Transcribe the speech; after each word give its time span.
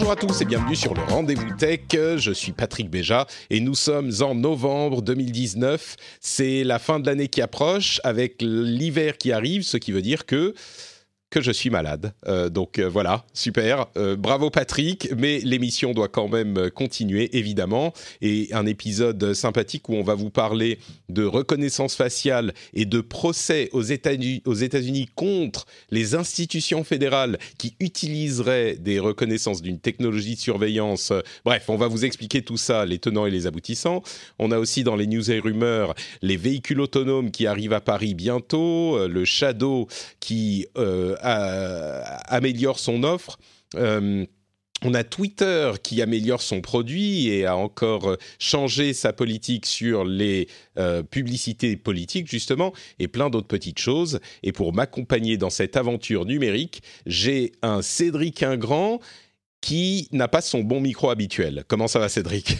Bonjour 0.00 0.12
à 0.12 0.16
tous 0.16 0.40
et 0.40 0.46
bienvenue 0.46 0.76
sur 0.76 0.94
le 0.94 1.02
Rendez-vous 1.02 1.54
Tech. 1.58 1.82
Je 1.92 2.32
suis 2.32 2.52
Patrick 2.52 2.88
Béja 2.88 3.26
et 3.50 3.60
nous 3.60 3.74
sommes 3.74 4.10
en 4.22 4.34
novembre 4.34 5.02
2019. 5.02 5.96
C'est 6.20 6.64
la 6.64 6.78
fin 6.78 7.00
de 7.00 7.06
l'année 7.06 7.28
qui 7.28 7.42
approche 7.42 8.00
avec 8.02 8.36
l'hiver 8.40 9.18
qui 9.18 9.30
arrive, 9.30 9.62
ce 9.62 9.76
qui 9.76 9.92
veut 9.92 10.00
dire 10.00 10.24
que 10.24 10.54
que 11.30 11.40
je 11.40 11.52
suis 11.52 11.70
malade. 11.70 12.12
Euh, 12.26 12.50
donc 12.50 12.78
euh, 12.78 12.88
voilà, 12.88 13.24
super. 13.32 13.86
Euh, 13.96 14.16
bravo 14.16 14.50
Patrick, 14.50 15.08
mais 15.16 15.38
l'émission 15.38 15.92
doit 15.92 16.08
quand 16.08 16.28
même 16.28 16.70
continuer, 16.70 17.36
évidemment. 17.38 17.94
Et 18.20 18.48
un 18.52 18.66
épisode 18.66 19.32
sympathique 19.32 19.88
où 19.88 19.94
on 19.94 20.02
va 20.02 20.14
vous 20.14 20.30
parler 20.30 20.78
de 21.08 21.24
reconnaissance 21.24 21.94
faciale 21.94 22.52
et 22.74 22.84
de 22.84 23.00
procès 23.00 23.70
aux 23.72 23.82
États-Unis 23.82 25.08
contre 25.14 25.66
les 25.90 26.14
institutions 26.16 26.82
fédérales 26.82 27.38
qui 27.58 27.76
utiliseraient 27.78 28.74
des 28.74 28.98
reconnaissances 28.98 29.62
d'une 29.62 29.78
technologie 29.78 30.34
de 30.34 30.40
surveillance. 30.40 31.12
Bref, 31.44 31.64
on 31.68 31.76
va 31.76 31.86
vous 31.86 32.04
expliquer 32.04 32.42
tout 32.42 32.56
ça, 32.56 32.84
les 32.84 32.98
tenants 32.98 33.26
et 33.26 33.30
les 33.30 33.46
aboutissants. 33.46 34.02
On 34.40 34.50
a 34.50 34.58
aussi 34.58 34.82
dans 34.82 34.96
les 34.96 35.06
news 35.06 35.30
et 35.30 35.38
rumeurs 35.38 35.94
les 36.22 36.36
véhicules 36.36 36.80
autonomes 36.80 37.30
qui 37.30 37.46
arrivent 37.46 37.72
à 37.72 37.80
Paris 37.80 38.14
bientôt, 38.14 39.06
le 39.06 39.24
Shadow 39.24 39.86
qui 40.18 40.66
améliore 41.22 42.78
son 42.78 43.02
offre. 43.02 43.38
Euh, 43.76 44.24
on 44.82 44.94
a 44.94 45.04
Twitter 45.04 45.72
qui 45.82 46.00
améliore 46.00 46.40
son 46.40 46.62
produit 46.62 47.28
et 47.28 47.44
a 47.44 47.54
encore 47.54 48.16
changé 48.38 48.94
sa 48.94 49.12
politique 49.12 49.66
sur 49.66 50.04
les 50.04 50.48
euh, 50.78 51.02
publicités 51.02 51.76
politiques, 51.76 52.30
justement, 52.30 52.72
et 52.98 53.06
plein 53.06 53.28
d'autres 53.28 53.46
petites 53.46 53.78
choses. 53.78 54.20
Et 54.42 54.52
pour 54.52 54.72
m'accompagner 54.72 55.36
dans 55.36 55.50
cette 55.50 55.76
aventure 55.76 56.24
numérique, 56.24 56.82
j'ai 57.04 57.52
un 57.60 57.82
Cédric 57.82 58.42
Ingrand 58.42 59.00
qui 59.60 60.08
n'a 60.12 60.28
pas 60.28 60.40
son 60.40 60.60
bon 60.60 60.80
micro 60.80 61.10
habituel. 61.10 61.64
Comment 61.68 61.86
ça 61.86 61.98
va, 61.98 62.08
Cédric? 62.08 62.56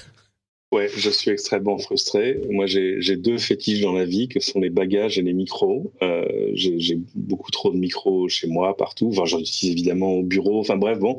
Ouais, 0.73 0.89
je 0.97 1.11
suis 1.11 1.33
extrêmement 1.33 1.79
frustré. 1.79 2.41
Moi, 2.49 2.67
j'ai 2.67 3.17
deux 3.17 3.39
fétiches 3.39 3.81
dans 3.81 3.93
la 3.93 4.05
vie, 4.05 4.29
que 4.29 4.39
sont 4.39 4.61
les 4.61 4.71
bagages 4.71 5.19
et 5.19 5.23
les 5.23 5.33
micros. 5.33 5.93
Euh, 6.01 6.25
j'ai 6.55 6.97
beaucoup 7.17 7.51
trop 7.51 7.73
de 7.73 7.77
micros 7.77 8.29
chez 8.29 8.47
moi, 8.47 8.77
partout. 8.77 9.09
Enfin, 9.09 9.25
j'en 9.25 9.41
utilise 9.41 9.73
évidemment 9.73 10.13
au 10.13 10.23
bureau. 10.23 10.61
Enfin 10.61 10.77
bref, 10.77 11.01
bon, 11.01 11.17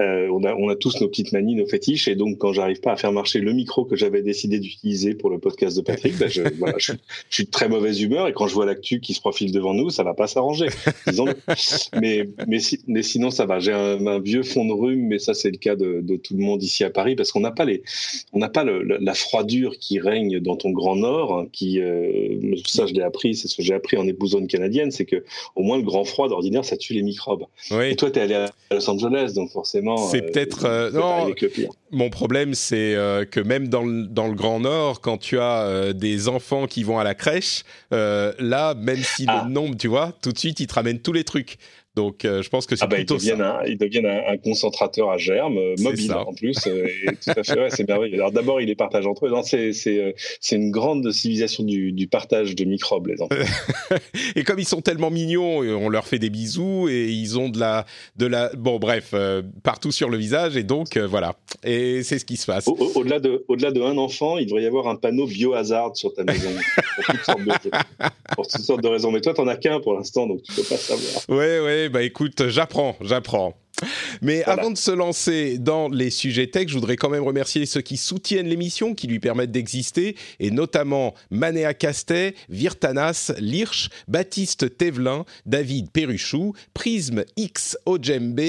euh, 0.00 0.28
on, 0.32 0.42
a, 0.42 0.54
on 0.56 0.68
a 0.68 0.74
tous 0.74 1.00
nos 1.00 1.06
petites 1.06 1.30
manies, 1.30 1.54
nos 1.54 1.66
fétiches. 1.66 2.08
Et 2.08 2.16
donc, 2.16 2.38
quand 2.38 2.52
j'arrive 2.52 2.80
pas 2.80 2.90
à 2.90 2.96
faire 2.96 3.12
marcher 3.12 3.38
le 3.38 3.52
micro 3.52 3.84
que 3.84 3.94
j'avais 3.94 4.22
décidé 4.22 4.58
d'utiliser 4.58 5.14
pour 5.14 5.30
le 5.30 5.38
podcast 5.38 5.76
de 5.76 5.82
Patrick, 5.82 6.18
ben 6.18 6.28
je, 6.28 6.42
voilà, 6.58 6.74
je, 6.78 6.92
suis 7.30 7.44
de 7.44 7.50
très 7.50 7.68
mauvaise 7.68 8.00
humeur. 8.00 8.26
Et 8.26 8.32
quand 8.32 8.48
je 8.48 8.54
vois 8.54 8.66
l'actu 8.66 8.98
qui 8.98 9.14
se 9.14 9.20
profile 9.20 9.52
devant 9.52 9.72
nous, 9.72 9.90
ça 9.90 10.02
va 10.02 10.14
pas 10.14 10.26
s'arranger, 10.26 10.66
mais, 12.00 12.28
mais, 12.48 12.58
si, 12.58 12.80
mais 12.88 13.04
sinon, 13.04 13.30
ça 13.30 13.46
va. 13.46 13.60
J'ai 13.60 13.72
un, 13.72 14.04
un, 14.04 14.18
vieux 14.18 14.42
fond 14.42 14.64
de 14.64 14.72
rhume, 14.72 15.06
mais 15.06 15.20
ça, 15.20 15.32
c'est 15.32 15.52
le 15.52 15.58
cas 15.58 15.76
de, 15.76 16.00
de, 16.02 16.16
tout 16.16 16.34
le 16.34 16.42
monde 16.42 16.60
ici 16.60 16.82
à 16.82 16.90
Paris, 16.90 17.14
parce 17.14 17.30
qu'on 17.30 17.40
n'a 17.40 17.52
pas 17.52 17.64
les, 17.64 17.84
on 18.32 18.40
n'a 18.40 18.48
pas 18.48 18.64
le 18.64 18.79
la 18.82 19.14
froidure 19.14 19.78
qui 19.78 19.98
règne 19.98 20.40
dans 20.40 20.56
ton 20.56 20.70
grand 20.70 20.96
nord, 20.96 21.38
hein, 21.38 21.46
qui, 21.52 21.80
euh, 21.80 22.56
ça 22.66 22.86
je 22.86 22.94
l'ai 22.94 23.02
appris, 23.02 23.34
c'est 23.34 23.48
ce 23.48 23.56
que 23.56 23.62
j'ai 23.62 23.74
appris 23.74 23.96
en 23.96 24.06
épousone 24.06 24.46
canadienne, 24.46 24.90
c'est 24.90 25.04
que 25.04 25.24
au 25.56 25.62
moins 25.62 25.76
le 25.76 25.82
grand 25.82 26.04
froid 26.04 26.28
d'ordinaire, 26.28 26.64
ça 26.64 26.76
tue 26.76 26.94
les 26.94 27.02
microbes. 27.02 27.44
Et 27.82 27.96
toi, 27.96 28.10
tu 28.10 28.18
es 28.18 28.22
allé 28.22 28.34
à 28.34 28.50
Los 28.70 28.88
Angeles, 28.88 29.32
donc 29.34 29.50
forcément. 29.50 29.96
C'est 29.96 30.22
euh, 30.22 30.30
peut-être. 30.30 30.64
Euh, 30.64 30.90
non, 30.90 31.32
mon 31.90 32.10
problème, 32.10 32.54
c'est 32.54 32.94
que 33.30 33.40
même 33.40 33.68
dans 33.68 33.82
le, 33.82 34.06
dans 34.06 34.28
le 34.28 34.34
grand 34.34 34.60
nord, 34.60 35.00
quand 35.00 35.18
tu 35.18 35.38
as 35.38 35.92
des 35.92 36.28
enfants 36.28 36.66
qui 36.66 36.84
vont 36.84 36.98
à 36.98 37.04
la 37.04 37.14
crèche, 37.14 37.64
là, 37.90 38.74
même 38.74 39.02
si 39.02 39.22
le 39.22 39.32
ah. 39.32 39.46
nombre, 39.48 39.76
tu 39.76 39.88
vois, 39.88 40.12
tout 40.22 40.32
de 40.32 40.38
suite, 40.38 40.60
ils 40.60 40.66
te 40.66 40.74
ramènent 40.74 41.00
tous 41.00 41.12
les 41.12 41.24
trucs. 41.24 41.58
Donc, 42.00 42.24
euh, 42.24 42.40
je 42.40 42.48
pense 42.48 42.64
que 42.64 42.76
c'est 42.76 42.84
ah 42.84 42.86
bah, 42.86 42.96
plutôt 42.96 43.18
ils 43.18 43.36
ça. 43.36 43.58
Un, 43.58 43.66
ils 43.66 43.76
deviennent 43.76 44.06
un, 44.06 44.38
concentrateur 44.38 45.10
à 45.10 45.18
germes, 45.18 45.58
euh, 45.58 45.74
mobile 45.80 46.14
en 46.14 46.32
plus. 46.32 46.56
Euh, 46.66 46.86
tout 47.22 47.32
à 47.36 47.44
fait, 47.44 47.68
c'est 47.68 47.86
merveilleux. 47.86 48.14
Alors 48.14 48.32
d'abord, 48.32 48.58
ils 48.62 48.68
les 48.68 48.74
partagent 48.74 49.06
entre 49.06 49.26
eux. 49.26 49.32
C'est 49.44 50.56
une 50.56 50.70
grande 50.70 51.12
civilisation 51.12 51.62
du, 51.62 51.92
du, 51.92 52.06
partage 52.06 52.56
de 52.56 52.64
microbes, 52.64 53.08
les 53.08 53.20
enfants. 53.20 53.34
et 54.34 54.44
comme 54.44 54.58
ils 54.58 54.66
sont 54.66 54.80
tellement 54.80 55.10
mignons, 55.10 55.58
on 55.58 55.90
leur 55.90 56.06
fait 56.06 56.18
des 56.18 56.30
bisous 56.30 56.88
et 56.88 57.10
ils 57.10 57.38
ont 57.38 57.50
de 57.50 57.60
la... 57.60 57.84
De 58.16 58.24
la 58.24 58.48
bon, 58.56 58.78
bref, 58.78 59.14
partout 59.62 59.92
sur 59.92 60.08
le 60.08 60.16
visage. 60.16 60.56
Et 60.56 60.62
donc, 60.62 60.96
voilà. 60.96 61.36
Et 61.64 62.02
c'est 62.02 62.18
ce 62.18 62.24
qui 62.24 62.38
se 62.38 62.46
passe. 62.46 62.66
Au-delà 62.66 63.16
au 63.16 63.20
de, 63.20 63.44
au 63.46 63.56
de 63.56 63.82
un 63.82 63.98
enfant, 63.98 64.38
il 64.38 64.46
devrait 64.46 64.62
y 64.62 64.66
avoir 64.66 64.88
un 64.88 64.96
panneau 64.96 65.26
biohazard 65.26 65.94
sur 65.96 66.14
ta 66.14 66.24
maison. 66.24 66.48
pour, 66.96 67.04
toutes 67.04 67.24
sortes 67.24 67.44
de, 67.44 67.70
pour 68.34 68.48
toutes 68.48 68.62
sortes 68.62 68.82
de 68.82 68.88
raisons. 68.88 69.12
Mais 69.12 69.20
toi, 69.20 69.34
t'en 69.34 69.48
as 69.48 69.56
qu'un 69.56 69.80
pour 69.80 69.92
l'instant, 69.92 70.26
donc 70.26 70.42
tu 70.42 70.54
peux 70.54 70.62
pas 70.62 70.78
savoir. 70.78 71.28
Ouais, 71.28 71.60
ouais 71.60 71.89
bah 71.90 72.02
écoute, 72.02 72.48
j'apprends, 72.48 72.96
j'apprends. 73.00 73.54
Mais 74.22 74.44
avant 74.44 74.70
de 74.70 74.78
se 74.78 74.90
lancer 74.90 75.58
dans 75.58 75.88
les 75.88 76.10
sujets 76.10 76.46
tech, 76.46 76.68
je 76.68 76.74
voudrais 76.74 76.96
quand 76.96 77.08
même 77.08 77.22
remercier 77.22 77.66
ceux 77.66 77.80
qui 77.80 77.96
soutiennent 77.96 78.48
l'émission, 78.48 78.94
qui 78.94 79.06
lui 79.06 79.20
permettent 79.20 79.52
d'exister, 79.52 80.16
et 80.38 80.50
notamment 80.50 81.14
Manéa 81.30 81.74
Castet, 81.74 82.34
Virtanas, 82.48 83.32
Lirch, 83.38 83.90
Baptiste 84.08 84.76
Thévelin, 84.76 85.24
David 85.46 85.90
Perruchou, 85.90 86.54
Prisme 86.74 87.24
X 87.36 87.76
Ojembe, 87.86 88.40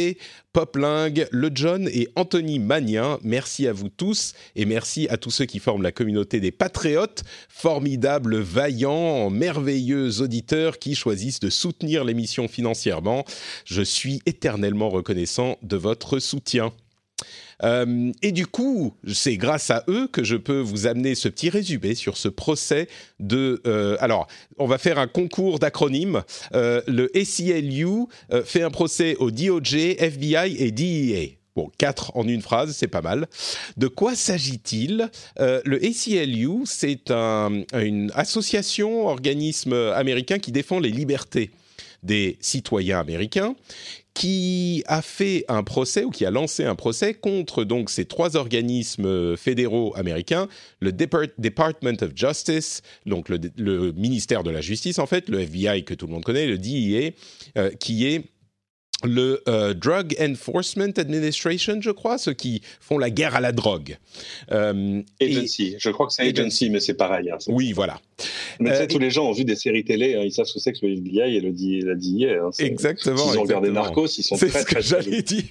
Popling, 0.53 1.25
Le 1.31 1.49
John 1.53 1.87
et 1.87 2.09
Anthony 2.15 2.59
Magnien. 2.59 3.19
Merci 3.23 3.67
à 3.67 3.73
vous 3.73 3.87
tous 3.87 4.33
et 4.55 4.65
merci 4.65 5.07
à 5.09 5.15
tous 5.15 5.31
ceux 5.31 5.45
qui 5.45 5.59
forment 5.59 5.81
la 5.83 5.93
communauté 5.93 6.41
des 6.41 6.51
patriotes, 6.51 7.23
formidables, 7.47 8.37
vaillants, 8.37 9.29
merveilleux 9.29 10.21
auditeurs 10.21 10.77
qui 10.77 10.95
choisissent 10.95 11.39
de 11.39 11.49
soutenir 11.49 12.03
l'émission 12.03 12.49
financièrement. 12.49 13.23
Je 13.63 13.81
suis 13.81 14.21
éternellement 14.25 14.89
reconnaissant 14.89 15.20
de 15.61 15.77
votre 15.77 16.19
soutien. 16.19 16.71
Euh, 17.63 18.11
et 18.21 18.31
du 18.31 18.47
coup, 18.47 18.93
c'est 19.13 19.37
grâce 19.37 19.69
à 19.69 19.83
eux 19.87 20.07
que 20.07 20.23
je 20.23 20.35
peux 20.35 20.59
vous 20.59 20.87
amener 20.87 21.15
ce 21.15 21.27
petit 21.27 21.49
résumé 21.49 21.95
sur 21.95 22.17
ce 22.17 22.27
procès 22.27 22.87
de... 23.19 23.61
Euh, 23.67 23.97
alors, 23.99 24.27
on 24.57 24.65
va 24.65 24.77
faire 24.77 24.97
un 24.97 25.07
concours 25.07 25.59
d'acronymes. 25.59 26.23
Euh, 26.53 26.81
le 26.87 27.11
ACLU 27.15 28.07
fait 28.45 28.63
un 28.63 28.71
procès 28.71 29.15
au 29.17 29.31
DOJ, 29.31 29.75
FBI 29.99 30.55
et 30.57 30.71
DEA. 30.71 31.37
Bon, 31.55 31.69
quatre 31.77 32.15
en 32.15 32.27
une 32.27 32.41
phrase, 32.41 32.75
c'est 32.75 32.87
pas 32.87 33.01
mal. 33.01 33.27
De 33.75 33.87
quoi 33.87 34.15
s'agit-il? 34.15 35.09
Le 35.37 35.75
ACLU, 35.85 36.65
c'est 36.65 37.11
un, 37.11 37.63
une 37.73 38.09
association, 38.15 39.07
organisme 39.07 39.73
américain 39.73 40.39
qui 40.39 40.53
défend 40.53 40.79
les 40.79 40.91
libertés 40.91 41.51
des 42.03 42.37
citoyens 42.39 42.99
américains 42.99 43.55
qui 44.13 44.83
a 44.87 45.01
fait 45.01 45.45
un 45.47 45.63
procès 45.63 46.03
ou 46.03 46.09
qui 46.09 46.25
a 46.25 46.31
lancé 46.31 46.65
un 46.65 46.75
procès 46.75 47.13
contre 47.13 47.63
donc 47.63 47.89
ces 47.89 48.05
trois 48.05 48.35
organismes 48.35 49.37
fédéraux 49.37 49.93
américains, 49.95 50.47
le 50.79 50.91
Department 50.91 52.01
of 52.01 52.11
Justice, 52.15 52.81
donc 53.05 53.29
le, 53.29 53.91
ministère 53.93 54.43
de 54.43 54.51
la 54.51 54.61
Justice 54.61 54.99
en 54.99 55.05
fait, 55.05 55.29
le 55.29 55.39
FBI 55.39 55.85
que 55.85 55.93
tout 55.93 56.07
le 56.07 56.13
monde 56.13 56.23
connaît, 56.23 56.45
le 56.45 56.57
DEA, 56.57 57.13
euh, 57.57 57.71
qui 57.71 58.05
est 58.05 58.30
le 59.03 59.41
euh, 59.47 59.73
Drug 59.73 60.15
Enforcement 60.19 60.93
Administration, 60.97 61.79
je 61.81 61.91
crois, 61.91 62.17
ceux 62.17 62.33
qui 62.33 62.61
font 62.79 62.97
la 62.97 63.09
guerre 63.09 63.35
à 63.35 63.41
la 63.41 63.51
drogue. 63.51 63.97
Euh, 64.51 65.01
agency, 65.21 65.75
je 65.77 65.89
crois 65.89 66.07
que 66.07 66.13
c'est 66.13 66.23
agency, 66.23 66.69
mais 66.69 66.79
c'est 66.79 66.93
pareil. 66.93 67.29
Hein, 67.29 67.37
oui, 67.47 67.73
voilà. 67.73 67.99
Mais 68.59 68.71
euh, 68.71 68.87
tous 68.87 68.99
les 68.99 69.09
gens 69.09 69.27
ont 69.27 69.31
vu 69.31 69.45
des 69.45 69.55
séries 69.55 69.83
télé, 69.83 70.15
hein, 70.15 70.21
ils 70.23 70.31
savent 70.31 70.45
ce 70.45 70.53
que 70.53 70.59
c'est 70.59 70.73
que 70.73 70.85
le 70.85 70.93
FBI 70.93 71.37
et 71.37 71.41
le 71.41 71.51
la 71.85 71.95
DIA. 71.95 72.43
Hein, 72.43 72.49
exactement. 72.59 73.33
Ils 73.33 73.39
ont 73.39 73.43
regardé 73.43 73.71
Narcos, 73.71 74.07
ils 74.17 74.23
sont 74.23 74.37
très, 74.37 74.49
C'est 74.49 74.61
ce 74.61 74.65
que 74.65 74.81
j'allais 74.81 75.21
dire. 75.21 75.43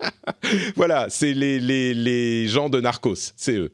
voilà, 0.76 1.06
c'est 1.10 1.34
les, 1.34 1.60
les, 1.60 1.94
les, 1.94 2.48
gens 2.48 2.68
de 2.68 2.80
Narcos, 2.80 3.32
c'est 3.36 3.56
eux. 3.56 3.72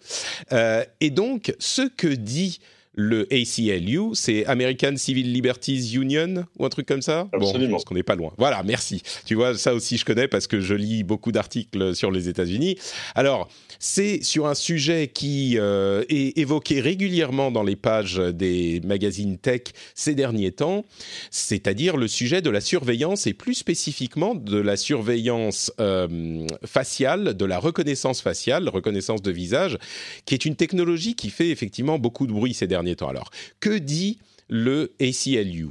et 1.00 1.10
donc, 1.10 1.54
ce 1.58 1.82
que 1.82 2.08
dit 2.08 2.60
le 2.96 3.28
ACLU, 3.30 4.14
c'est 4.14 4.46
American 4.46 4.96
Civil 4.96 5.32
Liberties 5.32 5.94
Union 5.94 6.46
ou 6.58 6.64
un 6.64 6.68
truc 6.70 6.86
comme 6.86 7.02
ça? 7.02 7.28
Absolument. 7.32 7.52
Bon, 7.52 7.60
je 7.60 7.70
pense 7.70 7.84
qu'on 7.84 7.94
n'est 7.94 8.02
pas 8.02 8.16
loin. 8.16 8.32
Voilà, 8.38 8.62
merci. 8.62 9.02
Tu 9.26 9.34
vois, 9.34 9.56
ça 9.56 9.74
aussi 9.74 9.98
je 9.98 10.04
connais 10.04 10.28
parce 10.28 10.46
que 10.46 10.60
je 10.60 10.74
lis 10.74 11.04
beaucoup 11.04 11.30
d'articles 11.30 11.94
sur 11.94 12.10
les 12.10 12.28
États-Unis. 12.28 12.76
Alors, 13.14 13.48
c'est 13.78 14.22
sur 14.22 14.46
un 14.46 14.54
sujet 14.54 15.08
qui 15.08 15.58
euh, 15.58 16.04
est 16.08 16.36
évoqué 16.38 16.80
régulièrement 16.80 17.50
dans 17.50 17.62
les 17.62 17.76
pages 17.76 18.16
des 18.16 18.80
magazines 18.84 19.38
tech 19.38 19.62
ces 19.94 20.14
derniers 20.14 20.52
temps, 20.52 20.84
c'est-à-dire 21.30 21.96
le 21.96 22.08
sujet 22.08 22.42
de 22.42 22.50
la 22.50 22.60
surveillance 22.60 23.26
et 23.26 23.34
plus 23.34 23.54
spécifiquement 23.54 24.34
de 24.34 24.58
la 24.58 24.76
surveillance 24.76 25.72
euh, 25.80 26.46
faciale, 26.64 27.34
de 27.34 27.44
la 27.44 27.58
reconnaissance 27.58 28.20
faciale, 28.20 28.68
reconnaissance 28.68 29.22
de 29.22 29.30
visage, 29.30 29.78
qui 30.24 30.34
est 30.34 30.44
une 30.44 30.56
technologie 30.56 31.14
qui 31.14 31.30
fait 31.30 31.50
effectivement 31.50 31.98
beaucoup 31.98 32.26
de 32.26 32.32
bruit 32.32 32.54
ces 32.54 32.66
derniers 32.66 32.96
temps. 32.96 33.08
Alors, 33.08 33.30
que 33.60 33.76
dit 33.78 34.18
le 34.48 34.92
ACLU 35.00 35.68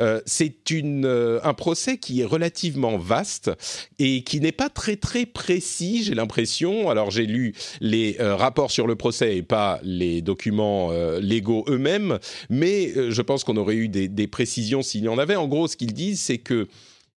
euh, 0.00 0.20
c'est 0.26 0.54
euh, 0.72 1.40
un 1.42 1.54
procès 1.54 1.98
qui 1.98 2.20
est 2.20 2.24
relativement 2.24 2.98
vaste 2.98 3.50
et 3.98 4.22
qui 4.22 4.40
n'est 4.40 4.52
pas 4.52 4.68
très 4.68 4.96
très 4.96 5.26
précis, 5.26 6.02
j'ai 6.04 6.14
l'impression. 6.14 6.90
Alors 6.90 7.10
j'ai 7.10 7.26
lu 7.26 7.54
les 7.80 8.16
euh, 8.20 8.36
rapports 8.36 8.70
sur 8.70 8.86
le 8.86 8.96
procès 8.96 9.36
et 9.36 9.42
pas 9.42 9.80
les 9.82 10.22
documents 10.22 10.90
légaux 11.20 11.64
eux-mêmes, 11.68 12.18
mais 12.50 12.92
je 13.10 13.22
pense 13.22 13.44
qu'on 13.44 13.56
aurait 13.56 13.76
eu 13.76 13.88
des, 13.88 14.08
des 14.08 14.26
précisions 14.26 14.82
s'il 14.82 15.04
y 15.04 15.08
en 15.08 15.18
avait. 15.18 15.36
En 15.36 15.48
gros, 15.48 15.68
ce 15.68 15.76
qu'ils 15.76 15.92
disent, 15.92 16.20
c'est 16.20 16.38
que 16.38 16.68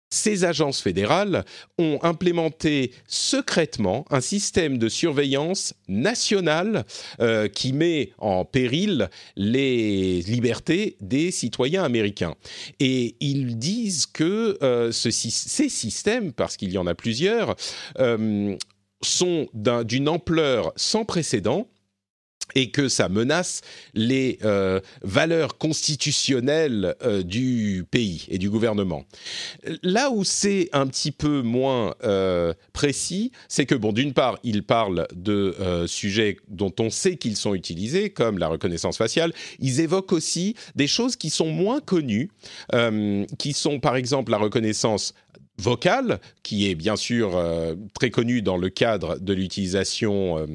ces 0.09 0.44
agences 0.44 0.81
fédérales 0.81 1.45
ont 1.77 2.00
implémenté 2.01 2.91
secrètement 3.07 4.06
un 4.09 4.21
système 4.21 4.77
de 4.77 4.89
surveillance 4.89 5.73
nationale 5.88 6.85
euh, 7.19 7.47
qui 7.47 7.73
met 7.73 8.11
en 8.17 8.45
péril 8.45 9.09
les 9.35 10.21
libertés 10.21 10.97
des 11.01 11.31
citoyens 11.31 11.83
américains. 11.83 12.35
Et 12.79 13.15
ils 13.19 13.57
disent 13.57 14.06
que 14.06 14.57
euh, 14.63 14.91
ces 14.91 15.11
systèmes, 15.11 16.33
parce 16.33 16.57
qu'il 16.57 16.71
y 16.71 16.77
en 16.77 16.88
a 16.88 16.95
plusieurs, 16.95 17.56
euh, 18.00 18.56
sont 19.01 19.47
d'une 19.53 20.09
ampleur 20.09 20.73
sans 20.75 21.06
précédent 21.06 21.67
et 22.56 22.72
que 22.72 22.90
ça 22.90 23.10
menace 23.10 23.62
les 23.94 24.40
euh, 24.44 24.80
valeurs 25.01 25.57
constitutionnelles 25.57 26.96
euh, 27.04 27.24
du 27.24 27.86
pays 27.90 28.25
et 28.30 28.38
du 28.38 28.50
gouvernement. 28.50 29.06
Là 29.84 30.10
où 30.12 30.24
c'est 30.24 30.69
un 30.74 30.88
petit 30.88 31.12
peu 31.12 31.42
moins 31.42 31.96
euh, 32.04 32.54
précis, 32.74 33.31
c'est 33.48 33.66
que, 33.66 33.75
bon, 33.75 33.92
d'une 33.92 34.13
part, 34.13 34.40
il 34.44 34.63
parle 34.63 35.07
de 35.13 35.56
sujets 35.88 36.38
dont 36.48 36.74
on 36.80 36.90
sait 36.90 37.18
qu'ils 37.18 37.36
sont 37.36 37.54
utilisés, 37.54 38.10
comme 38.10 38.38
la 38.38 38.48
reconnaissance 38.48 38.98
faciale. 38.98 39.34
Ils 39.60 39.80
évoquent 39.80 40.13
aussi 40.13 40.56
des 40.75 40.88
choses 40.88 41.16
qui 41.16 41.30
sont 41.30 41.50
moins 41.52 41.80
connues, 41.80 42.30
qui 43.38 43.54
sont 43.54 43.80
par 43.80 43.95
exemple 43.95 44.31
la 44.31 44.38
reconnaissance 44.38 45.13
vocale, 45.57 46.19
qui 46.44 46.69
est 46.69 46.75
bien 46.75 46.95
sûr 46.95 47.38
très 47.94 48.10
connue 48.10 48.42
dans 48.42 48.57
le 48.57 48.69
cadre 48.69 49.19
de 49.19 49.34
l'utilisation 49.34 50.48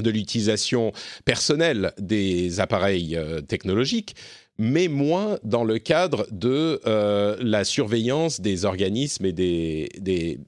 de 0.00 0.10
l'utilisation 0.10 0.92
personnelle 1.24 1.92
des 1.98 2.60
appareils 2.60 3.16
euh, 3.16 3.40
technologiques, 3.40 4.14
mais 4.58 4.88
moins 4.88 5.38
dans 5.44 5.64
le 5.64 5.78
cadre 5.78 6.26
de 6.30 6.80
euh, 6.86 7.36
la 7.40 7.64
surveillance 7.64 8.40
des 8.40 8.64
organismes 8.64 9.26
et 9.26 9.32
des, 9.32 10.38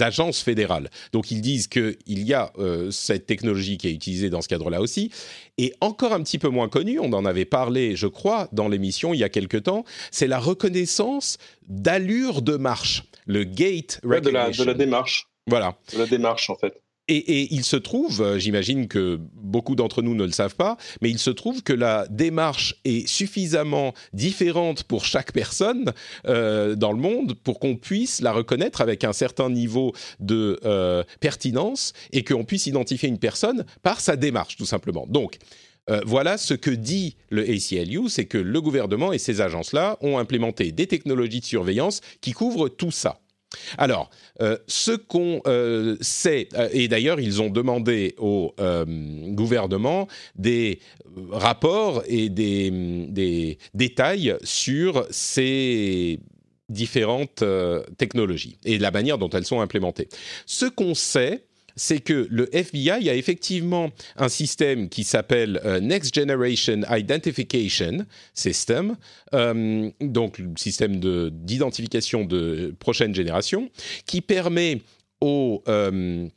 agences 0.00 0.42
fédérales. 0.42 0.90
Donc 1.12 1.30
ils 1.30 1.40
disent 1.40 1.66
qu'il 1.66 1.96
y 2.06 2.34
a 2.34 2.52
euh, 2.58 2.90
cette 2.90 3.26
technologie 3.26 3.78
qui 3.78 3.88
est 3.88 3.92
utilisée 3.92 4.30
dans 4.30 4.42
ce 4.42 4.48
cadre-là 4.48 4.80
aussi. 4.80 5.10
Et 5.56 5.74
encore 5.80 6.12
un 6.12 6.22
petit 6.22 6.38
peu 6.38 6.48
moins 6.48 6.68
connue, 6.68 7.00
on 7.00 7.12
en 7.14 7.24
avait 7.24 7.46
parlé, 7.46 7.96
je 7.96 8.06
crois, 8.06 8.48
dans 8.52 8.68
l'émission 8.68 9.12
il 9.14 9.18
y 9.18 9.24
a 9.24 9.28
quelque 9.28 9.56
temps, 9.56 9.84
c'est 10.12 10.28
la 10.28 10.38
reconnaissance 10.38 11.38
d'allure 11.66 12.42
de 12.42 12.56
marche, 12.56 13.04
le 13.26 13.44
gate 13.44 14.00
de, 14.04 14.30
la, 14.30 14.50
de 14.50 14.62
la 14.62 14.74
démarche. 14.74 15.26
Voilà. 15.48 15.76
De 15.92 15.98
la 15.98 16.06
démarche, 16.06 16.50
en 16.50 16.56
fait. 16.56 16.80
Et, 17.10 17.54
il 17.54 17.64
se 17.64 17.76
trouve, 17.76 18.20
euh, 18.20 18.38
j'imagine 18.38 18.86
que 18.86 19.18
beaucoup 19.34 19.74
d'entre 19.74 20.02
nous 20.02 20.14
ne 20.14 20.24
le 20.24 20.30
savent 20.30 20.56
pas, 20.56 20.76
mais 21.00 21.08
il 21.08 21.18
se 21.18 21.30
trouve 21.30 21.62
que 21.62 21.72
la 21.72 22.06
démarche 22.08 22.74
est 22.84 23.06
suffisamment 23.08 23.94
différente 24.12 24.84
pour 24.84 25.06
chaque 25.06 25.32
personne 25.32 25.92
euh, 26.26 26.74
dans 26.74 26.92
le 26.92 26.98
monde 26.98 27.32
pour 27.32 27.60
qu'on 27.60 27.76
puisse 27.76 28.20
la 28.20 28.32
reconnaître 28.32 28.82
avec 28.82 29.04
un 29.04 29.14
certain 29.14 29.48
niveau 29.48 29.94
de 30.20 30.60
euh, 30.66 31.02
pertinence 31.20 31.94
et 32.12 32.24
qu'on 32.24 32.44
puisse 32.44 32.66
identifier 32.66 33.08
une 33.08 33.18
personne 33.18 33.64
par 33.82 34.00
sa 34.00 34.16
démarche, 34.16 34.56
tout 34.56 34.66
simplement. 34.66 35.06
Donc, 35.08 35.38
voilà 36.04 36.36
ce 36.36 36.52
que 36.52 36.70
dit 36.70 37.16
le 37.30 37.40
ACLU, 37.48 38.10
c'est 38.10 38.26
que 38.26 38.36
le 38.36 38.60
gouvernement 38.60 39.14
et 39.14 39.18
ces 39.18 39.40
agences-là 39.40 39.96
ont 40.02 40.18
implémenté 40.18 40.70
des 40.70 40.86
technologies 40.86 41.40
de 41.40 41.46
surveillance 41.46 42.02
qui 42.20 42.32
couvrent 42.32 42.68
tout 42.68 42.90
ça. 42.90 43.22
Alors, 43.78 44.10
euh, 44.42 44.58
ce 44.66 44.92
qu'on 44.92 45.40
euh, 45.46 45.96
sait, 46.00 46.48
euh, 46.54 46.68
et 46.72 46.88
d'ailleurs 46.88 47.20
ils 47.20 47.40
ont 47.40 47.50
demandé 47.50 48.14
au 48.18 48.54
gouvernement 49.30 50.08
des 50.36 50.80
rapports 51.30 52.02
et 52.06 52.28
des, 52.28 52.70
des 53.08 53.58
détails 53.74 54.36
sur 54.42 55.06
ces 55.10 56.20
différentes 56.68 57.42
technologies 57.96 58.58
et 58.64 58.78
la 58.78 58.90
manière 58.90 59.16
dont 59.16 59.30
elles 59.30 59.46
sont 59.46 59.60
implémentées. 59.60 60.08
Ce 60.44 60.66
qu'on 60.66 60.94
sait, 60.94 61.47
c'est 61.78 62.00
que 62.00 62.26
le 62.30 62.54
FBI 62.54 63.08
a 63.08 63.14
effectivement 63.14 63.90
un 64.16 64.28
système 64.28 64.88
qui 64.88 65.04
s'appelle 65.04 65.60
euh, 65.64 65.80
Next 65.80 66.14
Generation 66.14 66.82
Identification 66.90 68.04
System, 68.34 68.96
euh, 69.32 69.90
donc 70.00 70.38
le 70.38 70.50
système 70.56 71.00
d'identification 71.30 72.24
de, 72.24 72.74
prochaine 72.80 73.14
génération, 73.14 73.70
qui 74.06 74.20
permet 74.20 74.82
aux 75.20 75.62
euh, 75.68 76.28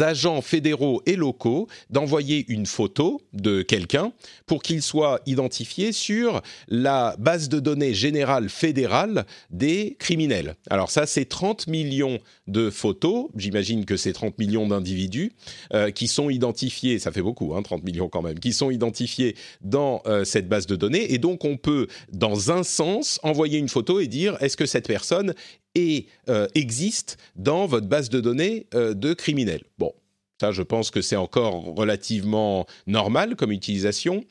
agents 0.00 0.40
fédéraux 0.40 1.02
et 1.06 1.16
locaux 1.16 1.68
d'envoyer 1.90 2.44
une 2.48 2.66
photo 2.66 3.20
de 3.32 3.62
quelqu'un 3.62 4.12
pour 4.46 4.62
qu'il 4.62 4.82
soit 4.82 5.20
identifié 5.26 5.92
sur 5.92 6.42
la 6.68 7.14
base 7.18 7.48
de 7.48 7.60
données 7.60 7.94
générale 7.94 8.48
fédérale 8.48 9.26
des 9.50 9.96
criminels. 9.98 10.54
Alors 10.70 10.90
ça, 10.90 11.06
c'est 11.06 11.26
30 11.26 11.66
millions 11.66 12.18
de 12.46 12.70
photos, 12.70 13.26
j'imagine 13.36 13.84
que 13.84 13.96
c'est 13.96 14.12
30 14.12 14.38
millions 14.38 14.66
d'individus 14.66 15.32
euh, 15.74 15.90
qui 15.90 16.08
sont 16.08 16.30
identifiés, 16.30 16.98
ça 16.98 17.12
fait 17.12 17.22
beaucoup, 17.22 17.54
hein, 17.54 17.62
30 17.62 17.84
millions 17.84 18.08
quand 18.08 18.22
même, 18.22 18.38
qui 18.38 18.52
sont 18.52 18.70
identifiés 18.70 19.36
dans 19.60 20.02
euh, 20.06 20.24
cette 20.24 20.48
base 20.48 20.66
de 20.66 20.76
données. 20.76 21.12
Et 21.12 21.18
donc 21.18 21.44
on 21.44 21.56
peut, 21.56 21.86
dans 22.12 22.50
un 22.50 22.62
sens, 22.62 23.20
envoyer 23.22 23.58
une 23.58 23.68
photo 23.68 24.00
et 24.00 24.06
dire 24.06 24.36
est-ce 24.40 24.56
que 24.56 24.66
cette 24.66 24.86
personne 24.86 25.34
et 25.76 26.06
euh, 26.28 26.48
existe 26.54 27.18
dans 27.36 27.66
votre 27.66 27.86
base 27.86 28.08
de 28.08 28.20
données 28.20 28.66
euh, 28.74 28.94
de 28.94 29.12
criminels. 29.12 29.62
Bon, 29.78 29.92
ça, 30.40 30.50
je 30.50 30.62
pense 30.62 30.90
que 30.90 31.02
c'est 31.02 31.16
encore 31.16 31.76
relativement 31.76 32.66
normal 32.86 33.36
comme 33.36 33.52
utilisation. 33.52 34.24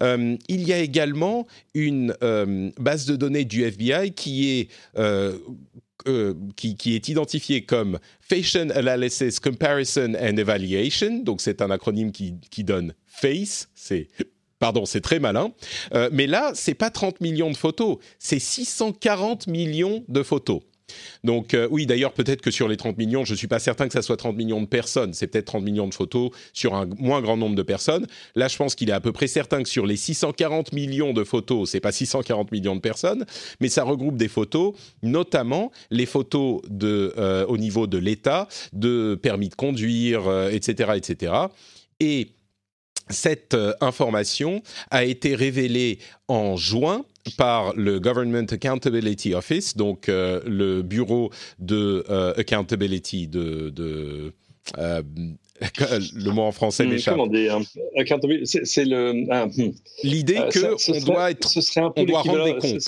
Euh, 0.00 0.36
il 0.48 0.62
y 0.62 0.72
a 0.72 0.78
également 0.78 1.46
une 1.74 2.16
base 2.78 3.04
de 3.06 3.16
données 3.16 3.44
du 3.44 3.64
FBI 3.64 4.12
qui 4.12 4.60
est, 4.60 4.68
qui, 6.56 6.94
est 6.94 7.08
identifiée 7.08 7.64
comme 7.64 7.98
Facial 8.20 8.72
Analysis 8.72 9.38
Comparison 9.40 10.14
and 10.14 10.36
Evaluation. 10.36 11.18
Donc, 11.18 11.40
c'est 11.40 11.62
un 11.62 11.70
acronyme 11.70 12.12
qui, 12.12 12.34
qui 12.50 12.64
donne 12.64 12.94
FACE. 13.06 13.68
C'est 13.74 14.08
Pardon, 14.58 14.84
c'est 14.84 15.00
très 15.00 15.18
malin. 15.18 15.52
mais 16.12 16.28
là, 16.28 16.52
c'est 16.54 16.74
pas 16.74 16.90
30 16.90 17.20
millions 17.20 17.50
de 17.50 17.56
photos, 17.56 17.98
c'est 18.20 18.38
640 18.38 19.48
millions 19.48 20.04
de 20.06 20.22
photos. 20.22 20.60
Donc 21.24 21.54
euh, 21.54 21.68
oui, 21.70 21.86
d'ailleurs, 21.86 22.12
peut-être 22.12 22.40
que 22.40 22.50
sur 22.50 22.68
les 22.68 22.76
30 22.76 22.98
millions, 22.98 23.24
je 23.24 23.32
ne 23.32 23.36
suis 23.36 23.46
pas 23.46 23.58
certain 23.58 23.86
que 23.86 23.92
ça 23.92 24.02
soit 24.02 24.16
30 24.16 24.36
millions 24.36 24.60
de 24.60 24.66
personnes. 24.66 25.14
C'est 25.14 25.26
peut-être 25.26 25.46
30 25.46 25.64
millions 25.64 25.88
de 25.88 25.94
photos 25.94 26.30
sur 26.52 26.74
un 26.74 26.86
moins 26.98 27.20
grand 27.20 27.36
nombre 27.36 27.56
de 27.56 27.62
personnes. 27.62 28.06
Là, 28.34 28.48
je 28.48 28.56
pense 28.56 28.74
qu'il 28.74 28.90
est 28.90 28.94
à 28.94 29.00
peu 29.00 29.12
près 29.12 29.26
certain 29.26 29.62
que 29.62 29.68
sur 29.68 29.86
les 29.86 29.96
640 29.96 30.72
millions 30.72 31.12
de 31.12 31.24
photos, 31.24 31.70
c'est 31.70 31.80
pas 31.80 31.92
640 31.92 32.52
millions 32.52 32.76
de 32.76 32.80
personnes, 32.80 33.24
mais 33.60 33.68
ça 33.68 33.84
regroupe 33.84 34.16
des 34.16 34.28
photos, 34.28 34.74
notamment 35.02 35.72
les 35.90 36.06
photos 36.06 36.62
de, 36.68 37.14
euh, 37.18 37.46
au 37.46 37.58
niveau 37.58 37.86
de 37.86 37.98
l'État, 37.98 38.48
de 38.72 39.18
permis 39.20 39.48
de 39.48 39.54
conduire, 39.54 40.22
etc., 40.50 40.90
euh, 40.90 40.94
etc. 40.94 41.32
Et 42.00 42.28
cette 43.08 43.56
information 43.80 44.62
a 44.90 45.04
été 45.04 45.34
révélée 45.34 45.98
en 46.28 46.56
juin 46.56 47.04
par 47.36 47.74
le 47.76 48.00
Government 48.00 48.46
Accountability 48.50 49.34
Office, 49.34 49.76
donc 49.76 50.08
euh, 50.08 50.40
le 50.44 50.82
bureau 50.82 51.30
de 51.58 52.04
euh, 52.10 52.34
accountability 52.36 53.28
de, 53.28 53.72
euh, 54.78 55.02
le 56.14 56.30
mot 56.30 56.42
en 56.42 56.52
français 56.52 56.84
hmm, 56.84 56.90
m'échappe. 56.90 57.18
C'est 58.64 58.84
le. 58.84 59.12
Hmm. 59.12 59.72
L'idée 60.02 60.40
que 60.50 60.92
on 60.92 61.04
doit 61.04 61.30
être, 61.30 61.48
ce 61.48 61.60
serait 61.60 61.80
un 61.80 61.90
peu 61.90 62.02
on 62.02 62.04
doit 62.04 62.22
rendre 62.22 62.44
des 62.44 62.56
comptes 62.56 62.80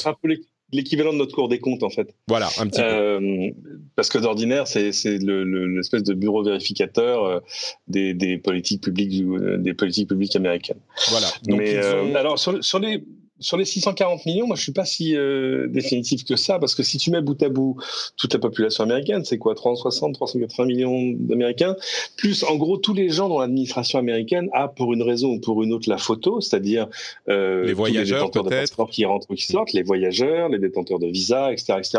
l'équivalent 0.75 1.13
de 1.13 1.19
notre 1.19 1.35
Cour 1.35 1.49
des 1.49 1.59
comptes, 1.59 1.83
en 1.83 1.91
fait. 1.91 2.15
Voilà, 2.29 2.49
un 2.59 2.67
petit 2.67 2.83
peu. 2.83 3.53
Parce 3.97 4.09
que 4.09 4.19
d'ordinaire, 4.19 4.67
c'est 4.67 4.91
l'espèce 4.91 6.03
de 6.03 6.15
bureau 6.15 6.43
vérificateur 6.43 7.43
des, 7.89 8.41
politiques 8.43 8.83
publiques 8.83 9.25
des 9.59 9.75
politiques 9.75 10.09
publiques 10.09 10.37
américaines. 10.37 10.81
Voilà. 11.11 11.29
Mais 11.49 11.77
alors 12.17 12.39
sur, 12.39 12.79
les 12.79 13.05
sur 13.45 13.59
les 13.59 13.67
640 13.67 14.25
millions, 14.25 14.47
moi 14.47 14.57
je 14.57 14.63
suis 14.63 14.73
pas 14.73 14.87
si 14.87 15.15
euh, 15.15 15.69
définitif 15.69 16.25
que 16.25 16.35
ça, 16.35 16.59
parce 16.59 16.75
que 16.75 16.83
si 16.83 16.97
tu 16.97 17.11
mets 17.11 17.21
bout 17.21 17.41
à 17.43 17.51
bout 17.51 17.77
toute 18.17 18.33
la 18.33 18.41
population 18.41 18.85
américaine, 18.85 19.23
c'est 19.25 19.37
quoi 19.37 19.55
360, 19.55 20.15
380 20.15 20.67
millions 20.67 21.13
d'Américains, 21.19 21.77
plus 22.17 22.43
en 22.45 22.57
gros 22.57 22.79
tous 22.79 22.95
les 22.95 23.11
gens 23.11 23.29
dans 23.29 23.41
l'administration 23.41 23.99
américaine 23.99 24.49
a 24.55 24.69
pour 24.69 24.95
une 24.95 25.03
raison 25.03 25.35
ou 25.35 25.41
pour 25.41 25.63
une 25.63 25.75
autre 25.75 25.91
la 25.91 25.99
photo, 25.99 26.41
c'est-à-dire 26.41 26.89
euh, 27.29 27.67
les 27.67 27.75
voyageurs 27.75 28.21
les 28.21 28.31
détenteurs 28.31 28.45
de 28.45 28.91
qui 28.91 29.05
rentrent 29.05 29.31
ou 29.31 29.35
qui 29.35 29.45
sortent, 29.45 29.75
les 29.75 29.83
voyageurs, 29.83 30.49
les 30.49 30.59
détenteurs 30.59 30.99
de 30.99 31.09
visa, 31.09 31.53
etc., 31.53 31.75
etc. 31.79 31.99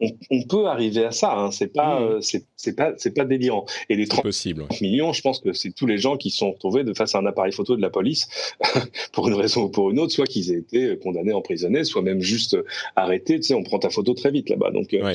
On, 0.00 0.42
peut 0.48 0.66
arriver 0.66 1.04
à 1.04 1.12
ça, 1.12 1.32
hein, 1.36 1.52
c'est 1.52 1.72
pas, 1.72 2.00
mmh. 2.00 2.04
euh, 2.04 2.20
c'est 2.56 2.74
pas, 2.74 2.92
c'est 2.96 3.14
pas 3.14 3.24
délirant. 3.24 3.64
Et 3.88 3.94
les 3.94 4.08
30 4.08 4.22
possible. 4.22 4.66
millions, 4.80 5.12
je 5.12 5.22
pense 5.22 5.38
que 5.38 5.52
c'est 5.52 5.70
tous 5.70 5.86
les 5.86 5.98
gens 5.98 6.16
qui 6.16 6.30
sont 6.30 6.50
retrouvés 6.50 6.82
de 6.82 6.92
face 6.94 7.14
à 7.14 7.18
un 7.18 7.26
appareil 7.26 7.52
photo 7.52 7.76
de 7.76 7.80
la 7.80 7.90
police 7.90 8.28
pour 9.12 9.28
une 9.28 9.34
raison 9.34 9.62
ou 9.64 9.68
pour 9.68 9.90
une 9.90 10.00
autre, 10.00 10.12
soit 10.12 10.26
qu'ils 10.26 10.50
aient 10.50 10.58
été 10.58 10.79
condamné, 11.02 11.32
emprisonné, 11.32 11.84
soit 11.84 12.02
même 12.02 12.20
juste 12.20 12.56
arrêté. 12.96 13.36
Tu 13.36 13.48
sais, 13.48 13.54
on 13.54 13.62
prend 13.62 13.78
ta 13.78 13.90
photo 13.90 14.14
très 14.14 14.30
vite 14.30 14.48
là-bas. 14.48 14.70
Donc, 14.70 14.94
euh, 14.94 15.14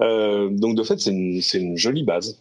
euh, 0.00 0.48
donc 0.50 0.76
de 0.76 0.82
fait, 0.82 1.00
c'est 1.00 1.10
une, 1.10 1.40
une, 1.54 1.76
jolie 1.76 2.04
base. 2.04 2.40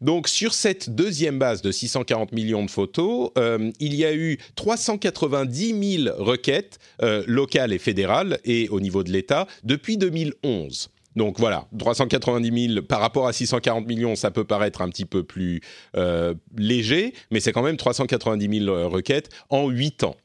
Donc 0.00 0.28
sur 0.28 0.52
cette 0.52 0.90
deuxième 0.90 1.38
base 1.38 1.62
de 1.62 1.72
640 1.72 2.32
millions 2.32 2.64
de 2.64 2.70
photos, 2.70 3.30
euh, 3.38 3.70
il 3.80 3.94
y 3.94 4.04
a 4.04 4.14
eu 4.14 4.38
390 4.56 6.02
000 6.04 6.16
requêtes 6.18 6.78
locales 7.26 7.72
et 7.72 7.78
fédérales 7.78 8.38
et 8.44 8.68
au 8.68 8.80
niveau 8.80 9.02
de 9.02 9.10
l'État 9.10 9.46
depuis 9.64 9.96
2011. 9.96 10.90
Donc 11.16 11.38
voilà, 11.38 11.66
390 11.78 12.74
000 12.74 12.82
par 12.82 13.00
rapport 13.00 13.26
à 13.26 13.32
640 13.32 13.86
millions, 13.86 14.16
ça 14.16 14.30
peut 14.30 14.44
paraître 14.44 14.82
un 14.82 14.88
petit 14.88 15.04
peu 15.04 15.22
plus 15.22 15.60
euh, 15.96 16.34
léger, 16.56 17.14
mais 17.30 17.40
c'est 17.40 17.52
quand 17.52 17.62
même 17.62 17.76
390 17.76 18.64
000 18.64 18.88
requêtes 18.88 19.28
en 19.48 19.68
8 19.68 20.04
ans. 20.04 20.16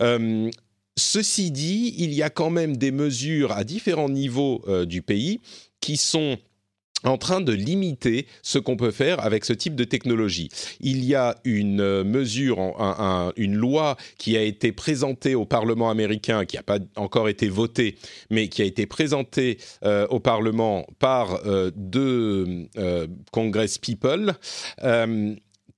Euh, 0.00 0.50
ceci 0.96 1.50
dit, 1.50 1.94
il 1.98 2.12
y 2.14 2.22
a 2.22 2.30
quand 2.30 2.50
même 2.50 2.76
des 2.76 2.90
mesures 2.90 3.52
à 3.52 3.64
différents 3.64 4.08
niveaux 4.08 4.64
du 4.86 5.02
pays 5.02 5.40
qui 5.80 5.96
sont 5.96 6.38
en 7.04 7.18
train 7.18 7.40
de 7.40 7.52
limiter 7.52 8.26
ce 8.42 8.58
qu'on 8.58 8.76
peut 8.76 8.90
faire 8.90 9.24
avec 9.24 9.44
ce 9.44 9.52
type 9.52 9.74
de 9.74 9.84
technologie. 9.84 10.48
Il 10.80 11.04
y 11.04 11.14
a 11.14 11.36
une 11.44 11.80
euh, 11.80 12.04
mesure, 12.04 12.58
une 13.36 13.54
loi 13.54 13.96
qui 14.18 14.36
a 14.36 14.42
été 14.42 14.72
présentée 14.72 15.34
au 15.34 15.44
Parlement 15.44 15.90
américain, 15.90 16.44
qui 16.44 16.56
n'a 16.56 16.62
pas 16.62 16.78
encore 16.96 17.28
été 17.28 17.48
votée, 17.48 17.96
mais 18.30 18.48
qui 18.48 18.62
a 18.62 18.64
été 18.64 18.86
présentée 18.86 19.58
euh, 19.84 20.06
au 20.08 20.20
Parlement 20.20 20.86
par 20.98 21.46
euh, 21.46 21.70
deux 21.74 22.66
Congress 23.32 23.78
People, 23.78 24.34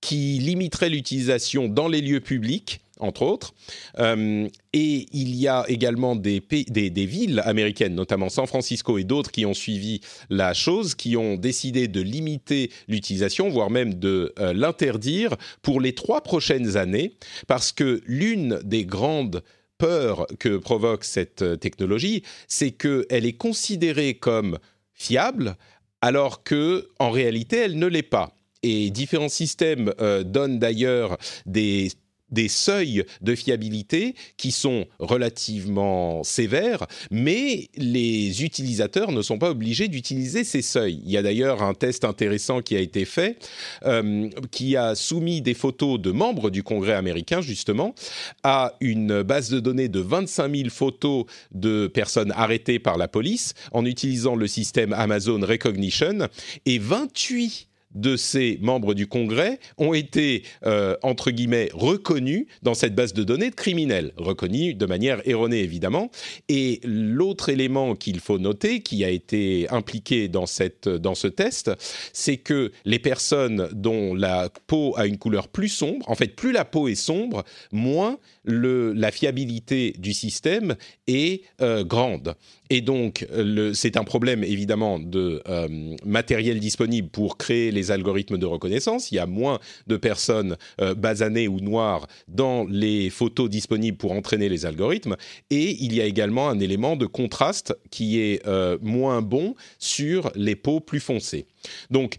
qui 0.01 0.39
limiterait 0.39 0.91
l'utilisation 0.91 1.69
dans 1.69 1.89
les 1.89 2.01
lieux 2.01 2.21
publics 2.21 2.81
entre 3.01 3.23
autres. 3.23 3.55
Euh, 3.99 4.49
et 4.73 5.07
il 5.13 5.35
y 5.35 5.49
a 5.49 5.65
également 5.69 6.17
des, 6.17 6.43
villes 6.51 7.43
américaines, 7.45 7.95
notamment 7.95 8.29
San 8.29 8.47
Francisco 8.47 8.99
et 8.99 9.05
d'autres, 9.05 9.31
qui 9.31 9.47
ont 9.47 9.55
suivi 9.55 10.01
la 10.31 10.55
chose, 10.55 10.95
qui 10.95 11.17
ont 11.17 11.37
décidé 11.37 11.89
de 11.89 12.01
limiter 12.01 12.71
l'utilisation, 12.89 13.49
voire 13.49 13.71
même 13.71 13.95
de 13.95 14.33
euh, 14.39 14.53
l'interdire 14.53 15.37
pour 15.63 15.81
les 15.81 15.95
trois 15.95 16.23
prochaines 16.23 16.77
années, 16.77 17.15
parce 17.47 17.73
que 17.73 18.03
l'une 18.07 18.61
des 18.65 18.85
grandes 18.85 19.43
peurs 19.79 20.27
que 20.39 20.57
provoque 20.57 21.05
cette 21.05 21.43
euh, 21.43 21.57
technologie, 21.57 22.23
c'est 22.47 22.73
qu'elle 22.73 23.27
est 23.27 23.37
considérée 23.37 24.15
comme 24.15 24.59
fiable, 24.93 25.57
alors 26.01 26.43
que 26.43 26.89
en 26.99 27.11
réalité, 27.11 27.59
elle 27.59 27.79
ne 27.79 27.87
l'est 27.87 28.03
pas. 28.03 28.35
Et 28.65 28.91
différents 28.91 29.29
systèmes 29.29 29.93
donnent 30.25 30.59
d'ailleurs 30.59 31.17
des 31.47 31.93
des 32.31 32.49
seuils 32.49 33.05
de 33.21 33.35
fiabilité 33.35 34.15
qui 34.37 34.51
sont 34.51 34.87
relativement 34.99 36.23
sévères, 36.25 36.87
mais 37.11 37.69
les 37.77 38.45
utilisateurs 38.45 39.13
ne 39.13 39.23
sont 39.23 39.39
pas 39.39 39.51
obligés 39.51 39.89
d'utiliser 39.89 40.45
ces 40.45 40.63
seuils. 40.63 41.01
Il 41.05 41.11
y 41.11 41.17
a 41.17 41.23
d'ailleurs 41.23 41.63
un 41.63 41.75
test 41.75 42.05
intéressant 42.05 42.61
qui 42.61 42.77
a 42.77 42.81
été 42.81 43.05
fait, 43.05 43.39
euh, 43.85 44.29
qui 44.51 44.77
a 44.77 44.95
soumis 44.95 45.41
des 45.43 45.55
photos 45.55 46.01
de 46.01 46.11
membres 46.11 46.51
du 46.51 46.63
Congrès 46.63 46.95
américain, 46.95 47.41
justement, 47.41 47.95
à 48.43 48.75
une 48.81 49.23
base 49.23 49.51
de 49.51 49.61
données 49.61 49.89
de 49.89 50.01
25 50.01 50.55
000 50.55 50.69
photos 50.71 51.25
de 51.53 51.87
personnes 51.87 52.33
arrêtées 52.33 52.79
par 52.79 52.99
la 52.99 53.09
police 53.09 53.55
en 53.73 53.85
utilisant 53.85 54.37
le 54.37 54.47
système 54.47 54.93
Amazon 54.93 55.41
Recognition, 55.41 56.29
et 56.67 56.79
28 56.79 57.68
de 57.95 58.17
ces 58.17 58.59
membres 58.61 58.95
du 58.95 59.07
Congrès 59.07 59.59
ont 59.77 59.95
été, 59.95 60.43
euh, 60.65 60.97
entre 61.03 61.31
guillemets, 61.31 61.71
reconnus 61.73 62.47
dans 62.63 62.75
cette 62.75 62.95
base 62.95 63.13
de 63.13 63.25
données 63.25 63.51
de 63.51 63.55
criminels, 63.55 64.13
reconnus 64.17 64.77
de 64.77 64.87
manière 64.87 65.27
erronée 65.29 65.61
évidemment. 65.61 66.11
Et 66.49 66.81
l'autre 66.85 67.49
élément 67.49 67.95
qu'il 67.95 68.21
faut 68.21 68.39
noter, 68.39 68.81
qui 68.81 69.05
a 69.05 69.11
été 69.11 69.67
impliqué 69.71 70.29
dans, 70.29 70.47
cette, 70.47 70.89
dans 70.89 71.15
ce 71.15 71.29
test, 71.29 71.71
c'est 72.13 72.37
que 72.37 72.73
les 72.85 72.99
personnes 72.99 73.69
dont 73.73 74.15
la 74.15 74.51
peau 74.67 74.95
a 74.97 75.07
une 75.07 75.19
couleur 75.19 75.49
plus 75.49 75.69
sombre, 75.69 76.09
en 76.09 76.15
fait 76.15 76.35
plus 76.35 76.53
la 76.53 76.65
peau 76.65 76.89
est 76.89 76.95
sombre, 76.95 77.45
moins 77.73 78.19
la 78.45 79.11
fiabilité 79.11 79.95
du 79.99 80.13
système 80.13 80.77
est 81.07 81.43
euh, 81.61 81.85
grande. 81.85 82.35
Et 82.71 82.81
donc, 82.81 83.27
c'est 83.75 83.97
un 83.97 84.05
problème 84.05 84.45
évidemment 84.45 84.99
de 84.99 85.43
euh, 85.49 85.69
matériel 86.05 86.61
disponible 86.61 87.09
pour 87.09 87.39
créer 87.39 87.71
les 87.71 87.91
algorithmes 87.91 88.39
de 88.39 88.47
reconnaissance. 88.47 89.11
Il 89.11 89.17
y 89.17 89.19
a 89.19 89.27
moins 89.27 89.59
de 89.87 89.97
personnes 89.97 90.57
euh, 90.81 90.95
basanées 90.95 91.49
ou 91.49 91.61
noires 91.61 92.07
dans 92.29 92.65
les 92.65 93.11
photos 93.11 93.49
disponibles 93.49 93.97
pour 93.97 94.13
entraîner 94.13 94.49
les 94.49 94.67
algorithmes. 94.67 95.17
Et 95.51 95.77
il 95.81 95.95
y 95.95 96.01
a 96.01 96.05
également 96.05 96.49
un 96.49 96.61
élément 96.61 96.97
de 96.97 97.07
contraste 97.07 97.75
qui 97.91 98.21
est 98.21 98.43
moins 98.81 99.23
bon 99.23 99.55
sur 99.79 100.31
les 100.35 100.57
peaux 100.57 100.81
plus 100.81 101.01
foncées. 101.01 101.47
Donc, 101.91 102.17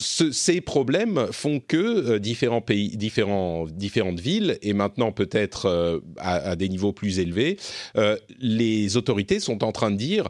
ces 0.00 0.60
problèmes 0.60 1.28
font 1.30 1.60
que 1.60 1.76
euh, 1.76 2.18
différents 2.18 2.62
pays, 2.62 2.96
différents, 2.96 3.66
différentes 3.66 4.18
villes, 4.18 4.58
et 4.62 4.72
maintenant 4.72 5.12
peut-être 5.12 5.66
euh, 5.66 6.00
à, 6.16 6.56
des 6.56 6.68
niveaux 6.68 6.92
plus 6.92 7.18
élevés, 7.18 7.58
euh, 7.96 8.16
les 8.40 8.96
autorités 8.96 9.40
sont 9.40 9.62
en 9.62 9.72
train 9.72 9.90
de 9.90 9.96
dire 9.96 10.28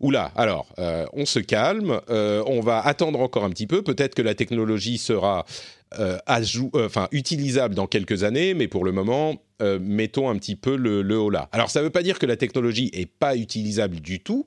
Oula, 0.00 0.30
alors, 0.36 0.66
on 1.14 1.24
se 1.24 1.38
calme, 1.38 2.02
on 2.08 2.60
va 2.60 2.80
attendre 2.80 3.18
encore 3.18 3.44
un 3.44 3.50
petit 3.50 3.66
peu, 3.66 3.80
peut-être 3.80 4.14
que 4.14 4.20
la 4.20 4.34
technologie 4.34 4.98
sera 4.98 5.38
euh, 5.38 5.42
euh, 5.42 5.75
enfin, 5.98 7.08
utilisable 7.12 7.74
dans 7.74 7.86
quelques 7.86 8.24
années, 8.24 8.54
mais 8.54 8.68
pour 8.68 8.84
le 8.84 8.92
moment, 8.92 9.36
euh, 9.62 9.78
mettons 9.80 10.28
un 10.28 10.36
petit 10.36 10.56
peu 10.56 10.76
le, 10.76 11.02
le 11.02 11.18
haut 11.18 11.30
là. 11.30 11.48
Alors, 11.52 11.70
ça 11.70 11.80
ne 11.80 11.84
veut 11.84 11.90
pas 11.90 12.02
dire 12.02 12.18
que 12.18 12.26
la 12.26 12.36
technologie 12.36 12.90
est 12.92 13.06
pas 13.06 13.36
utilisable 13.36 14.00
du 14.00 14.20
tout, 14.20 14.44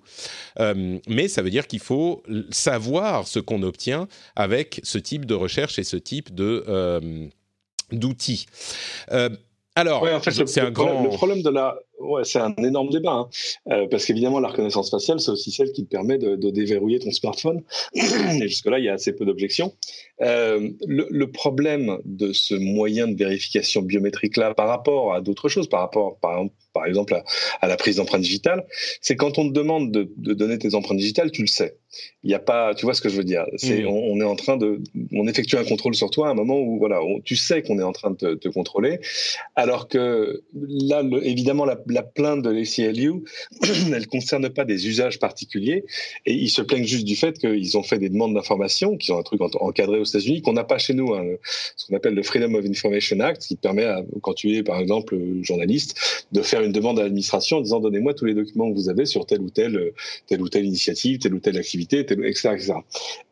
mais 1.08 1.28
ça 1.28 1.42
veut 1.42 1.50
dire 1.50 1.68
qu'il 1.68 1.80
faut 1.80 2.24
savoir 2.52 3.28
ce 3.28 3.40
qu'on 3.40 3.64
obtient 3.64 4.08
avec 4.36 4.82
ce 4.84 4.98
type 4.98 5.26
de 5.26 5.34
recherche 5.34 5.80
et 5.80 5.84
ce 5.84 5.98
type 5.98 6.34
de 6.34 7.30
d'outils. 7.92 8.46
Alors, 9.80 10.04
en 10.04 10.20
fait, 10.20 10.48
c'est 10.48 10.62
un 10.62 10.72
grand. 10.72 11.04
Le 11.04 11.10
problème 11.10 11.42
de 11.42 11.50
la, 11.50 11.76
Ouais, 12.00 12.24
c'est 12.24 12.40
un 12.40 12.54
énorme 12.56 12.90
débat, 12.90 13.12
hein. 13.12 13.30
euh, 13.72 13.88
parce 13.90 14.06
qu'évidemment, 14.06 14.40
la 14.40 14.48
reconnaissance 14.48 14.90
faciale, 14.90 15.20
c'est 15.20 15.32
aussi 15.32 15.52
celle 15.52 15.72
qui 15.74 15.84
te 15.84 15.90
permet 15.90 16.18
de, 16.18 16.38
de 16.38 16.50
déverrouiller 16.50 17.00
ton 17.00 17.12
smartphone. 17.12 17.62
Et 17.94 18.48
jusque-là, 18.48 18.80
il 18.80 18.86
y 18.86 18.90
a 18.90 18.94
assez 18.94 19.14
peu 19.14 19.26
d'objections. 19.26 19.74
Euh, 20.22 20.70
le, 20.88 21.08
le, 21.10 21.32
problème 21.32 21.98
de 22.06 22.32
ce 22.32 22.56
moyen 22.56 23.08
de 23.08 23.18
vérification 23.18 23.82
biométrique-là 23.82 24.54
par 24.54 24.68
rapport 24.68 25.14
à 25.14 25.22
d'autres 25.22 25.50
choses, 25.50 25.68
par 25.68 25.82
rapport, 25.82 26.18
par, 26.20 26.42
par 26.80 26.88
exemple, 26.88 27.14
à, 27.14 27.24
à 27.60 27.68
la 27.68 27.76
prise 27.76 27.98
d'empreinte 27.98 28.22
digitale, 28.22 28.66
c'est 29.02 29.18
quand 29.18 29.38
on 29.38 29.50
te 29.50 29.54
demande 29.54 29.92
de, 29.92 30.10
de, 30.16 30.34
donner 30.34 30.58
tes 30.58 30.76
empreintes 30.76 30.98
digitales, 30.98 31.30
tu 31.30 31.42
le 31.42 31.48
sais. 31.48 31.76
Il 32.24 32.30
n'y 32.30 32.34
a 32.34 32.40
pas, 32.40 32.74
tu 32.74 32.86
vois 32.86 32.94
ce 32.94 33.02
que 33.02 33.10
je 33.10 33.18
veux 33.18 33.24
dire 33.26 33.46
C'est, 33.58 33.82
mmh. 33.82 33.88
on, 33.88 34.14
on, 34.14 34.22
est 34.22 34.26
en 34.26 34.36
train 34.36 34.56
de, 34.56 34.82
on 35.12 35.28
effectue 35.28 35.58
un 35.58 35.66
contrôle 35.66 35.96
sur 35.96 36.10
toi 36.10 36.28
à 36.28 36.32
un 36.32 36.36
moment 36.36 36.58
où, 36.58 36.78
voilà, 36.78 37.00
tu 37.26 37.36
sais 37.36 37.64
qu'on 37.64 37.80
est 37.80 37.84
en 37.84 37.92
train 37.92 38.12
de 38.12 38.16
te, 38.16 38.34
te, 38.36 38.48
contrôler, 38.48 39.00
alors 39.56 39.90
que 39.90 40.42
là, 40.54 41.02
le, 41.02 41.26
évidemment, 41.26 41.66
la, 41.66 41.78
la 41.88 42.04
plainte 42.04 42.44
de 42.44 42.50
l'ACLU, 42.50 43.24
elle 43.64 44.02
ne 44.02 44.06
concerne 44.06 44.50
pas 44.50 44.64
des 44.64 44.88
usages 44.88 45.20
particuliers 45.20 45.84
et 46.26 46.34
ils 46.34 46.50
se 46.50 46.62
plaignent 46.62 46.86
juste 46.86 47.06
du 47.06 47.18
fait 47.18 47.38
qu'ils 47.38 47.78
ont 47.78 47.84
fait 47.84 47.98
des 47.98 48.10
demandes 48.10 48.36
d'information, 48.36 48.96
qui 48.96 49.12
ont 49.12 49.20
un 49.20 49.24
truc 49.24 49.42
encadré 49.42 50.00
aux 50.00 50.06
États-Unis 50.06 50.42
qu'on 50.42 50.54
n'a 50.54 50.64
pas 50.64 50.78
chez 50.78 50.94
nous, 50.94 51.14
hein, 51.14 51.26
ce 51.76 51.88
qu'on 51.88 51.96
appelle 51.96 52.14
le 52.14 52.24
Freedom 52.24 52.54
of 52.54 52.66
Information 52.66 53.20
Act, 53.20 53.42
qui 53.42 53.56
permet, 53.56 53.86
à, 53.86 54.04
quand 54.22 54.34
tu 54.34 54.56
es 54.56 54.64
par 54.64 54.80
exemple 54.80 55.18
journaliste, 55.42 56.26
de 56.32 56.42
faire 56.42 56.62
une 56.62 56.69
demande 56.72 57.00
à 57.00 57.04
l'administration 57.04 57.58
en 57.58 57.62
disant 57.62 57.80
donnez-moi 57.80 58.14
tous 58.14 58.26
les 58.26 58.34
documents 58.34 58.70
que 58.70 58.76
vous 58.76 58.90
avez 58.90 59.06
sur 59.06 59.26
telle 59.26 59.42
ou 59.42 59.50
telle, 59.50 59.94
telle 60.28 60.42
ou 60.42 60.50
telle 60.50 60.66
initiative, 60.66 61.20
telle 61.20 61.34
ou 61.34 61.40
telle 61.40 61.58
activité, 61.58 62.00
etc. 62.00 62.52
etc. 62.56 62.74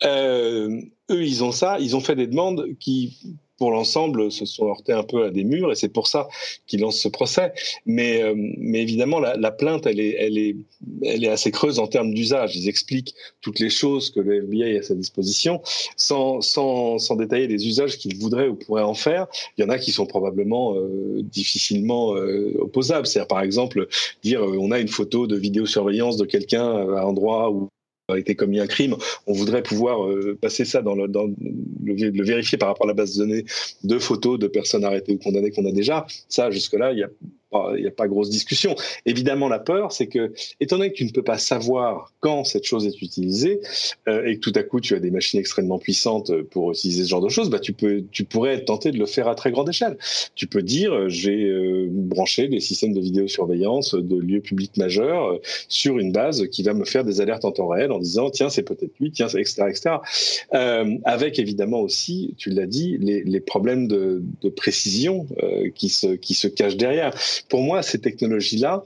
Euh, 0.04 0.82
eux, 1.10 1.24
ils 1.24 1.44
ont 1.44 1.52
ça, 1.52 1.80
ils 1.80 1.96
ont 1.96 2.02
fait 2.02 2.16
des 2.16 2.28
demandes 2.28 2.68
qui 2.80 3.18
pour 3.58 3.72
l'ensemble, 3.72 4.32
se 4.32 4.46
sont 4.46 4.68
heurtés 4.68 4.94
un 4.94 5.04
peu 5.04 5.26
à 5.26 5.32
des 5.32 5.44
murs 5.44 5.72
et 5.72 5.76
c'est 5.76 5.90
pour 5.90 6.08
ça 6.08 6.28
qu'ils 6.68 6.82
lancent 6.82 7.00
ce 7.00 7.08
procès. 7.08 7.54
Mais, 7.86 8.22
euh, 8.22 8.34
mais 8.36 8.82
évidemment, 8.82 9.20
la, 9.20 9.36
la, 9.36 9.52
plainte, 9.52 9.86
elle 9.86 10.00
est, 10.00 10.16
elle, 10.20 10.38
est, 10.38 10.56
elle 11.04 11.24
est 11.24 11.30
assez 11.30 11.52
creuse 11.52 11.80
en 11.80 11.88
termes 11.88 12.14
d'usage. 12.14 12.56
Ils 12.56 12.70
expliquent 12.70 13.14
toutes 13.42 13.60
les 13.60 13.70
choses 13.70 14.10
que 14.12 14.20
le 14.20 14.44
FBI 14.44 14.78
a 14.78 14.80
à 14.80 14.84
sa 14.84 14.96
disposition 14.96 15.62
sans, 15.96 16.42
sans, 16.42 17.00
sans 17.00 17.16
détailler 17.16 17.48
les 17.48 17.68
usages 17.68 17.98
qu'ils 17.98 18.18
voudraient 18.18 18.48
ou 18.48 18.56
pourraient 18.56 18.84
en 18.84 18.94
faire. 18.94 19.28
Il 19.58 19.64
y 19.64 19.66
en 19.66 19.70
a 19.70 19.80
qui 19.80 19.92
sont 19.92 20.06
probablement 20.06 20.76
euh, 20.76 21.22
difficilement 21.24 22.16
euh, 22.16 22.54
opposables. 22.60 23.08
C'est-à-dire, 23.08 23.28
par 23.28 23.42
exemple, 23.42 23.88
dire 24.24 24.42
euh, 24.44 24.58
on 24.60 24.72
a 24.72 24.80
une 24.80 24.88
photo 24.88 25.28
de 25.28 25.36
vidéosurveillance 25.36 26.18
de 26.18 26.26
quelqu'un 26.26 26.66
à 26.66 27.02
un 27.02 27.04
endroit 27.04 27.52
où 27.52 27.70
été 28.16 28.36
commis 28.36 28.60
un 28.60 28.68
crime, 28.68 28.96
on 29.26 29.34
voudrait 29.34 29.64
pouvoir 29.64 30.06
euh, 30.06 30.38
passer 30.42 30.64
ça 30.64 30.82
dans, 30.82 30.96
le, 30.96 31.08
dans 31.08 31.26
le, 31.26 31.34
le, 31.84 32.24
vérifier 32.24 32.58
par 32.58 32.70
rapport 32.70 32.86
à 32.86 32.90
la 32.90 32.94
base 32.94 33.16
de 33.16 33.26
données 33.26 33.46
de 33.84 34.00
photos 34.00 34.40
de 34.40 34.48
personnes 34.48 34.86
arrêtées 34.86 35.12
ou 35.12 35.18
condamnées 35.18 35.52
qu'on 35.52 35.66
a 35.66 35.72
déjà. 35.72 36.06
Ça, 36.30 36.50
jusque-là, 36.52 36.94
il 36.94 37.00
y 37.00 37.04
a 37.04 37.10
il 37.54 37.82
n'y 37.82 37.88
a 37.88 37.92
pas 37.92 38.08
grosse 38.08 38.30
discussion. 38.30 38.76
Évidemment, 39.06 39.48
la 39.48 39.60
peur, 39.60 39.92
c'est 39.92 40.08
que, 40.08 40.34
étant 40.60 40.78
donné 40.78 40.92
que 40.92 40.98
tu 40.98 41.06
ne 41.06 41.12
peux 41.12 41.24
pas 41.24 41.38
savoir 41.38 42.12
quand 42.20 42.44
cette 42.44 42.66
chose 42.66 42.86
est 42.86 43.02
utilisée, 43.02 43.62
euh, 44.08 44.26
et 44.26 44.36
que 44.36 44.40
tout 44.40 44.54
à 44.56 44.64
coup 44.64 44.82
tu 44.82 44.96
as 44.96 45.00
des 45.00 45.12
machines 45.12 45.40
extrêmement 45.40 45.80
puissantes 45.80 46.32
pour 46.52 46.72
utiliser 46.72 47.04
ce 47.04 47.10
genre 47.10 47.22
de 47.22 47.30
choses, 47.30 47.50
bah 47.50 47.60
tu 47.60 47.74
peux, 47.74 48.04
tu 48.12 48.24
pourrais 48.24 48.56
être 48.56 48.66
tenté 48.66 48.92
de 48.92 48.98
le 48.98 49.06
faire 49.06 49.28
à 49.28 49.36
très 49.36 49.52
grande 49.52 49.70
échelle. 49.70 49.98
Tu 50.36 50.48
peux 50.48 50.62
dire, 50.62 50.94
euh, 50.94 51.10
j'ai 51.10 51.46
euh, 51.46 51.88
branché 51.90 52.48
des 52.48 52.60
systèmes 52.60 52.94
de 52.94 53.00
vidéosurveillance 53.00 53.96
de 53.96 54.16
lieux 54.16 54.42
publics 54.42 54.78
majeurs 54.78 55.26
euh, 55.26 55.42
sur 55.68 56.00
une 56.00 56.12
base 56.12 56.48
qui 56.48 56.64
va 56.64 56.74
me 56.74 56.86
faire 56.86 57.04
des 57.04 57.22
alertes 57.22 57.46
en 57.46 57.52
temps 57.52 57.68
réel 57.68 57.92
en 57.92 58.00
disant, 58.00 58.30
tiens, 58.30 58.50
c'est 58.50 58.64
peut-être 58.64 58.92
lui, 59.00 59.12
tiens, 59.12 59.28
etc., 59.28 59.64
etc. 59.70 59.96
Euh, 60.54 60.98
avec 61.06 61.40
évidemment 61.40 61.82
aussi, 61.82 62.34
tu 62.38 62.50
l'as 62.50 62.66
dit, 62.66 62.98
les, 63.00 63.24
les, 63.24 63.40
problèmes 63.40 63.88
de, 63.88 64.24
de 64.42 64.50
précision 64.50 65.28
qui 65.76 65.90
se 65.90 66.08
qui 66.08 66.34
se 66.34 66.48
cachent 66.48 66.76
derrière 66.76 67.14
pour 67.50 67.64
moi, 67.64 67.84
ces 67.84 68.00
technologies-là, 68.00 68.84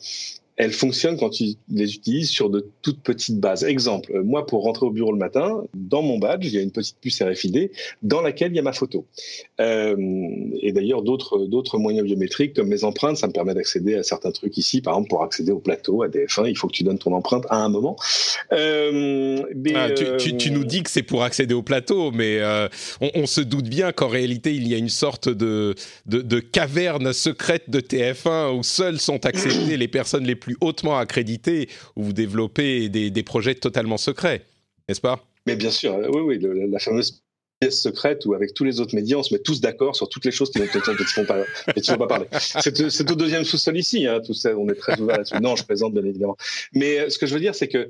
elles 0.57 0.73
fonctionnent 0.73 1.17
quand 1.17 1.29
tu 1.29 1.55
les 1.69 1.95
utilises 1.95 2.29
sur 2.29 2.49
de 2.49 2.67
toutes 2.81 3.01
petites 3.01 3.39
bases. 3.39 3.63
Exemple, 3.63 4.11
euh, 4.13 4.23
moi, 4.23 4.45
pour 4.45 4.63
rentrer 4.63 4.85
au 4.85 4.91
bureau 4.91 5.11
le 5.11 5.17
matin, 5.17 5.63
dans 5.73 6.01
mon 6.01 6.19
badge, 6.19 6.45
il 6.45 6.53
y 6.53 6.57
a 6.57 6.61
une 6.61 6.71
petite 6.71 6.97
puce 6.99 7.21
RFID 7.21 7.71
dans 8.03 8.21
laquelle 8.21 8.51
il 8.51 8.55
y 8.55 8.59
a 8.59 8.63
ma 8.63 8.73
photo. 8.73 9.05
Euh, 9.59 9.95
et 10.61 10.71
d'ailleurs, 10.71 11.03
d'autres, 11.03 11.45
d'autres 11.47 11.77
moyens 11.77 12.05
biométriques, 12.05 12.55
comme 12.55 12.67
mes 12.67 12.83
empreintes, 12.83 13.17
ça 13.17 13.27
me 13.27 13.33
permet 13.33 13.53
d'accéder 13.53 13.95
à 13.95 14.03
certains 14.03 14.31
trucs 14.31 14.57
ici. 14.57 14.81
Par 14.81 14.93
exemple, 14.93 15.09
pour 15.09 15.23
accéder 15.23 15.51
au 15.51 15.59
plateau, 15.59 16.03
à 16.03 16.09
DF1, 16.09 16.49
il 16.49 16.57
faut 16.57 16.67
que 16.67 16.73
tu 16.73 16.83
donnes 16.83 16.99
ton 16.99 17.13
empreinte 17.13 17.45
à 17.49 17.57
un 17.57 17.69
moment. 17.69 17.95
Euh, 18.51 19.41
ah, 19.75 19.89
tu, 19.91 20.51
nous 20.51 20.65
dis 20.65 20.83
que 20.83 20.89
c'est 20.89 21.03
pour 21.03 21.23
accéder 21.23 21.53
au 21.53 21.63
plateau, 21.63 22.11
mais 22.11 22.39
on, 22.99 23.25
se 23.25 23.41
doute 23.41 23.69
bien 23.69 23.91
qu'en 23.91 24.09
réalité, 24.09 24.53
il 24.53 24.67
y 24.67 24.75
a 24.75 24.77
une 24.77 24.89
sorte 24.89 25.29
de, 25.29 25.75
de, 26.05 26.21
de 26.21 26.39
caverne 26.39 27.13
secrète 27.13 27.69
de 27.69 27.79
TF1 27.79 28.57
où 28.57 28.63
seules 28.63 28.99
sont 28.99 29.25
acceptées 29.25 29.77
les 29.77 29.87
personnes 29.87 30.25
les 30.25 30.35
plus 30.41 30.57
hautement 30.59 30.97
accrédité 30.97 31.69
où 31.95 32.03
vous 32.03 32.13
développez 32.13 32.89
des, 32.89 33.09
des 33.09 33.23
projets 33.23 33.55
totalement 33.55 33.97
secrets, 33.97 34.45
n'est-ce 34.89 34.99
pas? 34.99 35.23
Mais 35.47 35.55
bien 35.55 35.71
sûr, 35.71 35.95
oui, 35.95 36.37
oui, 36.39 36.67
la 36.69 36.79
fameuse 36.79 37.20
secrète 37.69 38.25
où 38.25 38.33
avec 38.33 38.53
tous 38.53 38.63
les 38.63 38.79
autres 38.79 38.95
médias 38.95 39.17
on 39.17 39.23
se 39.23 39.33
met 39.33 39.39
tous 39.39 39.61
d'accord 39.61 39.95
sur 39.95 40.09
toutes 40.09 40.25
les 40.25 40.31
choses 40.31 40.49
qui 40.49 40.59
ne 40.59 40.65
font 40.65 41.25
pas, 41.25 41.43
pas 41.97 42.07
parler. 42.07 42.25
C'est 42.31 43.11
au 43.11 43.15
deuxième 43.15 43.43
sous-sol 43.43 43.77
ici, 43.77 44.07
hein, 44.07 44.19
tout 44.25 44.33
ça, 44.33 44.55
on 44.57 44.67
est 44.69 44.75
très 44.75 44.99
ouvert 44.99 45.17
là-dessus. 45.17 45.39
Non, 45.41 45.55
je 45.55 45.63
présente 45.63 45.93
bien 45.93 46.03
évidemment. 46.03 46.37
Mais 46.73 46.99
euh, 46.99 47.09
ce 47.09 47.19
que 47.19 47.27
je 47.27 47.33
veux 47.33 47.39
dire, 47.39 47.53
c'est 47.53 47.67
que 47.67 47.89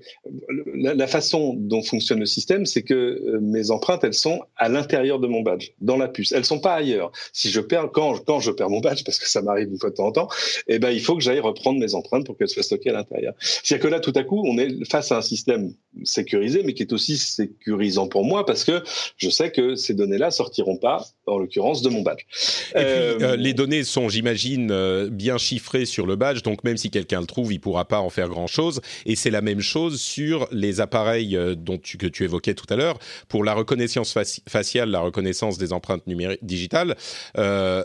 la, 0.75 1.07
façon 1.07 1.53
dont 1.57 1.81
fonctionne 1.83 2.19
le 2.19 2.25
système, 2.25 2.65
c'est 2.65 2.83
que 2.83 2.93
euh, 2.93 3.39
mes 3.41 3.71
empreintes, 3.71 4.03
elles 4.03 4.13
sont 4.13 4.41
à 4.57 4.69
l'intérieur 4.69 5.19
de 5.19 5.27
mon 5.27 5.41
badge, 5.41 5.69
dans 5.79 5.97
la 5.97 6.07
puce. 6.07 6.31
Elles 6.31 6.45
sont 6.45 6.59
pas 6.59 6.73
ailleurs. 6.73 7.11
Si 7.33 7.49
je 7.49 7.59
perds, 7.61 7.91
quand, 7.91 8.17
quand 8.25 8.39
je 8.39 8.51
perds 8.51 8.69
mon 8.69 8.79
badge, 8.79 9.03
parce 9.03 9.19
que 9.19 9.29
ça 9.29 9.41
m'arrive 9.41 9.69
une 9.69 9.79
fois 9.79 9.89
de 9.89 9.95
temps 9.95 10.07
en 10.07 10.11
temps, 10.11 10.29
eh 10.67 10.79
ben 10.79 10.91
il 10.91 11.01
faut 11.01 11.15
que 11.15 11.23
j'aille 11.23 11.39
reprendre 11.39 11.79
mes 11.79 11.95
empreintes 11.95 12.25
pour 12.25 12.37
qu'elles 12.37 12.49
soient 12.49 12.63
stockées 12.63 12.89
à 12.89 12.93
l'intérieur. 12.93 13.33
C'est-à-dire 13.39 13.83
que 13.83 13.91
là, 13.91 13.99
tout 13.99 14.13
à 14.15 14.23
coup, 14.23 14.41
on 14.45 14.57
est 14.57 14.85
face 14.89 15.11
à 15.11 15.17
un 15.17 15.21
système 15.21 15.73
sécurisé, 16.03 16.63
mais 16.63 16.73
qui 16.73 16.83
est 16.83 16.93
aussi 16.93 17.17
sécurisant 17.17 18.07
pour 18.07 18.23
moi 18.23 18.45
parce 18.45 18.63
que 18.63 18.83
je 19.17 19.29
sais 19.29 19.51
que 19.51 19.60
ces 19.75 19.93
données-là 19.93 20.31
sortiront 20.31 20.77
pas, 20.77 21.05
en 21.25 21.37
l'occurrence, 21.37 21.81
de 21.81 21.89
mon 21.89 22.01
badge. 22.01 22.21
Et 22.21 22.73
puis, 22.73 22.83
euh, 22.83 23.19
euh, 23.21 23.35
les 23.35 23.53
données 23.53 23.83
sont, 23.83 24.09
j'imagine, 24.09 24.69
euh, 24.71 25.09
bien 25.09 25.37
chiffrées 25.37 25.85
sur 25.85 26.05
le 26.05 26.15
badge, 26.15 26.41
donc 26.43 26.63
même 26.63 26.77
si 26.77 26.89
quelqu'un 26.89 27.21
le 27.21 27.27
trouve, 27.27 27.53
il 27.53 27.59
pourra 27.59 27.85
pas 27.85 27.99
en 27.99 28.09
faire 28.09 28.29
grand-chose. 28.29 28.81
Et 29.05 29.15
c'est 29.15 29.31
la 29.31 29.41
même 29.41 29.61
chose 29.61 29.99
sur 29.99 30.47
les 30.51 30.81
appareils 30.81 31.37
dont 31.57 31.77
tu, 31.77 31.97
que 31.97 32.07
tu 32.07 32.23
évoquais 32.23 32.53
tout 32.53 32.71
à 32.71 32.75
l'heure, 32.75 32.99
pour 33.27 33.43
la 33.43 33.53
reconnaissance 33.53 34.17
faciale, 34.49 34.89
la 34.89 34.99
reconnaissance 34.99 35.57
des 35.57 35.73
empreintes 35.73 36.05
numériques 36.07 36.45
digitales. 36.45 36.95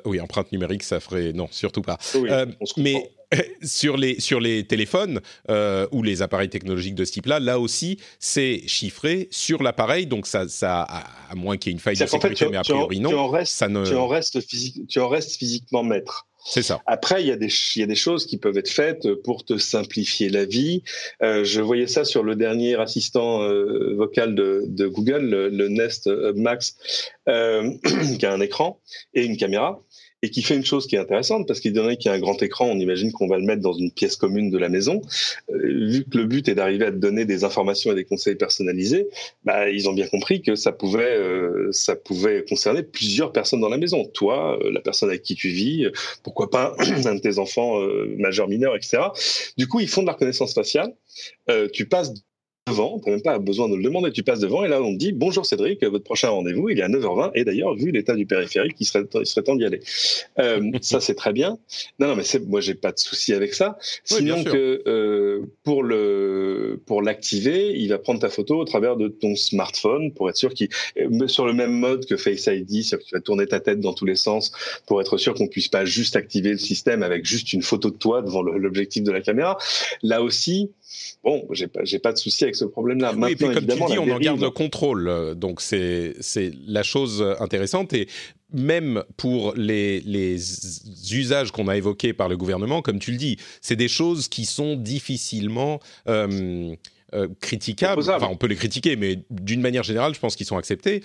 oui, 0.05 0.21
empreintes 0.21 0.53
numériques, 0.53 0.83
ça 0.83 1.01
ferait 1.01 1.33
non, 1.33 1.49
surtout 1.51 1.83
pas. 1.83 1.99
mais 2.77 3.11
sur 3.63 3.97
les 3.97 4.21
sur 4.21 4.41
les 4.41 4.65
téléphones 4.65 5.21
euh, 5.51 5.87
ou 5.93 6.03
les 6.03 6.23
appareils 6.23 6.49
technologiques 6.49 6.95
de 6.95 7.05
ce 7.05 7.13
type-là, 7.13 7.41
là 7.41 7.59
aussi, 7.59 7.99
c'est 8.19 8.63
chiffré 8.67 9.29
sur 9.31 9.63
l'appareil, 9.63 10.07
donc 10.07 10.27
ça, 10.27 10.49
ça 10.49 10.83
à 10.83 11.35
moins 11.35 11.57
qu'il 11.57 11.71
y 11.71 11.73
ait 11.73 11.77
une 11.77 11.81
faille 11.81 11.97
de 11.97 12.07
sécurité, 12.07 12.49
mais 12.51 12.57
a 12.57 12.63
priori 12.63 13.01
non. 13.01 13.11
Tu 13.11 13.17
en 13.17 13.29
restes, 13.29 13.55
ça 13.55 13.69
ne... 13.69 13.85
tu 13.85 13.95
en 13.95 14.07
restes, 14.07 14.39
tu 14.89 15.01
en 15.01 15.09
restes 15.09 15.37
physiquement 15.37 15.83
maître. 15.83 16.27
C'est 16.49 16.63
ça. 16.63 16.81
Après, 16.87 17.23
il 17.23 17.27
y, 17.27 17.33
a 17.33 17.37
des, 17.37 17.49
y 17.75 17.83
a 17.83 17.87
des 17.87 17.97
choses 17.97 18.25
qui 18.25 18.39
peuvent 18.39 18.57
être 18.57 18.71
faites 18.71 19.13
pour 19.25 19.45
te 19.45 19.59
simplifier 19.59 20.29
la 20.29 20.45
vie. 20.45 20.85
Euh, 21.21 21.43
je 21.43 21.61
voyais 21.61 21.89
ça 21.89 22.05
sur 22.05 22.23
le 22.23 22.37
dernier 22.37 22.81
assistant 22.81 23.43
euh, 23.43 23.95
vocal 23.97 24.37
de, 24.37 24.63
de 24.65 24.87
Google, 24.87 25.29
le, 25.29 25.49
le 25.49 25.69
Nest 25.69 26.07
Max, 26.37 26.77
euh, 27.29 27.73
qui 28.19 28.25
a 28.25 28.33
un 28.33 28.41
écran 28.41 28.81
et 29.13 29.25
une 29.25 29.37
caméra 29.37 29.83
et 30.23 30.31
qui 30.31 30.43
fait 30.43 30.57
une 30.57 30.65
chose 30.65 30.87
qui 30.87 30.97
est 30.97 30.99
intéressante 30.99 31.47
parce 31.47 31.61
qu'il 31.61 31.73
donné 31.73 31.97
qu'il 31.97 32.11
y 32.11 32.15
a 32.15 32.17
un 32.17 32.21
grand 32.21 32.41
écran, 32.43 32.67
on 32.67 32.79
imagine 32.79 33.13
qu'on 33.13 33.29
va 33.29 33.39
le 33.39 33.45
mettre 33.45 33.61
dans 33.61 33.75
une 33.75 33.91
pièce 33.91 34.17
commune 34.17 34.51
de 34.51 34.59
la 34.59 34.69
maison. 34.69 35.03
Euh, 35.51 35.89
vu 35.89 36.05
que 36.05 36.17
le 36.17 36.25
but 36.25 36.49
est 36.49 36.55
d'arriver 36.55 36.87
à 36.87 36.91
te 36.91 36.97
donner 36.97 37.27
des 37.27 37.45
informations 37.45 37.93
et 37.93 37.95
des 37.95 38.05
conseils 38.05 38.35
personnalisés, 38.35 39.09
bah, 39.45 39.69
ils 39.69 39.89
ont 39.89 39.93
bien 39.93 40.09
compris 40.09 40.41
que 40.41 40.55
ça 40.55 40.73
pouvait, 40.73 41.17
euh, 41.17 41.69
ça 41.71 41.97
pouvait 41.97 42.45
concerner 42.49 42.83
plusieurs 42.83 43.33
personnes 43.33 43.61
dans 43.61 43.69
la 43.69 43.79
maison. 43.79 44.05
Toi, 44.07 44.59
euh, 44.63 44.71
la 44.71 44.81
personne 44.81 45.11
avec 45.11 45.23
qui 45.23 45.35
tu 45.35 45.49
vis, 45.49 45.87
pourquoi 46.23 46.51
pas 46.51 46.75
un 47.05 47.15
de 47.15 47.21
tes 47.21 47.39
enfants 47.39 47.79
majeurs, 48.17 48.49
mineurs, 48.49 48.75
etc. 48.75 48.99
Du 49.59 49.69
coup, 49.69 49.81
ils 49.81 49.89
font 49.89 50.01
de 50.01 50.07
la 50.07 50.15
reconnaissance 50.15 50.55
faciale. 50.55 50.95
tu 51.73 51.87
passes 51.87 52.13
devant, 52.67 52.99
tu 52.99 53.09
n'as 53.09 53.17
même 53.17 53.23
pas 53.23 53.39
besoin 53.39 53.69
de 53.69 53.77
le 53.77 53.83
demander, 53.83 54.11
tu 54.11 54.25
passes 54.25 54.41
devant 54.41 54.65
et 54.65 54.69
là 54.69 54.83
on 54.83 54.93
te 54.93 54.99
dit 54.99 55.13
bonjour 55.13 55.47
Cédric, 55.47 55.85
votre 55.85 56.03
prochain 56.03 56.31
rendez-vous 56.31 56.69
il 56.69 56.81
est 56.81 56.83
à 56.83 56.89
9h20 56.89 57.31
et 57.35 57.45
d'ailleurs 57.45 57.75
vu 57.77 57.93
l'état 57.93 58.17
du 58.17 58.27
périphérique 58.27 58.77
il 58.81 58.85
serait, 58.85 59.05
il 59.15 59.27
serait 59.27 59.45
temps 59.45 59.55
d'y 59.55 59.65
aller. 59.65 59.81
Euh, 60.41 60.73
ça 60.81 61.01
c'est 61.01 61.15
très 61.15 61.33
bien. 61.33 61.59
Non 62.01 62.09
non 62.09 62.17
mais 62.17 62.25
moi 62.49 62.61
j'ai 62.61 62.75
pas 62.75 62.91
de 62.91 62.99
souci 62.99 63.33
avec 63.33 63.55
ça. 63.55 63.79
Sinon 64.05 64.43
que 64.43 64.83
euh, 64.89 65.47
pour 65.63 65.85
le 65.85 66.81
pour 66.87 67.03
l'activer, 67.03 67.73
il 67.79 67.89
va 67.89 67.99
prendre 67.99 68.19
ta 68.19 68.29
photo 68.29 68.59
au 68.59 68.65
travers 68.65 68.97
de 68.97 69.09
ton 69.09 69.37
smartphone 69.37 70.13
pour 70.13 70.29
être 70.29 70.37
sûr 70.37 70.53
qu'il 70.53 70.69
euh, 70.99 71.29
sur 71.29 71.47
le 71.47 71.53
même 71.53 71.73
mode 71.73 72.05
que 72.07 72.17
Face 72.17 72.47
ID, 72.47 72.83
c'est-à-dire 72.83 72.99
que 72.99 73.05
tu 73.05 73.15
vas 73.15 73.21
tourner 73.21 73.47
ta 73.47 73.61
tête 73.61 73.79
dans 73.79 73.95
tous 73.95 74.07
les 74.07 74.17
sens 74.17 74.51
pour 74.87 75.01
être 75.01 75.19
sûr 75.19 75.35
qu'on 75.35 75.47
puisse 75.47 75.69
pas 75.69 75.85
juste 75.85 76.17
activer 76.17 76.51
le 76.51 76.59
système 76.59 77.05
avec 77.05 77.25
juste 77.25 77.53
une 77.53 77.63
photo 77.63 77.91
de 77.91 77.97
toi 77.97 78.23
devant 78.23 78.43
l'objectif 78.43 79.05
de 79.05 79.13
la 79.13 79.21
caméra. 79.21 79.57
Là 80.03 80.23
aussi, 80.23 80.73
Bon, 81.25 81.47
j'ai 81.53 81.67
pas, 81.69 81.81
pas 82.03 82.13
de 82.13 82.19
souci 82.19 82.45
avec 82.45 82.57
ce 82.57 82.65
problème-là. 82.65 83.15
Oui, 83.17 83.33
et 83.33 83.37
puis 83.37 83.47
comme 83.47 83.67
tu 83.67 83.75
dis, 83.75 83.99
on 83.99 84.11
en 84.11 84.19
garde 84.19 84.41
le 84.41 84.51
contrôle, 84.51 85.35
donc 85.37 85.61
c'est 85.61 86.15
la 86.67 86.83
chose 86.83 87.25
intéressante 87.41 87.93
et 87.93 88.09
même 88.53 89.03
pour 89.17 89.55
les, 89.57 90.01
les 90.01 90.37
usages 91.13 91.51
qu'on 91.51 91.69
a 91.69 91.77
évoqués 91.77 92.13
par 92.13 92.29
le 92.29 92.37
gouvernement, 92.37 92.83
comme 92.83 92.99
tu 92.99 93.11
le 93.11 93.17
dis, 93.17 93.39
c'est 93.61 93.77
des 93.77 93.89
choses 93.89 94.29
qui 94.29 94.45
sont 94.45 94.77
difficilement 94.77 95.81
euh, 96.09 96.75
euh, 97.15 97.29
critiquables. 97.41 98.03
Enfin, 98.03 98.29
on 98.31 98.37
peut 98.37 98.47
les 98.47 98.57
critiquer, 98.57 98.97
mais 98.97 99.19
d'une 99.31 99.61
manière 99.61 99.83
générale, 99.83 100.15
je 100.15 100.21
pense 100.21 100.37
qu'ils 100.37 100.47
sont 100.47 100.57
acceptés. 100.57 101.03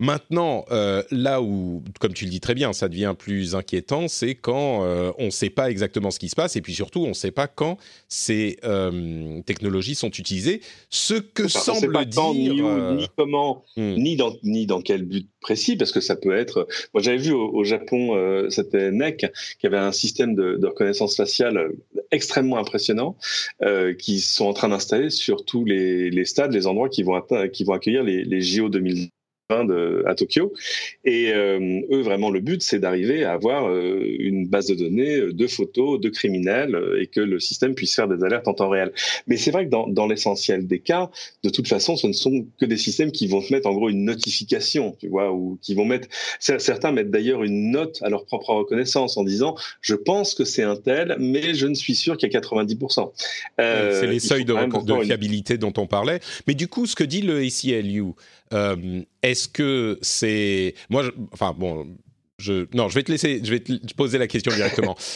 Maintenant, 0.00 0.64
euh, 0.70 1.02
là 1.10 1.42
où, 1.42 1.82
comme 1.98 2.12
tu 2.12 2.24
le 2.24 2.30
dis 2.30 2.38
très 2.38 2.54
bien, 2.54 2.72
ça 2.72 2.88
devient 2.88 3.16
plus 3.18 3.56
inquiétant, 3.56 4.06
c'est 4.06 4.36
quand 4.36 4.84
euh, 4.84 5.10
on 5.18 5.26
ne 5.26 5.30
sait 5.30 5.50
pas 5.50 5.70
exactement 5.70 6.12
ce 6.12 6.20
qui 6.20 6.28
se 6.28 6.36
passe, 6.36 6.54
et 6.54 6.60
puis 6.60 6.72
surtout, 6.72 7.00
on 7.00 7.08
ne 7.08 7.14
sait 7.14 7.32
pas 7.32 7.48
quand 7.48 7.78
ces 8.06 8.58
euh, 8.62 9.42
technologies 9.42 9.96
sont 9.96 10.10
utilisées. 10.10 10.60
Ce 10.88 11.14
que 11.14 11.48
semble 11.48 11.92
pas 11.92 12.04
dire, 12.04 12.32
ni, 12.32 13.08
comment, 13.16 13.64
hmm. 13.76 13.94
ni 13.94 14.14
dans 14.14 14.36
ni 14.44 14.66
dans 14.66 14.82
quel 14.82 15.02
but 15.02 15.28
précis, 15.40 15.76
parce 15.76 15.90
que 15.90 16.00
ça 16.00 16.14
peut 16.14 16.36
être. 16.36 16.68
Moi, 16.94 17.02
j'avais 17.02 17.18
vu 17.18 17.32
au, 17.32 17.64
Japon, 17.64 18.46
c'était 18.50 18.92
NEC 18.92 19.26
qui 19.58 19.66
avait 19.66 19.78
un 19.78 19.92
système 19.92 20.36
de, 20.36 20.64
reconnaissance 20.64 21.16
faciale 21.16 21.72
extrêmement 22.12 22.58
impressionnant, 22.58 23.16
qui 23.98 24.20
sont 24.20 24.46
en 24.46 24.52
train 24.52 24.68
d'installer 24.68 25.10
sur 25.10 25.44
tous 25.44 25.64
les, 25.64 26.24
stades, 26.24 26.52
les 26.52 26.68
endroits 26.68 26.88
qui 26.88 27.02
vont, 27.02 27.20
qui 27.52 27.64
vont 27.64 27.72
accueillir 27.72 28.04
les, 28.04 28.24
les 28.24 28.40
JO 28.40 28.68
2020 28.68 29.08
de, 29.48 30.02
à 30.06 30.14
Tokyo. 30.14 30.52
Et 31.04 31.32
euh, 31.32 31.80
eux, 31.90 32.02
vraiment, 32.02 32.30
le 32.30 32.40
but, 32.40 32.62
c'est 32.62 32.78
d'arriver 32.78 33.24
à 33.24 33.32
avoir 33.32 33.68
euh, 33.68 34.02
une 34.18 34.46
base 34.46 34.66
de 34.66 34.74
données 34.74 35.16
euh, 35.16 35.32
de 35.32 35.46
photos 35.46 35.98
de 36.00 36.08
criminels 36.10 36.78
et 37.00 37.06
que 37.06 37.20
le 37.20 37.40
système 37.40 37.74
puisse 37.74 37.94
faire 37.94 38.08
des 38.08 38.22
alertes 38.24 38.46
en 38.46 38.54
temps 38.54 38.68
réel. 38.68 38.92
Mais 39.26 39.36
c'est 39.36 39.50
vrai 39.50 39.64
que 39.64 39.70
dans, 39.70 39.86
dans 39.86 40.06
l'essentiel 40.06 40.66
des 40.66 40.80
cas, 40.80 41.10
de 41.44 41.50
toute 41.50 41.66
façon, 41.66 41.96
ce 41.96 42.06
ne 42.06 42.12
sont 42.12 42.46
que 42.60 42.66
des 42.66 42.76
systèmes 42.76 43.10
qui 43.10 43.26
vont 43.26 43.40
te 43.40 43.52
mettre 43.52 43.68
en 43.68 43.74
gros 43.74 43.88
une 43.88 44.04
notification, 44.04 44.96
tu 45.00 45.08
vois, 45.08 45.32
ou 45.32 45.58
qui 45.62 45.74
vont 45.74 45.86
mettre. 45.86 46.08
Certains 46.40 46.92
mettent 46.92 47.10
d'ailleurs 47.10 47.42
une 47.42 47.70
note 47.70 47.98
à 48.02 48.10
leur 48.10 48.26
propre 48.26 48.50
reconnaissance 48.50 49.16
en 49.16 49.24
disant 49.24 49.54
je 49.80 49.94
pense 49.94 50.34
que 50.34 50.44
c'est 50.44 50.62
un 50.62 50.76
tel, 50.76 51.16
mais 51.18 51.54
je 51.54 51.66
ne 51.66 51.74
suis 51.74 51.94
sûr 51.94 52.16
qu'il 52.18 52.30
y 52.30 52.36
a 52.36 52.40
90%. 52.40 53.12
c'est 53.58 54.06
les 54.06 54.20
seuils 54.20 54.44
de, 54.44 54.54
de 54.54 55.04
fiabilité 55.04 55.56
dont 55.56 55.72
on 55.78 55.86
parlait. 55.86 56.20
Mais 56.46 56.54
du 56.54 56.68
coup, 56.68 56.86
ce 56.86 56.94
que 56.94 57.04
dit 57.04 57.22
le 57.22 57.38
ACLU, 57.38 58.12
euh, 58.52 59.02
est-ce 59.22 59.48
que 59.48 59.98
c'est 60.02 60.74
moi 60.90 61.04
Enfin 61.32 61.54
bon, 61.56 61.96
je 62.38 62.66
non, 62.74 62.88
je 62.88 62.94
vais 62.94 63.02
te 63.02 63.12
laisser, 63.12 63.40
je 63.42 63.50
vais 63.50 63.60
te 63.60 63.94
poser 63.94 64.18
la 64.18 64.26
question 64.26 64.54
directement. 64.54 64.96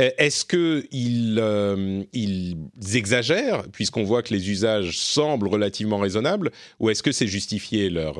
Euh, 0.00 0.10
est-ce 0.18 0.44
qu'ils 0.44 1.38
euh, 1.40 2.02
ils 2.12 2.56
exagèrent, 2.94 3.62
puisqu'on 3.70 4.02
voit 4.02 4.24
que 4.24 4.34
les 4.34 4.50
usages 4.50 4.98
semblent 4.98 5.46
relativement 5.46 5.98
raisonnables, 5.98 6.50
ou 6.80 6.90
est-ce 6.90 7.00
que 7.00 7.12
c'est 7.12 7.28
justifié 7.28 7.90
leur, 7.90 8.18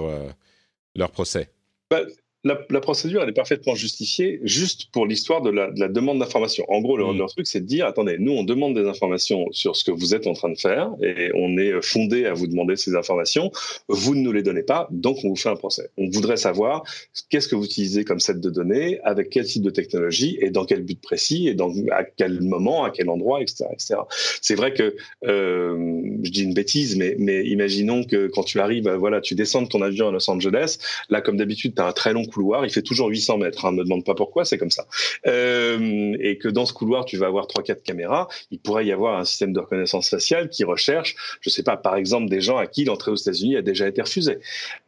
leur 0.95 1.11
procès? 1.11 1.51
Bah, 1.91 2.03
la, 2.45 2.81
procédure, 2.81 3.23
elle 3.23 3.29
est 3.31 3.33
parfaitement 3.33 3.75
justifiée 3.75 4.39
juste 4.43 4.91
pour 4.93 5.07
l'histoire 5.07 5.41
de 5.41 5.51
la, 5.51 5.89
demande 5.89 6.19
d'information. 6.19 6.65
En 6.69 6.81
gros, 6.81 6.97
leur, 6.97 7.29
truc, 7.31 7.47
c'est 7.47 7.61
de 7.61 7.67
dire, 7.67 7.87
attendez, 7.87 8.17
nous, 8.19 8.33
on 8.33 8.45
demande 8.45 8.75
des 8.75 8.87
informations 8.87 9.47
sur 9.51 9.77
ce 9.77 9.85
que 9.85 9.91
vous 9.91 10.15
êtes 10.15 10.27
en 10.27 10.35
train 10.35 10.51
de 10.51 10.59
faire 10.59 10.91
et 11.03 11.31
on 11.35 11.57
est 11.57 11.81
fondé 11.83 12.27
à 12.27 12.35
vous 12.35 12.47
demander 12.47 12.77
ces 12.77 12.97
informations. 12.97 13.51
Vous 13.89 14.15
ne 14.15 14.21
nous 14.21 14.33
les 14.33 14.43
donnez 14.43 14.63
pas, 14.63 14.89
donc 14.91 15.19
on 15.25 15.29
vous 15.29 15.37
fait 15.37 15.49
un 15.49 15.57
procès. 15.57 15.89
On 15.97 16.09
voudrait 16.11 16.37
savoir 16.37 16.85
qu'est-ce 17.31 17.49
que 17.49 17.57
vous 17.57 17.65
utilisez 17.65 18.05
comme 18.05 18.21
set 18.21 18.41
de 18.41 18.51
données, 18.51 19.01
avec 19.05 19.31
quel 19.31 19.47
type 19.47 19.63
de 19.63 19.71
technologie 19.71 20.37
et 20.41 20.51
dans 20.51 20.67
quel 20.67 20.83
but 20.83 21.01
précis 21.01 21.49
et 21.49 21.55
dans, 21.55 21.73
à 21.93 22.05
quel 22.05 22.43
moment, 22.43 22.85
à 22.85 22.91
quel 22.91 23.09
endroit, 23.09 23.41
etc. 23.41 23.65
etc. 23.73 23.95
C'est 24.43 24.55
vrai 24.55 24.75
que, 24.75 24.95
euh, 25.25 26.03
je 26.23 26.31
dis 26.31 26.43
une 26.43 26.55
bêtise, 26.55 26.97
mais, 26.97 27.17
mais 27.19 27.47
imaginons 27.47 28.05
que 28.05 28.27
quand 28.27 28.43
tu 28.43 28.61
arrives, 28.61 28.91
voilà, 28.91 29.23
tu 29.23 29.35
descends 29.35 29.63
de 29.63 29.69
ton 29.69 29.81
avion 29.81 30.09
à 30.09 30.13
Los 30.13 30.29
Angeles, 30.29 30.79
là, 31.09 31.23
comme 31.23 31.39
d'habitude, 31.39 31.75
tu 31.75 31.81
as 31.81 31.87
un 31.87 31.93
très 31.93 32.13
long 32.13 32.27
couloir, 32.35 32.65
il 32.65 32.71
fait 32.71 32.83
toujours 32.83 33.09
800 33.09 33.39
mètres. 33.39 33.65
Hein, 33.65 33.73
me 33.73 33.85
demande 33.85 34.05
pas 34.05 34.15
pourquoi, 34.15 34.45
c'est 34.45 34.59
comme 34.59 34.71
ça. 34.71 34.87
Euh, 35.27 36.17
et 36.21 36.39
que 36.39 36.49
dans 36.49 36.67
ce 36.67 36.73
couloir, 36.73 37.05
tu 37.05 37.17
vas 37.17 37.27
avoir 37.27 37.47
trois 37.47 37.63
quatre 37.63 37.83
caméras. 37.83 38.29
Il 38.51 38.59
pourrait 38.59 38.87
y 38.87 38.93
avoir 38.93 39.19
un 39.19 39.25
système 39.25 39.53
de 39.53 39.61
reconnaissance 39.61 40.09
faciale 40.11 40.49
qui 40.49 40.65
recherche, 40.65 41.17
je 41.41 41.51
sais 41.51 41.63
pas, 41.63 41.77
par 41.77 41.97
exemple, 41.97 42.29
des 42.29 42.41
gens 42.41 42.57
à 42.57 42.67
qui 42.67 42.85
l'entrée 42.85 43.11
aux 43.11 43.17
États-Unis 43.17 43.57
a 43.57 43.63
déjà 43.63 43.87
été 43.87 44.03
refusée. 44.03 44.39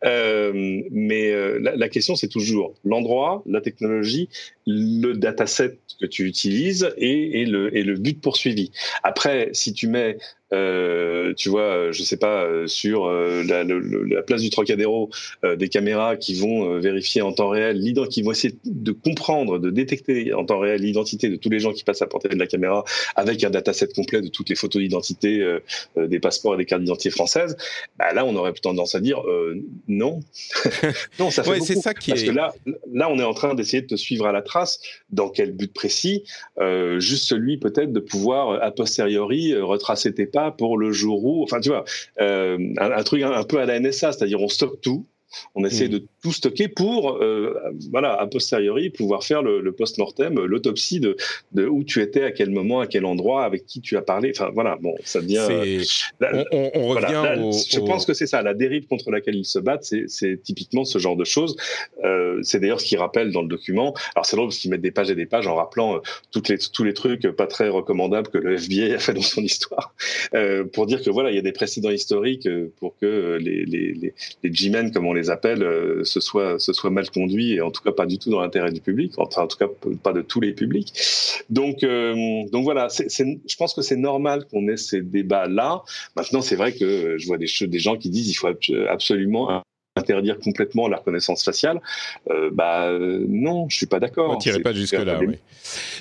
Euh, 0.04 0.82
mais 0.90 1.30
euh, 1.30 1.58
la, 1.60 1.76
la, 1.76 1.88
question, 1.88 2.16
c'est 2.16 2.28
toujours 2.28 2.74
l'endroit, 2.84 3.42
la 3.46 3.60
technologie, 3.60 4.28
le 4.66 5.12
dataset 5.12 5.78
que 6.00 6.06
tu 6.06 6.26
utilises 6.26 6.92
et, 6.96 7.42
et, 7.42 7.46
le, 7.46 7.74
et 7.76 7.82
le 7.82 7.94
but 7.94 8.20
poursuivi. 8.20 8.70
Après, 9.02 9.48
si 9.52 9.72
tu 9.72 9.88
mets 9.88 10.18
euh, 10.52 11.34
tu 11.34 11.48
vois, 11.48 11.90
je 11.90 12.02
sais 12.02 12.16
pas, 12.16 12.44
euh, 12.44 12.66
sur 12.66 13.06
euh, 13.06 13.42
la, 13.44 13.64
la, 13.64 14.22
place 14.22 14.42
du 14.42 14.50
Trocadéro, 14.50 15.10
euh, 15.44 15.56
des 15.56 15.68
caméras 15.68 16.16
qui 16.16 16.34
vont 16.34 16.78
vérifier 16.78 17.22
en 17.22 17.32
temps 17.32 17.48
réel, 17.48 17.82
qui 18.10 18.22
vont 18.22 18.30
essayer 18.30 18.54
de 18.64 18.92
comprendre, 18.92 19.58
de 19.58 19.70
détecter 19.70 20.32
en 20.34 20.44
temps 20.44 20.60
réel 20.60 20.82
l'identité 20.82 21.28
de 21.28 21.36
tous 21.36 21.50
les 21.50 21.58
gens 21.58 21.72
qui 21.72 21.84
passent 21.84 22.02
à 22.02 22.06
portée 22.06 22.28
de 22.28 22.38
la 22.38 22.46
caméra, 22.46 22.84
avec 23.16 23.42
un 23.42 23.50
dataset 23.50 23.88
complet 23.88 24.20
de 24.20 24.28
toutes 24.28 24.48
les 24.48 24.54
photos 24.54 24.82
d'identité, 24.82 25.58
des 25.96 26.20
passeports 26.20 26.54
et 26.54 26.58
des 26.58 26.64
cartes 26.64 26.82
d'identité 26.82 27.10
françaises. 27.10 27.56
Bah 27.98 28.12
là, 28.12 28.24
on 28.24 28.34
aurait 28.36 28.52
tendance 28.52 28.94
à 28.94 29.00
dire 29.00 29.22
non, 29.88 30.20
non, 31.18 31.30
ça 31.30 31.42
fait 31.42 31.50
ouais, 31.50 31.58
beaucoup. 31.58 31.80
Ça 31.80 31.94
qui 31.94 32.10
Parce 32.10 32.22
est... 32.22 32.26
que 32.26 32.32
là, 32.32 32.54
là, 32.92 33.10
on 33.10 33.18
est 33.18 33.24
en 33.24 33.34
train 33.34 33.54
d'essayer 33.54 33.82
de 33.82 33.86
te 33.86 33.96
suivre 33.96 34.26
à 34.26 34.32
la 34.32 34.42
trace. 34.42 34.55
Dans 35.10 35.28
quel 35.28 35.52
but 35.52 35.72
précis 35.72 36.24
Juste 36.98 37.24
celui 37.28 37.58
peut-être 37.58 37.92
de 37.92 38.00
pouvoir 38.00 38.62
a 38.62 38.70
posteriori 38.70 39.56
retracer 39.56 40.14
tes 40.14 40.26
pour 40.58 40.78
le 40.78 40.92
jour 40.92 41.24
où, 41.24 41.42
enfin 41.42 41.60
tu 41.60 41.68
vois, 41.68 41.84
euh, 42.20 42.58
un, 42.78 43.02
truc 43.02 43.22
un, 43.22 43.44
peu 43.44 43.58
à 43.58 43.66
la 43.66 43.78
NSA, 43.80 44.12
c'est-à-dire 44.12 44.40
on 44.40 44.48
stocke 44.48 44.80
tout, 44.80 45.06
on 45.54 45.64
essaie 45.64 45.88
mm. 45.88 45.92
de 45.92 46.02
tout 46.22 46.32
stocker 46.32 46.68
pour, 46.68 47.16
euh, 47.22 47.54
voilà, 47.90 48.14
a 48.14 48.26
posteriori, 48.26 48.90
pouvoir 48.90 49.24
faire 49.24 49.42
le, 49.42 49.72
post-mortem, 49.72 50.34
l'autopsie 50.44 51.00
de, 51.00 51.16
de, 51.52 51.66
où 51.66 51.84
tu 51.84 52.02
étais, 52.02 52.24
à 52.24 52.32
quel 52.32 52.50
moment, 52.50 52.80
à 52.80 52.86
quel 52.86 53.04
endroit, 53.04 53.44
avec 53.44 53.66
qui 53.66 53.80
tu 53.80 53.96
as 53.96 54.02
parlé. 54.02 54.32
Enfin, 54.34 54.50
voilà, 54.54 54.76
bon, 54.80 54.94
ça 55.04 55.20
devient. 55.20 55.46
on, 56.52 56.88
revient 56.88 57.50
Je 57.70 57.80
pense 57.80 58.06
que 58.06 58.14
c'est 58.14 58.26
ça, 58.26 58.42
la 58.42 58.54
dérive 58.54 58.86
contre 58.86 59.10
laquelle 59.10 59.36
ils 59.36 59.44
se 59.44 59.58
battent, 59.58 59.90
c'est 60.06 60.42
typiquement 60.42 60.84
ce 60.84 60.98
genre 60.98 61.16
de 61.16 61.24
choses. 61.24 61.56
Euh, 62.04 62.40
c'est 62.42 62.60
d'ailleurs 62.60 62.80
ce 62.80 62.86
qu'ils 62.86 62.98
rappellent 62.98 63.32
dans 63.32 63.42
le 63.42 63.48
document. 63.48 63.94
Alors, 64.14 64.26
c'est 64.26 64.36
drôle 64.36 64.48
parce 64.48 64.58
qu'ils 64.58 64.70
mettent 64.70 64.82
des 64.82 64.90
pages 64.90 65.10
et 65.10 65.14
des 65.14 65.26
pages 65.26 65.46
en 65.46 65.54
rappelant 65.54 65.96
euh, 65.96 66.00
toutes 66.30 66.48
les, 66.48 66.58
tous 66.58 66.84
les 66.84 66.94
trucs 66.94 67.26
pas 67.28 67.46
très 67.46 67.68
recommandables 67.68 68.28
que 68.28 68.38
le 68.38 68.54
FBI 68.54 68.92
a 68.92 68.98
fait 68.98 69.14
dans 69.14 69.22
son 69.22 69.42
histoire, 69.42 69.94
euh, 70.34 70.64
pour 70.64 70.86
dire 70.86 71.02
que 71.02 71.10
voilà, 71.10 71.30
il 71.30 71.36
y 71.36 71.38
a 71.38 71.42
des 71.42 71.52
précédents 71.52 71.90
historiques 71.90 72.48
pour 72.78 72.96
que 72.98 73.38
les, 73.40 73.64
les, 73.64 73.92
les, 73.92 74.14
les 74.42 74.52
G-men, 74.52 74.92
comme 74.92 75.06
on 75.06 75.12
les 75.12 75.25
appelle, 75.30 75.62
euh, 75.62 76.04
ce 76.04 76.20
soit 76.20 76.58
ce 76.58 76.72
soit 76.72 76.90
mal 76.90 77.10
conduit 77.10 77.54
et 77.54 77.60
en 77.60 77.70
tout 77.70 77.82
cas 77.82 77.92
pas 77.92 78.06
du 78.06 78.18
tout 78.18 78.30
dans 78.30 78.40
l'intérêt 78.40 78.72
du 78.72 78.80
public, 78.80 79.12
en, 79.18 79.26
tout 79.26 79.56
cas 79.58 79.68
pas 80.02 80.12
de 80.12 80.22
tous 80.22 80.40
les 80.40 80.52
publics. 80.52 80.92
Donc 81.50 81.82
euh, 81.82 82.44
donc 82.52 82.64
voilà, 82.64 82.88
je 82.88 83.56
pense 83.56 83.74
que 83.74 83.82
c'est 83.82 83.96
normal 83.96 84.46
qu'on 84.50 84.68
ait 84.68 84.76
ces 84.76 85.02
débats 85.02 85.46
là. 85.46 85.82
Maintenant, 86.16 86.42
c'est 86.42 86.56
vrai 86.56 86.72
que 86.72 87.16
je 87.18 87.26
vois 87.26 87.38
des, 87.38 87.46
des 87.60 87.78
gens 87.78 87.96
qui 87.96 88.10
disent 88.10 88.30
il 88.30 88.34
faut 88.34 88.48
absolument 88.88 89.62
interdire 90.06 90.38
complètement 90.38 90.88
la 90.88 90.98
reconnaissance 90.98 91.44
faciale, 91.44 91.80
euh, 92.30 92.50
bah 92.52 92.90
non, 93.28 93.68
je 93.68 93.76
suis 93.76 93.86
pas 93.86 94.00
d'accord. 94.00 94.30
On 94.30 94.36
tirait 94.36 94.60
pas 94.60 94.72
jusque 94.72 94.92
là. 94.92 95.18
Oui. 95.20 95.36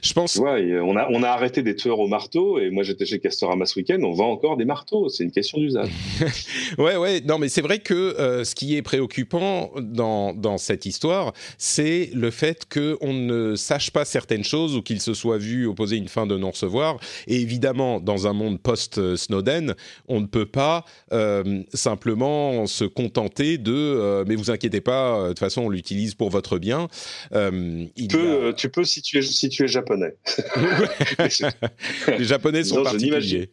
Je 0.04 0.14
pense. 0.14 0.36
Ouais, 0.38 0.80
on 0.80 0.96
a 0.96 1.08
on 1.12 1.24
a 1.24 1.30
arrêté 1.30 1.64
des 1.64 1.76
tueurs 1.76 2.00
au 2.00 2.08
marteau 2.08 2.60
et 2.60 2.70
moi 2.70 2.84
j'étais 2.84 3.06
chez 3.06 3.20
Castorama 3.20 3.66
ce 3.66 3.80
week-end, 3.80 4.00
on 4.04 4.12
vend 4.12 4.32
encore 4.32 4.58
des 4.58 4.66
marteaux. 4.66 5.10
C'est 5.10 5.24
une 5.24 5.32
question 5.32 5.60
d'usage. 5.60 5.90
ouais, 6.78 6.98
ouais. 6.98 7.22
Non, 7.22 7.40
mais 7.40 7.50
c'est 7.50 7.62
vrai 7.62 7.80
que 7.80 7.94
euh, 7.94 8.44
ce 8.44 8.56
qui 8.56 8.76
est 8.76 8.82
préoccupant 8.82 9.72
dans 9.80 10.34
dans 10.34 10.58
cette 10.58 10.86
histoire, 10.86 11.34
c'est 11.58 12.10
le 12.14 12.32
fait 12.32 12.66
que 12.70 12.98
on 13.02 13.14
ne 13.14 13.56
sache 13.56 13.92
pas 13.92 14.06
certaines 14.06 14.44
choses 14.44 14.76
ou 14.76 14.82
qu'il 14.82 15.02
se 15.02 15.14
soit 15.14 15.38
vu 15.38 15.66
opposer 15.66 15.98
une 15.98 16.08
fin 16.08 16.28
de 16.28 16.38
non 16.38 16.52
recevoir. 16.52 16.98
Et 17.28 17.42
évidemment, 17.42 18.00
dans 18.00 18.28
un 18.28 18.34
monde 18.34 18.60
post 18.60 19.16
Snowden, 19.16 19.76
on 20.08 20.22
ne 20.22 20.28
peut 20.28 20.46
pas 20.46 20.86
euh, 21.12 21.64
simplement 21.74 22.66
se 22.66 22.86
contenter 22.86 23.58
de 23.58 23.95
euh, 23.96 24.26
mais 24.28 24.36
vous 24.36 24.52
inquiétez 24.52 24.82
pas, 24.82 25.18
euh, 25.18 25.24
de 25.24 25.28
toute 25.30 25.40
façon, 25.40 25.64
on 25.64 25.70
l'utilise 25.70 26.16
pour 26.16 26.30
votre 26.30 26.58
bien. 26.58 26.88
Euh, 27.34 27.86
tu, 27.96 28.08
peux, 28.08 28.54
tu 28.56 28.70
peux 28.70 28.84
si 28.84 29.02
tu 29.02 29.18
es, 29.18 29.22
si 29.22 29.50
tu 29.50 29.64
es 29.64 29.68
japonais. 29.68 30.16
Les 32.18 32.26
japonais 32.26 32.64
sont 32.64 32.84
particuliers. 32.84 33.50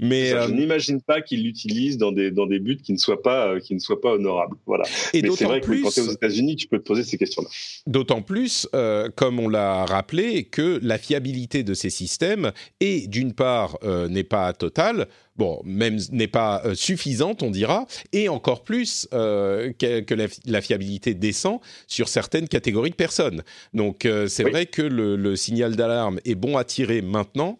Mais 0.00 0.30
je 0.30 0.50
n'imagine 0.52 1.00
pas 1.00 1.20
qu'ils 1.22 1.44
l'utilisent 1.44 1.98
dans 1.98 2.12
des, 2.12 2.30
dans 2.30 2.46
des 2.46 2.58
buts 2.58 2.78
qui 2.82 2.92
ne 2.92 2.98
soient 2.98 3.22
pas, 3.22 3.58
qui 3.60 3.74
ne 3.74 3.80
soient 3.80 4.00
pas 4.00 4.12
honorables. 4.12 4.56
Voilà. 4.66 4.84
Et 5.12 5.22
mais 5.22 5.30
c'est 5.30 5.44
vrai 5.44 5.60
que 5.60 5.82
quand 5.82 5.90
tu 5.90 6.00
es 6.00 6.02
aux 6.02 6.12
États-Unis, 6.12 6.56
tu 6.56 6.68
peux 6.68 6.78
te 6.78 6.84
poser 6.84 7.04
ces 7.04 7.18
questions-là. 7.18 7.48
D'autant 7.86 8.22
plus, 8.22 8.68
comme 9.14 9.40
on 9.40 9.48
l'a 9.48 9.84
rappelé, 9.84 10.44
que 10.44 10.78
la 10.82 10.98
fiabilité 10.98 11.62
de 11.62 11.74
ces 11.74 11.90
systèmes 11.90 12.52
est 12.80 13.08
d'une 13.08 13.32
part 13.32 13.78
n'est 14.08 14.24
pas 14.24 14.52
totale 14.52 15.08
bon, 15.36 15.60
même 15.64 15.98
n'est 16.12 16.28
pas 16.28 16.62
euh, 16.64 16.74
suffisante, 16.74 17.42
on 17.42 17.50
dira, 17.50 17.86
et 18.12 18.28
encore 18.28 18.64
plus 18.64 19.08
euh, 19.12 19.72
que, 19.72 20.14
la, 20.46 20.60
fiabilité 20.60 21.14
descend 21.14 21.60
sur 21.86 22.08
certaines 22.08 22.48
catégories 22.48 22.90
de 22.90 22.94
personnes. 22.94 23.42
Donc 23.74 24.04
euh, 24.04 24.28
c'est 24.28 24.44
vrai 24.44 24.66
que 24.66 24.82
le, 24.82 25.36
signal 25.36 25.76
d'alarme 25.76 26.18
est 26.24 26.34
bon 26.34 26.56
à 26.56 26.64
tirer 26.64 27.02
maintenant, 27.02 27.58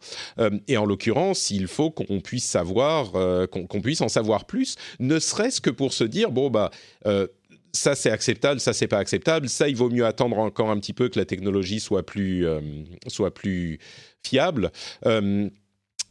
et 0.67 0.77
en 0.77 0.87
l'occurrence, 0.87 1.51
il 1.51 1.67
faut 1.67 1.91
qu'on 1.91 2.21
puisse 2.21 2.45
savoir, 2.45 3.13
qu'on 3.51 3.81
puisse 3.83 4.01
en 4.01 4.09
savoir 4.09 4.47
plus, 4.47 4.77
ne 4.99 5.19
serait-ce 5.19 5.61
que 5.61 5.71
pour 5.71 5.93
se 5.93 6.05
dire, 6.05 6.31
bon, 6.31 6.49
bah 6.49 6.71
ça 7.73 7.95
c'est 7.95 8.11
acceptable, 8.11 8.61
ça 8.61 8.73
c'est 8.73 8.89
pas 8.89 8.99
acceptable, 8.99 9.49
ça 9.49 9.69
il 9.69 9.77
vaut 9.77 9.91
mieux 9.91 10.07
attendre 10.07 10.39
encore 10.39 10.71
un 10.71 10.79
petit 10.79 10.95
peu 10.95 11.09
que 11.09 11.19
la 11.19 11.27
technologie 11.27 11.81
soit 11.81 12.07
plus, 12.07 12.47
soit 13.09 13.35
plus 13.35 13.79
fiable. 14.25 14.71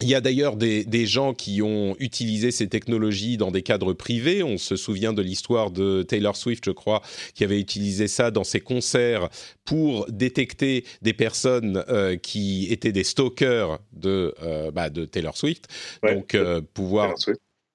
Il 0.02 0.10
y 0.10 0.16
a 0.16 0.22
d'ailleurs 0.22 0.58
des, 0.58 1.06
gens 1.06 1.34
qui 1.34 1.62
ont 1.62 1.96
utilisé 2.00 2.52
ces 2.52 2.68
technologies 2.68 3.38
dans 3.38 3.52
des 3.52 3.62
cadres 3.62 3.94
privés. 3.94 4.44
On 4.44 4.58
se 4.58 4.76
souvient 4.76 5.14
de 5.14 5.22
l'histoire 5.22 5.72
de 5.72 6.04
Taylor 6.04 6.36
Swift, 6.36 6.66
je 6.66 6.72
crois, 6.72 7.02
qui 7.34 7.44
avait 7.44 7.60
utilisé 7.60 8.08
ça 8.08 8.30
dans 8.30 8.44
ses 8.44 8.60
concerts 8.60 9.30
pour 9.64 10.06
détecter 10.10 10.84
des 11.02 11.14
personnes 11.14 11.84
euh, 11.88 12.18
qui 12.18 12.68
étaient 12.72 12.92
des 12.92 13.06
stalkers 13.06 13.80
de, 13.94 14.34
euh, 14.44 14.70
bah, 14.72 14.90
de 14.90 15.06
Taylor 15.06 15.38
Swift. 15.38 15.68
Donc, 16.04 16.36
euh, 16.36 16.62
pouvoir... 16.74 17.14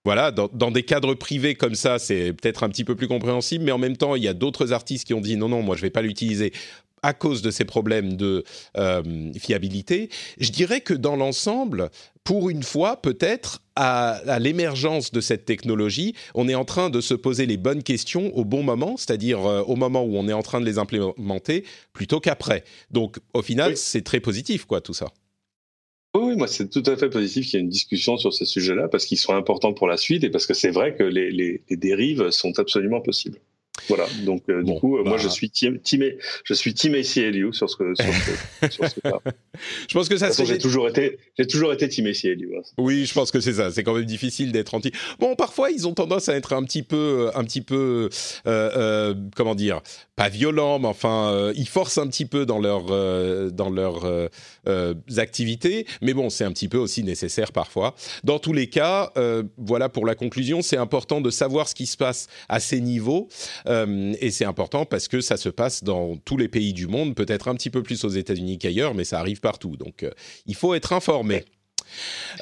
Voilà, 0.06 0.30
dans, 0.30 0.48
dans, 0.50 0.70
des 0.70 0.82
cadres 0.82 1.12
privés 1.12 1.54
comme 1.54 1.74
ça, 1.74 1.98
c'est 1.98 2.32
peut-être 2.32 2.62
un 2.62 2.70
petit 2.70 2.84
peu 2.84 2.96
plus 2.96 3.06
compréhensible, 3.06 3.64
mais 3.64 3.72
en 3.72 3.76
même 3.76 3.98
temps, 3.98 4.16
il 4.16 4.22
y 4.22 4.28
a 4.28 4.32
d'autres 4.32 4.72
artistes 4.72 5.06
qui 5.06 5.12
ont 5.12 5.20
dit 5.20 5.36
non, 5.36 5.50
non, 5.50 5.60
moi 5.60 5.76
je 5.76 5.82
vais 5.82 5.90
pas 5.90 6.00
l'utiliser 6.00 6.54
à 7.02 7.12
cause 7.12 7.42
de 7.42 7.50
ces 7.50 7.64
problèmes 7.64 8.16
de 8.16 8.44
euh, 8.76 9.32
fiabilité. 9.38 10.10
Je 10.38 10.50
dirais 10.50 10.80
que 10.80 10.94
dans 10.94 11.16
l'ensemble, 11.16 11.90
pour 12.24 12.50
une 12.50 12.62
fois, 12.62 13.00
peut-être, 13.00 13.62
à, 13.76 14.38
l'émergence 14.38 15.10
de 15.10 15.20
cette 15.20 15.44
technologie, 15.44 16.14
on 16.34 16.48
est 16.48 16.54
en 16.54 16.64
train 16.64 16.90
de 16.90 17.00
se 17.00 17.14
poser 17.14 17.46
les 17.46 17.56
bonnes 17.56 17.82
questions 17.82 18.36
au 18.36 18.44
bon 18.44 18.62
moment, 18.62 18.96
c'est-à-dire 18.96 19.44
euh, 19.46 19.62
au 19.62 19.76
moment 19.76 20.04
où 20.04 20.16
on 20.16 20.28
est 20.28 20.32
en 20.32 20.42
train 20.42 20.60
de 20.60 20.66
les 20.66 20.78
implémenter, 20.78 21.64
plutôt 21.92 22.20
qu'après. 22.20 22.64
Donc, 22.90 23.18
au 23.32 23.42
final, 23.42 23.76
c'est 23.76 24.02
très 24.02 24.20
positif, 24.20 24.64
quoi, 24.64 24.80
tout 24.80 24.94
ça. 24.94 25.06
Oui, 26.14 26.36
moi, 26.36 26.48
c'est 26.48 26.68
tout 26.68 26.82
à 26.86 26.96
fait 26.96 27.08
positif 27.08 27.46
qu'il 27.46 27.54
y 27.54 27.62
ait 27.62 27.64
une 27.64 27.70
discussion 27.70 28.16
sur 28.16 28.34
ces 28.34 28.44
sujets-là, 28.44 28.88
parce 28.88 29.06
qu'ils 29.06 29.18
sont 29.18 29.34
importants 29.34 29.72
pour 29.72 29.86
la 29.86 29.96
suite 29.96 30.24
et 30.24 30.30
parce 30.30 30.46
que 30.46 30.54
c'est 30.54 30.72
vrai 30.72 30.94
que 30.96 31.04
les 31.04 31.62
dérives 31.70 32.30
sont 32.30 32.58
absolument 32.58 33.00
possibles. 33.00 33.38
Voilà, 33.88 34.06
donc 34.24 34.42
euh, 34.48 34.62
du 34.62 34.74
coup, 34.74 34.98
euh, 34.98 35.04
moi 35.04 35.16
je 35.16 35.24
bah. 35.24 35.30
suis 35.30 35.50
team, 35.50 35.78
je 36.44 36.54
suis 36.54 36.74
team 36.74 36.94
ACLU 36.94 37.52
sur 37.52 37.68
ce 37.68 37.76
que 37.76 37.94
sur 37.94 38.12
ce, 38.12 38.68
sur 38.70 38.88
ce 38.88 39.00
Je 39.88 39.94
pense 39.94 40.08
que 40.08 40.16
ça. 40.16 40.30
J'ai 40.44 40.58
toujours 40.58 40.88
été, 40.88 41.18
j'ai 41.38 41.46
toujours 41.46 41.72
été 41.72 41.88
team 41.88 42.06
ACLU. 42.06 42.52
Hein. 42.56 42.62
Oui, 42.78 43.06
je 43.06 43.14
pense 43.14 43.30
que 43.30 43.40
c'est 43.40 43.54
ça. 43.54 43.70
C'est 43.70 43.82
quand 43.82 43.94
même 43.94 44.04
difficile 44.04 44.52
d'être 44.52 44.74
anti. 44.74 44.92
Bon, 45.18 45.34
parfois 45.36 45.70
ils 45.70 45.86
ont 45.86 45.94
tendance 45.94 46.28
à 46.28 46.36
être 46.36 46.52
un 46.52 46.62
petit 46.64 46.82
peu, 46.82 47.30
un 47.34 47.44
petit 47.44 47.60
peu, 47.60 48.08
euh, 48.46 48.70
euh, 48.76 49.14
comment 49.34 49.54
dire, 49.54 49.80
pas 50.20 50.28
violents, 50.28 50.78
mais 50.78 50.88
enfin, 50.88 51.52
ils 51.54 51.68
forcent 51.68 51.98
un 51.98 52.06
petit 52.06 52.26
peu 52.26 52.44
dans 52.44 52.58
leur, 52.58 52.84
dans 53.52 53.70
leurs 53.70 54.30
activités. 55.16 55.86
Mais 56.02 56.14
bon, 56.14 56.30
c'est 56.30 56.44
un 56.44 56.52
petit 56.52 56.68
peu 56.68 56.78
aussi 56.78 57.02
nécessaire 57.02 57.52
parfois. 57.52 57.94
Dans 58.24 58.38
tous 58.38 58.52
les 58.52 58.68
cas, 58.68 59.12
voilà 59.56 59.88
pour 59.88 60.06
la 60.06 60.14
conclusion, 60.14 60.62
c'est 60.62 60.76
important 60.76 61.20
de 61.20 61.30
savoir 61.30 61.68
ce 61.68 61.74
qui 61.74 61.86
se 61.86 61.96
passe 61.96 62.28
à 62.48 62.60
ces 62.60 62.80
niveaux. 62.80 63.28
Euh, 63.66 64.12
et 64.20 64.30
c'est 64.30 64.44
important 64.44 64.84
parce 64.84 65.08
que 65.08 65.20
ça 65.20 65.36
se 65.36 65.48
passe 65.48 65.84
dans 65.84 66.16
tous 66.16 66.36
les 66.36 66.48
pays 66.48 66.72
du 66.72 66.86
monde, 66.86 67.14
peut-être 67.14 67.48
un 67.48 67.54
petit 67.54 67.70
peu 67.70 67.82
plus 67.82 68.04
aux 68.04 68.08
États-Unis 68.08 68.58
qu'ailleurs, 68.58 68.94
mais 68.94 69.04
ça 69.04 69.18
arrive 69.18 69.40
partout. 69.40 69.76
Donc 69.76 70.02
euh, 70.02 70.10
il 70.46 70.54
faut 70.54 70.74
être 70.74 70.92
informé. 70.92 71.44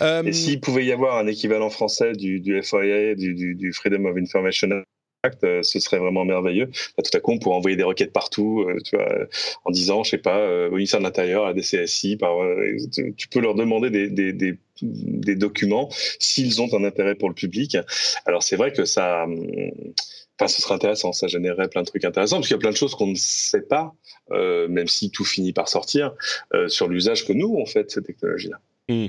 Euh, 0.03 0.25
et 0.25 0.33
s'il 0.33 0.61
pouvait 0.61 0.85
y 0.85 0.93
avoir 0.93 1.19
un 1.19 1.27
équivalent 1.27 1.71
français 1.71 2.13
du, 2.13 2.41
du 2.41 2.63
FOIA, 2.63 3.15
du, 3.15 3.55
du, 3.55 3.73
Freedom 3.73 4.05
of 4.05 4.17
Information 4.17 4.71
Act, 4.73 4.87
ce 5.43 5.81
serait 5.81 5.99
vraiment 5.99 6.25
merveilleux. 6.25 6.71
tout 6.97 7.11
à 7.17 7.21
coup, 7.21 7.33
on 7.33 7.39
pourrait 7.39 7.57
envoyer 7.57 7.77
des 7.77 7.83
requêtes 7.83 8.13
partout, 8.13 8.67
tu 8.85 8.97
vois, 8.97 9.09
en 9.65 9.71
disant, 9.71 10.05
je 10.05 10.11
sais 10.11 10.19
pas, 10.19 10.69
au 10.69 10.75
ministère 10.75 11.01
de 11.01 11.05
l'Intérieur, 11.05 11.47
à 11.47 11.55
des 11.55 11.63
CSI, 11.63 12.17
par, 12.17 12.37
tu 13.17 13.29
peux 13.29 13.41
leur 13.41 13.55
demander 13.55 13.91
des, 13.91 14.09
des, 14.09 14.33
des, 14.33 14.59
des 14.83 15.35
documents 15.35 15.89
s'ils 16.19 16.63
ont 16.63 16.73
un 16.73 16.85
intérêt 16.85 17.15
pour 17.15 17.29
le 17.29 17.35
public. 17.35 17.77
Alors 18.27 18.43
c'est 18.43 18.57
vrai 18.57 18.73
que 18.73 18.85
ça, 18.85 19.27
Enfin, 20.41 20.49
ce 20.49 20.63
serait 20.63 20.75
intéressant, 20.75 21.13
ça 21.13 21.27
générerait 21.27 21.69
plein 21.69 21.83
de 21.83 21.87
trucs 21.87 22.05
intéressants, 22.05 22.37
parce 22.37 22.47
qu'il 22.47 22.55
y 22.55 22.59
a 22.59 22.61
plein 22.61 22.71
de 22.71 22.77
choses 22.77 22.95
qu'on 22.95 23.09
ne 23.09 23.17
sait 23.17 23.63
pas, 23.63 23.93
euh, 24.31 24.69
même 24.69 24.87
si 24.87 25.11
tout 25.11 25.25
finit 25.25 25.53
par 25.53 25.69
sortir, 25.69 26.15
euh, 26.55 26.69
sur 26.69 26.87
l'usage 26.87 27.27
que 27.27 27.33
nous, 27.33 27.57
on 27.57 27.67
fait 27.67 27.85
de 27.85 27.91
cette 27.91 28.07
technologie-là. 28.07 28.59
Hmm. 28.89 29.07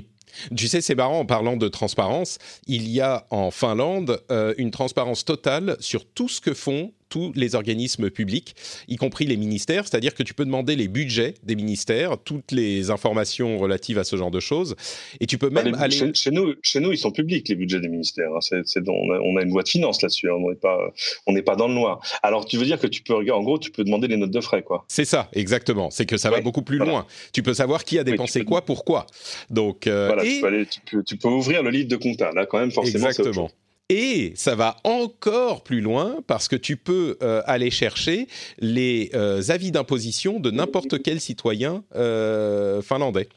Tu 0.56 0.68
sais, 0.68 0.80
c'est 0.80 0.94
marrant, 0.94 1.20
en 1.20 1.26
parlant 1.26 1.56
de 1.56 1.68
transparence, 1.68 2.38
il 2.66 2.88
y 2.88 3.00
a 3.00 3.26
en 3.30 3.50
Finlande 3.50 4.22
euh, 4.30 4.54
une 4.58 4.70
transparence 4.70 5.24
totale 5.24 5.76
sur 5.80 6.06
tout 6.06 6.28
ce 6.28 6.40
que 6.40 6.54
font 6.54 6.92
tous 7.10 7.32
les 7.34 7.54
organismes 7.54 8.08
publics, 8.08 8.54
y 8.88 8.96
compris 8.96 9.26
les 9.26 9.36
ministères, 9.36 9.86
c'est-à-dire 9.86 10.14
que 10.14 10.22
tu 10.22 10.32
peux 10.32 10.46
demander 10.46 10.76
les 10.76 10.88
budgets 10.88 11.34
des 11.42 11.56
ministères, 11.56 12.16
toutes 12.16 12.52
les 12.52 12.90
informations 12.90 13.58
relatives 13.58 13.98
à 13.98 14.04
ce 14.04 14.16
genre 14.16 14.30
de 14.30 14.40
choses, 14.40 14.76
et 15.20 15.26
tu 15.26 15.36
peux 15.36 15.50
même 15.50 15.74
aller... 15.74 15.90
Chez, 16.14 16.30
nous, 16.30 16.54
chez 16.62 16.80
nous, 16.80 16.92
ils 16.92 16.98
sont 16.98 17.10
publics, 17.10 17.48
les 17.48 17.56
budgets 17.56 17.80
des 17.80 17.88
ministères. 17.88 18.30
Hein. 18.34 18.62
C'est, 18.64 18.88
on, 18.88 19.12
a, 19.12 19.18
on, 19.18 19.36
a, 19.36 19.42
une 19.42 19.50
loi 19.50 19.62
de 19.62 19.68
finances 19.68 20.00
là-dessus, 20.00 20.30
hein. 20.30 20.36
on 20.38 20.48
n'est 20.48 20.56
pas, 20.56 20.78
on 21.26 21.34
pas 21.42 21.56
dans 21.56 21.68
le 21.68 21.74
noir. 21.74 22.00
Alors, 22.22 22.46
tu 22.46 22.56
veux 22.56 22.64
dire 22.64 22.78
que 22.78 22.86
tu 22.86 23.02
peux, 23.02 23.14
en 23.14 23.42
gros, 23.42 23.58
tu 23.58 23.70
peux 23.70 23.84
demander 23.84 24.08
les 24.08 24.16
notes 24.16 24.30
de 24.30 24.40
frais, 24.40 24.62
quoi. 24.62 24.84
C'est 24.88 25.04
ça, 25.04 25.28
exactement. 25.32 25.90
C'est 25.90 26.06
que 26.06 26.16
ça 26.16 26.30
va 26.30 26.40
beaucoup 26.40 26.62
plus 26.62 26.78
loin. 26.78 27.06
Tu 27.32 27.42
peux 27.42 27.54
savoir 27.54 27.84
qui 27.84 27.98
a 27.98 28.04
dépensé 28.04 28.44
quoi, 28.44 28.64
pourquoi. 28.64 29.06
Donc, 29.50 29.86
euh, 29.86 30.06
voilà, 30.06 30.22
tu, 30.22 30.40
peux 30.40 30.46
aller, 30.46 30.66
tu, 30.66 30.80
peux, 30.80 31.02
tu, 31.02 31.16
peux 31.16 31.28
ouvrir 31.28 31.62
le 31.62 31.70
livre 31.70 31.88
de 31.88 31.96
compta, 31.96 32.30
là, 32.32 32.46
quand 32.46 32.58
même, 32.58 32.70
forcément. 32.70 33.08
Exactement. 33.08 33.50
Et 33.90 34.32
ça 34.36 34.54
va 34.54 34.76
encore 34.84 35.64
plus 35.64 35.80
loin 35.80 36.20
parce 36.28 36.46
que 36.46 36.54
tu 36.54 36.76
peux 36.76 37.18
euh, 37.22 37.42
aller 37.46 37.72
chercher 37.72 38.28
les 38.60 39.10
euh, 39.14 39.42
avis 39.48 39.72
d'imposition 39.72 40.38
de 40.38 40.52
n'importe 40.52 41.02
quel 41.02 41.20
citoyen 41.20 41.82
euh, 41.96 42.82
finlandais. 42.82 43.28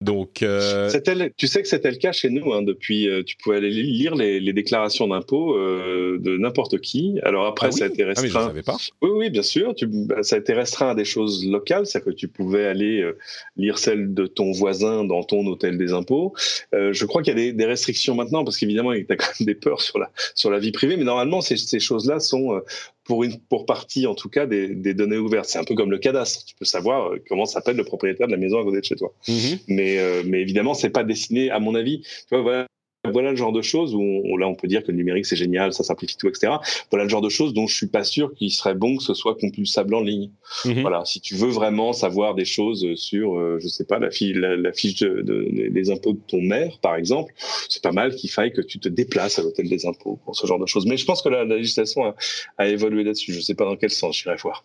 Donc, 0.00 0.42
euh... 0.42 0.90
tu 1.36 1.46
sais 1.46 1.60
que 1.60 1.68
c'était 1.68 1.90
le 1.90 1.98
cas 1.98 2.12
chez 2.12 2.30
nous. 2.30 2.54
Hein, 2.54 2.62
depuis, 2.62 3.06
euh, 3.06 3.22
tu 3.22 3.36
pouvais 3.36 3.56
aller 3.56 3.68
lire 3.68 4.14
les, 4.14 4.40
les 4.40 4.54
déclarations 4.54 5.06
d'impôts 5.06 5.54
euh, 5.56 6.18
de 6.18 6.38
n'importe 6.38 6.80
qui. 6.80 7.18
Alors 7.22 7.44
après, 7.44 7.68
ah 7.68 7.72
ça 7.72 7.84
a 7.84 7.88
été 7.88 8.04
restreint. 8.04 8.46
Ah 8.48 8.52
mais 8.54 8.60
je 8.60 8.64
pas. 8.64 8.78
Oui, 9.02 9.10
oui, 9.12 9.30
bien 9.30 9.42
sûr. 9.42 9.74
Tu, 9.74 9.86
bah, 9.86 10.22
ça 10.22 10.36
a 10.36 10.38
été 10.38 10.54
restreint 10.54 10.88
à 10.88 10.94
des 10.94 11.04
choses 11.04 11.46
locales, 11.46 11.84
c'est-à-dire 11.84 12.12
que 12.12 12.16
tu 12.16 12.28
pouvais 12.28 12.64
aller 12.64 13.02
euh, 13.02 13.18
lire 13.58 13.76
celle 13.76 14.14
de 14.14 14.26
ton 14.26 14.52
voisin 14.52 15.04
dans 15.04 15.22
ton 15.22 15.46
hôtel 15.46 15.76
des 15.76 15.92
impôts. 15.92 16.32
Euh, 16.74 16.94
je 16.94 17.04
crois 17.04 17.22
qu'il 17.22 17.36
y 17.36 17.36
a 17.36 17.38
des, 17.38 17.52
des, 17.52 17.66
restrictions 17.66 18.14
maintenant 18.14 18.42
parce 18.42 18.56
qu'évidemment, 18.56 18.94
il 18.94 19.00
y 19.00 19.12
a 19.12 19.16
quand 19.16 19.32
même 19.38 19.46
des 19.46 19.54
peurs 19.54 19.82
sur 19.82 19.98
la 19.98 20.10
sur 20.34 20.50
la 20.50 20.58
vie 20.58 20.72
privée. 20.72 20.96
Mais 20.96 21.04
normalement, 21.04 21.42
ces, 21.42 21.58
ces 21.58 21.78
choses-là 21.78 22.20
sont 22.20 22.62
pour 23.04 23.24
une 23.24 23.38
pour 23.40 23.66
partie 23.66 24.06
en 24.06 24.14
tout 24.14 24.28
cas 24.28 24.46
des, 24.46 24.74
des 24.74 24.94
données 24.94 25.18
ouvertes. 25.18 25.46
C'est 25.46 25.58
un 25.58 25.64
peu 25.64 25.74
comme 25.74 25.90
le 25.90 25.98
cadastre. 25.98 26.44
Tu 26.44 26.54
peux 26.54 26.64
savoir 26.64 27.12
euh, 27.12 27.22
comment 27.28 27.46
s'appelle 27.46 27.76
le 27.76 27.84
propriétaire 27.84 28.26
de 28.26 28.32
la 28.32 28.38
maison 28.38 28.60
à 28.60 28.64
côté 28.64 28.80
de 28.80 28.84
chez 28.84 28.96
toi. 28.96 29.12
Mm-hmm. 29.26 29.58
Mais 29.68 29.98
euh, 29.98 30.22
mais 30.24 30.40
évidemment, 30.40 30.74
c'est 30.74 30.90
pas 30.90 31.04
destiné, 31.04 31.50
à 31.50 31.60
mon 31.60 31.74
avis. 31.74 32.00
Tu 32.00 32.08
vois, 32.30 32.42
voilà, 32.42 32.66
voilà 33.04 33.30
le 33.30 33.36
genre 33.36 33.52
de 33.52 33.62
choses 33.62 33.94
où 33.94 34.00
on, 34.00 34.36
là 34.36 34.46
on 34.46 34.54
peut 34.54 34.68
dire 34.68 34.82
que 34.82 34.90
le 34.90 34.96
numérique 34.96 35.26
c'est 35.26 35.36
génial, 35.36 35.72
ça 35.72 35.84
simplifie 35.84 36.16
tout, 36.16 36.28
etc. 36.28 36.54
Voilà 36.90 37.04
le 37.04 37.10
genre 37.10 37.22
de 37.22 37.28
choses 37.28 37.54
dont 37.54 37.66
je 37.66 37.74
suis 37.74 37.86
pas 37.86 38.04
sûr 38.04 38.34
qu'il 38.34 38.52
serait 38.52 38.74
bon 38.74 38.96
que 38.96 39.02
ce 39.02 39.14
soit 39.14 39.36
compulsable 39.36 39.94
en 39.94 40.00
ligne. 40.00 40.30
Mhm. 40.64 40.82
Voilà, 40.82 41.04
si 41.04 41.20
tu 41.20 41.34
veux 41.34 41.48
vraiment 41.48 41.92
savoir 41.92 42.34
des 42.34 42.44
choses 42.44 42.94
sur, 42.96 43.38
euh, 43.38 43.58
je 43.60 43.68
sais 43.68 43.84
pas, 43.84 43.98
la, 43.98 44.10
fiche, 44.10 44.36
la, 44.36 44.72
fiche 44.72 45.00
de, 45.00 45.22
de, 45.22 45.68
des 45.70 45.90
impôts 45.90 46.12
de 46.12 46.20
ton 46.26 46.40
maire, 46.40 46.78
par 46.82 46.96
exemple, 46.96 47.32
c'est 47.68 47.82
pas 47.82 47.92
mal 47.92 48.14
qu'il 48.14 48.30
faille 48.30 48.52
que 48.52 48.60
tu 48.60 48.78
te 48.78 48.88
déplaces 48.88 49.38
à 49.38 49.42
l'hôtel 49.42 49.68
des 49.68 49.86
impôts 49.86 50.18
pour 50.24 50.36
ce 50.36 50.46
genre 50.46 50.58
de 50.58 50.66
choses. 50.66 50.86
Mais 50.86 50.96
je 50.96 51.04
pense 51.04 51.22
que 51.22 51.28
la, 51.28 51.44
la 51.44 51.56
législation 51.56 52.04
a, 52.04 52.14
a 52.58 52.66
évolué 52.66 53.04
là-dessus. 53.04 53.32
Je 53.32 53.40
sais 53.40 53.54
pas 53.54 53.64
dans 53.64 53.76
quel 53.76 53.90
sens, 53.90 54.18
j'irai 54.18 54.36
voir. 54.36 54.64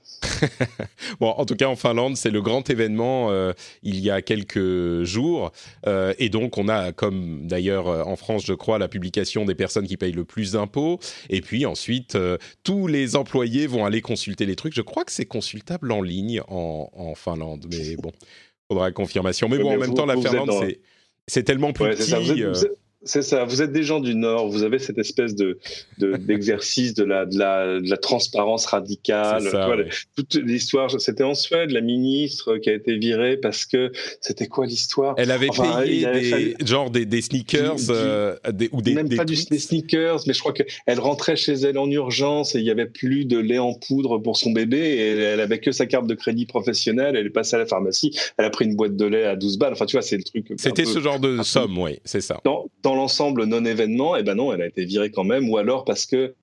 bon, 1.19 1.29
en 1.29 1.45
tout 1.45 1.55
cas 1.55 1.67
en 1.67 1.75
Finlande, 1.75 2.17
c'est 2.17 2.31
le 2.31 2.41
grand 2.41 2.69
événement 2.69 3.31
euh, 3.31 3.53
il 3.83 3.99
y 3.99 4.09
a 4.09 4.21
quelques 4.21 5.03
jours, 5.03 5.51
euh, 5.87 6.13
et 6.19 6.29
donc 6.29 6.57
on 6.57 6.67
a, 6.67 6.91
comme 6.91 7.47
d'ailleurs 7.47 7.87
euh, 7.87 8.03
en 8.03 8.15
France 8.15 8.24
France, 8.25 8.43
je 8.45 8.53
crois, 8.53 8.79
la 8.79 8.87
publication 8.87 9.45
des 9.45 9.53
personnes 9.53 9.85
qui 9.85 9.97
payent 9.97 10.11
le 10.11 10.25
plus 10.25 10.53
d'impôts. 10.53 10.99
Et 11.29 11.41
puis 11.41 11.67
ensuite, 11.67 12.15
euh, 12.15 12.37
tous 12.63 12.87
les 12.87 13.15
employés 13.15 13.67
vont 13.67 13.85
aller 13.85 14.01
consulter 14.01 14.47
les 14.47 14.55
trucs. 14.55 14.73
Je 14.73 14.81
crois 14.81 15.05
que 15.05 15.11
c'est 15.11 15.27
consultable 15.27 15.91
en 15.91 16.01
ligne 16.01 16.41
en, 16.47 17.13
Finlande. 17.15 17.67
Mais 17.69 17.95
bon, 17.97 18.11
faudra 18.67 18.91
confirmation. 18.91 19.47
Mais 19.47 19.59
bon, 19.59 19.75
en 19.75 19.77
même 19.77 19.93
temps, 19.93 20.07
la 20.07 20.17
Finlande, 20.17 20.73
c'est 21.27 21.43
tellement 21.43 21.71
plus 21.71 21.95
petit. 21.95 22.43
C'est 23.05 23.21
ça. 23.21 23.45
Vous 23.45 23.61
êtes 23.61 23.71
des 23.71 23.83
gens 23.83 23.99
du 23.99 24.15
Nord. 24.15 24.49
Vous 24.49 24.63
avez 24.63 24.79
cette 24.79 24.97
espèce 24.97 25.35
de 25.35 25.59
d'exercice 25.97 26.93
de, 26.95 27.03
la, 27.03 27.25
de, 27.25 27.37
la, 27.37 27.79
de 27.79 27.89
la 27.89 27.97
transparence 27.97 28.65
radicale. 28.65 29.43
Ça, 29.43 29.69
Toute 30.15 30.35
l'histoire. 30.35 30.89
C'était 30.99 31.23
en 31.23 31.35
Suède, 31.35 31.71
la 31.71 31.81
ministre 31.81 32.57
qui 32.57 32.69
a 32.69 32.73
été 32.73 32.97
virée 32.97 33.37
parce 33.37 33.65
que 33.65 33.91
c'était 34.21 34.47
quoi 34.47 34.65
l'histoire? 34.65 35.13
Elle 35.17 35.31
avait 35.31 35.49
payé 35.49 36.05
des, 36.05 36.65
genre 36.65 36.89
des, 36.89 37.05
des 37.05 37.21
sneakers 37.21 37.75
euh, 37.89 38.35
des, 38.51 38.69
ou 38.71 38.81
des 38.81 38.93
même 38.95 39.07
des 39.07 39.15
pas 39.15 39.25
du, 39.25 39.35
des 39.35 39.59
sneakers, 39.59 40.21
mais 40.25 40.33
je 40.33 40.39
crois 40.39 40.53
qu'elle 40.53 40.99
rentrait 40.99 41.35
chez 41.35 41.53
elle 41.53 41.77
en 41.77 41.89
urgence 41.89 42.55
et 42.55 42.59
il 42.59 42.65
y 42.65 42.71
avait 42.71 42.87
plus 42.87 43.25
de 43.25 43.37
lait 43.37 43.59
en 43.59 43.73
poudre 43.73 44.17
pour 44.17 44.37
son 44.37 44.51
bébé 44.51 44.77
et 44.77 45.07
elle, 45.09 45.19
elle 45.19 45.41
avait 45.41 45.59
que 45.59 45.71
sa 45.71 45.85
carte 45.85 46.07
de 46.07 46.15
crédit 46.15 46.47
professionnelle. 46.47 47.15
Elle 47.15 47.27
est 47.27 47.29
passée 47.29 47.55
à 47.55 47.59
la 47.59 47.67
pharmacie. 47.67 48.17
Elle 48.37 48.45
a 48.45 48.49
pris 48.49 48.65
une 48.65 48.75
boîte 48.75 48.95
de 48.95 49.05
lait 49.05 49.25
à 49.25 49.35
12 49.35 49.59
balles. 49.59 49.73
Enfin, 49.73 49.85
tu 49.85 49.95
vois, 49.95 50.01
c'est 50.01 50.17
le 50.17 50.23
truc. 50.23 50.47
C'était 50.57 50.85
ce 50.85 50.99
genre 50.99 51.19
de 51.19 51.43
somme, 51.43 51.77
oui, 51.77 51.99
c'est 52.03 52.21
ça. 52.21 52.41
Dans, 52.43 52.65
dans 52.81 52.94
l'ensemble 52.95 53.45
non-événement, 53.45 54.15
eh 54.15 54.23
ben 54.23 54.35
non, 54.35 54.53
elle 54.53 54.61
a 54.61 54.67
été 54.67 54.85
virée 54.85 55.11
quand 55.11 55.23
même, 55.23 55.49
ou 55.49 55.57
alors 55.57 55.85
parce 55.85 56.05
que 56.05 56.35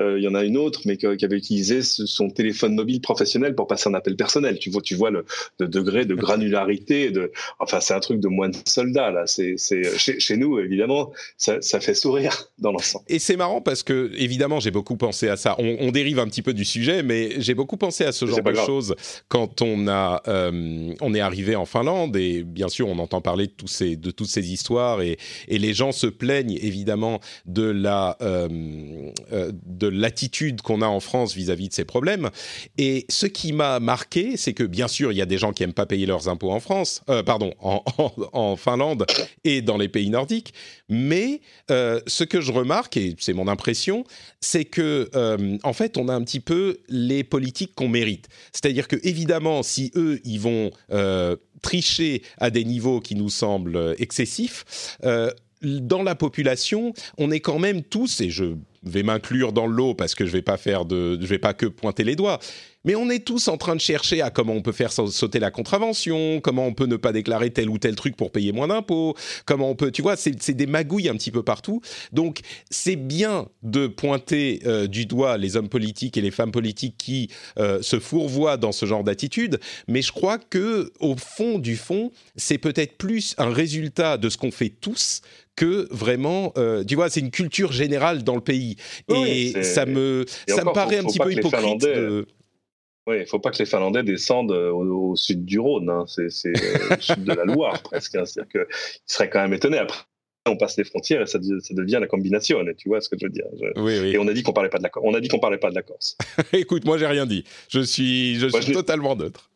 il 0.00 0.22
y 0.22 0.28
en 0.28 0.34
a 0.34 0.44
une 0.44 0.56
autre, 0.56 0.80
mais 0.84 0.96
qui 0.96 1.06
avait 1.06 1.36
utilisé 1.36 1.82
son 1.82 2.30
téléphone 2.30 2.74
mobile 2.74 3.00
professionnel 3.00 3.54
pour 3.54 3.66
passer 3.66 3.88
un 3.88 3.94
appel 3.94 4.16
personnel. 4.16 4.58
Tu 4.58 4.70
vois, 4.70 4.82
tu 4.82 4.94
vois 4.94 5.10
le, 5.10 5.24
degré 5.58 6.04
de 6.04 6.14
granularité. 6.14 7.10
De, 7.10 7.32
enfin, 7.58 7.80
c'est 7.80 7.94
un 7.94 8.00
truc 8.00 8.20
de 8.20 8.28
moine 8.28 8.52
soldat 8.64 9.10
là. 9.10 9.24
C'est, 9.26 9.56
chez, 9.96 10.36
nous, 10.36 10.58
évidemment, 10.58 11.12
ça, 11.36 11.60
fait 11.80 11.94
sourire 11.94 12.48
dans 12.58 12.72
l'ensemble. 12.72 13.04
Et 13.08 13.18
c'est 13.18 13.36
marrant 13.36 13.60
parce 13.60 13.82
que, 13.82 14.10
évidemment, 14.16 14.60
j'ai 14.60 14.70
beaucoup 14.70 14.96
pensé 14.96 15.28
à 15.28 15.36
ça. 15.36 15.56
On, 15.58 15.90
dérive 15.90 16.20
un 16.20 16.28
petit 16.28 16.42
peu 16.42 16.54
du 16.54 16.64
sujet, 16.64 17.02
mais 17.02 17.40
j'ai 17.40 17.54
beaucoup 17.54 17.76
pensé 17.76 18.04
à 18.04 18.12
ce 18.12 18.24
genre 18.24 18.42
de 18.42 18.54
choses 18.54 18.94
quand 19.28 19.60
on 19.60 19.88
a, 19.88 20.22
euh, 20.28 20.94
on 21.00 21.14
est 21.14 21.20
arrivé 21.20 21.56
en 21.56 21.66
Finlande 21.66 22.16
et 22.16 22.44
bien 22.44 22.68
sûr, 22.68 22.88
on 22.88 22.98
entend 22.98 23.20
parler 23.20 23.48
de 23.48 23.52
tous 23.52 23.66
ces, 23.66 23.96
de 23.96 24.10
toutes 24.10 24.28
ces 24.28 24.52
histoires 24.52 25.02
et, 25.02 25.18
et 25.48 25.58
les 25.58 25.74
gens 25.74 25.92
se 25.92 26.06
plaignent 26.06 26.58
évidemment 26.62 27.20
de 27.46 27.64
la 27.64 28.16
euh, 28.22 28.48
de 29.66 29.89
l'attitude 29.90 30.62
qu'on 30.62 30.82
a 30.82 30.86
en 30.86 31.00
France 31.00 31.34
vis-à-vis 31.34 31.68
de 31.68 31.74
ces 31.74 31.84
problèmes. 31.84 32.30
Et 32.78 33.06
ce 33.08 33.26
qui 33.26 33.52
m'a 33.52 33.80
marqué, 33.80 34.36
c'est 34.36 34.52
que 34.52 34.64
bien 34.64 34.88
sûr, 34.88 35.12
il 35.12 35.18
y 35.18 35.22
a 35.22 35.26
des 35.26 35.38
gens 35.38 35.52
qui 35.52 35.62
aiment 35.62 35.72
pas 35.72 35.86
payer 35.86 36.06
leurs 36.06 36.28
impôts 36.28 36.50
en 36.50 36.60
France, 36.60 37.02
euh, 37.08 37.22
pardon, 37.22 37.52
en, 37.60 38.56
Finlande 38.56 39.06
et 39.44 39.62
dans 39.62 39.76
les 39.76 39.88
pays 39.88 40.10
nordiques. 40.10 40.52
Mais 40.88 41.40
euh, 41.70 42.00
ce 42.06 42.24
que 42.24 42.40
je 42.40 42.52
remarque, 42.52 42.96
et 42.96 43.14
c'est 43.18 43.32
mon 43.32 43.48
impression, 43.48 44.04
c'est 44.40 44.64
que 44.64 45.10
euh, 45.14 45.58
en 45.62 45.72
fait, 45.72 45.96
on 45.96 46.08
a 46.08 46.14
un 46.14 46.22
petit 46.22 46.40
peu 46.40 46.78
les 46.88 47.24
politiques 47.24 47.74
qu'on 47.74 47.88
mérite. 47.88 48.28
C'est-à-dire 48.52 48.88
que 48.88 48.96
évidemment, 49.02 49.62
si 49.62 49.90
eux, 49.96 50.20
ils 50.24 50.40
vont 50.40 50.70
tricher 51.62 52.22
à 52.38 52.50
des 52.50 52.64
niveaux 52.64 53.00
qui 53.00 53.14
nous 53.14 53.28
semblent 53.28 53.94
excessifs 53.98 54.96
dans 55.62 56.02
la 56.02 56.14
population, 56.14 56.94
on 57.18 57.30
est 57.30 57.40
quand 57.40 57.58
même 57.58 57.82
tous, 57.82 58.20
et 58.20 58.30
je 58.30 58.54
vais 58.82 59.02
m'inclure 59.02 59.52
dans 59.52 59.66
le 59.66 59.74
lot 59.74 59.94
parce 59.94 60.14
que 60.14 60.26
je 60.26 60.32
vais 60.32 60.42
pas 60.42 60.56
faire 60.56 60.84
de, 60.84 61.18
je 61.20 61.26
vais 61.26 61.38
pas 61.38 61.54
que 61.54 61.66
pointer 61.66 62.04
les 62.04 62.16
doigts. 62.16 62.38
Mais 62.84 62.94
on 62.94 63.10
est 63.10 63.24
tous 63.24 63.48
en 63.48 63.56
train 63.56 63.76
de 63.76 63.80
chercher 63.80 64.22
à 64.22 64.30
comment 64.30 64.54
on 64.54 64.62
peut 64.62 64.72
faire 64.72 64.92
sauter 64.92 65.38
la 65.38 65.50
contravention, 65.50 66.40
comment 66.40 66.66
on 66.66 66.72
peut 66.72 66.86
ne 66.86 66.96
pas 66.96 67.12
déclarer 67.12 67.50
tel 67.50 67.68
ou 67.68 67.78
tel 67.78 67.94
truc 67.94 68.16
pour 68.16 68.30
payer 68.30 68.52
moins 68.52 68.68
d'impôts, 68.68 69.14
comment 69.44 69.70
on 69.70 69.74
peut, 69.74 69.90
tu 69.90 70.02
vois, 70.02 70.16
c'est 70.16 70.54
des 70.54 70.66
magouilles 70.66 71.08
un 71.08 71.14
petit 71.14 71.30
peu 71.30 71.42
partout. 71.42 71.80
Donc 72.12 72.40
c'est 72.70 72.96
bien 72.96 73.48
de 73.62 73.86
pointer 73.86 74.60
euh, 74.66 74.86
du 74.86 75.06
doigt 75.06 75.36
les 75.36 75.56
hommes 75.56 75.68
politiques 75.68 76.16
et 76.16 76.20
les 76.20 76.30
femmes 76.30 76.52
politiques 76.52 76.96
qui 76.96 77.30
euh, 77.58 77.82
se 77.82 77.98
fourvoient 77.98 78.56
dans 78.56 78.72
ce 78.72 78.86
genre 78.86 79.04
d'attitude, 79.04 79.60
mais 79.86 80.02
je 80.02 80.12
crois 80.12 80.38
que 80.38 80.92
au 81.00 81.16
fond 81.16 81.58
du 81.58 81.76
fond, 81.76 82.10
c'est 82.36 82.58
peut-être 82.58 82.96
plus 82.96 83.34
un 83.38 83.52
résultat 83.52 84.16
de 84.16 84.28
ce 84.28 84.38
qu'on 84.38 84.50
fait 84.50 84.70
tous 84.70 85.20
que 85.56 85.88
vraiment, 85.90 86.54
euh, 86.56 86.82
tu 86.84 86.94
vois, 86.94 87.10
c'est 87.10 87.20
une 87.20 87.30
culture 87.30 87.72
générale 87.72 88.22
dans 88.24 88.36
le 88.36 88.40
pays. 88.40 88.76
et 89.14 89.62
ça 89.62 89.84
me, 89.84 90.24
ça 90.48 90.64
me 90.64 90.72
paraît 90.72 90.98
un 90.98 91.04
petit 91.04 91.18
peu 91.18 91.32
hypocrite. 91.32 91.82
De... 91.82 92.26
Oui, 93.06 93.16
il 93.16 93.20
ne 93.20 93.24
faut 93.24 93.38
pas 93.38 93.50
que 93.50 93.58
les 93.58 93.66
Finlandais 93.66 94.02
descendent 94.02 94.52
euh, 94.52 94.70
au, 94.70 95.16
sud 95.16 95.44
du 95.44 95.58
Rhône. 95.58 95.88
Hein. 95.88 96.04
C'est 96.06 96.48
euh, 96.48 96.88
le 96.90 97.00
sud 97.00 97.24
de 97.24 97.32
la 97.32 97.44
Loire 97.44 97.82
presque. 97.82 98.14
Hein. 98.14 98.24
C'est-à-dire 98.24 98.50
qu'ils 98.50 98.76
seraient 99.06 99.30
quand 99.30 99.40
même 99.40 99.54
étonnés. 99.54 99.78
Après, 99.78 100.04
on 100.46 100.56
passe 100.56 100.76
les 100.76 100.84
frontières 100.84 101.22
et 101.22 101.26
ça, 101.26 101.38
ça 101.40 101.74
devient 101.74 101.98
la 102.00 102.06
combination. 102.06 102.64
Tu 102.76 102.88
vois 102.88 103.00
ce 103.00 103.08
que 103.08 103.16
je 103.18 103.26
veux 103.26 103.32
dire 103.32 103.44
oui, 103.76 103.98
oui. 104.00 104.10
Et 104.10 104.18
on 104.18 104.28
a 104.28 104.32
dit 104.32 104.42
qu'on 104.42 104.52
parlait 104.52 104.70
pas 104.70 104.78
de 104.78 104.82
la 104.82 104.90
On 105.02 105.14
a 105.14 105.20
dit 105.20 105.28
qu'on 105.28 105.38
parlait 105.38 105.58
pas 105.58 105.70
de 105.70 105.74
la 105.74 105.82
Corse. 105.82 106.16
Écoute, 106.52 106.84
moi 106.84 106.98
j'ai 106.98 107.06
rien 107.06 107.26
dit. 107.26 107.44
Je 107.68 107.80
suis, 107.80 108.36
je 108.36 108.48
suis 108.48 108.72
totalement 108.72 109.16
neutre. 109.16 109.49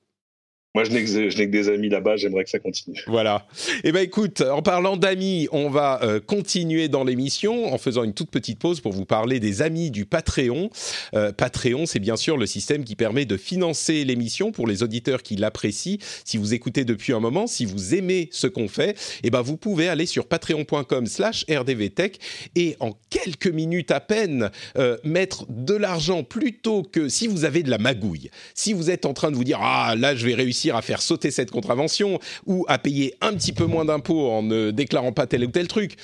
Moi, 0.76 0.82
je 0.82 0.90
n'ai 0.90 1.04
que, 1.04 1.44
des 1.44 1.68
amis 1.68 1.88
là-bas, 1.88 2.16
j'aimerais 2.16 2.42
que 2.42 2.50
ça 2.50 2.58
continue. 2.58 3.00
Voilà. 3.06 3.46
Eh 3.84 3.92
bien, 3.92 4.00
écoute, 4.00 4.40
en 4.40 4.60
parlant 4.60 4.96
d'amis, 4.96 5.46
on 5.52 5.70
va 5.70 6.02
euh, 6.02 6.18
continuer 6.18 6.88
dans 6.88 7.04
l'émission 7.04 7.72
en 7.72 7.78
faisant 7.78 8.02
une 8.02 8.12
toute 8.12 8.32
petite 8.32 8.58
pause 8.58 8.80
pour 8.80 8.92
vous 8.92 9.04
parler 9.04 9.38
des 9.38 9.62
amis 9.62 9.92
du 9.92 10.04
Patreon. 10.04 10.70
Euh, 11.14 11.30
Patreon, 11.30 11.87
c'est 11.87 12.00
bien 12.00 12.16
sûr 12.16 12.37
le 12.37 12.46
système 12.46 12.82
qui 12.82 12.96
permet 12.96 13.24
de 13.24 13.37
financer 13.37 14.02
l'émission 14.02 14.50
pour 14.50 14.66
les 14.66 14.82
auditeurs 14.82 15.22
qui 15.22 15.37
l'apprécient. 15.37 15.98
Si 16.24 16.38
vous 16.38 16.54
écoutez 16.54 16.84
depuis 16.84 17.12
un 17.12 17.20
moment, 17.20 17.46
si 17.46 17.66
vous 17.66 17.94
aimez 17.94 18.28
ce 18.32 18.48
qu'on 18.48 18.66
fait, 18.66 18.98
eh 19.22 19.30
ben, 19.30 19.42
vous 19.42 19.56
pouvez 19.56 19.88
aller 19.88 20.06
sur 20.06 20.26
patreon.com 20.26 21.06
slash 21.06 21.46
rdvtech 21.48 22.18
et 22.56 22.74
en 22.80 22.98
quelques 23.10 23.46
minutes 23.46 23.92
à 23.92 24.00
peine 24.00 24.50
euh, 24.76 24.96
mettre 25.04 25.46
de 25.48 25.74
l'argent 25.74 26.24
plutôt 26.24 26.82
que 26.82 27.08
si 27.08 27.28
vous 27.28 27.44
avez 27.44 27.62
de 27.62 27.70
la 27.70 27.78
magouille. 27.78 28.30
Si 28.54 28.72
vous 28.72 28.90
êtes 28.90 29.06
en 29.06 29.14
train 29.14 29.30
de 29.30 29.37
vous 29.37 29.44
dire, 29.44 29.60
ah 29.62 29.94
là, 29.96 30.16
je 30.16 30.26
vais 30.26 30.34
réussir 30.34 30.63
à 30.70 30.83
faire 30.83 31.03
sauter 31.03 31.31
cette 31.31 31.50
contravention 31.50 32.18
ou 32.46 32.64
à 32.68 32.79
payer 32.79 33.14
un 33.20 33.35
petit 33.35 33.53
peu 33.53 33.64
moins 33.64 33.85
d'impôts 33.85 34.31
en 34.31 34.42
ne 34.42 34.70
déclarant 34.70 35.12
pas 35.12 35.27
tel 35.27 35.44
ou 35.44 35.50
tel 35.50 35.68
truc. 35.68 35.96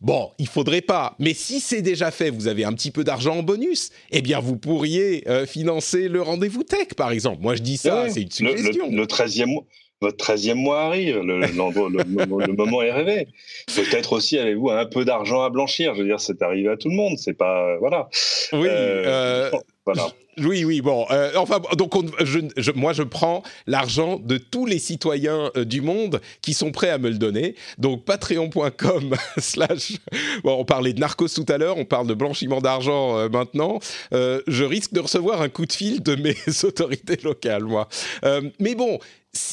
Bon, 0.00 0.30
il 0.38 0.48
faudrait 0.48 0.80
pas. 0.80 1.14
Mais 1.18 1.34
si 1.34 1.60
c'est 1.60 1.82
déjà 1.82 2.10
fait, 2.10 2.30
vous 2.30 2.48
avez 2.48 2.64
un 2.64 2.72
petit 2.72 2.90
peu 2.90 3.04
d'argent 3.04 3.38
en 3.38 3.42
bonus, 3.42 3.90
eh 4.10 4.22
bien 4.22 4.40
vous 4.40 4.56
pourriez 4.56 5.28
euh, 5.28 5.46
financer 5.46 6.08
le 6.08 6.22
rendez-vous 6.22 6.62
tech, 6.62 6.88
par 6.96 7.10
exemple. 7.10 7.42
Moi, 7.42 7.54
je 7.56 7.62
dis 7.62 7.76
ça, 7.76 8.08
c'est 8.10 8.22
une 8.22 8.30
suggestion. 8.30 8.90
Le, 8.90 9.04
13e 9.06 9.46
mois 9.46 9.64
votre 10.02 10.22
13e 10.22 10.54
mois 10.54 10.82
arrive, 10.82 11.18
le, 11.20 11.40
le, 11.40 12.52
moment 12.52 12.82
est 12.82 12.92
rêvé. 12.92 13.28
Peut-être 13.74 14.12
aussi 14.12 14.38
avez-vous 14.38 14.68
un 14.70 14.84
peu 14.84 15.06
d'argent 15.06 15.42
à 15.42 15.48
blanchir. 15.48 15.94
Je 15.94 16.02
veux 16.02 16.06
dire, 16.06 16.20
c'est 16.20 16.42
arrivé 16.42 16.68
à 16.68 16.76
tout 16.76 16.90
le 16.90 16.96
monde. 16.96 17.16
C'est 17.16 17.32
pas 17.32 17.78
voilà. 17.78 18.08
Oui. 18.52 18.68
Euh, 18.68 19.04
euh 19.06 19.50
voilà. 19.86 20.08
Oui, 20.38 20.64
oui, 20.64 20.82
bon. 20.82 21.06
Euh, 21.10 21.32
enfin, 21.36 21.60
donc, 21.78 21.94
moi, 22.74 22.92
je 22.92 23.02
prends 23.02 23.42
l'argent 23.66 24.18
de 24.22 24.36
tous 24.36 24.66
les 24.66 24.78
citoyens 24.78 25.50
euh, 25.56 25.64
du 25.64 25.80
monde 25.80 26.20
qui 26.42 26.52
sont 26.52 26.72
prêts 26.72 26.90
à 26.90 26.98
me 26.98 27.08
le 27.08 27.16
donner. 27.16 27.54
Donc, 27.78 28.04
patreon.com 28.04 29.14
slash... 29.38 29.94
Bon, 30.44 30.56
on 30.58 30.64
parlait 30.64 30.92
de 30.92 31.00
narcos 31.00 31.28
tout 31.28 31.46
à 31.48 31.56
l'heure, 31.56 31.78
on 31.78 31.86
parle 31.86 32.06
de 32.06 32.14
blanchiment 32.14 32.60
d'argent 32.60 33.16
euh, 33.16 33.28
maintenant. 33.30 33.78
je 34.12 34.64
risque 34.64 34.92
de 34.92 35.00
recevoir 35.00 35.40
un 35.40 35.48
coup 35.48 35.64
de 35.64 35.72
fil 35.72 36.02
de 36.02 36.16
mes 36.16 36.36
autorités 36.64 37.18
locales, 37.22 37.64
moi. 37.64 37.88
mais 38.60 38.74
bon, 38.74 38.98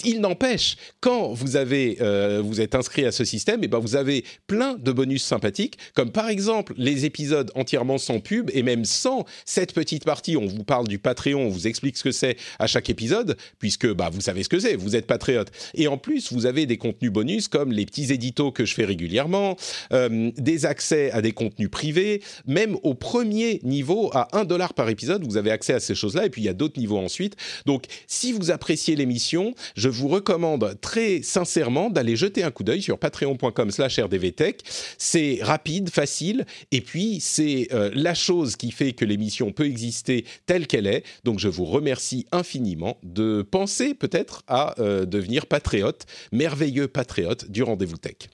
il 0.03 0.21
n'empêche, 0.21 0.77
quand 1.01 1.33
vous 1.33 1.55
avez, 1.55 1.97
vous 2.41 2.61
êtes 2.61 2.75
inscrit 2.75 3.05
à 3.05 3.11
ce 3.11 3.25
système, 3.25 3.61
et 3.61 3.65
eh 3.65 3.67
ben 3.67 3.79
vous 3.79 3.95
avez 3.95 4.23
plein 4.47 4.75
de 4.75 4.91
bonus 4.91 5.23
sympathiques, 5.23 5.77
comme 5.93 6.11
par 6.11 6.29
exemple 6.29 6.73
les 6.77 7.05
épisodes 7.05 7.51
entièrement 7.55 7.97
sans 7.97 8.19
pub 8.19 8.49
et 8.53 8.63
même 8.63 8.85
sans 8.85 9.25
cette 9.45 9.73
petite 9.73 10.05
partie. 10.05 10.37
On 10.37 10.45
vous 10.45 10.63
parle 10.63 10.72
du 10.81 10.97
Patreon, 10.97 11.41
on 11.41 11.49
vous 11.49 11.67
explique 11.67 11.97
ce 11.97 12.03
que 12.03 12.11
c'est 12.11 12.37
à 12.57 12.65
chaque 12.65 12.89
épisode, 12.89 13.37
puisque 13.59 13.91
bah, 13.93 14.09
vous 14.11 14.21
savez 14.21 14.41
ce 14.41 14.49
que 14.49 14.59
c'est, 14.59 14.75
vous 14.75 14.95
êtes 14.95 15.05
patriote. 15.05 15.51
Et 15.75 15.87
en 15.87 15.97
plus, 15.97 16.33
vous 16.33 16.47
avez 16.47 16.65
des 16.65 16.77
contenus 16.77 17.11
bonus 17.11 17.47
comme 17.47 17.71
les 17.71 17.85
petits 17.85 18.11
éditos 18.11 18.51
que 18.51 18.65
je 18.65 18.73
fais 18.73 18.85
régulièrement, 18.85 19.55
euh, 19.91 20.31
des 20.37 20.65
accès 20.65 21.11
à 21.11 21.21
des 21.21 21.33
contenus 21.33 21.69
privés, 21.69 22.23
même 22.47 22.75
au 22.81 22.95
premier 22.95 23.59
niveau, 23.63 24.09
à 24.13 24.35
1 24.35 24.45
dollar 24.45 24.73
par 24.73 24.89
épisode, 24.89 25.23
vous 25.23 25.37
avez 25.37 25.51
accès 25.51 25.73
à 25.73 25.79
ces 25.79 25.93
choses-là, 25.93 26.25
et 26.25 26.29
puis 26.29 26.41
il 26.41 26.45
y 26.45 26.49
a 26.49 26.53
d'autres 26.53 26.79
niveaux 26.79 26.97
ensuite. 26.97 27.35
Donc, 27.65 27.85
si 28.07 28.31
vous 28.31 28.49
appréciez 28.49 28.95
l'émission, 28.95 29.53
je 29.75 29.89
vous 29.89 30.07
recommande 30.07 30.77
très 30.81 31.21
sincèrement 31.21 31.89
d'aller 31.89 32.15
jeter 32.15 32.43
un 32.43 32.51
coup 32.51 32.63
d'œil 32.63 32.81
sur 32.81 32.97
patreon.com 32.97 33.69
slash 33.69 33.99
rdvtech. 33.99 34.61
C'est 34.97 35.39
rapide, 35.41 35.89
facile, 35.89 36.45
et 36.71 36.81
puis 36.81 37.19
c'est 37.19 37.67
euh, 37.73 37.91
la 37.93 38.13
chose 38.13 38.55
qui 38.55 38.71
fait 38.71 38.93
que 38.93 39.03
l'émission 39.05 39.51
peut 39.51 39.65
exister 39.65 40.25
telle 40.45 40.62
qu'elle 40.67 40.87
est. 40.87 41.03
Donc 41.23 41.39
je 41.39 41.47
vous 41.47 41.65
remercie 41.65 42.25
infiniment 42.31 42.97
de 43.03 43.41
penser 43.41 43.93
peut-être 43.93 44.43
à 44.47 44.79
euh, 44.79 45.05
devenir 45.05 45.45
patriote, 45.45 46.05
merveilleux 46.31 46.87
patriote 46.87 47.49
du 47.49 47.63
rendez-vous 47.63 47.97
tech. 47.97 48.29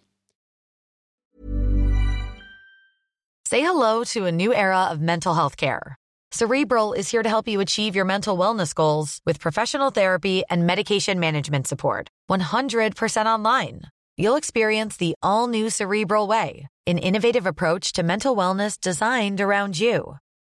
Say 3.48 3.62
hello 3.62 4.04
to 4.13 4.26
a 4.26 4.32
new 4.32 4.54
era 4.54 4.89
of 4.92 5.00
mental 5.00 5.34
health 5.34 5.58
care. 5.58 5.96
Cerebral 6.32 6.94
is 6.94 7.10
here 7.10 7.24
to 7.24 7.30
help 7.30 7.48
you 7.48 7.60
achieve 7.60 7.96
your 7.96 8.06
mental 8.06 8.38
wellness 8.38 8.76
goals 8.76 9.20
with 9.26 9.39
professional 9.39 9.89
therapy 9.89 10.44
and 10.50 10.68
medication 10.68 11.20
management 11.20 11.65
support. 11.65 12.08
100% 12.30 13.26
online. 13.26 13.82
You'll 14.18 14.36
experience 14.36 14.98
the 14.98 15.15
all 15.24 15.48
new 15.48 15.72
Cerebral 15.72 16.28
Way, 16.28 16.68
an 16.86 17.00
innovative 17.00 17.48
approach 17.48 17.94
to 17.94 18.04
mental 18.04 18.36
wellness 18.36 18.80
designed 18.80 19.42
around 19.42 19.80
you. 19.80 20.18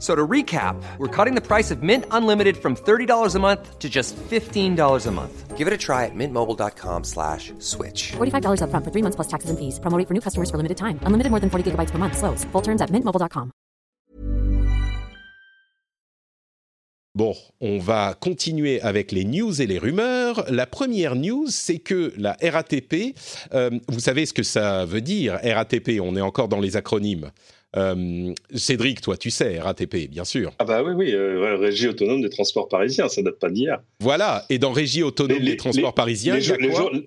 So 0.00 0.14
to 0.14 0.26
recap, 0.26 0.82
we're 0.96 1.14
cutting 1.14 1.34
the 1.34 1.46
price 1.46 1.70
of 1.70 1.82
Mint 1.82 2.06
Unlimited 2.10 2.56
from 2.56 2.74
$30 2.74 3.34
a 3.34 3.38
month 3.38 3.78
to 3.78 3.88
just 3.90 4.16
$15 4.16 5.06
a 5.06 5.10
month. 5.10 5.58
Give 5.58 5.66
it 5.68 5.74
a 5.74 5.76
try 5.76 6.06
at 6.06 6.14
mintmobile.com 6.14 7.04
slash 7.04 7.52
switch. 7.58 8.12
$45 8.12 8.62
up 8.62 8.70
front 8.70 8.82
for 8.82 8.90
three 8.90 9.02
months 9.02 9.16
plus 9.16 9.28
taxes 9.28 9.50
and 9.50 9.58
fees. 9.58 9.78
Promoting 9.78 10.06
for 10.06 10.14
new 10.14 10.22
customers 10.22 10.50
for 10.50 10.56
limited 10.56 10.78
time. 10.78 10.98
Unlimited 11.02 11.30
more 11.30 11.38
than 11.38 11.50
40 11.50 11.72
gigabytes 11.72 11.90
per 11.90 11.98
month. 11.98 12.16
Slows. 12.16 12.44
Full 12.44 12.62
terms 12.62 12.80
at 12.80 12.88
mintmobile.com. 12.88 13.52
Bon, 17.16 17.34
on 17.60 17.78
va 17.78 18.14
continuer 18.14 18.80
avec 18.80 19.10
les 19.10 19.24
news 19.24 19.60
et 19.60 19.66
les 19.66 19.78
rumeurs. 19.78 20.44
La 20.48 20.64
première 20.64 21.16
news, 21.16 21.48
c'est 21.50 21.80
que 21.80 22.14
la 22.16 22.36
RATP, 22.40 23.16
euh, 23.52 23.70
vous 23.88 24.00
savez 24.00 24.24
ce 24.26 24.32
que 24.32 24.44
ça 24.44 24.86
veut 24.86 25.00
dire, 25.00 25.38
RATP, 25.42 26.00
on 26.00 26.14
est 26.14 26.20
encore 26.20 26.48
dans 26.48 26.60
les 26.60 26.76
acronymes. 26.76 27.32
Euh, 27.76 28.34
Cédric, 28.54 29.00
toi, 29.00 29.16
tu 29.16 29.30
sais, 29.30 29.60
RATP, 29.60 30.08
bien 30.10 30.24
sûr. 30.24 30.52
Ah 30.58 30.64
bah 30.64 30.82
oui, 30.82 30.92
oui, 30.92 31.12
euh, 31.12 31.56
Régie 31.56 31.86
autonome 31.86 32.20
des 32.20 32.28
transports 32.28 32.68
parisiens, 32.68 33.08
ça 33.08 33.22
date 33.22 33.38
pas 33.38 33.48
d'hier. 33.48 33.80
Voilà, 34.00 34.44
et 34.50 34.58
dans 34.58 34.72
Régie 34.72 35.04
autonome 35.04 35.38
des 35.38 35.56
transports 35.56 35.94
parisiens, 35.94 36.34
les, 36.34 36.40
jours, 36.40 36.56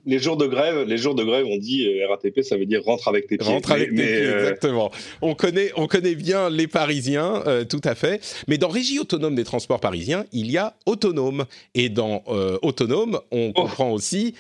les, 0.06 0.20
jours, 0.20 0.38
de 0.38 0.48
grève, 0.48 0.88
les 0.88 0.98
jours 0.98 1.16
de 1.16 1.24
grève, 1.24 1.46
on 1.46 1.58
dit 1.58 1.86
euh, 1.88 2.08
RATP, 2.08 2.42
ça 2.44 2.56
veut 2.56 2.66
dire 2.66 2.82
rentre 2.84 3.10
avec 3.10 3.28
tes 3.28 3.38
pieds. 3.38 3.48
Rentre 3.48 3.72
avec 3.74 3.90
tes 3.90 3.96
pieds, 3.96 4.24
exactement. 4.24 4.92
On 5.22 5.36
connaît, 5.36 5.72
on 5.76 5.88
connaît 5.88 6.16
bien 6.16 6.50
les 6.50 6.68
Parisiens, 6.68 7.44
tout 7.70 7.82
à 7.84 7.96
fait. 7.96 8.22
Mais 8.48 8.58
dans 8.58 8.70
Régie 8.70 9.00
autonome 9.00 9.36
des 9.36 9.44
transports 9.44 9.80
parisiens, 9.80 10.26
il 10.32 10.50
y 10.50 10.58
a 10.58 10.76
autonome, 10.86 11.46
et 11.76 11.90
dans 11.90 12.24
autonome, 12.62 13.20
on 13.32 13.52
oh. 13.56 13.62
comprend 13.62 13.92
aussi 13.92 14.34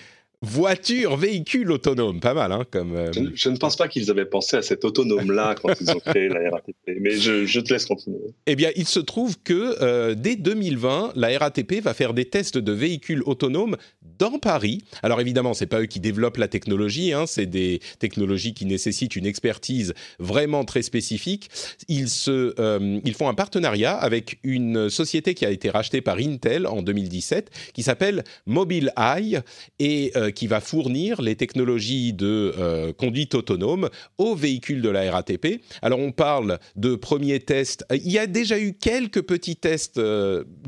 voiture, 0.44 1.16
véhicule 1.16 1.72
autonome, 1.72 2.20
pas 2.20 2.34
mal, 2.34 2.52
hein, 2.52 2.66
comme. 2.70 2.96
Euh, 2.96 3.12
je, 3.34 3.50
ne 3.50 3.58
pense 3.58 3.78
pas 3.78 3.88
qu'ils 3.88 4.12
avaient 4.12 4.26
pensé 4.26 4.58
à 4.58 4.62
cet 4.62 4.84
autonome-là 4.84 5.56
quand 5.60 5.74
ils 5.80 5.90
ont 5.90 6.00
créé 6.00 6.28
la 6.28 6.52
RATP, 6.52 7.00
mais 7.00 7.12
je, 7.12 7.60
te 7.60 7.74
laisse 7.74 7.86
continuer. 7.86 8.20
Eh 8.46 8.56
bien, 8.56 8.70
il 8.76 8.86
se 8.86 9.00
trouve 9.00 9.38
que 9.42 9.82
euh, 9.82 10.16
dès 10.16 10.36
2020, 10.36 11.14
la 11.16 11.38
RATP 11.38 11.82
va 11.82 11.94
faire 11.94 12.14
des 12.14 12.26
tests 12.26 12.58
de 12.58 12.72
véhicules 12.74 13.24
autonomes 13.26 13.78
dans 14.24 14.40
Paris. 14.40 14.82
Alors 15.02 15.20
évidemment, 15.20 15.54
c'est 15.54 15.66
pas 15.66 15.82
eux 15.82 15.86
qui 15.86 16.00
développent 16.00 16.38
la 16.38 16.48
technologie, 16.48 17.12
hein, 17.12 17.26
c'est 17.28 17.46
des 17.46 17.82
technologies 18.00 18.54
qui 18.54 18.66
nécessitent 18.66 19.18
une 19.18 19.26
expertise 19.26 19.94
vraiment 20.18 20.64
très 20.64 20.82
spécifique. 20.82 21.50
Ils 21.90 22.10
se, 22.10 22.54
euh, 22.58 23.02
ils 23.04 23.14
font 23.16 23.28
un 23.28 23.34
partenariat 23.34 23.96
avec 23.96 24.40
une 24.44 24.90
société 24.90 25.34
qui 25.34 25.46
a 25.46 25.52
été 25.52 25.70
rachetée 25.70 26.00
par 26.00 26.18
Intel 26.20 26.68
en 26.68 26.82
2017, 26.82 27.52
qui 27.74 27.84
s'appelle 27.84 28.24
Mobileye 28.46 29.40
et 29.80 30.14
qui 30.36 30.48
va 30.48 30.62
fournir 30.62 31.22
les 31.22 31.36
technologies 31.36 32.14
de 32.14 32.94
conduite 32.98 33.36
autonome 33.36 33.90
aux 34.18 34.36
véhicules 34.36 34.82
de 34.82 34.90
la 34.90 35.12
RATP. 35.12 35.62
Alors 35.82 36.00
on 36.00 36.12
parle 36.12 36.60
de 36.76 36.96
premiers 36.96 37.40
tests. 37.40 37.86
Il 37.92 38.12
y 38.12 38.18
a 38.18 38.28
déjà 38.28 38.60
eu 38.60 38.74
quelques 38.74 39.22
petits 39.22 39.56
tests 39.56 40.00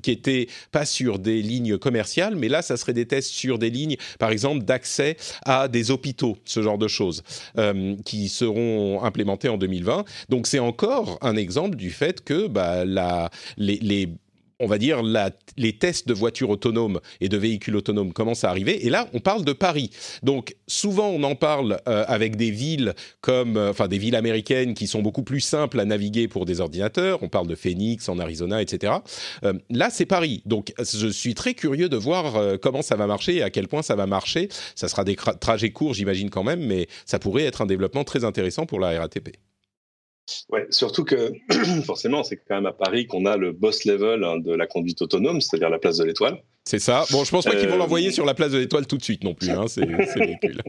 qui 0.01 0.11
étaient 0.11 0.47
pas 0.71 0.85
sur 0.85 1.19
des 1.19 1.41
lignes 1.41 1.77
commerciales, 1.77 2.35
mais 2.35 2.49
là, 2.49 2.61
ça 2.61 2.77
serait 2.77 2.93
des 2.93 3.05
tests 3.05 3.29
sur 3.29 3.44
des 3.53 3.69
lignes, 3.69 3.97
par 4.19 4.31
exemple, 4.31 4.63
d'accès 4.63 5.17
à 5.45 5.67
des 5.67 5.91
hôpitaux, 5.91 6.37
ce 6.45 6.61
genre 6.61 6.77
de 6.77 6.87
choses, 6.87 7.23
qui 8.05 8.29
seront 8.29 9.03
implémentées 9.03 9.49
en 9.49 9.57
2020. 9.57 10.05
Donc 10.29 10.47
c'est 10.47 10.59
encore 10.59 11.17
un 11.21 11.35
exemple 11.35 11.75
du 11.75 11.91
fait 11.91 12.23
que 12.23 12.47
bah, 12.47 12.85
la, 12.85 13.29
les, 13.57 14.09
on 14.59 14.67
va 14.67 14.77
dire, 14.77 15.01
les 15.57 15.77
tests 15.77 16.07
de 16.07 16.13
voitures 16.13 16.49
autonomes 16.49 16.99
et 17.19 17.29
de 17.29 17.37
véhicules 17.37 17.75
autonomes 17.75 18.13
commencent 18.13 18.43
à 18.43 18.49
arriver. 18.49 18.85
Et 18.85 18.89
là, 18.89 19.07
on 19.13 19.19
parle 19.19 19.43
de 19.43 19.53
Paris. 19.53 19.89
Donc, 20.23 20.55
souvent, 20.67 21.09
on 21.09 21.23
en 21.23 21.35
parle 21.35 21.79
euh, 21.87 22.05
avec 22.07 22.37
des 22.37 22.51
villes 22.51 22.93
comme, 23.21 23.57
euh, 23.57 23.71
enfin, 23.71 23.87
des 23.87 23.97
villes 23.97 24.15
américaines 24.15 24.73
qui 24.73 24.87
sont 24.87 25.01
beaucoup 25.01 25.23
plus 25.23 25.41
simples 25.41 25.79
à 25.79 25.85
naviguer 25.85 26.27
pour 26.27 26.45
des 26.45 26.61
ordinateurs. 26.61 27.21
On 27.21 27.29
parle 27.29 27.47
de 27.47 27.55
Phoenix 27.55 28.07
en 28.07 28.17
Arizona, 28.19 28.61
etc. 28.61 28.93
Euh, 29.43 29.53
là, 29.69 29.89
c'est 29.91 30.05
Paris. 30.05 30.41
Donc, 30.45 30.73
je 30.79 31.07
suis 31.07 31.35
très 31.35 31.53
curieux 31.53 31.89
de 31.89 31.97
voir 31.97 32.59
comment 32.61 32.81
ça 32.81 32.95
va 32.95 33.07
marcher 33.07 33.35
et 33.35 33.43
à 33.43 33.49
quel 33.49 33.67
point 33.67 33.81
ça 33.81 33.95
va 33.95 34.07
marcher. 34.07 34.49
Ça 34.75 34.87
sera 34.87 35.03
des 35.03 35.15
trajets 35.15 35.71
courts, 35.71 35.93
j'imagine 35.93 36.29
quand 36.29 36.43
même, 36.43 36.65
mais 36.65 36.87
ça 37.05 37.19
pourrait 37.19 37.43
être 37.43 37.61
un 37.61 37.65
développement 37.65 38.03
très 38.03 38.23
intéressant 38.23 38.65
pour 38.65 38.79
la 38.79 38.99
RATP. 38.99 39.35
Ouais, 40.49 40.65
surtout 40.69 41.03
que 41.03 41.31
forcément, 41.85 42.23
c'est 42.23 42.37
quand 42.37 42.55
même 42.55 42.65
à 42.65 42.73
Paris 42.73 43.07
qu'on 43.07 43.25
a 43.25 43.37
le 43.37 43.51
boss 43.51 43.85
level 43.85 44.23
hein, 44.23 44.37
de 44.37 44.53
la 44.53 44.67
conduite 44.67 45.01
autonome, 45.01 45.41
c'est-à-dire 45.41 45.69
la 45.69 45.79
place 45.79 45.97
de 45.97 46.03
l'Étoile. 46.03 46.41
C'est 46.67 46.79
ça. 46.79 47.05
Bon, 47.11 47.23
je 47.23 47.29
pense 47.29 47.45
pas 47.45 47.55
qu'ils 47.55 47.69
vont 47.69 47.75
euh, 47.75 47.77
l'envoyer 47.77 48.09
sur 48.09 48.25
la 48.25 48.33
place 48.33 48.51
de 48.51 48.57
l'Étoile 48.57 48.87
tout 48.87 48.97
de 48.97 49.03
suite 49.03 49.23
non 49.23 49.35
plus. 49.35 49.51
Hein. 49.51 49.65
C'est 49.67 49.85
ridicule. 50.15 50.63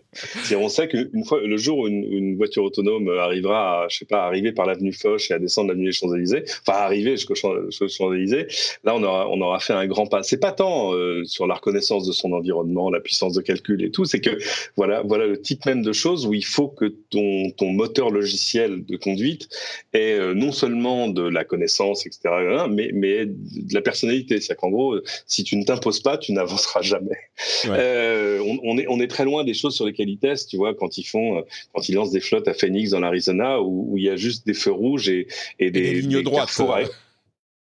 on 0.54 0.68
sait 0.68 0.88
qu'une 0.88 1.24
fois, 1.24 1.40
le 1.40 1.56
jour 1.56 1.78
où 1.78 1.88
une, 1.88 2.36
voiture 2.36 2.64
autonome 2.64 3.08
arrivera, 3.18 3.84
à, 3.84 3.88
je 3.88 3.96
sais 3.96 4.04
pas, 4.04 4.26
arriver 4.26 4.52
par 4.52 4.66
l'avenue 4.66 4.92
Foch 4.92 5.30
et 5.30 5.34
à 5.34 5.38
descendre 5.38 5.68
l'avenue 5.68 5.86
des 5.86 5.92
Champs 5.92 6.14
Élysées, 6.14 6.44
enfin 6.66 6.78
arriver 6.80 7.12
jusqu'aux 7.12 7.34
Champs 7.34 8.12
Élysées, 8.12 8.46
là 8.84 8.94
on 8.94 9.02
aura, 9.02 9.26
on 9.30 9.40
aura 9.40 9.58
fait 9.58 9.72
un 9.72 9.86
grand 9.86 10.06
pas. 10.06 10.22
C'est 10.22 10.36
pas 10.36 10.52
tant 10.52 10.92
euh, 10.92 11.24
sur 11.24 11.46
la 11.46 11.54
reconnaissance 11.54 12.06
de 12.06 12.12
son 12.12 12.32
environnement, 12.32 12.90
la 12.90 13.00
puissance 13.00 13.32
de 13.32 13.40
calcul 13.40 13.82
et 13.82 13.90
tout, 13.90 14.04
c'est 14.04 14.20
que 14.20 14.36
voilà, 14.76 15.00
voilà 15.02 15.26
le 15.26 15.40
type 15.40 15.64
même 15.64 15.80
de 15.80 15.94
choses 15.94 16.26
où 16.26 16.34
il 16.34 16.44
faut 16.44 16.68
que 16.68 16.94
ton, 17.08 17.50
ton 17.56 17.70
moteur 17.70 18.10
logiciel 18.10 18.84
de 18.84 18.98
conduite 18.98 19.48
ait 19.94 20.12
euh, 20.12 20.34
non 20.34 20.52
seulement 20.52 21.08
de 21.08 21.22
la 21.22 21.44
connaissance, 21.44 22.04
etc., 22.04 22.20
mais, 22.68 22.90
mais 22.92 23.24
de 23.24 23.72
la 23.72 23.80
personnalité. 23.80 24.42
C'est-à-dire 24.42 24.60
qu'en 24.60 24.70
gros, 24.70 24.98
si 25.26 25.42
tu 25.42 25.56
ne 25.56 25.64
pas, 26.02 26.18
tu 26.18 26.32
n'avanceras 26.32 26.82
jamais. 26.82 27.16
Euh, 27.66 28.40
on, 28.62 28.78
est, 28.78 28.86
on 28.88 29.00
est 29.00 29.08
très 29.08 29.24
loin 29.24 29.44
des 29.44 29.54
choses 29.54 29.74
sur 29.74 29.86
lesquelles 29.86 30.08
ils 30.08 30.18
testent, 30.18 30.50
tu 30.50 30.56
vois, 30.56 30.74
quand 30.74 30.98
ils 30.98 31.04
font, 31.04 31.38
euh, 31.38 31.42
quand 31.74 31.88
ils 31.88 31.94
lancent 31.94 32.12
des 32.12 32.20
flottes 32.20 32.48
à 32.48 32.54
Phoenix 32.54 32.90
dans 32.90 33.00
l'Arizona 33.00 33.60
où, 33.60 33.96
il 33.96 34.04
y 34.04 34.10
a 34.10 34.16
juste 34.16 34.46
des 34.46 34.54
feux 34.54 34.72
rouges 34.72 35.08
et, 35.08 35.26
et 35.58 35.70
des, 35.70 36.00
lignes 36.00 36.22
droites, 36.22 36.60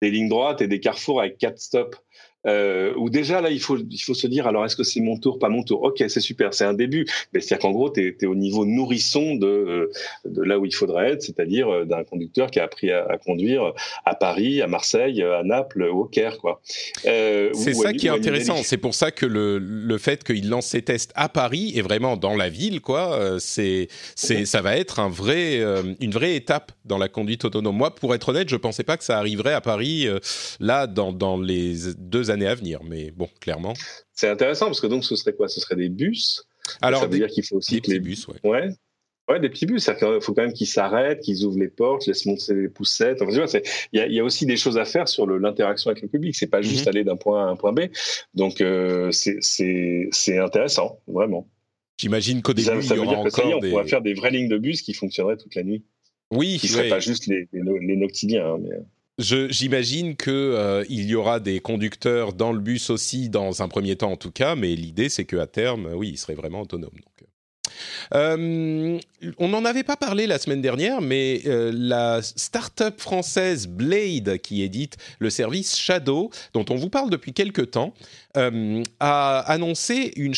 des 0.01 0.11
lignes 0.11 0.29
droites 0.29 0.61
et 0.61 0.67
des 0.67 0.79
carrefours 0.79 1.21
avec 1.21 1.37
quatre 1.37 1.59
stops 1.59 1.97
euh, 2.45 2.93
où 2.97 3.09
déjà 3.09 3.41
là 3.41 3.49
il 3.49 3.59
faut 3.59 3.77
il 3.77 3.99
faut 3.99 4.13
se 4.13 4.27
dire 4.27 4.47
alors 4.47 4.65
est-ce 4.65 4.75
que 4.75 4.83
c'est 4.83 4.99
mon 4.99 5.17
tour 5.17 5.39
pas 5.39 5.49
mon 5.49 5.63
tour? 5.63 5.83
Ok 5.83 6.03
c'est 6.07 6.19
super 6.19 6.53
c'est 6.53 6.65
un 6.65 6.73
début. 6.73 7.05
Mais 7.33 7.41
c'est 7.41 7.55
à 7.55 7.57
dire 7.57 7.61
qu'en 7.61 7.71
gros 7.71 7.89
tu 7.89 8.15
es, 8.19 8.25
au 8.25 8.35
niveau 8.35 8.65
nourrisson 8.65 9.35
de 9.35 9.47
euh, 9.47 9.91
de 10.25 10.43
là 10.43 10.59
où 10.59 10.65
il 10.65 10.73
faudrait 10.73 11.13
être 11.13 11.23
c'est-à-dire 11.23 11.69
euh, 11.69 11.85
d'un 11.85 12.03
conducteur 12.03 12.51
qui 12.51 12.59
a 12.59 12.63
appris 12.63 12.91
à, 12.91 13.17
conduire 13.25 13.73
à 14.05 14.15
Paris 14.15 14.61
à 14.61 14.67
Marseille 14.67 15.21
à 15.23 15.43
Naples 15.43 15.83
au 15.83 16.05
Caire 16.05 16.37
quoi. 16.37 16.61
Euh, 17.05 17.49
c'est 17.53 17.73
ça 17.73 17.93
qui 17.93 18.07
est 18.07 18.11
intéressant. 18.11 18.57
C'est 18.63 18.77
pour 18.77 18.93
ça 18.93 19.11
que 19.11 19.25
le 19.25 19.57
le 19.57 19.97
fait 19.97 20.23
qu'il 20.23 20.49
lance 20.49 20.67
ses 20.67 20.81
tests 20.81 21.11
à 21.15 21.29
Paris 21.29 21.73
est 21.75 21.81
vraiment 21.81 22.17
dans 22.17 22.35
la 22.35 22.49
ville 22.49 22.81
quoi 22.81 23.37
c'est 23.39 23.87
c'est 24.15 24.45
ça 24.45 24.61
va 24.61 24.77
être 24.77 24.99
un 24.99 25.09
vrai 25.09 25.61
une 25.99 26.11
vraie 26.11 26.35
étape 26.35 26.71
dans 26.85 26.97
la 26.97 27.09
conduite 27.09 27.45
autonome. 27.45 27.75
Moi 27.75 27.93
pour 27.93 28.13
être 28.13 28.29
honnête 28.29 28.49
je 28.49 28.55
pensais 28.55 28.83
pas 28.83 28.97
que 28.97 29.03
ça 29.03 29.17
arriverait 29.17 29.53
à 29.53 29.61
Paris 29.61 30.07
là 30.59 30.87
dans 30.87 31.11
dans 31.11 31.37
les 31.37 31.75
deux 31.97 32.29
années 32.31 32.34
années 32.35 32.47
à 32.47 32.55
venir. 32.55 32.81
Mais 32.83 33.11
bon, 33.11 33.27
clairement. 33.39 33.73
C'est 34.13 34.29
intéressant 34.29 34.67
parce 34.67 34.81
que 34.81 34.87
donc 34.87 35.03
ce 35.03 35.15
serait 35.15 35.33
quoi? 35.33 35.47
Ce 35.47 35.59
serait 35.59 35.75
des 35.75 35.89
bus? 35.89 36.45
Alors, 36.81 37.01
ça 37.01 37.07
veut 37.07 37.17
dire 37.17 37.27
qu'il 37.27 37.45
faut 37.45 37.57
aussi 37.57 37.81
que 37.81 37.91
les 37.91 37.99
bus, 37.99 38.27
ouais. 38.27 38.39
ouais. 38.43 38.69
Ouais, 39.27 39.39
des 39.39 39.49
petits 39.49 39.65
bus. 39.65 39.87
Il 39.87 40.21
faut 40.21 40.33
quand 40.33 40.43
même 40.43 40.53
qu'ils 40.53 40.67
s'arrêtent, 40.67 41.21
qu'ils 41.21 41.45
ouvrent 41.45 41.57
les 41.57 41.67
portes, 41.67 42.05
laissent 42.05 42.27
monter 42.27 42.53
les 42.53 42.69
poussettes. 42.69 43.21
Enfin, 43.21 43.31
il 43.91 44.13
y 44.13 44.19
a, 44.19 44.23
aussi 44.23 44.45
des 44.45 44.55
choses 44.55 44.77
à 44.77 44.85
faire 44.85 45.07
sur 45.07 45.25
l'interaction 45.25 45.89
avec 45.89 46.03
le 46.03 46.09
public. 46.09 46.35
C'est 46.35 46.47
pas 46.47 46.59
mhm. 46.59 46.63
juste 46.63 46.87
aller 46.87 47.03
d'un 47.03 47.15
point 47.15 47.43
A 47.43 47.47
à 47.47 47.51
un 47.51 47.55
point 47.55 47.73
B. 47.73 47.85
Donc, 48.35 48.61
euh, 48.61 49.09
c'est 49.11 50.37
intéressant, 50.37 50.99
vraiment. 51.07 51.47
J'imagine 51.97 52.41
qu'au 52.41 52.53
début, 52.53 52.83
ça, 52.83 52.95
il 52.95 53.01
y 53.01 53.05
aura 53.05 53.17
encore 53.17 53.51
on 53.55 53.59
pourrait 53.61 53.87
faire 53.87 54.01
des 54.01 54.13
vraies 54.13 54.31
lignes 54.31 54.49
de 54.49 54.57
bus 54.57 54.81
qui 54.81 54.93
fonctionneraient 54.93 55.37
toute 55.37 55.55
la 55.55 55.63
nuit. 55.63 55.83
Oui, 56.29 56.57
qui 56.59 56.67
ne 56.67 56.71
seraient 56.73 56.89
pas 56.89 56.99
juste 56.99 57.25
les, 57.27 57.47
les, 57.51 57.95
noctiliens. 57.95 58.45
Hein, 58.45 58.57
mais... 58.61 58.75
J'imagine 59.17 60.17
qu'il 60.17 60.33
euh, 60.33 60.83
y 60.89 61.15
aura 61.15 61.39
des 61.39 61.61
conducteurs 61.61 62.33
dans 62.33 62.51
le 62.51 62.59
bus 62.59 62.89
aussi, 62.89 63.29
dans 63.29 63.61
un 63.61 63.69
premier 63.69 63.95
temps 63.95 64.11
en 64.11 64.17
tout 64.17 64.31
cas, 64.31 64.55
mais 64.55 64.75
l'idée 64.75 65.07
c'est 65.07 65.23
qu'à 65.23 65.47
terme, 65.47 65.89
oui, 65.93 66.09
il 66.09 66.17
serait 66.17 66.35
vraiment 66.35 66.61
autonome. 66.61 66.91
Donc. 66.91 67.14
Euh, 68.13 68.99
on 69.37 69.47
n'en 69.47 69.65
avait 69.65 69.83
pas 69.83 69.97
parlé 69.97 70.27
la 70.27 70.37
semaine 70.37 70.61
dernière, 70.61 71.01
mais 71.01 71.41
euh, 71.45 71.71
la 71.73 72.21
start-up 72.21 72.99
française 72.99 73.67
Blade, 73.67 74.37
qui 74.39 74.61
édite 74.61 74.97
le 75.19 75.29
service 75.29 75.77
Shadow, 75.77 76.29
dont 76.53 76.65
on 76.69 76.75
vous 76.75 76.89
parle 76.89 77.09
depuis 77.09 77.33
quelques 77.33 77.71
temps, 77.71 77.93
euh, 78.37 78.83
a 78.99 79.39
annoncé 79.39 80.13
un 80.17 80.33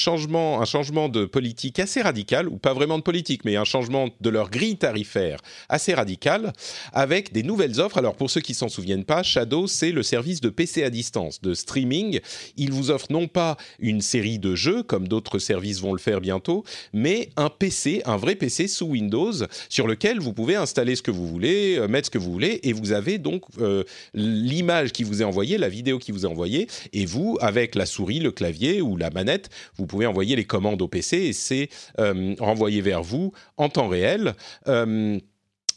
changement 0.65 1.09
de 1.09 1.25
politique 1.25 1.79
assez 1.79 2.01
radical, 2.01 2.47
ou 2.47 2.57
pas 2.57 2.73
vraiment 2.73 2.97
de 2.97 3.03
politique, 3.03 3.43
mais 3.43 3.55
un 3.55 3.63
changement 3.63 4.09
de 4.21 4.29
leur 4.29 4.49
grille 4.49 4.77
tarifaire 4.77 5.39
assez 5.69 5.93
radical, 5.93 6.53
avec 6.93 7.33
des 7.33 7.43
nouvelles 7.43 7.79
offres. 7.79 7.97
Alors 7.97 8.15
pour 8.15 8.29
ceux 8.29 8.41
qui 8.41 8.53
s'en 8.53 8.69
souviennent 8.69 9.05
pas, 9.05 9.23
Shadow, 9.23 9.67
c'est 9.67 9.91
le 9.91 10.03
service 10.03 10.41
de 10.41 10.49
PC 10.49 10.83
à 10.83 10.89
distance, 10.89 11.41
de 11.41 11.53
streaming. 11.53 12.19
Il 12.55 12.71
vous 12.71 12.91
offre 12.91 13.07
non 13.09 13.27
pas 13.27 13.57
une 13.79 14.01
série 14.01 14.39
de 14.39 14.55
jeux, 14.55 14.83
comme 14.83 15.07
d'autres 15.07 15.39
services 15.39 15.81
vont 15.81 15.93
le 15.93 15.99
faire 15.99 16.21
bientôt, 16.21 16.63
mais 16.93 17.29
un 17.35 17.49
PC, 17.57 18.01
un 18.05 18.17
vrai 18.17 18.35
PC 18.35 18.67
sous 18.67 18.85
Windows, 18.85 19.33
sur 19.69 19.87
lequel 19.87 20.19
vous 20.19 20.33
pouvez 20.33 20.55
installer 20.55 20.95
ce 20.95 21.01
que 21.01 21.11
vous 21.11 21.27
voulez, 21.27 21.77
euh, 21.77 21.87
mettre 21.87 22.07
ce 22.07 22.11
que 22.11 22.17
vous 22.17 22.31
voulez, 22.31 22.59
et 22.63 22.73
vous 22.73 22.91
avez 22.91 23.17
donc 23.17 23.43
euh, 23.59 23.83
l'image 24.13 24.91
qui 24.91 25.03
vous 25.03 25.21
est 25.21 25.25
envoyée, 25.25 25.57
la 25.57 25.69
vidéo 25.69 25.99
qui 25.99 26.11
vous 26.11 26.25
est 26.25 26.29
envoyée, 26.29 26.67
et 26.93 27.05
vous, 27.05 27.37
avec 27.41 27.75
la 27.75 27.85
souris, 27.85 28.19
le 28.19 28.31
clavier 28.31 28.81
ou 28.81 28.97
la 28.97 29.09
manette, 29.09 29.49
vous 29.75 29.85
pouvez 29.85 30.05
envoyer 30.05 30.35
les 30.35 30.45
commandes 30.45 30.81
au 30.81 30.87
PC 30.87 31.17
et 31.17 31.33
c'est 31.33 31.69
euh, 31.99 32.35
renvoyé 32.39 32.81
vers 32.81 33.03
vous 33.03 33.31
en 33.57 33.69
temps 33.69 33.87
réel. 33.87 34.33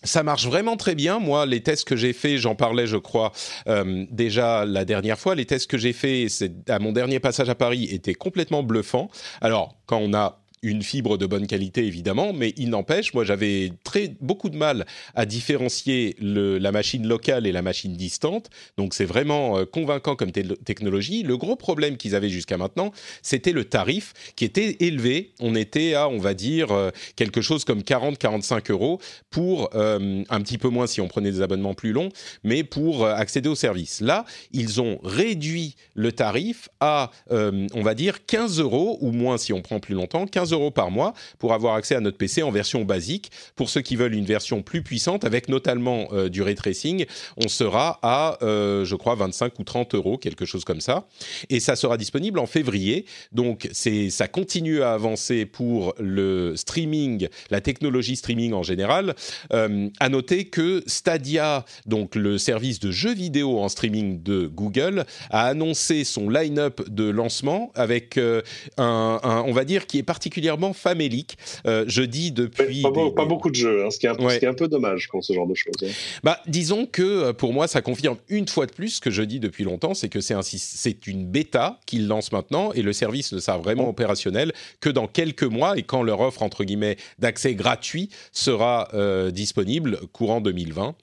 Ça 0.02 0.22
marche 0.22 0.46
vraiment 0.46 0.78
très 0.78 0.94
bien. 0.94 1.18
Moi, 1.18 1.44
les 1.44 1.62
tests 1.62 1.86
que 1.86 1.94
j'ai 1.94 2.14
faits, 2.14 2.38
j'en 2.38 2.54
parlais, 2.54 2.86
je 2.86 2.96
crois, 2.96 3.32
déjà 4.10 4.64
la 4.64 4.86
dernière 4.86 5.18
fois. 5.18 5.34
Les 5.34 5.44
tests 5.44 5.70
que 5.70 5.76
j'ai 5.76 5.92
faits 5.92 6.42
à 6.68 6.78
mon 6.78 6.92
dernier 6.92 7.20
passage 7.20 7.50
à 7.50 7.54
Paris 7.54 7.84
étaient 7.90 8.14
complètement 8.14 8.62
bluffants. 8.62 9.10
Alors, 9.42 9.76
quand 9.84 9.98
on 9.98 10.14
a 10.14 10.39
une 10.62 10.82
fibre 10.82 11.16
de 11.16 11.26
bonne 11.26 11.46
qualité 11.46 11.86
évidemment, 11.86 12.32
mais 12.32 12.52
il 12.56 12.68
n'empêche, 12.68 13.14
moi 13.14 13.24
j'avais 13.24 13.72
très 13.82 14.14
beaucoup 14.20 14.50
de 14.50 14.56
mal 14.56 14.86
à 15.14 15.24
différencier 15.24 16.16
le, 16.20 16.58
la 16.58 16.70
machine 16.70 17.06
locale 17.06 17.46
et 17.46 17.52
la 17.52 17.62
machine 17.62 17.94
distante, 17.94 18.50
donc 18.76 18.92
c'est 18.92 19.06
vraiment 19.06 19.58
euh, 19.58 19.64
convaincant 19.64 20.16
comme 20.16 20.32
technologie. 20.32 21.22
Le 21.22 21.36
gros 21.36 21.56
problème 21.56 21.96
qu'ils 21.96 22.14
avaient 22.14 22.28
jusqu'à 22.28 22.58
maintenant, 22.58 22.92
c'était 23.22 23.52
le 23.52 23.64
tarif 23.64 24.12
qui 24.36 24.44
était 24.44 24.76
élevé. 24.80 25.32
On 25.40 25.54
était 25.54 25.94
à, 25.94 26.08
on 26.08 26.18
va 26.18 26.34
dire, 26.34 26.72
euh, 26.72 26.90
quelque 27.16 27.40
chose 27.40 27.64
comme 27.64 27.80
40-45 27.80 28.70
euros 28.70 29.00
pour 29.30 29.70
euh, 29.74 30.22
un 30.28 30.40
petit 30.42 30.58
peu 30.58 30.68
moins 30.68 30.86
si 30.86 31.00
on 31.00 31.08
prenait 31.08 31.32
des 31.32 31.40
abonnements 31.40 31.74
plus 31.74 31.92
longs, 31.92 32.10
mais 32.44 32.64
pour 32.64 33.06
accéder 33.06 33.48
au 33.48 33.54
service. 33.54 34.00
Là, 34.00 34.24
ils 34.52 34.80
ont 34.80 34.98
réduit 35.02 35.76
le 35.94 36.12
tarif 36.12 36.68
à, 36.80 37.10
on 37.30 37.82
va 37.82 37.94
dire, 37.94 38.26
15 38.26 38.60
euros 38.60 38.98
ou 39.00 39.12
moins 39.12 39.38
si 39.38 39.52
on 39.52 39.62
prend 39.62 39.80
plus 39.80 39.94
longtemps, 39.94 40.26
15 40.26 40.49
euros 40.52 40.70
par 40.70 40.90
mois 40.90 41.14
pour 41.38 41.52
avoir 41.52 41.74
accès 41.74 41.94
à 41.94 42.00
notre 42.00 42.18
PC 42.18 42.42
en 42.42 42.50
version 42.50 42.84
basique. 42.84 43.30
Pour 43.56 43.70
ceux 43.70 43.80
qui 43.80 43.96
veulent 43.96 44.14
une 44.14 44.24
version 44.24 44.62
plus 44.62 44.82
puissante, 44.82 45.24
avec 45.24 45.48
notamment 45.48 46.08
euh, 46.12 46.28
du 46.28 46.42
ray 46.42 46.54
tracing, 46.54 47.06
on 47.36 47.48
sera 47.48 47.98
à, 48.02 48.38
euh, 48.42 48.84
je 48.84 48.96
crois, 48.96 49.14
25 49.14 49.58
ou 49.58 49.64
30 49.64 49.94
euros, 49.94 50.18
quelque 50.18 50.44
chose 50.44 50.64
comme 50.64 50.80
ça. 50.80 51.06
Et 51.48 51.60
ça 51.60 51.76
sera 51.76 51.96
disponible 51.96 52.38
en 52.38 52.46
février. 52.46 53.06
Donc, 53.32 53.68
ça 53.72 54.28
continue 54.28 54.82
à 54.82 54.92
avancer 54.92 55.46
pour 55.46 55.94
le 55.98 56.54
streaming, 56.56 57.28
la 57.50 57.60
technologie 57.60 58.16
streaming 58.16 58.52
en 58.52 58.62
général. 58.62 59.14
Euh, 59.52 59.88
à 60.00 60.08
noter 60.08 60.46
que 60.46 60.82
Stadia, 60.86 61.64
donc 61.86 62.14
le 62.14 62.38
service 62.38 62.80
de 62.80 62.90
jeux 62.90 63.14
vidéo 63.14 63.58
en 63.58 63.68
streaming 63.68 64.22
de 64.22 64.46
Google, 64.46 65.04
a 65.30 65.46
annoncé 65.46 66.04
son 66.04 66.28
line-up 66.28 66.80
de 66.88 67.08
lancement 67.08 67.70
avec 67.74 68.18
un, 68.18 68.42
un, 69.22 69.44
on 69.46 69.52
va 69.52 69.64
dire, 69.64 69.86
qui 69.86 69.98
est 69.98 70.02
particulièrement 70.02 70.39
particulièrement 70.40 70.72
famélique. 70.72 71.36
je 71.64 72.02
dis 72.02 72.32
depuis. 72.32 72.82
Pas, 72.82 73.24
beaucoup 73.24 73.50
de 73.50 73.54
jeux, 73.54 73.84
hein, 73.84 73.90
ce, 73.90 73.98
qui 73.98 74.06
est 74.06 74.08
un, 74.08 74.14
ce, 74.14 74.38
qui 74.38 74.44
est 74.44 74.48
un, 74.48 74.54
peu 74.54 74.68
dommage 74.68 75.08
pour 75.08 75.22
ce 75.22 75.32
genre 75.32 75.46
de 75.46 75.54
choses. 75.54 75.74
Hein. 75.82 75.88
Bah, 76.22 76.40
disons 76.46 76.86
que 76.86 77.32
pour 77.32 77.52
moi, 77.52 77.68
ça 77.68 77.82
confirme 77.82 78.16
une 78.28 78.48
fois 78.48 78.66
de 78.66 78.72
plus 78.72 78.88
ce 78.90 79.00
que 79.00 79.10
je 79.10 79.22
dis 79.22 79.40
depuis 79.40 79.64
longtemps, 79.64 79.94
c'est 79.94 80.08
que 80.08 80.20
c'est 80.20 80.34
c'est 80.42 81.06
une 81.06 81.26
bêta 81.26 81.78
qu'ils 81.86 82.06
lancent 82.06 82.32
maintenant 82.32 82.72
et 82.72 82.82
le 82.82 82.92
service 82.92 83.32
ne 83.32 83.38
sera 83.38 83.58
vraiment 83.58 83.86
oh. 83.86 83.90
opérationnel 83.90 84.52
que 84.80 84.88
dans 84.88 85.06
quelques 85.06 85.44
mois 85.44 85.76
et 85.76 85.82
quand 85.82 86.02
leur 86.02 86.20
offre 86.20 86.42
entre 86.42 86.64
guillemets 86.64 86.96
d'accès 87.18 87.54
gratuit 87.54 88.08
sera 88.32 88.88
disponible 89.32 90.00
courant 90.12 90.40
2020. 90.40 90.94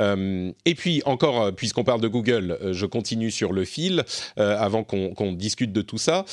Euh, 0.00 0.52
et 0.64 0.74
puis 0.74 1.02
encore, 1.04 1.42
euh, 1.42 1.52
puisqu'on 1.52 1.84
parle 1.84 2.00
de 2.00 2.08
Google, 2.08 2.58
euh, 2.62 2.72
je 2.72 2.86
continue 2.86 3.30
sur 3.30 3.52
le 3.52 3.64
fil 3.64 4.04
avant 4.36 4.84
qu'on 4.84 5.32
discute 5.32 5.72
de 5.72 5.82
tout 5.82 5.98
ça. 5.98 6.24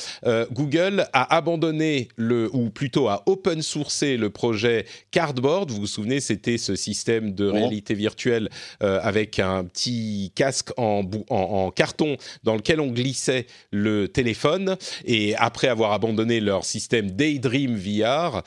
Google 0.52 1.06
a 1.12 1.34
abandonné 1.34 2.08
le, 2.16 2.54
ou 2.54 2.70
plutôt 2.70 3.08
a 3.08 3.22
open 3.26 3.62
sourcé 3.62 4.16
le 4.16 4.30
projet 4.30 4.84
Cardboard. 5.10 5.70
Vous 5.70 5.80
vous 5.80 5.86
souvenez, 5.86 6.20
c'était 6.20 6.58
ce 6.58 6.74
système 6.74 7.34
de 7.34 7.46
réalité 7.46 7.94
virtuelle 7.94 8.48
avec 8.80 9.38
un 9.38 9.64
petit 9.64 10.32
casque 10.34 10.70
en, 10.76 11.02
en, 11.30 11.70
carton 11.70 12.16
dans 12.44 12.54
lequel 12.54 12.80
on 12.80 12.88
glissait 12.88 13.46
le 13.70 14.08
téléphone. 14.08 14.76
Et 15.04 15.34
après 15.36 15.68
avoir 15.68 15.92
abandonné 15.92 16.40
leur 16.40 16.64
système 16.64 17.10
Daydream 17.10 17.76
VR, 17.76 18.42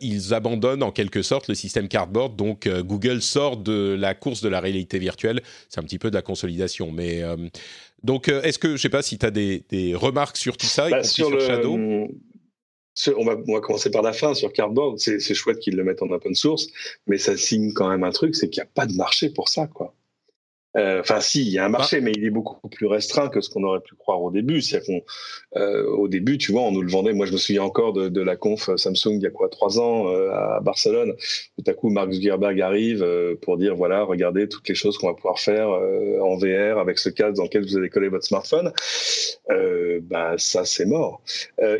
ils 0.00 0.34
abandonnent 0.34 0.82
en 0.82 0.92
quelque 0.92 1.22
sorte 1.22 1.48
le 1.48 1.54
système 1.54 1.88
Cardboard. 1.88 2.36
Donc 2.36 2.68
Google 2.68 3.22
sort 3.22 3.56
de 3.56 3.96
la 3.98 4.14
course 4.20 4.40
de 4.42 4.48
la 4.48 4.60
réalité 4.60 4.98
virtuelle. 4.98 5.42
C'est 5.68 5.80
un 5.80 5.84
petit 5.84 5.98
peu 5.98 6.10
de 6.10 6.14
la 6.14 6.22
consolidation. 6.22 6.92
Mais 6.92 7.22
euh, 7.22 7.36
donc, 8.02 8.28
euh, 8.28 8.42
est-ce 8.42 8.58
que 8.58 8.68
je 8.68 8.72
ne 8.74 8.78
sais 8.78 8.88
pas 8.88 9.02
si 9.02 9.18
tu 9.18 9.26
as 9.26 9.30
des, 9.30 9.94
remarques 9.94 10.36
sur 10.36 10.56
tout 10.56 10.66
ça, 10.66 10.88
bah, 10.88 11.02
sur, 11.02 11.30
le, 11.30 11.40
Shadow? 11.40 11.74
on 11.74 13.24
va, 13.24 13.36
on 13.48 13.54
va, 13.54 13.60
commencer 13.60 13.90
par 13.90 14.02
la 14.02 14.12
fin 14.12 14.34
sur 14.34 14.52
Cardboard. 14.52 14.98
C'est 14.98 15.34
chouette 15.34 15.58
qu'ils 15.58 15.76
le 15.76 15.84
mettent 15.84 16.02
en 16.02 16.10
open 16.10 16.34
source, 16.34 16.68
mais 17.06 17.18
ça 17.18 17.36
signe 17.36 17.72
quand 17.72 17.88
même 17.88 18.04
un 18.04 18.12
truc, 18.12 18.36
c'est 18.36 18.48
qu'il 18.48 18.62
n'y 18.62 18.68
a 18.68 18.70
pas 18.72 18.86
de 18.86 18.94
marché 18.94 19.30
pour 19.30 19.48
ça, 19.48 19.66
quoi. 19.66 19.94
Euh, 20.76 21.00
enfin, 21.00 21.20
si, 21.20 21.42
il 21.42 21.48
y 21.48 21.58
a 21.58 21.64
un 21.64 21.68
marché, 21.68 21.98
bah. 21.98 22.06
mais 22.06 22.12
il 22.16 22.24
est 22.24 22.30
beaucoup 22.30 22.68
plus 22.68 22.86
restreint 22.86 23.28
que 23.28 23.40
ce 23.40 23.50
qu'on 23.50 23.64
aurait 23.64 23.80
pu 23.80 23.96
croire 23.96 24.22
au 24.22 24.30
début. 24.30 24.62
C'est 24.62 24.84
qu'on, 24.84 24.98
euh, 24.98 25.49
au 25.56 26.08
début, 26.08 26.38
tu 26.38 26.52
vois, 26.52 26.62
on 26.62 26.72
nous 26.72 26.82
le 26.82 26.90
vendait. 26.90 27.12
Moi, 27.12 27.26
je 27.26 27.32
me 27.32 27.36
souviens 27.36 27.62
encore 27.62 27.92
de, 27.92 28.08
de 28.08 28.20
la 28.20 28.36
conf 28.36 28.70
Samsung 28.76 29.14
il 29.14 29.22
y 29.22 29.26
a 29.26 29.30
quoi 29.30 29.48
trois 29.48 29.80
ans 29.80 30.08
euh, 30.08 30.30
à 30.30 30.60
Barcelone. 30.60 31.14
Tout 31.58 31.70
à 31.70 31.74
coup, 31.74 31.90
Mark 31.90 32.12
Zuckerberg 32.12 32.60
arrive 32.60 33.02
euh, 33.02 33.34
pour 33.40 33.56
dire 33.56 33.74
voilà, 33.74 34.04
regardez 34.04 34.48
toutes 34.48 34.68
les 34.68 34.74
choses 34.74 34.96
qu'on 34.98 35.08
va 35.08 35.14
pouvoir 35.14 35.38
faire 35.38 35.68
en 35.68 36.36
VR 36.36 36.78
avec 36.78 36.98
ce 36.98 37.08
casque 37.08 37.36
dans 37.36 37.44
lequel 37.44 37.64
vous 37.64 37.76
allez 37.76 37.90
coller 37.90 38.08
votre 38.08 38.24
smartphone. 38.24 38.72
bah, 40.02 40.34
ça, 40.38 40.64
c'est 40.64 40.86
mort. 40.86 41.22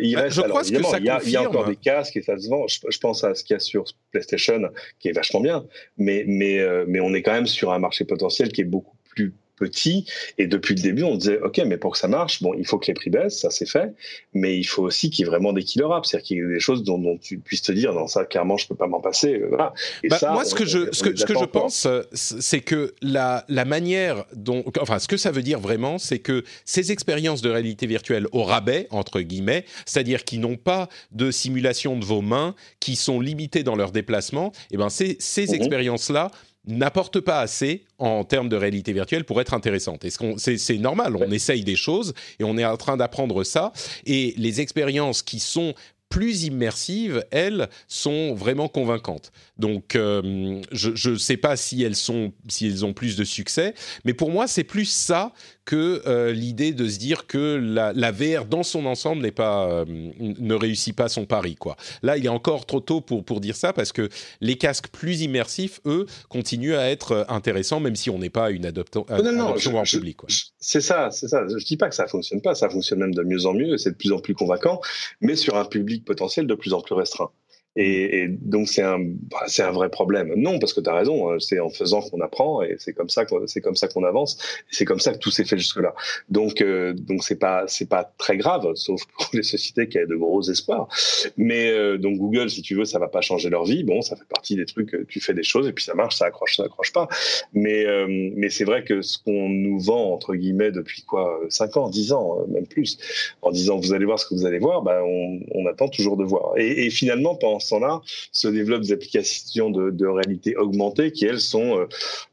il 0.01 0.15
bah, 0.15 0.23
reste, 0.23 0.37
je 0.37 0.43
alors, 0.43 0.61
évidemment, 0.61 0.97
il 0.97 1.05
y, 1.05 1.11
a, 1.11 1.21
il 1.25 1.31
y, 1.31 1.37
a, 1.37 1.49
encore 1.49 1.67
des 1.67 1.77
casques 1.77 2.17
et 2.17 2.23
ça 2.23 2.39
se 2.39 2.49
vend. 2.49 2.67
Je, 2.67 2.81
je 2.89 2.99
pense 2.99 3.23
à 3.25 3.35
ce 3.35 3.45
qu'il 3.45 3.55
y 3.55 3.57
a 3.57 3.61
sur 3.61 3.85
PlayStation, 4.11 4.63
qui 4.99 5.09
est 5.09 5.13
vachement 5.13 5.41
bien, 5.41 5.65
mais 5.97 6.25
mais 6.27 6.61
mais 6.87 7.01
on 7.01 7.15
est 7.15 7.23
quand 7.23 7.33
même 7.33 7.47
sur 7.47 7.73
un 7.73 7.79
marché 7.79 8.05
potentiel 8.05 8.51
qui 8.51 8.63
est 8.63 8.65
beaucoup 8.65 8.97
plus 9.11 9.33
petit. 9.61 10.07
Et 10.39 10.47
depuis 10.47 10.75
le 10.75 10.83
début, 10.83 11.05
on 11.05 11.17
disait, 11.17 11.39
OK, 11.41 11.61
mais 11.67 11.77
pour 11.77 11.93
que 11.93 11.99
ça 11.99 12.09
marche, 12.09 12.43
bon, 12.43 12.55
il 12.55 12.67
faut 12.67 12.79
que 12.79 12.87
les 12.87 12.95
prix 12.95 13.11
baissent, 13.11 13.39
ça 13.39 13.51
c'est 13.51 13.69
fait, 13.69 13.95
mais 14.33 14.59
il 14.59 14.65
faut 14.65 14.83
aussi 14.83 15.11
qu'il 15.11 15.25
y 15.25 15.29
ait 15.29 15.31
vraiment 15.31 15.53
des 15.53 15.63
killer 15.63 15.87
apps, 15.93 16.09
c'est-à-dire 16.09 16.27
qu'il 16.27 16.37
y 16.39 16.41
ait 16.41 16.55
des 16.55 16.61
choses 16.61 16.83
dont, 16.83 17.19
tu 17.19 17.39
puisses 17.39 17.63
te 17.63 17.73
dire, 17.73 17.93
non, 17.93 18.07
ça, 18.07 18.25
clairement, 18.25 18.57
je 18.57 18.67
peux 18.67 18.75
pas 18.75 18.87
m'en 18.87 19.01
passer. 19.01 19.35
Euh, 19.35 19.49
voilà. 19.49 19.73
Bah, 20.09 20.19
moi, 20.33 20.45
ce 20.45 20.55
que 20.55 20.65
je, 20.65 20.89
ce 20.93 21.03
que, 21.03 21.15
ce 21.15 21.25
que 21.25 21.35
je 21.39 21.45
pense, 21.45 21.87
c'est 22.13 22.61
que 22.61 22.95
la, 23.03 23.45
la 23.49 23.65
manière 23.65 24.25
dont, 24.35 24.65
enfin, 24.81 24.99
ce 24.99 25.09
que 25.09 25.17
ça 25.17 25.31
veut 25.31 25.43
dire 25.43 25.61
vraiment, 25.61 25.99
c'est 25.99 26.19
que 26.19 26.43
ces 26.65 26.91
expériences 26.93 27.43
de 27.43 27.51
réalité 27.51 27.87
virtuelle 27.87 28.27
au 28.33 28.43
rabais, 28.43 28.87
entre 28.91 29.21
guillemets, 29.21 29.65
c'est-à-dire 29.85 30.25
qui 30.25 30.39
n'ont 30.39 30.57
pas 30.57 30.89
de 31.13 31.31
simulation 31.31 31.99
de 31.99 32.05
vos 32.05 32.23
mains, 32.23 32.55
qui 32.81 32.97
sont 32.97 33.21
limitées 33.21 33.63
dans 33.63 33.77
leur 33.77 33.93
déplacement, 33.93 34.53
et 34.71 34.75
eh 34.75 34.77
ben, 34.79 34.89
ces, 34.89 35.17
ces 35.19 35.49
mhm. 35.49 35.55
expériences-là, 35.55 36.31
n'apporte 36.67 37.21
pas 37.21 37.41
assez 37.41 37.85
en 37.99 38.25
termes 38.25 38.49
de 38.49 38.57
réalité 38.57 38.93
virtuelle 38.93 39.25
pour 39.25 39.41
être 39.41 39.55
intéressante. 39.55 40.05
C'est 40.37 40.79
normal, 40.79 41.17
on 41.17 41.31
essaye 41.31 41.65
des 41.65 41.77
choses 41.77 42.15
et 42.39 42.45
on 42.45 42.59
est 42.59 42.65
en 42.65 42.77
train 42.77 42.97
d'apprendre 42.97 43.45
ça. 43.45 43.73
Et 44.07 44.35
les 44.37 44.61
expériences 44.61 45.23
qui 45.23 45.41
sont 45.41 45.75
plus 46.11 46.43
immersives, 46.43 47.25
elles, 47.31 47.69
sont 47.87 48.35
vraiment 48.35 48.69
convaincantes. 48.69 49.31
Donc, 49.57 49.95
euh, 49.95 50.61
je 50.73 51.11
ne 51.11 51.17
sais 51.17 51.37
pas 51.37 51.57
si 51.57 51.83
elles, 51.85 51.97
sont, 51.97 52.33
si 52.49 52.67
elles 52.67 52.85
ont 52.85 52.93
plus 52.93 53.17
de 53.17 53.25
succès, 53.25 53.75
mais 54.05 54.13
pour 54.13 54.31
moi, 54.31 54.49
c'est 54.49 54.65
plus 54.65 54.87
ça 54.87 55.33
que 55.71 56.03
euh, 56.09 56.33
l'idée 56.33 56.73
de 56.73 56.89
se 56.89 56.99
dire 56.99 57.29
que 57.29 57.55
la, 57.63 57.93
la 57.93 58.11
VR 58.11 58.45
dans 58.45 58.65
son 58.65 58.87
ensemble 58.87 59.23
n'est 59.23 59.31
pas, 59.31 59.71
euh, 59.71 59.85
ne 60.19 60.55
réussit 60.55 60.97
pas 60.97 61.09
son 61.09 61.27
pari. 61.27 61.55
Quoi. 61.55 61.77
Là, 62.03 62.17
il 62.17 62.27
est 62.27 62.31
encore 62.31 62.67
trop 62.67 62.81
tôt 62.81 63.01
pour, 63.01 63.23
pour 63.23 63.41
dire 63.41 63.55
ça 63.55 63.73
parce 63.73 63.93
que 63.93 64.09
les 64.41 64.57
casques 64.57 64.89
plus 64.89 65.21
immersifs, 65.21 65.81
eux, 65.87 66.07
continuent 66.29 66.75
à 66.75 66.91
être 66.91 67.25
intéressants, 67.29 67.79
même 67.79 67.95
si 67.95 68.11
on 68.11 68.19
n'est 68.19 68.31
pas 68.31 68.51
une 68.51 68.67
adoption 68.67 69.07
en 69.09 69.85
public. 69.85 70.17
C'est 70.59 70.81
ça, 70.81 71.13
c'est 71.13 71.29
ça. 71.29 71.45
Je 71.47 71.65
dis 71.65 71.77
pas 71.77 71.89
que 71.89 71.95
ça 71.95 72.09
fonctionne 72.09 72.43
pas, 72.43 72.57
ça 72.57 72.69
fonctionne 72.69 72.99
même 72.99 73.15
de 73.15 73.23
mieux 73.23 73.47
en 73.47 73.55
mieux, 73.55 73.79
c'est 73.79 73.93
de 73.93 73.97
plus 73.97 74.11
en 74.11 74.19
plus 74.19 74.35
convaincant, 74.35 74.81
mais 75.21 75.37
sur 75.37 75.57
un 75.57 75.67
public 75.67 76.05
potentiel 76.05 76.49
de 76.49 76.55
plus 76.57 76.73
en 76.73 76.81
plus 76.81 76.97
restreint. 76.97 77.31
Et, 77.77 78.23
et, 78.23 78.29
donc 78.29 78.69
c'est 78.69 78.83
un 78.83 78.99
bah, 78.99 79.45
c'est 79.47 79.63
un 79.63 79.71
vrai 79.71 79.91
problème. 79.91 80.33
Non, 80.37 80.59
parce 80.59 80.75
que 80.75 80.81
tu 80.81 80.91
as 80.91 80.95
raison, 80.95 81.31
hein, 81.31 81.37
c'est 81.39 81.61
en 81.61 81.69
faisant 81.69 82.01
qu'on 82.01 82.21
apprend 82.21 82.63
et 82.63 82.75
c'est 82.79 82.93
comme 82.93 83.09
ça 83.09 83.25
que 83.25 83.35
c'est 83.47 83.61
comme 83.61 83.77
ça 83.77 83.87
qu'on 83.87 84.03
avance 84.03 84.39
et 84.71 84.75
c'est 84.75 84.85
comme 84.85 84.99
ça 84.99 85.13
que 85.13 85.19
tout 85.19 85.31
s'est 85.31 85.45
fait 85.45 85.57
jusque 85.57 85.79
là. 85.79 85.95
Donc 86.29 86.63
euh, 86.63 86.93
donc 86.95 87.23
c'est 87.23 87.39
pas 87.39 87.65
c'est 87.69 87.89
pas 87.89 88.13
très 88.19 88.37
grave, 88.37 88.75
sauf 88.75 89.01
pour 89.17 89.29
les 89.35 89.45
sociétés 89.45 89.89
qui 89.89 89.99
avaient 89.99 90.09
de 90.09 90.17
gros 90.17 90.43
espoirs. 90.43 90.89
Mais 91.37 91.71
euh, 91.71 91.97
donc 91.97 92.17
Google, 92.19 92.51
si 92.51 92.61
tu 92.63 92.75
veux, 92.75 92.85
ça 92.85 92.99
va 92.99 93.07
pas 93.07 93.21
changer 93.21 93.51
leur 93.51 93.65
vie. 93.65 93.85
Bon, 93.85 94.03
ça 94.03 94.17
fait 94.17 94.29
partie 94.29 94.57
des 94.57 94.67
trucs. 94.67 94.93
Euh, 94.95 95.07
tu 95.09 95.21
fais 95.21 95.35
des 95.35 95.45
choses 95.45 95.69
et 95.69 95.73
puis 95.73 95.85
ça 95.85 95.95
marche, 95.95 96.17
ça 96.17 96.27
accroche, 96.27 96.57
ça 96.57 96.65
accroche 96.65 96.93
pas. 96.93 97.07
Mais 97.53 97.87
mais 98.09 98.51
c'est 98.51 98.65
vrai 98.65 98.83
que 98.83 99.01
ce 99.01 99.17
qu'on 99.19 99.49
nous 99.49 99.79
vend 99.79 100.13
entre 100.13 100.35
guillemets 100.35 100.73
depuis 100.73 101.03
quoi, 101.03 101.41
5 101.49 101.77
ans, 101.77 101.89
10 101.89 102.13
ans, 102.13 102.39
même 102.49 102.67
plus, 102.67 102.99
en 103.43 103.53
disant 103.53 103.77
vous 103.77 103.93
allez 103.93 104.07
voir 104.07 104.19
ce 104.19 104.27
que 104.27 104.35
vous 104.35 104.45
allez 104.45 104.59
voir, 104.59 104.83
ben 104.83 105.01
on, 105.05 105.41
on 105.53 105.67
attend 105.67 105.89
toujours 105.89 106.17
de 106.17 106.25
voir. 106.25 106.55
Et, 106.57 106.87
et 106.87 106.91
finalement 106.91 107.37
pendant 107.37 107.60
temps-là, 107.69 108.01
se 108.33 108.49
développent 108.49 108.83
des 108.83 108.93
applications 108.93 109.71
de, 109.71 110.07
réalité 110.07 110.57
augmentée 110.57 111.13
qui, 111.13 111.25
elles, 111.25 111.41
sont 111.41 111.79
euh, 111.79 111.87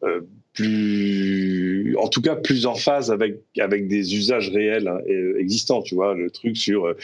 euh, 0.04 0.22
plus, 0.54 1.96
en 1.98 2.08
tout 2.08 2.22
cas, 2.22 2.36
plus 2.36 2.66
en 2.66 2.76
phase 2.76 3.12
avec, 3.12 3.38
avec 3.60 3.88
des 3.88 4.16
usages 4.16 4.50
réels 4.50 4.88
hein, 4.88 5.00
existants. 5.38 5.82
Tu 5.82 5.96
vois, 5.96 6.16
le 6.16 6.32
truc 6.32 6.58
sur 6.58 6.88
euh, 6.88 6.98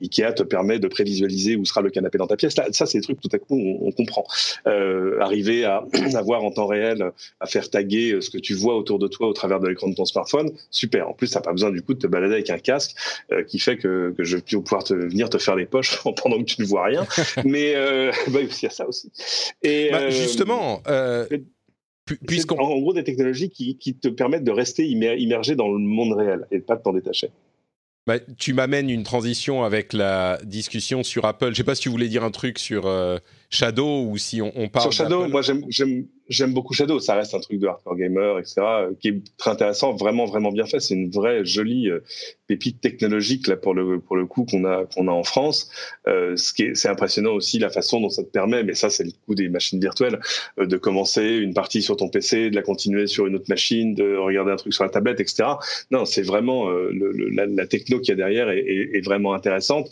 Ikea 0.00 0.32
te 0.32 0.42
permet 0.42 0.78
de 0.78 0.88
prévisualiser 0.88 1.56
où 1.56 1.64
sera 1.64 1.82
le 1.82 1.90
canapé 1.90 2.18
dans 2.18 2.26
ta 2.26 2.36
pièce. 2.36 2.56
Là, 2.56 2.66
ça, 2.72 2.86
c'est 2.86 2.98
des 2.98 3.02
trucs 3.02 3.20
tout 3.20 3.28
à 3.32 3.38
coup 3.38 3.56
on, 3.80 3.90
comprend. 3.92 4.24
Euh, 4.66 5.18
arriver 5.20 5.64
à, 5.64 5.84
avoir 6.14 6.44
en 6.44 6.50
temps 6.50 6.66
réel, 6.66 7.10
à 7.40 7.46
faire 7.46 7.68
taguer 7.70 8.12
euh, 8.12 8.20
ce 8.20 8.30
que 8.30 8.38
tu 8.38 8.54
vois 8.54 8.76
autour 8.76 8.98
de 8.98 9.08
toi 9.08 9.28
au 9.28 9.32
travers 9.32 9.60
de 9.60 9.68
l'écran 9.68 9.88
de 9.88 9.94
ton 9.94 10.04
smartphone, 10.04 10.50
super. 10.70 11.08
En 11.08 11.12
plus, 11.12 11.30
t'as 11.30 11.40
pas 11.40 11.52
besoin 11.52 11.70
du 11.70 11.82
coup 11.82 11.94
de 11.94 11.98
te 11.98 12.06
balader 12.06 12.34
avec 12.34 12.50
un 12.50 12.58
casque 12.58 12.96
euh, 13.32 13.42
qui 13.42 13.58
fait 13.58 13.76
que, 13.76 14.14
que 14.16 14.24
je 14.24 14.36
vais 14.36 14.42
pouvoir 14.42 14.84
te 14.84 14.94
venir 14.94 15.30
te 15.30 15.38
faire 15.38 15.56
les 15.56 15.66
poches 15.66 16.02
pendant 16.22 16.38
que 16.38 16.44
tu 16.44 16.60
ne 16.60 16.66
vois 16.66 16.84
rien. 16.84 17.06
Mais 17.44 17.74
euh, 17.74 18.12
bah, 18.28 18.40
il 18.42 18.62
y 18.62 18.66
a 18.66 18.70
ça 18.70 18.86
aussi. 18.86 19.10
Et 19.62 19.90
bah, 19.90 20.10
justement. 20.10 20.82
Puisqu'on... 22.26 22.56
En 22.56 22.78
gros, 22.80 22.94
des 22.94 23.04
technologies 23.04 23.50
qui, 23.50 23.76
qui, 23.76 23.94
te 23.94 24.08
permettent 24.08 24.44
de 24.44 24.50
rester 24.50 24.86
immergé 24.86 25.56
dans 25.56 25.70
le 25.70 25.78
monde 25.78 26.14
réel 26.14 26.46
et 26.50 26.58
de 26.58 26.62
pas 26.62 26.78
t'en 26.78 26.94
détacher. 26.94 27.28
Bah, 28.08 28.18
tu 28.38 28.54
m'amènes 28.54 28.88
une 28.88 29.02
transition 29.02 29.64
avec 29.64 29.92
la 29.92 30.38
discussion 30.42 31.02
sur 31.02 31.26
Apple. 31.26 31.48
Je 31.48 31.50
ne 31.50 31.54
sais 31.56 31.64
pas 31.64 31.74
si 31.74 31.82
tu 31.82 31.90
voulais 31.90 32.08
dire 32.08 32.24
un 32.24 32.30
truc 32.30 32.58
sur 32.58 32.86
euh, 32.86 33.18
Shadow 33.50 34.04
ou 34.04 34.18
si 34.18 34.42
on, 34.42 34.52
on 34.56 34.68
parle. 34.68 34.84
Sur 34.84 34.92
Shadow, 34.92 35.26
moi 35.28 35.40
j'aime 35.42 36.52
beaucoup 36.52 36.74
Shadow. 36.74 37.00
Ça 37.00 37.14
reste 37.14 37.34
un 37.34 37.40
truc 37.40 37.58
de 37.58 37.66
hardcore 37.66 37.96
gamer, 37.96 38.38
etc., 38.38 38.56
euh, 38.60 38.90
qui 39.00 39.08
est 39.08 39.22
très 39.38 39.50
intéressant, 39.50 39.94
vraiment, 39.94 40.26
vraiment 40.26 40.52
bien 40.52 40.66
fait. 40.66 40.80
C'est 40.80 40.94
une 40.94 41.10
vraie 41.10 41.44
jolie 41.46 41.88
euh, 41.88 42.00
pépite 42.46 42.80
technologique 42.80 43.46
là 43.46 43.56
pour 43.56 43.74
le 43.74 44.00
pour 44.00 44.16
le 44.16 44.26
coup 44.26 44.44
qu'on 44.44 44.64
a 44.64 44.84
qu'on 44.84 45.08
a 45.08 45.12
en 45.12 45.22
France. 45.22 45.70
Euh, 46.06 46.36
ce 46.36 46.52
qui 46.52 46.64
est 46.64 46.74
c'est 46.74 46.88
impressionnant 46.88 47.32
aussi 47.32 47.58
la 47.58 47.70
façon 47.70 48.00
dont 48.00 48.10
ça 48.10 48.22
te 48.22 48.28
permet, 48.28 48.64
mais 48.64 48.74
ça 48.74 48.90
c'est 48.90 49.04
le 49.04 49.12
coup 49.24 49.34
des 49.34 49.48
machines 49.48 49.80
virtuelles, 49.80 50.20
euh, 50.58 50.66
de 50.66 50.76
commencer 50.76 51.24
une 51.36 51.54
partie 51.54 51.80
sur 51.80 51.96
ton 51.96 52.10
PC, 52.10 52.50
de 52.50 52.54
la 52.54 52.62
continuer 52.62 53.06
sur 53.06 53.26
une 53.26 53.36
autre 53.36 53.48
machine, 53.48 53.94
de 53.94 54.14
regarder 54.16 54.52
un 54.52 54.56
truc 54.56 54.74
sur 54.74 54.84
la 54.84 54.90
tablette, 54.90 55.20
etc. 55.20 55.48
Non, 55.90 56.04
c'est 56.04 56.22
vraiment 56.22 56.68
le, 56.68 57.12
la, 57.30 57.46
la, 57.46 57.66
techno 57.66 58.00
qu'il 58.00 58.10
y 58.10 58.12
a 58.12 58.16
derrière 58.16 58.50
est, 58.50 58.58
est, 58.58 58.96
est 58.96 59.04
vraiment 59.04 59.32
intéressante. 59.32 59.90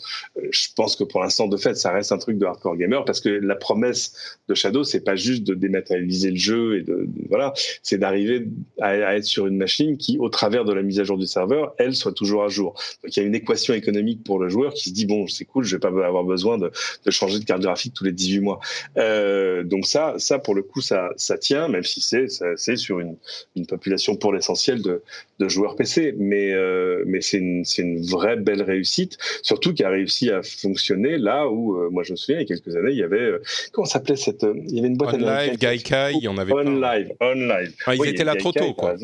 je 0.51 0.67
pense 0.75 0.95
que 0.95 1.03
pour 1.03 1.21
l'instant, 1.21 1.47
de 1.47 1.57
fait, 1.57 1.75
ça 1.75 1.91
reste 1.91 2.11
un 2.11 2.17
truc 2.17 2.37
de 2.37 2.45
hardcore 2.45 2.77
gamer 2.77 3.03
parce 3.05 3.21
que 3.21 3.29
la 3.47 3.55
promesse 3.55 4.37
de 4.47 4.53
Shadow, 4.53 4.83
c'est 4.83 5.01
pas 5.01 5.15
juste 5.15 5.43
de 5.43 5.53
dématérialiser 5.53 6.31
le 6.31 6.37
jeu 6.37 6.77
et 6.77 6.81
de, 6.83 7.07
voilà, 7.29 7.53
c'est 7.81 7.97
d'arriver 7.97 8.47
à, 8.79 9.15
être 9.15 9.23
sur 9.25 9.47
une 9.47 9.57
machine 9.57 9.97
qui, 9.97 10.17
au 10.19 10.29
travers 10.29 10.65
de 10.65 10.73
la 10.73 10.83
mise 10.83 10.99
à 10.99 11.03
jour 11.03 11.17
du 11.17 11.27
serveur, 11.27 11.73
elle 11.77 11.95
soit 11.95 12.13
toujours 12.13 12.43
à 12.43 12.47
jour. 12.49 12.73
Donc 13.03 13.15
il 13.15 13.19
y 13.19 13.23
a 13.23 13.25
une 13.25 13.35
équation 13.35 13.73
économique 13.73 14.23
pour 14.23 14.39
le 14.39 14.49
joueur 14.49 14.73
qui 14.73 14.89
se 14.89 14.93
dit 14.93 15.05
bon, 15.05 15.27
c'est 15.27 15.45
cool, 15.45 15.63
je 15.63 15.75
vais 15.75 15.79
pas 15.79 15.87
avoir 15.87 16.23
besoin 16.23 16.57
de, 16.57 16.71
de 17.05 17.11
changer 17.11 17.39
de 17.39 17.45
carte 17.45 17.61
graphique 17.61 17.93
tous 17.93 18.03
les 18.03 18.11
18 18.11 18.39
mois. 18.41 18.59
Euh, 18.97 19.63
donc 19.63 19.85
ça, 19.85 20.15
ça 20.17 20.39
pour 20.39 20.55
le 20.55 20.63
coup, 20.63 20.81
ça, 20.81 21.09
ça 21.17 21.37
tient, 21.37 21.67
même 21.67 21.83
si 21.83 22.01
c'est 22.01 22.27
c'est 22.55 22.75
sur 22.75 22.99
une, 22.99 23.15
une 23.55 23.65
population 23.65 24.15
pour 24.15 24.33
l'essentiel 24.33 24.81
de, 24.81 25.01
de 25.39 25.47
joueurs 25.47 25.75
PC, 25.75 26.13
mais 26.17 26.53
euh, 26.53 27.03
mais 27.05 27.21
c'est 27.21 27.37
une 27.37 27.63
une 27.77 28.01
vraie 28.01 28.37
belle 28.37 28.61
réussite, 28.61 29.17
surtout 29.41 29.73
qui 29.73 29.83
a 29.83 29.89
réussi 29.89 30.29
à 30.29 30.41
fonctionner 30.43 31.17
là 31.17 31.47
où 31.47 31.77
euh, 31.77 31.89
moi 31.89 32.03
je 32.03 32.11
me 32.11 32.17
souviens 32.17 32.37
il 32.37 32.41
y 32.41 32.45
a 32.45 32.47
quelques 32.47 32.75
années 32.75 32.91
il 32.91 32.97
y 32.97 33.03
avait 33.03 33.17
euh, 33.17 33.36
comment 33.71 33.85
s'appelait 33.85 34.15
cette 34.15 34.43
il 34.43 34.75
y 34.75 34.79
avait 34.79 34.87
une 34.87 34.97
boîte 34.97 35.15
on 35.15 35.17
live 35.17 35.57
Gaikai 35.57 36.13
il 36.13 36.23
y 36.23 36.27
en 36.27 36.37
avait 36.37 36.53
on 36.53 36.59
live 36.59 37.13
on 37.19 37.33
live. 37.33 37.73
Ah, 37.85 37.95
ils 37.95 38.07
étaient 38.07 38.23
là 38.23 38.35
trop 38.35 38.51
tôt 38.51 38.73
quoi. 38.73 38.95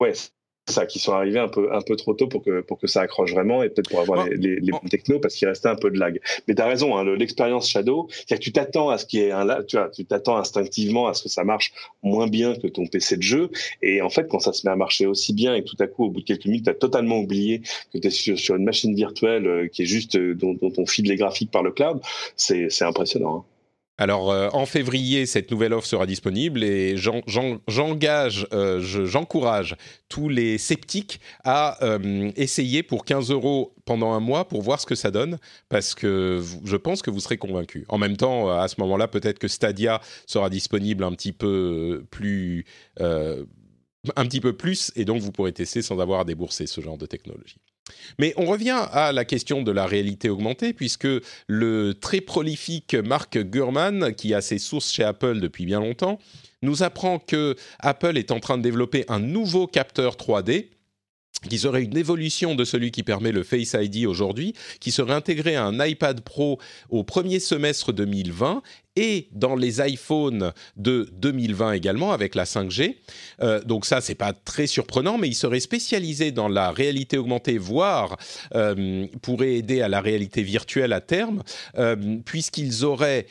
ouais 0.00 0.12
ça, 0.70 0.86
qui 0.86 0.98
sont 0.98 1.12
arrivés 1.12 1.38
un 1.38 1.48
peu, 1.48 1.72
un 1.72 1.82
peu 1.82 1.96
trop 1.96 2.14
tôt 2.14 2.26
pour 2.26 2.42
que, 2.42 2.60
pour 2.60 2.78
que 2.78 2.86
ça 2.86 3.02
accroche 3.02 3.32
vraiment 3.32 3.62
et 3.62 3.68
peut-être 3.68 3.90
pour 3.90 4.00
avoir 4.00 4.26
les, 4.26 4.36
les, 4.36 4.56
les 4.56 4.72
bons 4.72 4.78
technos 4.88 5.18
parce 5.18 5.34
qu'il 5.34 5.48
restait 5.48 5.68
un 5.68 5.76
peu 5.76 5.90
de 5.90 5.98
lag. 5.98 6.20
Mais 6.46 6.54
tu 6.54 6.62
as 6.62 6.66
raison, 6.66 6.96
hein, 6.96 7.04
l'expérience 7.16 7.68
Shadow, 7.68 8.08
c'est 8.26 8.36
que 8.36 8.42
tu 8.42 8.52
t'attends 8.52 8.90
à 8.90 8.98
ce 8.98 9.06
qu'il 9.06 9.20
y 9.20 9.22
ait 9.24 9.32
un 9.32 9.62
tu 9.62 9.76
vois, 9.76 9.90
tu 9.90 10.04
t'attends 10.04 10.36
instinctivement 10.36 11.08
à 11.08 11.14
ce 11.14 11.22
que 11.22 11.28
ça 11.28 11.44
marche 11.44 11.72
moins 12.02 12.26
bien 12.26 12.54
que 12.54 12.66
ton 12.66 12.86
PC 12.86 13.16
de 13.16 13.22
jeu. 13.22 13.50
Et 13.82 14.02
en 14.02 14.10
fait, 14.10 14.28
quand 14.28 14.40
ça 14.40 14.52
se 14.52 14.66
met 14.66 14.72
à 14.72 14.76
marcher 14.76 15.06
aussi 15.06 15.32
bien 15.32 15.54
et 15.54 15.64
tout 15.64 15.76
à 15.80 15.86
coup, 15.86 16.04
au 16.04 16.10
bout 16.10 16.20
de 16.20 16.26
quelques 16.26 16.46
minutes, 16.46 16.64
tu 16.64 16.70
as 16.70 16.74
totalement 16.74 17.18
oublié 17.18 17.62
que 17.92 17.98
tu 17.98 18.06
es 18.06 18.10
sur, 18.10 18.38
sur, 18.38 18.56
une 18.56 18.64
machine 18.64 18.94
virtuelle 18.94 19.46
euh, 19.46 19.68
qui 19.68 19.82
est 19.82 19.86
juste, 19.86 20.16
euh, 20.16 20.34
dont, 20.34 20.54
dont 20.54 20.72
on 20.76 20.86
file 20.86 21.06
les 21.06 21.16
graphiques 21.16 21.50
par 21.50 21.62
le 21.62 21.70
cloud, 21.72 22.00
c'est 22.36 22.82
impressionnant. 22.82 23.38
Hein. 23.38 23.57
Alors 24.00 24.30
euh, 24.30 24.48
en 24.52 24.64
février, 24.64 25.26
cette 25.26 25.50
nouvelle 25.50 25.72
offre 25.72 25.86
sera 25.86 26.06
disponible 26.06 26.62
et 26.62 26.96
j'engage, 26.96 28.46
euh, 28.52 28.80
j'encourage 28.80 29.76
tous 30.08 30.28
les 30.28 30.56
sceptiques 30.56 31.20
à 31.42 31.84
euh, 31.84 32.30
essayer 32.36 32.84
pour 32.84 33.04
15 33.04 33.32
euros 33.32 33.74
pendant 33.84 34.12
un 34.12 34.20
mois 34.20 34.46
pour 34.46 34.62
voir 34.62 34.80
ce 34.80 34.86
que 34.86 34.94
ça 34.94 35.10
donne, 35.10 35.38
parce 35.68 35.96
que 35.96 36.40
je 36.64 36.76
pense 36.76 37.02
que 37.02 37.10
vous 37.10 37.18
serez 37.18 37.38
convaincus. 37.38 37.84
En 37.88 37.98
même 37.98 38.16
temps, 38.16 38.50
à 38.50 38.68
ce 38.68 38.76
moment-là, 38.82 39.08
peut-être 39.08 39.40
que 39.40 39.48
Stadia 39.48 40.00
sera 40.26 40.48
disponible 40.48 41.02
un 41.02 41.12
petit 41.12 41.32
peu 41.32 42.04
plus, 42.10 42.66
un 43.00 44.26
petit 44.26 44.40
peu 44.40 44.52
plus, 44.52 44.92
et 44.94 45.04
donc 45.04 45.20
vous 45.20 45.32
pourrez 45.32 45.52
tester 45.52 45.82
sans 45.82 45.98
avoir 45.98 46.20
à 46.20 46.24
débourser 46.24 46.66
ce 46.66 46.80
genre 46.80 46.98
de 46.98 47.06
technologie. 47.06 47.56
Mais 48.18 48.34
on 48.36 48.46
revient 48.46 48.86
à 48.92 49.12
la 49.12 49.24
question 49.24 49.62
de 49.62 49.70
la 49.70 49.86
réalité 49.86 50.28
augmentée, 50.28 50.72
puisque 50.72 51.08
le 51.46 51.94
très 51.94 52.20
prolifique 52.20 52.94
Mark 52.94 53.38
Gurman, 53.38 54.14
qui 54.14 54.34
a 54.34 54.40
ses 54.40 54.58
sources 54.58 54.90
chez 54.90 55.04
Apple 55.04 55.40
depuis 55.40 55.66
bien 55.66 55.80
longtemps, 55.80 56.18
nous 56.62 56.82
apprend 56.82 57.18
que 57.18 57.56
Apple 57.78 58.16
est 58.16 58.30
en 58.30 58.40
train 58.40 58.58
de 58.58 58.62
développer 58.62 59.04
un 59.08 59.20
nouveau 59.20 59.66
capteur 59.66 60.16
3D 60.16 60.68
qui 61.48 61.58
serait 61.58 61.84
une 61.84 61.96
évolution 61.96 62.54
de 62.54 62.64
celui 62.64 62.90
qui 62.90 63.02
permet 63.02 63.30
le 63.30 63.44
Face 63.44 63.76
ID 63.78 64.06
aujourd'hui, 64.06 64.54
qui 64.80 64.90
serait 64.90 65.14
intégré 65.14 65.54
à 65.54 65.64
un 65.64 65.84
iPad 65.84 66.20
Pro 66.20 66.58
au 66.90 67.04
premier 67.04 67.38
semestre 67.38 67.92
2020 67.92 68.62
et 68.98 69.28
dans 69.30 69.54
les 69.54 69.80
iPhones 69.80 70.52
de 70.76 71.08
2020 71.12 71.72
également 71.72 72.10
avec 72.10 72.34
la 72.34 72.44
5G. 72.44 72.96
Euh, 73.40 73.62
donc 73.62 73.86
ça, 73.86 74.00
c'est 74.00 74.16
pas 74.16 74.32
très 74.32 74.66
surprenant, 74.66 75.18
mais 75.18 75.28
il 75.28 75.36
serait 75.36 75.60
spécialisé 75.60 76.32
dans 76.32 76.48
la 76.48 76.72
réalité 76.72 77.16
augmentée, 77.16 77.58
voire 77.58 78.16
euh, 78.56 79.06
pourrait 79.22 79.54
aider 79.54 79.82
à 79.82 79.88
la 79.88 80.00
réalité 80.00 80.42
virtuelle 80.42 80.92
à 80.92 81.00
terme, 81.00 81.44
euh, 81.78 82.16
puisqu'ils 82.24 82.84
auraient 82.84 83.26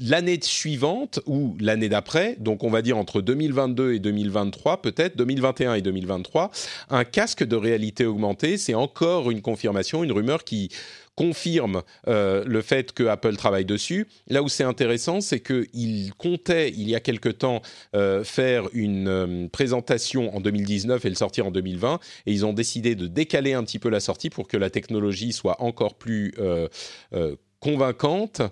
l'année 0.00 0.38
suivante 0.40 1.20
ou 1.26 1.56
l'année 1.60 1.90
d'après, 1.90 2.36
donc 2.40 2.64
on 2.64 2.70
va 2.70 2.80
dire 2.80 2.96
entre 2.96 3.20
2022 3.20 3.92
et 3.92 3.98
2023, 3.98 4.80
peut-être 4.80 5.18
2021 5.18 5.74
et 5.74 5.82
2023, 5.82 6.50
un 6.88 7.04
casque 7.04 7.44
de 7.44 7.56
réalité 7.56 8.06
augmentée. 8.06 8.56
C'est 8.56 8.74
encore 8.74 9.30
une 9.30 9.42
confirmation, 9.42 10.04
une 10.04 10.12
rumeur 10.12 10.44
qui 10.44 10.70
confirme 11.14 11.82
euh, 12.08 12.44
le 12.46 12.62
fait 12.62 12.92
que 12.92 13.04
Apple 13.04 13.36
travaille 13.36 13.64
dessus. 13.64 14.06
Là 14.28 14.42
où 14.42 14.48
c'est 14.48 14.64
intéressant, 14.64 15.20
c'est 15.20 15.40
qu'il 15.40 16.14
comptait, 16.14 16.70
il 16.70 16.88
y 16.88 16.94
a 16.94 17.00
quelque 17.00 17.28
temps, 17.28 17.62
euh, 17.94 18.24
faire 18.24 18.68
une 18.72 19.08
euh, 19.08 19.48
présentation 19.48 20.34
en 20.34 20.40
2019 20.40 21.04
et 21.04 21.08
le 21.08 21.14
sortir 21.14 21.46
en 21.46 21.50
2020, 21.50 22.00
et 22.26 22.32
ils 22.32 22.46
ont 22.46 22.52
décidé 22.52 22.94
de 22.94 23.06
décaler 23.06 23.52
un 23.52 23.64
petit 23.64 23.78
peu 23.78 23.88
la 23.88 24.00
sortie 24.00 24.30
pour 24.30 24.48
que 24.48 24.56
la 24.56 24.70
technologie 24.70 25.32
soit 25.32 25.60
encore 25.62 25.94
plus 25.94 26.34
convaincante 27.60 28.42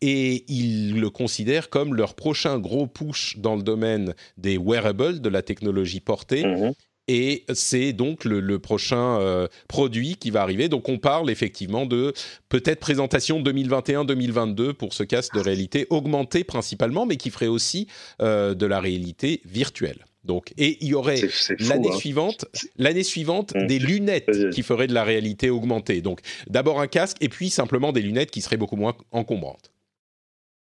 et 0.00 0.44
ils 0.52 0.98
le 0.98 1.08
considèrent 1.08 1.70
comme 1.70 1.94
leur 1.94 2.14
prochain 2.14 2.58
gros 2.58 2.86
push 2.86 3.38
dans 3.38 3.54
le 3.54 3.62
domaine 3.62 4.14
des 4.36 4.58
wearables, 4.58 5.20
de 5.20 5.28
la 5.28 5.42
technologie 5.42 6.00
portée. 6.00 6.44
Mmh 6.44 6.72
et 7.08 7.44
c'est 7.52 7.92
donc 7.92 8.24
le, 8.24 8.58
prochain 8.58 9.20
euh, 9.20 9.48
produit 9.68 10.16
qui 10.16 10.30
va 10.30 10.42
arriver. 10.42 10.68
Donc 10.68 10.88
on 10.88 10.98
parle 10.98 11.30
effectivement 11.30 11.86
de 11.86 12.12
peut-être 12.48 12.80
présentation 12.80 13.42
2021-2022 13.42 14.72
pour 14.72 14.92
ce 14.92 15.02
casque 15.02 15.34
de 15.34 15.40
réalité 15.40 15.86
augmentée 15.90 16.44
principalement, 16.44 17.06
mais 17.06 17.16
qui 17.16 17.30
ferait 17.30 17.46
aussi 17.46 17.86
euh, 18.20 18.54
de 18.54 18.66
la 18.66 18.80
réalité 18.80 19.40
virtuelle. 19.44 20.04
Donc, 20.24 20.52
et 20.58 20.78
il 20.80 20.88
y 20.88 20.94
aurait 20.94 21.20
l'année 21.60 21.88
hein. 21.92 21.96
suivante, 21.96 22.46
l'année 22.78 23.04
suivante, 23.04 23.54
mmh. 23.54 23.66
des 23.68 23.78
lunettes 23.78 24.50
qui 24.50 24.64
feraient 24.64 24.88
de 24.88 24.94
la 24.94 25.04
réalité 25.04 25.50
augmentée. 25.50 26.00
Donc, 26.00 26.18
d'abord 26.48 26.80
un 26.80 26.88
casque 26.88 27.18
et 27.20 27.28
puis 27.28 27.48
simplement 27.48 27.92
des 27.92 28.02
lunettes 28.02 28.32
qui 28.32 28.40
seraient 28.40 28.56
beaucoup 28.56 28.74
moins 28.74 28.96
encombrantes. 29.12 29.70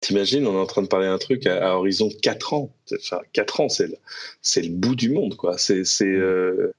T'imagines, 0.03 0.45
on 0.45 0.53
est 0.53 0.59
en 0.59 0.65
train 0.65 0.81
de 0.81 0.87
parler 0.87 1.07
d'un 1.07 1.17
truc 1.17 1.47
à, 1.47 1.77
horizon 1.77 2.09
4 2.21 2.53
ans. 2.53 2.75
Enfin, 2.93 3.21
4 3.31 3.61
ans, 3.61 3.69
c'est 3.69 3.87
le, 3.87 3.95
c'est 4.41 4.61
le 4.61 4.69
bout 4.69 4.95
du 4.95 5.09
monde, 5.09 5.37
quoi. 5.37 5.57
C'est, 5.57 5.85
c'est, 5.85 6.05
mm. 6.05 6.21
euh, 6.21 6.73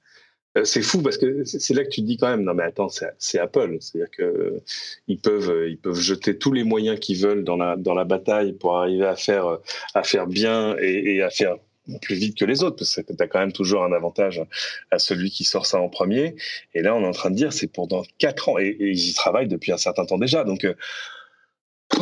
c'est 0.63 0.83
fou 0.83 1.01
parce 1.01 1.17
que 1.17 1.43
c'est 1.43 1.73
là 1.73 1.83
que 1.83 1.89
tu 1.89 2.01
te 2.01 2.05
dis 2.05 2.17
quand 2.17 2.29
même, 2.29 2.43
non 2.43 2.53
mais 2.53 2.63
attends, 2.63 2.87
c'est 3.17 3.39
Apple. 3.39 3.77
C'est-à-dire 3.81 4.11
que 4.11 4.61
ils 5.07 5.17
peuvent, 5.17 5.65
ils 5.67 5.79
peuvent 5.79 5.99
jeter 5.99 6.37
tous 6.37 6.51
les 6.51 6.63
moyens 6.63 6.99
qu'ils 6.99 7.17
veulent 7.17 7.43
dans 7.43 7.57
la, 7.57 7.75
dans 7.75 7.95
la 7.95 8.05
bataille 8.05 8.53
pour 8.53 8.77
arriver 8.77 9.05
à 9.05 9.15
faire, 9.15 9.57
à 9.95 10.03
faire 10.03 10.27
bien 10.27 10.75
et, 10.79 11.15
et 11.15 11.23
à 11.23 11.31
faire 11.31 11.57
plus 12.01 12.15
vite 12.15 12.37
que 12.37 12.45
les 12.45 12.63
autres, 12.63 12.77
parce 12.77 12.95
que 12.95 13.13
tu 13.13 13.23
as 13.23 13.27
quand 13.27 13.39
même 13.39 13.51
toujours 13.51 13.83
un 13.83 13.91
avantage 13.91 14.43
à 14.91 14.99
celui 14.99 15.31
qui 15.31 15.43
sort 15.43 15.65
ça 15.65 15.79
en 15.79 15.89
premier. 15.89 16.35
Et 16.73 16.81
là, 16.81 16.95
on 16.95 17.01
est 17.01 17.07
en 17.07 17.11
train 17.11 17.31
de 17.31 17.35
dire, 17.35 17.53
c'est 17.53 17.67
pour 17.67 17.87
dans 17.87 18.03
4 18.19 18.49
ans. 18.49 18.59
Et, 18.59 18.67
et, 18.67 18.89
ils 18.89 19.09
y 19.09 19.13
travaillent 19.13 19.47
depuis 19.47 19.71
un 19.71 19.77
certain 19.77 20.05
temps 20.05 20.17
déjà. 20.17 20.43
Donc, 20.43 20.63
euh, 20.63 20.75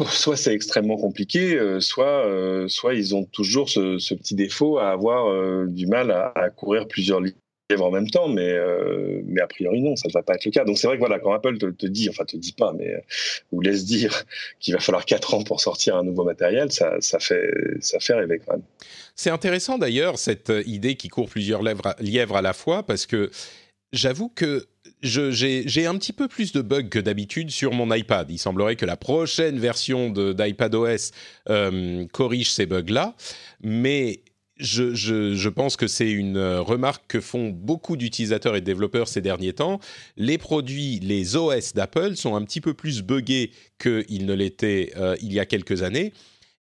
soit 0.11 0.37
c'est 0.37 0.53
extrêmement 0.53 0.97
compliqué, 0.97 1.55
euh, 1.55 1.79
soit, 1.79 2.25
euh, 2.25 2.67
soit 2.67 2.93
ils 2.93 3.15
ont 3.15 3.25
toujours 3.25 3.69
ce, 3.69 4.13
petit 4.13 4.35
défaut 4.35 4.77
à 4.77 4.89
avoir 4.89 5.27
euh, 5.27 5.65
du 5.67 5.87
mal 5.87 6.11
à, 6.11 6.49
courir 6.49 6.87
plusieurs 6.87 7.21
livres 7.21 7.37
en 7.79 7.89
même 7.89 8.09
temps, 8.09 8.27
mais, 8.27 8.55
mais 9.25 9.41
a 9.41 9.47
priori 9.47 9.81
non, 9.81 9.95
ça 9.95 10.07
ne 10.07 10.13
va 10.13 10.21
pas 10.21 10.35
être 10.35 10.45
le 10.45 10.51
cas. 10.51 10.63
Donc 10.63 10.77
c'est 10.77 10.85
vrai 10.85 10.97
que 10.97 10.99
voilà, 10.99 11.19
quand 11.19 11.33
Apple 11.33 11.57
te, 11.57 11.87
dit, 11.87 12.07
enfin 12.07 12.23
te 12.23 12.37
dit 12.37 12.51
pas, 12.51 12.71
mais 12.77 13.03
ou 13.51 13.61
laisse 13.61 13.85
dire 13.85 14.25
qu'il 14.59 14.75
va 14.75 14.79
falloir 14.79 15.05
4 15.05 15.33
ans 15.33 15.43
pour 15.43 15.59
sortir 15.59 15.95
un 15.95 16.03
nouveau 16.03 16.23
matériel, 16.23 16.71
ça, 16.71 16.99
fait, 17.19 17.51
ça 17.79 17.99
fait 17.99 18.13
rêver 18.13 18.39
quand 18.45 18.53
même. 18.53 18.63
C'est 19.15 19.31
intéressant 19.31 19.79
d'ailleurs 19.79 20.19
cette 20.19 20.51
idée 20.67 20.95
qui 20.95 21.07
court 21.07 21.27
plusieurs 21.27 21.63
lièvres 21.99 22.35
à 22.35 22.41
la 22.43 22.53
fois, 22.53 22.83
parce 22.83 23.07
que 23.07 23.31
j'avoue 23.91 24.29
que 24.29 24.67
j'ai 25.03 25.85
un 25.85 25.97
petit 25.97 26.13
peu 26.13 26.27
plus 26.27 26.51
de 26.53 26.61
bugs 26.61 26.89
que 26.89 26.99
d'habitude 26.99 27.51
sur 27.51 27.73
mon 27.73 27.93
iPad. 27.93 28.29
Il 28.31 28.37
semblerait 28.37 28.75
que 28.75 28.85
la 28.85 28.97
prochaine 28.97 29.59
version 29.59 30.09
d'iPadOS 30.09 31.11
euh, 31.49 32.05
corrige 32.13 32.51
ces 32.51 32.65
bugs-là, 32.65 33.15
mais 33.61 34.21
je, 34.57 35.49
pense 35.49 35.75
que 35.77 35.87
c'est 35.87 36.09
une 36.09 36.37
remarque 36.37 37.03
que 37.07 37.19
font 37.19 37.49
beaucoup 37.49 37.97
d'utilisateurs 37.97 38.55
et 38.55 38.61
de 38.61 38.65
développeurs 38.65 39.07
ces 39.07 39.21
derniers 39.21 39.53
temps. 39.53 39.79
Les 40.15 40.37
produits, 40.37 40.99
les 40.99 41.35
OS 41.35 41.73
d'Apple 41.73 42.15
sont 42.15 42.35
un 42.35 42.43
petit 42.43 42.61
peu 42.61 42.73
plus 42.73 43.01
buggés 43.01 43.51
qu'ils 43.79 44.25
ne 44.25 44.33
l'étaient 44.33 44.93
euh, 44.95 45.15
il 45.21 45.33
y 45.33 45.39
a 45.39 45.45
quelques 45.45 45.83
années. 45.83 46.13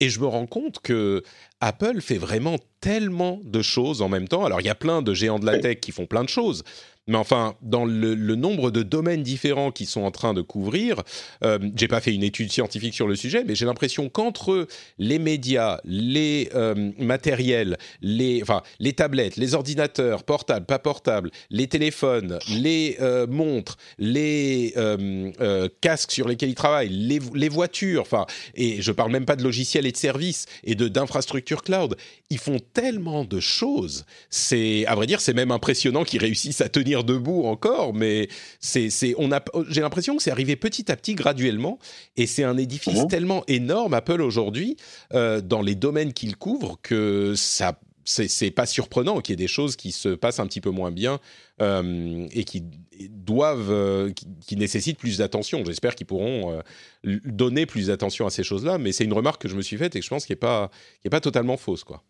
Et 0.01 0.11
je 0.11 0.20
me 0.20 0.26
rends 0.26 0.47
compte 0.47 0.80
que 0.80 1.22
Apple 1.61 2.03
fait 2.03 2.18
vraiment 2.18 2.59
tellement 2.80 3.41
de 3.45 3.62
choses 3.62 4.03
en 4.03 4.11
même 4.11 4.28
temps. 4.28 4.45
Alors, 4.45 4.61
il 4.61 4.66
y 4.66 4.70
a 4.70 4.74
plein 4.74 5.01
de 5.01 5.14
géants 5.14 5.39
de 5.39 5.47
la 5.47 5.59
tech 5.59 5.80
qui 5.80 5.91
font 5.91 6.05
plein 6.05 6.22
de 6.22 6.28
choses, 6.28 6.64
mais 7.07 7.17
enfin, 7.17 7.55
dans 7.63 7.85
le, 7.85 8.15
nombre 8.37 8.71
de 8.71 8.83
domaines 8.83 9.23
différents 9.23 9.71
qu'ils 9.71 9.87
sont 9.87 10.03
en 10.03 10.11
train 10.11 10.35
de 10.35 10.43
couvrir, 10.43 11.03
euh, 11.45 11.59
j'ai 11.77 11.89
pas 11.89 12.01
fait 12.01 12.13
une 12.13 12.23
étude 12.23 12.51
scientifique 12.51 12.95
sur 12.95 13.07
le 13.07 13.15
sujet, 13.15 13.45
mais 13.47 13.55
j'ai 13.55 13.65
l'impression 13.65 14.09
qu'entre 14.09 14.67
les 14.99 15.19
médias, 15.19 15.81
les 15.85 16.51
euh, 16.55 16.93
matériels, 16.99 17.79
les, 18.03 18.43
enfin, 18.43 18.63
les 18.81 18.93
tablettes, 18.93 19.37
les 19.37 19.55
ordinateurs, 19.55 20.25
portables, 20.25 20.67
pas 20.67 20.79
portables, 20.79 21.31
les 21.51 21.69
téléphones, 21.69 22.39
les 22.49 22.97
euh, 23.01 23.27
montres, 23.27 23.77
les 23.99 24.75
euh, 24.77 25.69
casques 25.81 26.11
sur 26.11 26.29
lesquels 26.29 26.51
ils 26.51 26.55
travaillent, 26.55 26.89
les, 26.89 27.21
les 27.35 27.49
voitures, 27.49 28.03
enfin, 28.03 28.27
et 28.55 28.83
je 28.83 28.93
parle 28.93 29.13
même 29.13 29.27
pas 29.27 29.37
de 29.37 29.45
logiciels 29.45 29.87
et 29.87 29.93
de 29.93 29.97
services 29.97 30.47
et 30.65 30.75
de 30.75 30.89
d'infrastructures 30.89 31.63
cloud, 31.63 31.97
ils 32.31 32.39
font 32.39 32.59
tellement 32.73 33.25
de 33.25 33.39
choses. 33.39 34.05
C'est, 34.31 34.87
à 34.87 34.95
vrai 34.95 35.07
dire, 35.07 35.21
c'est 35.21 35.35
même 35.35 35.51
impressionnant 35.51 36.05
qu'ils 36.05 36.21
réussissent 36.21 36.61
à 36.61 36.69
tenir 36.69 36.95
tenir 36.97 37.05
debout 37.05 37.44
encore, 37.44 37.94
mais 37.94 38.28
c'est, 38.61 38.90
on 39.18 39.32
a, 39.32 39.42
j'ai 39.68 39.80
l'impression 39.80 40.16
que 40.16 40.22
c'est 40.22 40.30
arrivé 40.30 40.57
petit 40.57 40.90
à 40.90 40.97
petit, 40.97 41.14
graduellement, 41.14 41.78
et 42.16 42.26
c'est 42.26 42.44
un 42.44 42.57
édifice 42.57 43.03
mhm. 43.03 43.09
tellement 43.09 43.44
énorme, 43.49 43.94
Apple 43.94 44.22
aujourd'hui, 44.22 44.76
euh, 45.12 45.40
dans 45.40 45.62
les 45.62 45.74
domaines 45.74 46.12
qu'il 46.12 46.36
couvre, 46.36 46.78
que 46.82 47.34
ça 47.36 47.78
c'est 48.09 48.53
pas 48.53 48.66
surprenant 48.66 49.20
qu'il 49.20 49.32
y 49.32 49.34
ait 49.34 49.36
des 49.36 49.49
choses 49.49 49.74
qui 49.74 49.90
se 49.90 50.11
passent 50.11 50.38
un 50.38 50.47
petit 50.47 50.61
peu 50.61 50.70
moins 50.70 50.92
bien 50.92 51.18
euh, 51.61 52.28
et 52.30 52.44
qui 52.44 52.62
doivent, 53.11 53.72
euh, 53.72 54.12
qui, 54.12 54.55
nécessitent 54.55 55.01
plus 55.01 55.18
d'attention. 55.18 55.64
J'espère 55.64 55.97
qu'ils 55.97 56.07
pourront 56.07 56.62
donner 57.03 57.66
plus 57.66 57.88
d'attention 57.88 58.24
à 58.24 58.30
ces 58.30 58.44
choses-là, 58.44 58.78
mais 58.78 58.92
c'est 58.92 59.03
une 59.03 59.12
remarque 59.12 59.42
que 59.42 59.49
je 59.49 59.57
me 59.57 59.61
suis 59.61 59.76
faite 59.76 59.97
et 59.97 59.99
que 59.99 60.05
je 60.05 60.11
pense 60.11 60.24
qu'elle 60.24 60.36
n'est 60.36 60.38
pas, 60.38 60.70
pas 61.11 61.20
totalement 61.20 61.57
fausse, 61.57 61.82
quoi. 61.82 62.05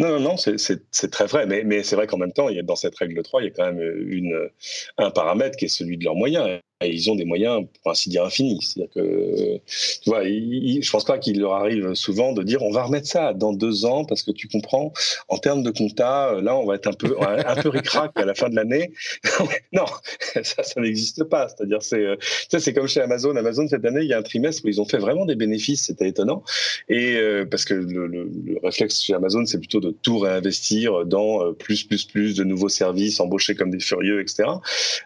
Non, 0.00 0.08
non, 0.08 0.20
non, 0.20 0.36
c'est 0.36 1.10
très 1.10 1.26
vrai. 1.26 1.46
Mais, 1.46 1.82
c'est 1.82 1.94
vrai 1.94 2.06
qu'en 2.06 2.16
même 2.16 2.32
temps, 2.32 2.48
il 2.48 2.56
y 2.56 2.58
a, 2.58 2.62
dans 2.62 2.76
cette 2.76 2.96
règle 2.96 3.22
3, 3.22 3.42
il 3.42 3.44
y 3.44 3.48
a 3.48 3.50
quand 3.50 3.70
même 3.70 3.80
une, 4.08 4.48
un 4.96 5.10
paramètre 5.10 5.56
qui 5.58 5.66
est 5.66 5.68
celui 5.68 5.98
de 5.98 6.04
leurs 6.04 6.14
moyens 6.14 6.60
ils 6.82 7.10
ont 7.10 7.14
des 7.14 7.24
moyens, 7.24 7.66
pour 7.82 7.92
ainsi 7.92 8.08
dire, 8.08 8.24
infinis. 8.24 8.60
C'est-à-dire 8.62 8.92
que, 8.94 9.60
tu 10.02 10.10
vois, 10.10 10.24
je 10.24 10.90
pense 10.90 11.04
pas 11.04 11.18
qu'il 11.18 11.40
leur 11.40 11.52
arrive 11.52 11.94
souvent 11.94 12.32
de 12.32 12.42
dire 12.42 12.62
on 12.62 12.70
va 12.70 12.84
remettre 12.84 13.06
ça 13.06 13.32
dans 13.34 13.52
deux 13.52 13.84
ans 13.84 14.04
parce 14.04 14.22
que 14.22 14.30
tu 14.30 14.48
comprends, 14.48 14.92
en 15.28 15.38
termes 15.38 15.62
de 15.62 15.70
compta, 15.70 16.40
là, 16.40 16.56
on 16.56 16.66
va 16.66 16.76
être 16.76 16.86
un 16.86 16.92
peu, 16.92 17.16
un 17.20 17.56
peu 17.56 17.68
ricrac 17.68 18.12
à 18.14 18.24
la 18.24 18.34
fin 18.34 18.48
de 18.48 18.56
l'année. 18.56 18.92
non, 19.72 19.84
ça, 20.42 20.62
ça 20.62 20.80
n'existe 20.80 21.24
pas. 21.24 21.48
C'est-à-dire, 21.48 21.82
c'est, 21.82 22.06
c'est 22.48 22.72
comme 22.72 22.88
chez 22.88 23.00
Amazon. 23.00 23.36
Amazon, 23.36 23.68
cette 23.68 23.84
année, 23.84 24.02
il 24.02 24.08
y 24.08 24.14
a 24.14 24.18
un 24.18 24.22
trimestre 24.22 24.64
où 24.64 24.68
ils 24.68 24.80
ont 24.80 24.86
fait 24.86 24.98
vraiment 24.98 25.26
des 25.26 25.36
bénéfices. 25.36 25.86
C'était 25.86 26.08
étonnant. 26.08 26.42
Et 26.88 27.16
euh, 27.16 27.44
parce 27.44 27.64
que 27.64 27.74
le, 27.74 28.06
le, 28.06 28.30
réflexe 28.62 29.00
chez 29.02 29.14
Amazon, 29.14 29.44
c'est 29.46 29.58
plutôt 29.58 29.80
de 29.80 29.90
tout 29.90 30.18
réinvestir 30.18 31.04
dans 31.06 31.44
euh, 31.44 31.52
plus, 31.52 31.84
plus, 31.84 32.04
plus 32.04 32.36
de 32.36 32.44
nouveaux 32.44 32.68
services, 32.68 33.20
embaucher 33.20 33.54
comme 33.54 33.70
des 33.70 33.80
furieux, 33.80 34.20
etc. 34.20 34.48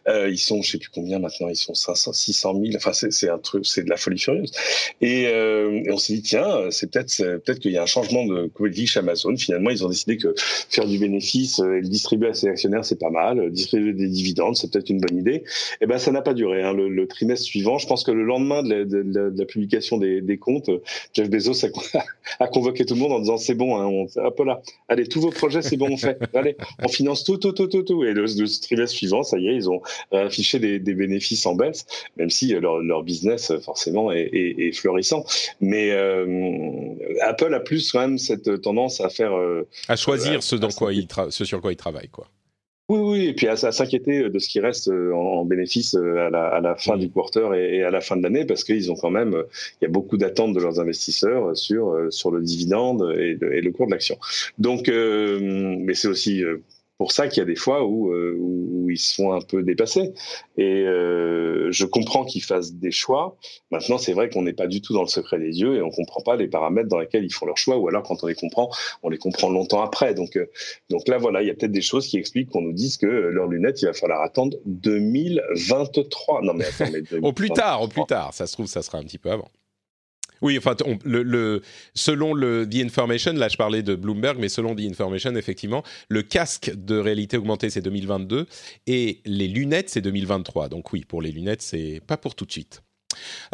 Euh, 0.08 0.28
ils 0.28 0.38
sont, 0.38 0.62
je 0.62 0.72
sais 0.72 0.78
plus 0.78 0.90
combien 0.90 1.18
maintenant, 1.18 1.48
sont 1.64 1.74
500, 1.74 2.12
600 2.12 2.60
000. 2.62 2.76
Enfin, 2.76 2.92
c'est 2.92 3.28
un 3.28 3.38
truc, 3.38 3.66
c'est 3.66 3.84
de 3.84 3.90
la 3.90 3.96
folie 3.96 4.18
furieuse. 4.18 4.52
Et, 5.00 5.26
euh, 5.28 5.82
on 5.90 5.96
s'est 5.96 6.14
dit 6.14 6.22
tiens, 6.22 6.70
c'est 6.70 6.90
peut-être 6.90 7.16
peut-être 7.16 7.58
qu'il 7.58 7.72
y 7.72 7.78
a 7.78 7.82
un 7.82 7.86
changement 7.86 8.24
de 8.26 8.46
politique 8.46 8.88
chez 8.88 9.00
Amazon. 9.00 9.36
Finalement, 9.36 9.70
ils 9.70 9.84
ont 9.84 9.88
décidé 9.88 10.16
que 10.16 10.34
faire 10.36 10.86
du 10.86 10.98
bénéfice 10.98 11.58
et 11.58 11.80
le 11.80 11.88
distribuer 11.88 12.28
à 12.28 12.34
ses 12.34 12.48
actionnaires, 12.48 12.84
c'est 12.84 12.98
pas 12.98 13.10
mal. 13.10 13.50
Distribuer 13.50 13.92
des 13.92 14.08
dividendes, 14.08 14.56
c'est 14.56 14.70
peut-être 14.70 14.90
une 14.90 15.00
bonne 15.00 15.18
idée. 15.18 15.34
Et 15.34 15.42
eh 15.82 15.86
ben, 15.86 15.98
ça 15.98 16.10
n'a 16.12 16.22
pas 16.22 16.34
duré. 16.34 16.62
Hein. 16.62 16.72
Le, 16.72 17.06
trimestre 17.06 17.44
suivant, 17.44 17.78
je 17.78 17.86
pense 17.86 18.02
que 18.02 18.10
le 18.10 18.24
lendemain 18.24 18.62
de 18.62 19.32
la, 19.36 19.44
publication 19.44 19.98
des, 19.98 20.38
comptes, 20.38 20.70
Jeff 21.12 21.28
Bezos 21.28 21.64
a, 22.40 22.46
convoqué 22.48 22.84
tout 22.84 22.94
le 22.94 23.00
monde 23.00 23.12
en 23.12 23.20
disant 23.20 23.36
c'est 23.36 23.54
bon, 23.54 23.76
hein, 23.76 23.86
on, 23.86 24.06
hop 24.16 24.40
là, 24.44 24.62
allez, 24.88 25.06
tous 25.06 25.20
vos 25.20 25.30
projets, 25.30 25.62
c'est 25.62 25.76
bon, 25.76 25.88
on 25.90 25.96
fait. 25.96 26.18
Allez, 26.34 26.56
on 26.82 26.88
finance 26.88 27.24
tout, 27.24 27.36
tout, 27.36 27.52
tout, 27.52 27.66
tout, 27.66 27.82
tout. 27.82 28.04
Et 28.04 28.12
le, 28.12 28.24
trimestre 28.60 28.96
suivant, 28.96 29.22
ça 29.22 29.38
y 29.38 29.48
est, 29.48 29.54
ils 29.54 29.70
ont 29.70 29.82
affiché 30.12 30.58
des, 30.58 30.78
des 30.78 30.94
bénéfices 30.94 31.46
en 31.46 31.53
même 32.16 32.30
si 32.30 32.48
leur, 32.52 32.78
leur 32.78 33.02
business 33.02 33.52
forcément 33.60 34.12
est, 34.12 34.30
est, 34.32 34.72
florissant. 34.72 35.24
Mais 35.60 35.90
euh, 35.90 36.94
Apple 37.22 37.54
a 37.54 37.60
plus 37.60 37.92
quand 37.92 38.00
même 38.00 38.18
cette 38.18 38.60
tendance 38.60 39.00
à 39.00 39.08
faire 39.08 39.36
euh, 39.36 39.66
à 39.88 39.96
choisir 39.96 40.42
ce, 40.42 40.56
dans 40.56 40.68
quoi 40.68 40.92
il 40.92 41.06
ce 41.30 41.44
sur 41.44 41.60
quoi 41.60 41.72
il 41.72 41.76
travaille, 41.76 42.08
quoi. 42.08 42.28
Oui, 42.90 42.98
oui, 42.98 43.26
et 43.28 43.32
puis 43.32 43.48
à, 43.48 43.56
s'inquiéter 43.56 44.28
de 44.28 44.38
ce 44.38 44.46
qui 44.46 44.60
reste 44.60 44.88
euh, 44.88 45.14
en, 45.14 45.46
bénéfice 45.46 45.94
à 45.94 46.28
la, 46.28 46.48
à 46.48 46.60
la 46.60 46.76
fin 46.76 46.98
du 46.98 47.08
quarter 47.08 47.48
et, 47.56 47.82
à 47.82 47.90
la 47.90 48.02
fin 48.02 48.14
de 48.14 48.22
l'année, 48.22 48.44
parce 48.44 48.62
qu'ils 48.62 48.92
ont 48.92 48.94
quand 48.94 49.08
même, 49.08 49.42
il 49.80 49.84
y 49.84 49.86
a 49.86 49.90
beaucoup 49.90 50.18
d'attentes 50.18 50.52
de 50.52 50.60
leurs 50.60 50.80
investisseurs 50.80 51.56
sur 51.56 51.96
sur 52.10 52.30
le 52.30 52.42
dividende 52.42 53.14
et, 53.16 53.38
et 53.40 53.62
le 53.62 53.72
cours 53.72 53.86
de 53.86 53.92
l'action. 53.92 54.18
Donc, 54.58 54.88
mais 54.88 55.94
c'est 55.94 56.08
aussi 56.08 56.44
pour 56.98 57.12
ça 57.12 57.28
qu'il 57.28 57.38
y 57.38 57.42
a 57.42 57.44
des 57.44 57.56
fois 57.56 57.84
où, 57.84 58.12
euh, 58.12 58.36
où, 58.38 58.88
ils 58.90 58.98
se 58.98 59.14
font 59.14 59.32
un 59.32 59.40
peu 59.40 59.62
dépasser. 59.62 60.12
Et 60.56 60.82
euh, 60.82 61.68
je 61.72 61.84
comprends 61.84 62.24
qu'ils 62.24 62.42
fassent 62.42 62.74
des 62.74 62.92
choix. 62.92 63.36
Maintenant, 63.70 63.98
c'est 63.98 64.12
vrai 64.12 64.28
qu'on 64.28 64.42
n'est 64.42 64.52
pas 64.52 64.68
du 64.68 64.80
tout 64.80 64.92
dans 64.92 65.02
le 65.02 65.08
secret 65.08 65.38
des 65.38 65.60
yeux 65.60 65.76
et 65.76 65.82
on 65.82 65.90
comprend 65.90 66.20
pas 66.20 66.36
les 66.36 66.46
paramètres 66.46 66.88
dans 66.88 66.98
lesquels 66.98 67.24
ils 67.24 67.32
font 67.32 67.46
leurs 67.46 67.58
choix. 67.58 67.78
Ou 67.78 67.88
alors, 67.88 68.04
quand 68.04 68.22
on 68.22 68.26
les 68.26 68.34
comprend, 68.34 68.70
on 69.02 69.08
les 69.08 69.18
comprend 69.18 69.50
longtemps 69.50 69.82
après. 69.82 70.14
Donc, 70.14 70.36
euh, 70.36 70.46
donc 70.90 71.08
là, 71.08 71.18
voilà, 71.18 71.42
il 71.42 71.48
y 71.48 71.50
a 71.50 71.54
peut-être 71.54 71.72
des 71.72 71.82
choses 71.82 72.06
qui 72.06 72.16
expliquent 72.16 72.50
qu'on 72.50 72.62
nous 72.62 72.72
dise 72.72 72.96
que 72.96 73.06
leurs 73.06 73.48
lunettes, 73.48 73.82
il 73.82 73.86
va 73.86 73.92
falloir 73.92 74.22
attendre 74.22 74.56
2023. 74.66 76.42
Non, 76.42 76.54
mais 76.54 76.66
attends, 76.66 76.92
mais 76.92 77.02
au 77.22 77.32
plus 77.32 77.50
tard, 77.50 77.82
au 77.82 77.88
plus 77.88 78.04
tard. 78.06 78.32
Ça 78.34 78.46
se 78.46 78.52
trouve, 78.52 78.66
ça 78.66 78.82
sera 78.82 78.98
un 78.98 79.04
petit 79.04 79.18
peu 79.18 79.30
avant. 79.30 79.50
Oui, 80.44 80.58
enfin, 80.58 80.76
le, 81.06 81.62
selon 81.94 82.34
le 82.34 82.68
The 82.68 82.84
Information, 82.84 83.32
là 83.32 83.48
je 83.48 83.56
parlais 83.56 83.82
de 83.82 83.94
Bloomberg, 83.94 84.36
mais 84.38 84.50
selon 84.50 84.76
The 84.76 84.80
Information, 84.80 85.34
effectivement, 85.36 85.82
le 86.10 86.20
casque 86.20 86.70
de 86.74 86.98
réalité 86.98 87.38
augmentée 87.38 87.70
c'est 87.70 87.80
2022 87.80 88.46
et 88.86 89.22
les 89.24 89.48
lunettes 89.48 89.88
c'est 89.88 90.02
2023. 90.02 90.68
Donc 90.68 90.92
oui, 90.92 91.06
pour 91.08 91.22
les 91.22 91.32
lunettes, 91.32 91.62
c'est 91.62 92.02
pas 92.06 92.18
pour 92.18 92.34
tout 92.34 92.44
de 92.44 92.52
suite. 92.52 92.82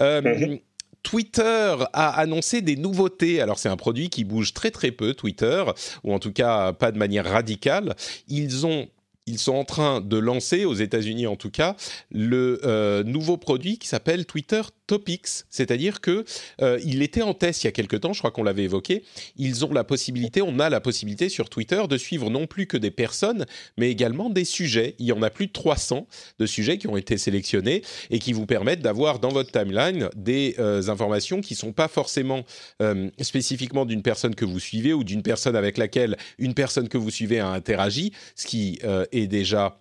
Euh, 0.00 0.20
mhm. 0.20 0.58
Twitter 1.04 1.76
a 1.92 2.10
annoncé 2.18 2.60
des 2.60 2.74
nouveautés. 2.74 3.40
Alors 3.40 3.60
c'est 3.60 3.68
un 3.68 3.76
produit 3.76 4.10
qui 4.10 4.24
bouge 4.24 4.52
très 4.52 4.72
très 4.72 4.90
peu, 4.90 5.14
Twitter, 5.14 5.62
ou 6.02 6.12
en 6.12 6.18
tout 6.18 6.32
cas 6.32 6.72
pas 6.72 6.90
de 6.90 6.98
manière 6.98 7.24
radicale. 7.24 7.94
Ils 8.26 8.66
ont 8.66 8.88
ils 9.30 9.38
sont 9.38 9.54
en 9.54 9.64
train 9.64 10.00
de 10.00 10.18
lancer, 10.18 10.64
aux 10.64 10.74
États-Unis 10.74 11.26
en 11.26 11.36
tout 11.36 11.50
cas, 11.50 11.76
le 12.10 12.60
euh, 12.64 13.04
nouveau 13.04 13.36
produit 13.36 13.78
qui 13.78 13.86
s'appelle 13.86 14.26
Twitter 14.26 14.60
Topics, 14.86 15.44
c'est-à-dire 15.50 16.00
que 16.00 16.24
euh, 16.60 16.80
il 16.84 17.02
était 17.02 17.22
en 17.22 17.32
test 17.32 17.62
il 17.62 17.66
y 17.66 17.68
a 17.68 17.72
quelque 17.72 17.96
temps, 17.96 18.12
je 18.12 18.18
crois 18.18 18.32
qu'on 18.32 18.42
l'avait 18.42 18.64
évoqué. 18.64 19.04
Ils 19.36 19.64
ont 19.64 19.72
la 19.72 19.84
possibilité, 19.84 20.42
on 20.42 20.58
a 20.58 20.68
la 20.68 20.80
possibilité 20.80 21.28
sur 21.28 21.48
Twitter 21.48 21.80
de 21.88 21.96
suivre 21.96 22.28
non 22.28 22.48
plus 22.48 22.66
que 22.66 22.76
des 22.76 22.90
personnes, 22.90 23.46
mais 23.76 23.88
également 23.88 24.30
des 24.30 24.44
sujets. 24.44 24.96
Il 24.98 25.06
y 25.06 25.12
en 25.12 25.22
a 25.22 25.30
plus 25.30 25.46
de 25.46 25.52
300 25.52 26.08
de 26.40 26.46
sujets 26.46 26.76
qui 26.76 26.88
ont 26.88 26.96
été 26.96 27.18
sélectionnés 27.18 27.82
et 28.10 28.18
qui 28.18 28.32
vous 28.32 28.46
permettent 28.46 28.82
d'avoir 28.82 29.20
dans 29.20 29.28
votre 29.28 29.52
timeline 29.52 30.08
des 30.16 30.56
euh, 30.58 30.88
informations 30.88 31.40
qui 31.40 31.54
sont 31.54 31.72
pas 31.72 31.88
forcément 31.88 32.44
spécifiquement 33.20 33.84
d'une 33.84 34.02
personne 34.02 34.34
que 34.34 34.44
vous 34.44 34.58
suivez 34.58 34.92
ou 34.92 35.04
d'une 35.04 35.22
personne 35.22 35.54
avec 35.54 35.78
laquelle 35.78 36.16
une 36.38 36.54
personne 36.54 36.88
que 36.88 36.98
vous 36.98 37.10
suivez 37.10 37.38
a 37.38 37.48
interagi, 37.48 38.12
ce 38.34 38.46
qui 38.46 38.78
est 39.12 39.19
déjà 39.26 39.78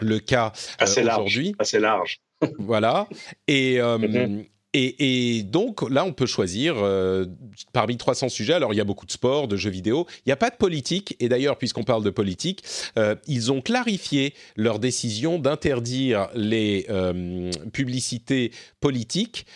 le 0.00 0.18
cas 0.18 0.52
aujourd'hui. 0.80 1.54
Assez 1.58 1.78
large 1.78 2.20
voilà. 2.58 3.08
Et, 3.46 3.80
euh, 3.80 3.98
mhm. 3.98 4.44
Et, 4.78 5.42
donc 5.42 5.88
là, 5.88 6.04
on 6.04 6.12
peut 6.12 6.26
choisir 6.26 6.76
euh, 6.78 7.24
parmi 7.72 7.96
300 7.96 8.28
sujets. 8.28 8.52
Alors 8.52 8.74
il 8.74 8.76
y 8.76 8.80
a 8.80 8.84
beaucoup 8.84 9.06
de 9.06 9.10
sport, 9.10 9.48
de 9.48 9.56
jeux 9.56 9.70
vidéo. 9.70 10.06
Il 10.18 10.28
n'y 10.28 10.32
a 10.32 10.36
pas 10.36 10.50
de 10.50 10.56
politique. 10.56 11.16
Et 11.18 11.28
d'ailleurs, 11.28 11.56
puisqu'on 11.56 11.82
parle 11.82 12.04
de 12.04 12.10
politique, 12.10 12.62
euh, 12.98 13.14
ils 13.26 13.50
ont 13.52 13.62
clarifié 13.62 14.34
leur 14.56 14.78
décision 14.78 15.38
d'interdire 15.38 16.28
les 16.34 16.86
euh, 16.90 17.50
publicités 17.72 18.52
politiques. 18.80 19.46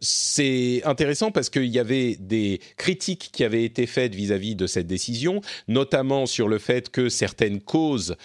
C'est 0.00 0.82
intéressant 0.84 1.30
parce 1.30 1.50
qu'il 1.50 1.66
y 1.66 1.78
avait 1.78 2.16
des 2.18 2.60
critiques 2.76 3.30
qui 3.32 3.44
avaient 3.44 3.64
été 3.64 3.86
faites 3.86 4.14
vis-à-vis 4.14 4.56
de 4.56 4.66
cette 4.66 4.86
décision, 4.86 5.40
notamment 5.68 6.26
sur 6.26 6.48
le 6.48 6.58
fait 6.58 6.90
que 6.90 7.08
certaines 7.08 7.60
causes 7.60 8.16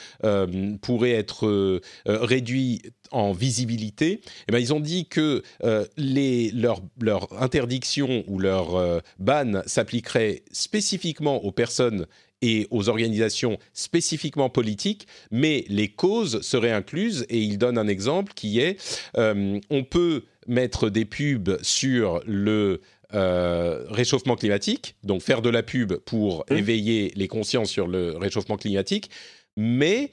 pourraient 0.81 1.11
être 1.11 1.81
réduites 2.05 2.91
en 3.11 3.31
visibilité, 3.31 4.21
eh 4.47 4.51
ben, 4.51 4.59
ils 4.59 4.73
ont 4.73 4.79
dit 4.79 5.05
que 5.05 5.43
euh, 5.63 5.85
les, 5.97 6.51
leur, 6.51 6.81
leur, 7.01 7.41
interdiction 7.41 8.23
ou 8.27 8.39
leur 8.39 8.75
euh, 8.75 8.99
ban 9.19 9.61
s'appliquerait 9.65 10.43
spécifiquement 10.51 11.43
aux 11.43 11.51
personnes 11.51 12.05
et 12.41 12.67
aux 12.71 12.87
organisations 12.87 13.57
spécifiquement 13.73 14.49
politiques, 14.49 15.07
mais 15.29 15.65
les 15.67 15.89
causes 15.89 16.41
seraient 16.41 16.71
incluses. 16.71 17.25
Et 17.29 17.39
ils 17.39 17.57
donnent 17.57 17.77
un 17.77 17.87
exemple 17.87 18.33
qui 18.33 18.59
est 18.59 18.77
euh, 19.17 19.59
on 19.69 19.83
peut 19.83 20.23
mettre 20.47 20.89
des 20.89 21.05
pubs 21.05 21.57
sur 21.61 22.21
le 22.25 22.81
réchauffement 23.11 24.35
climatique, 24.35 24.95
donc 25.03 25.23
faire 25.23 25.41
de 25.41 25.49
la 25.49 25.63
pub 25.63 25.95
pour 25.95 26.45
mmh. 26.47 26.55
éveiller 26.55 27.11
les 27.15 27.27
consciences 27.27 27.71
sur 27.71 27.87
le 27.87 28.15
réchauffement 28.15 28.55
climatique, 28.55 29.09
mais 29.57 30.11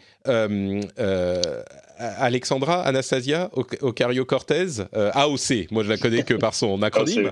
Alexandra 1.98 2.82
Anastasia 2.82 3.50
Ocario-Cortez, 3.80 4.82
euh, 4.94 5.10
AOC, 5.14 5.70
moi 5.70 5.82
je 5.82 5.88
la 5.88 5.96
connais 5.96 6.22
que 6.22 6.34
par 6.34 6.54
son 6.54 6.82
acronyme, 6.82 7.30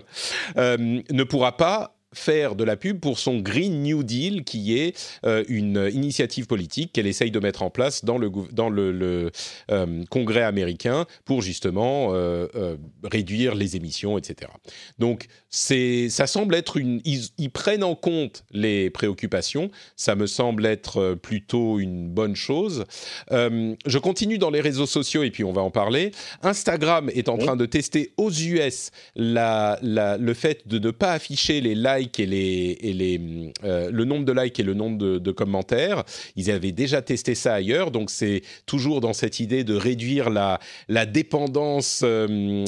euh, 0.56 0.76
ne 1.10 1.24
pourra 1.24 1.56
pas 1.56 1.93
faire 2.14 2.54
de 2.54 2.64
la 2.64 2.76
pub 2.76 3.00
pour 3.00 3.18
son 3.18 3.38
Green 3.38 3.82
New 3.82 4.02
Deal, 4.02 4.44
qui 4.44 4.78
est 4.78 4.96
euh, 5.24 5.44
une 5.48 5.90
initiative 5.92 6.46
politique 6.46 6.92
qu'elle 6.92 7.06
essaye 7.06 7.30
de 7.30 7.38
mettre 7.40 7.62
en 7.62 7.70
place 7.70 8.04
dans 8.04 8.18
le, 8.18 8.30
dans 8.52 8.68
le, 8.68 9.30
euh, 9.70 10.04
Congrès 10.10 10.42
américain 10.42 11.06
pour 11.24 11.42
justement 11.42 12.10
euh, 12.12 12.76
réduire 13.02 13.54
les 13.54 13.76
émissions, 13.76 14.18
etc. 14.18 14.50
Donc, 14.98 15.26
ça 15.50 16.26
semble 16.26 16.54
être 16.54 16.76
une... 16.76 17.00
Ils, 17.04 17.50
prennent 17.50 17.84
en 17.84 17.94
compte 17.94 18.44
les 18.50 18.90
préoccupations, 18.90 19.70
ça 19.96 20.16
me 20.16 20.26
semble 20.26 20.66
être 20.66 21.14
plutôt 21.14 21.78
une 21.78 22.08
bonne 22.08 22.34
chose. 22.34 22.84
je 23.30 23.98
continue 23.98 24.38
dans 24.38 24.50
les 24.50 24.60
réseaux 24.60 24.86
sociaux 24.86 25.22
et 25.22 25.30
puis 25.30 25.44
on 25.44 25.52
va 25.52 25.62
en 25.62 25.70
parler. 25.70 26.10
Instagram 26.42 27.10
est 27.14 27.28
en 27.28 27.38
train 27.38 27.56
de 27.56 27.66
tester 27.66 28.12
aux 28.16 28.30
US 28.30 28.90
la, 29.14 29.78
le 29.82 30.34
fait 30.34 30.66
de 30.66 30.78
ne 30.78 30.90
pas 30.90 31.12
afficher 31.12 31.60
les 31.60 31.74
likes 31.74 32.03
et 32.18 32.26
les 32.26 32.78
les 32.82 33.52
le 33.62 34.04
nombre 34.04 34.24
de 34.24 34.32
likes 34.32 34.60
et 34.60 34.62
le 34.62 34.74
nombre 34.74 35.18
de, 35.18 35.32
commentaires. 35.32 36.04
Ils 36.36 36.50
avaient 36.50 36.72
déjà 36.72 37.02
testé 37.02 37.34
ça 37.34 37.54
ailleurs, 37.54 37.90
donc 37.90 38.10
c'est 38.10 38.42
toujours 38.66 39.00
dans 39.00 39.12
cette 39.12 39.40
idée 39.40 39.64
de 39.64 39.74
réduire 39.74 40.30
la 40.30 40.60
la 40.88 41.06
dépendance 41.06 42.02
au, 42.02 42.64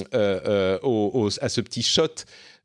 à 1.41 1.49
ce 1.49 1.61
petit 1.61 1.83
shot 1.83 2.15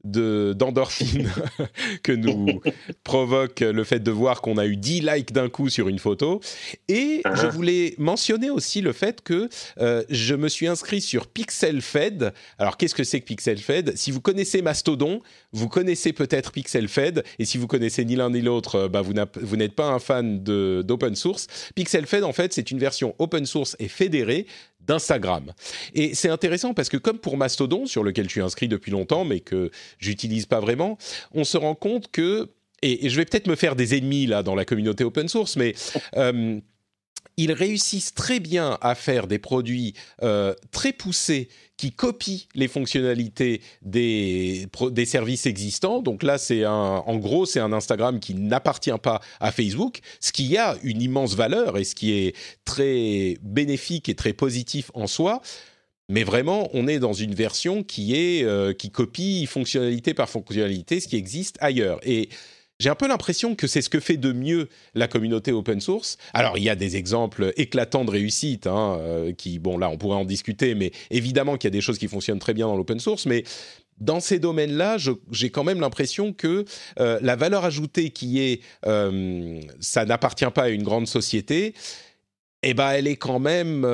d'endorphine 0.04 1.30
que 2.04 2.12
nous 2.12 2.62
provoque 3.04 3.60
le 3.60 3.84
fait 3.84 3.99
de 3.99 4.12
voir 4.12 4.41
qu'on 4.41 4.58
a 4.58 4.66
eu 4.66 4.78
10 4.78 5.02
likes 5.02 5.32
d'un 5.32 5.49
coup 5.49 5.70
sur 5.70 5.88
une 5.88 5.99
photo. 5.99 6.41
Et 6.88 7.22
je 7.26 7.30
uh-huh. 7.30 7.49
voulais 7.49 7.95
mentionner 7.97 8.49
aussi 8.49 8.82
le 8.82 8.93
fait 8.93 9.22
que 9.22 9.49
euh, 9.80 10.04
je 10.10 10.36
me 10.36 10.47
suis 10.47 10.68
inscrit 10.68 11.02
sur 11.02 11.28
PixelFed. 11.28 12.34
Alors 12.58 12.78
qu'est-ce 12.78 12.95
que 12.95 13.04
c'est 13.04 13.20
que 13.20 13.26
PixelFed? 13.26 13.93
Si 13.95 14.12
vous 14.12 14.22
connaissez 14.22 14.62
Mastodon, 14.62 15.22
vous 15.52 15.70
connaissez 15.70 16.14
peut-être 16.14 16.52
PixelFed. 16.52 17.24
Et 17.39 17.45
si 17.45 17.58
vous 17.58 17.68
connaissez 17.68 18.06
ni 18.06 18.16
l'un 18.16 18.30
ni 18.30 18.41
l'autre, 18.41 18.76
euh, 18.76 18.88
bah, 18.88 19.02
vous 19.02 19.58
n'êtes 19.58 19.76
pas 19.76 19.88
un 19.88 19.99
fan 19.99 20.43
d'open 20.43 21.16
source. 21.16 21.47
PixelFed, 21.76 22.24
en 22.24 22.34
fait, 22.34 22.54
c'est 22.54 22.72
une 22.72 22.80
version 22.80 23.16
open 23.20 23.45
source 23.45 23.76
et 23.80 23.88
fédérée 23.88 24.47
d'Instagram. 24.91 25.53
Et 25.95 26.13
c'est 26.15 26.29
intéressant 26.29 26.73
parce 26.73 26.89
que 26.89 26.97
comme 26.97 27.17
pour 27.17 27.37
Mastodon, 27.37 27.85
sur 27.85 28.03
lequel 28.03 28.25
je 28.25 28.31
suis 28.31 28.41
inscrit 28.41 28.67
depuis 28.67 28.91
longtemps, 28.91 29.23
mais 29.23 29.39
que 29.39 29.71
j'utilise 29.99 30.45
pas 30.45 30.59
vraiment, 30.59 30.97
on 31.33 31.45
se 31.45 31.57
rend 31.57 31.75
compte 31.75 32.11
que, 32.11 32.49
et, 32.81 33.07
je 33.09 33.15
vais 33.15 33.23
peut-être 33.23 33.47
me 33.47 33.55
faire 33.55 33.77
des 33.77 33.95
ennemis 33.97 34.25
là 34.25 34.43
dans 34.43 34.55
la 34.55 34.65
communauté 34.65 35.05
open 35.05 35.29
source, 35.29 35.55
mais 35.55 35.75
euh, 36.17 36.59
ils 37.38 37.51
réussissent 37.51 38.13
très 38.13 38.39
bien 38.39 38.77
à 38.82 38.95
faire 38.95 39.27
des 39.27 39.39
produits 39.39 39.93
euh, 40.21 40.53
très 40.71 40.93
poussés 40.93 41.49
qui 41.77 41.91
copient 41.91 42.45
les 42.53 42.67
fonctionnalités 42.67 43.61
des, 43.82 44.69
services 45.05 45.45
existants. 45.47 46.01
Donc 46.01 46.21
là, 46.21 46.38
c'est 46.38 46.63
un, 46.63 46.71
en 46.71 47.17
gros, 47.17 47.45
c'est 47.45 47.59
un 47.59 47.73
Instagram 47.73 48.19
qui 48.19 48.36
n'appartient 48.36 48.91
pas 49.01 49.19
à 49.39 49.51
Facebook, 49.51 50.01
ce 50.19 50.32
qui 50.32 50.57
a 50.57 50.77
une 50.84 51.01
immense 51.01 51.36
valeur 51.36 51.77
et 51.77 51.84
ce 51.84 51.95
qui 51.95 52.11
est 52.13 52.36
très 52.65 53.38
bénéfique 53.41 54.09
et 54.09 54.15
très 54.15 54.34
positif 54.34 54.91
en 54.93 55.07
soi. 55.07 55.41
Mais 56.09 56.23
vraiment, 56.23 56.69
on 56.73 56.88
est 56.88 56.99
dans 56.99 57.13
une 57.13 57.34
version 57.34 57.84
qui 57.84 58.15
est 58.15 58.43
euh, 58.43 58.73
qui 58.73 58.91
copie 58.91 59.45
fonctionnalité 59.45 60.13
par 60.13 60.29
fonctionnalité 60.29 60.99
ce 60.99 61.07
qui 61.07 61.15
existe 61.15 61.57
ailleurs. 61.61 61.99
Et 62.03 62.29
j'ai 62.82 62.89
un 62.89 62.95
peu 62.95 63.07
l'impression 63.07 63.53
que 63.53 63.67
c'est 63.67 63.84
ce 63.84 63.89
que 63.89 63.99
fait 63.99 64.17
de 64.17 64.34
mieux 64.34 64.67
la 64.95 65.07
communauté 65.07 65.51
open 65.51 65.79
source. 65.79 66.17
Alors, 66.34 66.57
il 66.57 66.63
y 66.63 66.69
a 66.69 66.75
des 66.75 66.97
exemples 66.97 67.53
éclatants 67.55 68.05
de 68.05 68.09
réussite, 68.09 68.65
hein, 68.65 68.97
euh, 68.99 69.34
qui, 69.34 69.59
bon, 69.59 69.77
là, 69.77 69.88
on 69.88 69.97
pourrait 69.97 70.17
en 70.17 70.25
discuter, 70.25 70.73
mais 70.73 70.91
évidemment 71.11 71.57
qu'il 71.57 71.67
y 71.67 71.71
a 71.73 71.77
des 71.77 71.82
choses 71.82 71.99
qui 71.99 72.07
fonctionnent 72.07 72.39
très 72.39 72.55
bien 72.55 72.65
dans 72.65 72.75
l'open 72.75 72.99
source, 72.99 73.27
mais 73.27 73.43
dans 73.99 74.19
ces 74.19 74.39
domaines-là, 74.39 74.97
j'ai 75.32 75.51
quand 75.51 75.63
même 75.63 75.79
l'impression 75.79 76.34
que 76.34 76.65
euh, 76.99 77.19
la 77.21 77.36
valeur 77.36 77.65
ajoutée 77.65 78.09
qui 78.09 78.39
est 78.39 78.61
euh, 78.88 79.61
ça 79.79 80.05
n'appartient 80.05 80.49
pas 80.51 80.63
à 80.63 80.69
une 80.69 80.82
grande 80.82 81.07
société, 81.07 81.75
eh 82.64 82.74
ben, 82.74 82.91
elle 82.91 83.07
est 83.07 83.16
quand 83.16 83.39
même 83.39 83.88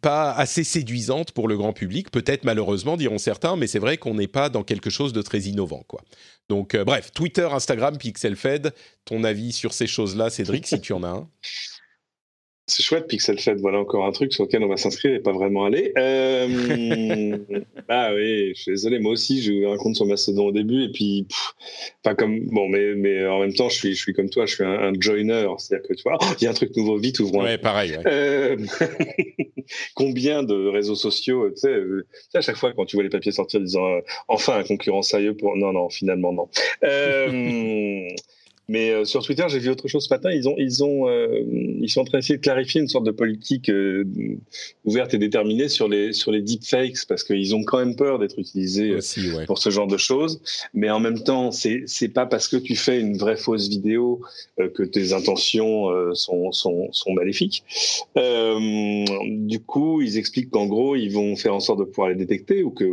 pas 0.00 0.32
assez 0.32 0.64
séduisante 0.64 1.32
pour 1.32 1.46
le 1.46 1.56
grand 1.56 1.72
public. 1.72 2.10
Peut-être 2.10 2.44
malheureusement, 2.44 2.96
diront 2.96 3.18
certains, 3.18 3.56
mais 3.56 3.66
c'est 3.66 3.78
vrai 3.78 3.96
qu'on 3.96 4.14
n'est 4.14 4.28
pas 4.28 4.48
dans 4.48 4.64
quelque 4.64 4.90
chose 4.90 5.12
de 5.12 5.22
très 5.22 5.40
innovant, 5.40 5.84
quoi. 5.86 6.02
Donc, 6.48 6.74
euh, 6.74 6.84
bref, 6.84 7.12
Twitter, 7.12 7.48
Instagram, 7.50 7.96
PixelFed, 7.96 8.74
ton 9.04 9.24
avis 9.24 9.52
sur 9.52 9.72
ces 9.72 9.86
choses-là, 9.86 10.28
Cédric, 10.28 10.66
si 10.66 10.80
tu 10.80 10.92
en 10.92 11.02
as 11.02 11.08
un 11.08 11.28
c'est 12.66 12.82
chouette, 12.82 13.08
Pixel 13.08 13.38
Fed. 13.38 13.58
Voilà 13.60 13.78
encore 13.78 14.06
un 14.06 14.12
truc 14.12 14.32
sur 14.32 14.44
lequel 14.44 14.62
on 14.62 14.68
va 14.68 14.76
s'inscrire 14.76 15.14
et 15.14 15.20
pas 15.20 15.32
vraiment 15.32 15.64
aller. 15.64 15.92
Euh... 16.02 17.38
bah 17.88 18.12
oui, 18.14 18.52
je 18.54 18.62
suis 18.62 18.70
désolé. 18.72 18.98
Moi 18.98 19.12
aussi, 19.12 19.40
j'ai 19.40 19.52
eu 19.52 19.66
un 19.66 19.76
compte 19.76 19.94
sur 19.94 20.06
Mastodon 20.06 20.46
au 20.46 20.52
début 20.52 20.84
et 20.84 20.88
puis, 20.90 21.26
pas 22.02 22.14
comme 22.14 22.40
bon, 22.46 22.68
mais 22.68 22.94
mais 22.94 23.26
en 23.26 23.40
même 23.40 23.54
temps, 23.54 23.68
je 23.68 23.76
suis 23.76 23.94
je 23.94 24.00
suis 24.00 24.12
comme 24.12 24.28
toi, 24.28 24.46
je 24.46 24.54
suis 24.54 24.64
un, 24.64 24.92
joiner. 24.98 25.46
C'est-à-dire 25.58 25.88
que 25.88 25.94
tu 25.94 26.02
vois, 26.02 26.18
il 26.40 26.44
y 26.44 26.46
a 26.46 26.50
un 26.50 26.54
truc 26.54 26.76
nouveau, 26.76 26.98
vite 26.98 27.20
ouvrons. 27.20 27.44
Ouais, 27.44 27.58
pareil. 27.58 27.98
Euh... 28.06 28.56
Combien 29.94 30.42
de 30.42 30.68
réseaux 30.68 30.96
sociaux, 30.96 31.50
tu 31.50 31.60
sais, 31.60 31.68
euh, 31.68 32.06
à 32.34 32.40
chaque 32.40 32.56
fois 32.56 32.72
quand 32.72 32.84
tu 32.84 32.96
vois 32.96 33.04
les 33.04 33.10
papiers 33.10 33.32
sortir 33.32 33.60
disant 33.60 33.86
euh, 33.86 34.00
enfin 34.28 34.58
un 34.58 34.64
concurrent 34.64 35.02
sérieux 35.02 35.36
pour 35.36 35.56
non 35.56 35.72
non 35.72 35.88
finalement 35.88 36.32
non. 36.32 36.48
Mais 38.72 38.88
euh, 38.88 39.04
sur 39.04 39.22
Twitter, 39.22 39.44
j'ai 39.48 39.58
vu 39.58 39.68
autre 39.68 39.86
chose 39.86 40.06
ce 40.06 40.14
matin. 40.14 40.30
Ils 40.32 40.48
ont, 40.48 40.54
ils 40.56 40.82
ont, 40.82 41.06
euh, 41.06 41.42
ils 41.46 41.90
sont 41.90 42.00
en 42.00 42.04
train 42.04 42.16
d'essayer 42.16 42.38
de 42.38 42.42
clarifier 42.42 42.80
une 42.80 42.88
sorte 42.88 43.04
de 43.04 43.10
politique 43.10 43.68
euh, 43.68 44.04
ouverte 44.86 45.12
et 45.12 45.18
déterminée 45.18 45.68
sur 45.68 45.88
les 45.88 46.14
sur 46.14 46.32
les 46.32 46.40
deepfakes 46.40 47.04
parce 47.06 47.22
qu'ils 47.22 47.54
ont 47.54 47.64
quand 47.64 47.76
même 47.76 47.96
peur 47.96 48.18
d'être 48.18 48.38
utilisés 48.38 48.96
pour 49.46 49.58
ce 49.58 49.68
genre 49.68 49.88
de 49.88 49.98
choses. 49.98 50.40
Mais 50.72 50.88
en 50.88 51.00
même 51.00 51.22
temps, 51.22 51.50
c'est 51.50 51.82
c'est 51.84 52.08
pas 52.08 52.24
parce 52.24 52.48
que 52.48 52.56
tu 52.56 52.74
fais 52.74 52.98
une 52.98 53.18
vraie 53.18 53.36
fausse 53.36 53.68
vidéo 53.68 54.22
que 54.56 54.82
tes 54.82 55.12
intentions 55.12 55.88
sont, 56.14 56.50
sont 56.52 56.88
sont 56.92 57.12
maléfiques. 57.12 57.64
du 58.16 59.60
coup, 59.60 60.00
ils 60.00 60.16
expliquent 60.16 60.50
qu'en 60.50 60.64
gros, 60.64 60.96
ils 60.96 61.12
vont 61.12 61.36
faire 61.36 61.54
en 61.54 61.60
sorte 61.60 61.80
de 61.80 61.84
pouvoir 61.84 62.08
les 62.08 62.14
détecter 62.14 62.62
ou 62.62 62.70
que 62.70 62.86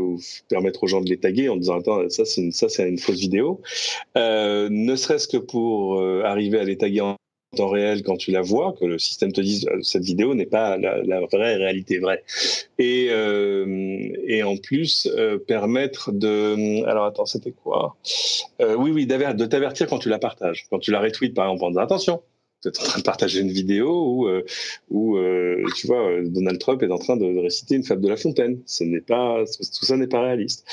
permettre 0.49 0.83
aux 0.83 0.87
gens 0.87 0.99
de 0.99 1.09
les 1.09 1.19
taguer 1.19 1.47
en 1.47 1.55
disant 1.55 1.79
attends 1.79 2.09
ça 2.09 2.25
c'est 2.25 2.51
ça 2.51 2.67
c'est 2.67 2.89
une 2.89 2.99
fausse 2.99 3.19
vidéo. 3.19 3.61
ne 4.17 4.95
serait-ce 4.97 5.29
que 5.29 5.37
pour 5.37 5.68
pour 5.69 5.99
euh, 5.99 6.23
arriver 6.25 6.57
à 6.57 6.63
les 6.63 6.77
taguer 6.77 7.01
en 7.01 7.15
temps 7.55 7.69
réel 7.69 8.01
quand 8.01 8.17
tu 8.17 8.31
la 8.31 8.41
vois, 8.41 8.73
que 8.79 8.85
le 8.85 8.97
système 8.97 9.31
te 9.31 9.39
dise 9.39 9.67
euh, 9.67 9.79
cette 9.83 10.03
vidéo 10.03 10.33
n'est 10.33 10.47
pas 10.47 10.77
la, 10.77 11.21
vraie 11.31 11.57
réalité 11.57 11.99
vraie. 11.99 12.23
Et, 12.79 13.09
euh, 13.11 14.09
et 14.25 14.41
en 14.41 14.57
plus, 14.57 15.07
permettre 15.47 16.11
de... 16.11 16.83
Alors 16.85 17.05
attends, 17.05 17.27
c'était 17.27 17.51
quoi? 17.51 17.97
Oui, 18.59 18.89
oui, 18.89 19.05
de 19.05 19.45
t'avertir 19.45 19.85
quand 19.85 19.99
tu 19.99 20.09
la 20.09 20.17
partages. 20.17 20.65
Quand 20.71 20.79
tu 20.79 20.89
la 20.89 21.01
retweets, 21.01 21.35
par 21.35 21.45
exemple, 21.45 21.65
en 21.65 21.69
disant 21.69 21.81
attention, 21.81 22.21
tu 22.63 22.69
es 22.69 22.79
en 22.79 22.83
train 22.83 22.99
de 22.99 23.03
partager 23.03 23.39
une 23.41 23.51
vidéo 23.51 23.89
où, 23.89 24.27
où 24.89 25.17
tu 25.75 25.85
vois, 25.85 26.03
Donald 26.23 26.57
Trump 26.57 26.81
est 26.81 26.91
en 26.91 26.97
train 26.97 27.15
de, 27.15 27.37
réciter 27.37 27.75
une 27.75 27.83
fable 27.83 28.01
de 28.01 28.09
La 28.09 28.17
Fontaine. 28.17 28.59
Ce 28.65 28.83
n'est 28.83 29.01
pas, 29.01 29.43
tout 29.45 29.85
ça 29.85 29.97
n'est 29.97 30.07
pas 30.07 30.21
réaliste. 30.21 30.65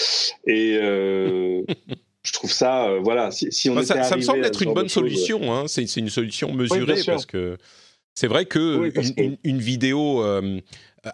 Et 0.47 0.78
je 2.27 2.33
trouve 2.33 2.53
ça, 2.53 2.89
euh, 2.89 3.01
voilà, 3.03 3.31
si, 3.31 3.70
on 3.70 3.81
ça, 3.83 4.16
me 4.16 4.20
semble 4.22 4.45
être 4.45 4.62
une 4.62 4.74
bonne 4.74 4.89
solution. 4.89 5.55
Hein. 5.55 5.64
C'est 5.68 5.97
une 5.97 6.11
solution 6.11 6.53
mesurée 6.53 7.01
parce 7.07 7.24
que 7.24 7.57
c'est 8.14 8.27
vrai 8.27 8.47
que, 8.47 8.91
une, 9.45 9.59
vidéo 9.59 10.22
euh, 10.24 10.61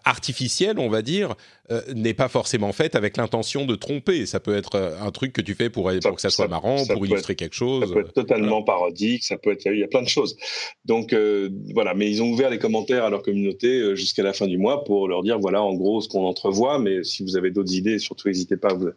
artificielle, 0.05 0.79
on 0.79 0.89
va 0.89 1.03
dire, 1.03 1.35
euh, 1.73 1.81
n'est 1.95 2.13
pas 2.13 2.29
forcément 2.29 2.73
faite 2.73 2.97
avec 2.97 3.17
l'intention 3.17 3.65
de 3.65 3.75
tromper. 3.77 4.27
Ça 4.27 4.41
peut 4.41 4.57
être 4.57 4.75
euh, 4.75 5.01
un 5.01 5.11
truc 5.11 5.33
que 5.33 5.41
tu 5.41 5.55
fais 5.55 5.71
pour, 5.71 5.91
pour 6.03 6.15
que 6.17 6.21
ça 6.21 6.29
soit 6.29 6.49
marrant, 6.49 6.85
pour 6.87 7.07
illustrer 7.07 7.35
quelque 7.35 7.55
chose. 7.55 7.89
Ça 7.89 7.95
peut 7.95 8.01
être 8.01 8.13
totalement 8.13 8.63
parodique, 8.63 9.25
ça 9.25 9.39
peut 9.39 9.53
être, 9.53 9.67
il 9.67 9.79
y 9.79 9.85
a 9.85 9.89
plein 9.89 10.03
de 10.03 10.09
choses. 10.09 10.37
Donc 10.85 11.13
euh, 11.13 11.51
voilà, 11.73 11.95
mais 11.95 12.11
ils 12.11 12.23
ont 12.23 12.31
ouvert 12.31 12.51
les 12.51 12.59
commentaires 12.59 13.05
à 13.05 13.11
leur 13.11 13.23
communauté 13.23 13.97
jusqu'à 13.97 14.23
la 14.23 14.33
fin 14.33 14.47
du 14.47 14.59
mois 14.59 14.85
pour 14.85 15.09
leur 15.09 15.23
dire 15.23 15.39
voilà 15.39 15.63
en 15.63 15.73
gros 15.75 16.01
ce 16.01 16.09
qu'on 16.09 16.25
entrevoit, 16.25 16.79
mais 16.79 17.05
si 17.05 17.23
vous 17.23 17.37
avez 17.37 17.51
d'autres 17.51 17.75
idées, 17.75 17.99
surtout 17.99 18.29
n'hésitez 18.29 18.57
pas 18.57 18.71
à 18.71 18.75
vous, 18.75 18.91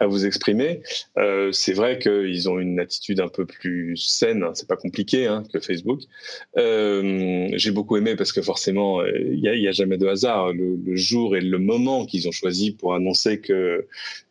à 0.00 0.06
vous 0.06 0.26
exprimer. 0.26 0.80
Euh, 1.18 1.52
c'est 1.52 1.74
vrai 1.74 1.98
qu'ils 1.98 2.48
ont 2.48 2.58
une 2.58 2.80
attitude 2.80 3.20
un 3.20 3.28
peu 3.28 3.44
plus 3.44 3.96
saine, 3.96 4.42
hein, 4.42 4.52
c'est 4.54 4.68
pas 4.68 4.76
compliqué 4.76 5.26
hein, 5.26 5.44
que 5.52 5.60
Facebook. 5.60 6.00
J'ai 6.56 7.70
beaucoup 7.70 7.96
aimé 7.96 8.16
parce 8.16 8.32
que 8.32 8.42
forcément 8.42 9.04
il 9.04 9.40
n'y 9.40 9.48
a, 9.48 9.54
y 9.54 9.68
a, 9.68 9.72
jamais 9.72 9.98
de 9.98 10.06
hasard. 10.06 10.27
Le, 10.28 10.76
le 10.76 10.96
jour 10.96 11.36
et 11.36 11.40
le 11.40 11.58
moment 11.58 12.06
qu'ils 12.06 12.28
ont 12.28 12.32
choisi 12.32 12.72
pour 12.72 12.94
annoncer 12.94 13.40
que 13.40 13.86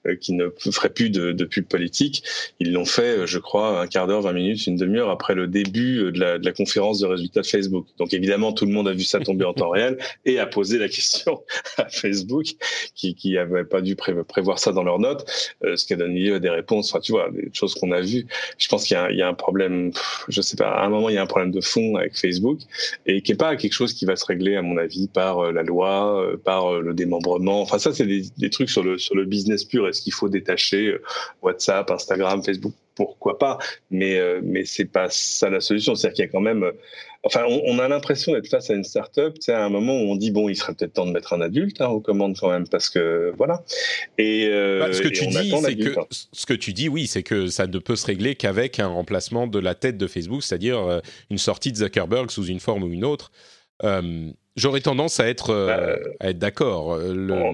euh, 0.07 0.15
qu'ils 0.15 0.37
ne 0.37 0.49
feraient 0.71 0.93
plus 0.93 1.09
de, 1.09 1.45
pub 1.45 1.65
politique. 1.65 2.23
Ils 2.59 2.71
l'ont 2.73 2.85
fait, 2.85 3.25
je 3.25 3.39
crois, 3.39 3.81
un 3.81 3.87
quart 3.87 4.07
d'heure, 4.07 4.21
20 4.21 4.33
minutes, 4.33 4.67
une 4.67 4.75
demi-heure 4.75 5.09
après 5.09 5.33
le 5.35 5.47
début 5.47 6.11
de 6.11 6.19
la, 6.19 6.37
de 6.37 6.45
la, 6.45 6.51
conférence 6.51 6.99
de 6.99 7.05
résultats 7.05 7.41
de 7.41 7.45
Facebook. 7.45 7.87
Donc 7.97 8.13
évidemment, 8.13 8.53
tout 8.53 8.65
le 8.65 8.71
monde 8.71 8.87
a 8.87 8.93
vu 8.93 9.03
ça 9.03 9.19
tomber 9.19 9.45
en 9.45 9.53
temps 9.53 9.69
réel 9.69 9.97
et 10.25 10.39
a 10.39 10.45
posé 10.45 10.77
la 10.77 10.89
question 10.89 11.41
à 11.77 11.87
Facebook, 11.89 12.45
qui 12.95 13.15
qui 13.15 13.37
avait 13.37 13.63
pas 13.63 13.81
dû 13.81 13.95
prévoir 13.95 14.59
ça 14.59 14.71
dans 14.71 14.83
leurs 14.83 14.99
notes, 14.99 15.25
euh, 15.63 15.75
ce 15.75 15.85
qui 15.85 15.93
a 15.93 15.95
donné 15.97 16.19
lieu 16.19 16.35
à 16.35 16.39
des 16.39 16.49
réponses. 16.49 16.95
Tu 17.03 17.11
vois, 17.11 17.29
des 17.31 17.49
choses 17.53 17.75
qu'on 17.75 17.91
a 17.91 18.01
vues. 18.01 18.25
Je 18.57 18.67
pense 18.67 18.85
qu'il 18.85 18.95
y, 18.95 19.21
a 19.21 19.27
un 19.27 19.33
problème. 19.33 19.91
Je 20.27 20.41
sais 20.41 20.57
pas. 20.57 20.69
À 20.69 20.85
un 20.85 20.89
moment, 20.89 21.09
il 21.09 21.15
y 21.15 21.17
a 21.17 21.21
un 21.21 21.27
problème 21.27 21.51
de 21.51 21.61
fond 21.61 21.95
avec 21.95 22.17
Facebook 22.17 22.59
et 23.05 23.21
qui 23.21 23.33
est 23.33 23.35
pas 23.35 23.55
quelque 23.55 23.73
chose 23.73 23.93
qui 23.93 24.05
va 24.05 24.15
se 24.15 24.25
régler, 24.25 24.55
à 24.55 24.61
mon 24.61 24.77
avis, 24.77 25.07
par 25.07 25.39
euh, 25.39 25.51
la 25.51 25.63
loi, 25.63 25.86
par 26.43 26.79
le 26.79 26.93
démembrement 26.93 27.27
Enfin, 27.61 27.79
ça, 27.79 27.93
c'est 27.93 28.05
des, 28.05 28.23
des, 28.37 28.49
trucs 28.49 28.69
sur 28.69 28.83
le, 28.83 28.97
sur 28.97 29.15
le 29.15 29.25
business 29.25 29.63
pur. 29.63 29.87
Est-ce 29.87 30.01
qu'il 30.01 30.13
faut 30.13 30.29
détacher 30.29 30.87
euh, 30.87 31.01
WhatsApp, 31.41 31.89
Instagram, 31.91 32.43
Facebook? 32.43 32.73
Pourquoi 32.95 33.37
pas? 33.37 33.59
Mais, 33.91 34.17
euh, 34.17 34.41
mais 34.43 34.65
c'est 34.65 34.85
pas 34.85 35.07
ça 35.09 35.49
la 35.49 35.59
solution. 35.61 35.93
C'est-à-dire 35.95 36.15
qu'il 36.15 36.25
y 36.25 36.27
a 36.27 36.31
quand 36.31 36.41
même. 36.41 36.63
Euh, 36.63 36.71
enfin, 37.23 37.43
on, 37.45 37.77
a 37.77 37.87
l'impression 37.87 38.33
d'être 38.33 38.47
face 38.47 38.71
à 38.71 38.73
une 38.73 38.83
start-up, 38.83 39.35
tu 39.35 39.41
sais, 39.41 39.53
à 39.53 39.63
un 39.63 39.69
moment 39.69 39.93
où 39.93 40.05
on 40.05 40.15
dit 40.15 40.31
bon, 40.31 40.49
il 40.49 40.55
serait 40.55 40.73
peut-être 40.73 40.93
temps 40.93 41.05
de 41.05 41.11
mettre 41.11 41.33
un 41.33 41.41
adulte 41.41 41.79
hein, 41.79 41.89
aux 41.89 41.99
commandes 41.99 42.35
quand 42.39 42.49
même, 42.49 42.67
parce 42.67 42.89
que 42.89 43.33
voilà. 43.37 43.63
Et, 44.17 44.49
bah, 44.79 44.91
ce 44.91 45.01
que 45.01 45.09
tu 45.09 45.27
dis, 45.27 45.53
c'est 45.61 45.75
que 45.75 45.99
hein. 45.99 46.05
ce 46.09 46.45
que 46.45 46.53
tu 46.53 46.73
dis, 46.73 46.89
oui, 46.89 47.05
c'est 47.05 47.23
que 47.23 47.47
ça 47.47 47.67
ne 47.67 47.77
peut 47.77 47.95
se 47.95 48.07
régler 48.07 48.35
qu'avec 48.35 48.79
un 48.79 48.87
remplacement 48.87 49.45
de 49.45 49.59
la 49.59 49.75
tête 49.75 49.97
de 49.97 50.07
Facebook, 50.07 50.41
c'est-à-dire 50.41 51.01
une 51.29 51.37
sortie 51.37 51.71
de 51.71 51.77
Zuckerberg 51.77 52.31
sous 52.31 52.45
une 52.45 52.59
forme 52.59 52.83
ou 52.83 52.91
une 52.91 53.05
autre. 53.05 53.31
J'aurais 54.57 54.81
tendance 54.81 55.19
à 55.19 55.27
être, 55.27 55.51
euh, 55.51 55.67
bah, 55.67 56.09
à 56.19 56.29
être 56.31 56.39
d'accord. 56.39 56.95
Euh, 56.95 57.53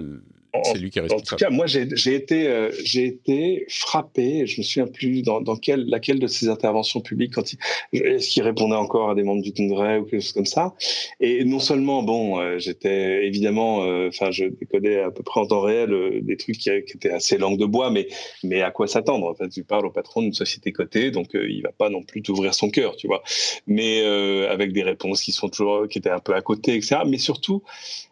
c'est 0.62 0.78
lui 0.78 0.92
qui 0.92 1.00
est 1.00 1.02
responsable. 1.02 1.26
En 1.26 1.38
tout 1.38 1.44
cas, 1.44 1.50
moi, 1.50 1.66
j'ai 1.66 2.14
été, 2.14 2.48
euh, 2.48 2.70
j'ai 2.84 3.06
été 3.06 3.66
frappé. 3.70 4.46
Je 4.46 4.62
me 4.62 4.64
souviens 4.64 4.88
plus 4.88 5.24
dans, 5.24 5.42
dans 5.42 5.56
quelle, 5.56 5.86
laquelle 5.86 6.20
de 6.20 6.28
ses 6.28 6.48
interventions 6.48 7.02
publiques, 7.02 7.34
quand 7.34 7.54
il, 7.54 7.58
est-ce 8.06 8.30
qu'il 8.30 8.44
répondait 8.44 8.76
encore 8.76 9.10
à 9.10 9.16
des 9.16 9.24
membres 9.24 9.42
du 9.42 9.52
Congrès 9.52 9.98
ou 9.98 10.04
quelque 10.04 10.22
chose 10.22 10.34
comme 10.34 10.46
ça. 10.46 10.76
Et 11.20 11.44
non 11.44 11.60
seulement, 11.60 12.04
bon, 12.04 12.40
euh, 12.40 12.60
j'étais 12.60 13.26
évidemment, 13.26 13.84
euh, 13.84 14.10
enfin, 14.10 14.30
je 14.30 14.46
décodais 14.46 15.00
à 15.00 15.10
peu 15.10 15.24
près 15.24 15.40
en 15.40 15.48
temps 15.48 15.62
réel 15.62 16.22
des 16.22 16.38
trucs 16.38 16.58
qui, 16.58 16.70
qui, 16.84 16.98
étaient 16.98 17.12
assez 17.12 17.38
langue 17.38 17.58
de 17.58 17.66
bois, 17.66 17.90
mais, 17.90 18.08
mais 18.44 18.62
à 18.62 18.70
quoi 18.70 18.88
s'attendre? 18.88 19.28
En 19.28 19.34
fait, 19.34 19.50
tu 19.50 19.64
parles 19.64 19.88
au 19.88 19.92
patron 19.92 20.22
d'une 20.22 20.34
société 20.34 20.72
cotée, 20.72 21.10
donc 21.10 21.30
il 21.34 21.62
va 21.62 21.72
pas 21.72 21.90
non 21.90 22.04
plus 22.04 22.22
t'ouvrir 22.22 22.54
son 22.54 22.70
cœur, 22.70 22.96
tu 22.96 23.08
vois. 23.08 23.24
Mais 23.66 24.04
avec 24.04 24.72
des 24.72 24.84
réponses 24.84 25.22
qui 25.22 25.32
sont 25.32 25.50
toujours, 25.50 25.88
qui 25.88 25.98
étaient 25.98 26.10
un 26.10 26.20
peu 26.20 26.36
à 26.36 26.42
côté, 26.42 26.76
etc. 26.76 26.98
Mais 27.08 27.18
surtout, 27.18 27.64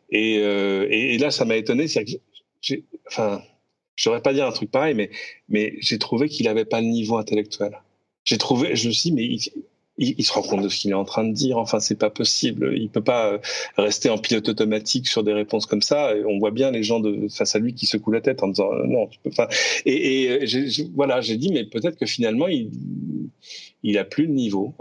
et, 0.09 0.35
et, 0.35 1.15
et 1.15 1.17
là, 1.19 1.31
ça 1.31 1.45
m'a 1.45 1.55
étonné, 1.55 1.85
que 1.85 1.91
enfin, 3.07 3.41
je 3.95 4.03
saurais 4.03 4.21
pas 4.21 4.33
dire 4.33 4.45
un 4.45 4.51
truc 4.51 4.71
pareil, 4.71 4.95
mais, 5.47 5.75
j'ai 5.79 5.99
trouvé 5.99 6.29
qu'il 6.29 6.45
n'avait 6.45 6.65
pas 6.65 6.81
le 6.81 6.87
niveau 6.87 7.17
intellectuel. 7.17 7.79
J'ai 8.23 8.37
trouvé, 8.37 8.75
je 8.75 8.87
me 8.87 8.93
suis 8.93 9.11
dit, 9.11 9.15
mais 9.15 9.51
il, 9.97 10.23
se 10.23 10.31
rend 10.33 10.41
compte 10.41 10.63
de 10.63 10.69
ce 10.69 10.79
qu'il 10.79 10.91
est 10.91 10.95
en 10.95 11.03
train 11.05 11.23
de 11.23 11.33
dire. 11.33 11.57
Enfin, 11.57 11.79
c'est 11.79 11.97
pas 11.97 12.09
possible. 12.09 12.73
Il 12.77 12.89
peut 12.89 13.03
pas 13.03 13.33
euh, 13.33 13.39
rester 13.77 14.09
en 14.09 14.17
pilote 14.17 14.47
automatique 14.49 15.07
sur 15.07 15.23
des 15.23 15.33
réponses 15.33 15.65
comme 15.65 15.81
ça. 15.81 16.13
on 16.27 16.39
voit 16.39 16.51
bien 16.51 16.71
les 16.71 16.83
gens 16.83 16.99
de, 16.99 17.27
face 17.29 17.55
à 17.55 17.59
lui 17.59 17.73
qui 17.73 17.85
secouent 17.85 18.11
la 18.11 18.21
tête 18.21 18.41
en 18.43 18.47
disant 18.47 18.71
euh, 18.73 18.85
non, 18.87 19.07
tu 19.07 19.19
peux. 19.19 19.31
Et, 19.85 20.23
et 20.23 20.47
voilà, 20.95 21.21
j'ai 21.21 21.37
dit, 21.37 21.51
mais 21.51 21.65
peut-être 21.65 21.97
que 21.97 22.05
finalement, 22.05 22.47
il, 22.47 22.71
il 23.83 23.97
a 23.97 24.05
plus 24.05 24.25
le 24.25 24.33
niveau 24.33 24.73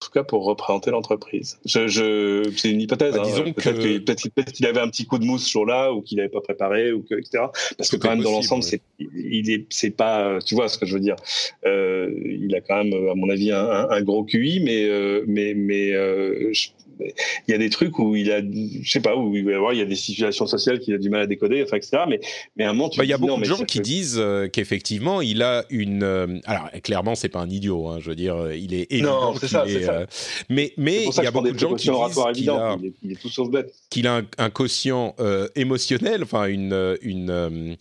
tout 0.00 0.10
cas 0.10 0.24
pour 0.24 0.44
représenter 0.44 0.90
l'entreprise. 0.90 1.58
Je, 1.64 1.88
je, 1.88 2.50
c'est 2.56 2.70
une 2.70 2.80
hypothèse. 2.80 3.14
Bah, 3.14 3.22
hein. 3.24 3.52
Peut-être 3.52 4.52
qu'il 4.52 4.66
avait 4.66 4.80
un 4.80 4.88
petit 4.88 5.06
coup 5.06 5.18
de 5.18 5.24
mousse 5.24 5.46
ce 5.46 5.50
jour-là 5.50 5.92
ou 5.92 6.02
qu'il 6.02 6.18
n'avait 6.18 6.28
pas 6.28 6.40
préparé 6.40 6.92
ou 6.92 7.02
que, 7.02 7.14
etc. 7.14 7.44
Parce 7.78 7.90
que 7.90 7.96
quand 7.96 8.10
même 8.10 8.22
dans 8.22 8.32
l'ensemble, 8.32 8.62
c'est 8.62 8.80
il 8.98 9.50
est 9.50 9.66
c'est 9.70 9.90
pas 9.90 10.38
tu 10.44 10.54
vois 10.54 10.68
ce 10.68 10.78
que 10.78 10.86
je 10.86 10.94
veux 10.94 11.00
dire. 11.00 11.16
Euh, 11.64 12.12
il 12.24 12.54
a 12.54 12.60
quand 12.60 12.84
même 12.84 13.08
à 13.08 13.14
mon 13.14 13.30
avis 13.30 13.52
un, 13.52 13.88
un, 13.88 14.02
gros 14.02 14.24
QI, 14.24 14.60
mais 14.60 14.84
euh, 14.84 15.24
mais 15.26 15.54
mais 15.54 15.92
euh, 15.94 16.52
il 17.00 17.52
y 17.52 17.54
a 17.54 17.58
des 17.58 17.70
trucs 17.70 17.98
où 17.98 18.16
il 18.16 18.30
a, 18.32 18.40
je 18.40 18.90
sais 18.90 19.00
pas, 19.00 19.16
où 19.16 19.34
il, 19.34 19.44
y 19.44 19.80
a 19.80 19.84
des 19.84 19.96
situations 19.96 20.46
sociales 20.46 20.78
qu'il 20.78 20.94
a 20.94 20.98
du 20.98 21.10
mal 21.10 21.22
à 21.22 21.26
décoder, 21.26 21.62
enfin, 21.62 21.76
etc. 21.76 22.04
Mais, 22.08 22.20
mais 22.56 22.64
à 22.64 22.70
un 22.70 22.72
moment, 22.72 22.88
tu 22.88 22.98
bah, 22.98 23.04
Il 23.04 23.10
y 23.10 23.12
a 23.12 23.18
beaucoup 23.18 23.40
de 23.40 23.44
gens 23.44 23.64
qui 23.64 23.80
disent 23.80 24.18
euh, 24.18 24.48
qu'effectivement, 24.48 25.20
il 25.20 25.42
a 25.42 25.64
une. 25.70 26.02
Euh, 26.02 26.38
alors, 26.44 26.70
clairement, 26.82 27.14
c'est 27.14 27.28
pas 27.28 27.40
un 27.40 27.50
idiot, 27.50 27.88
hein, 27.88 27.98
je 28.00 28.10
veux 28.10 28.16
dire, 28.16 28.52
il 28.52 28.74
est 28.74 28.90
évident. 28.90 29.34
C'est 29.36 29.48
ça. 29.48 29.64
Euh, 29.88 30.06
mais 30.48 30.72
mais 30.76 31.04
il 31.04 31.22
y 31.22 31.26
a 31.26 31.30
beaucoup 31.30 31.50
de 31.50 31.58
gens 31.58 31.74
qui 31.74 31.88
disent 31.88 32.20
qu'il 32.34 32.50
a, 32.50 32.76
il 33.02 33.12
est, 33.12 33.20
tout 33.20 33.28
sauf 33.28 33.50
bête. 33.50 33.74
Qu'il 33.90 34.06
a 34.06 34.22
un, 34.38 34.50
quotient 34.50 35.14
émotionnel, 35.54 36.22
enfin, 36.22 36.46
une, 36.46 36.96
une 37.02 37.76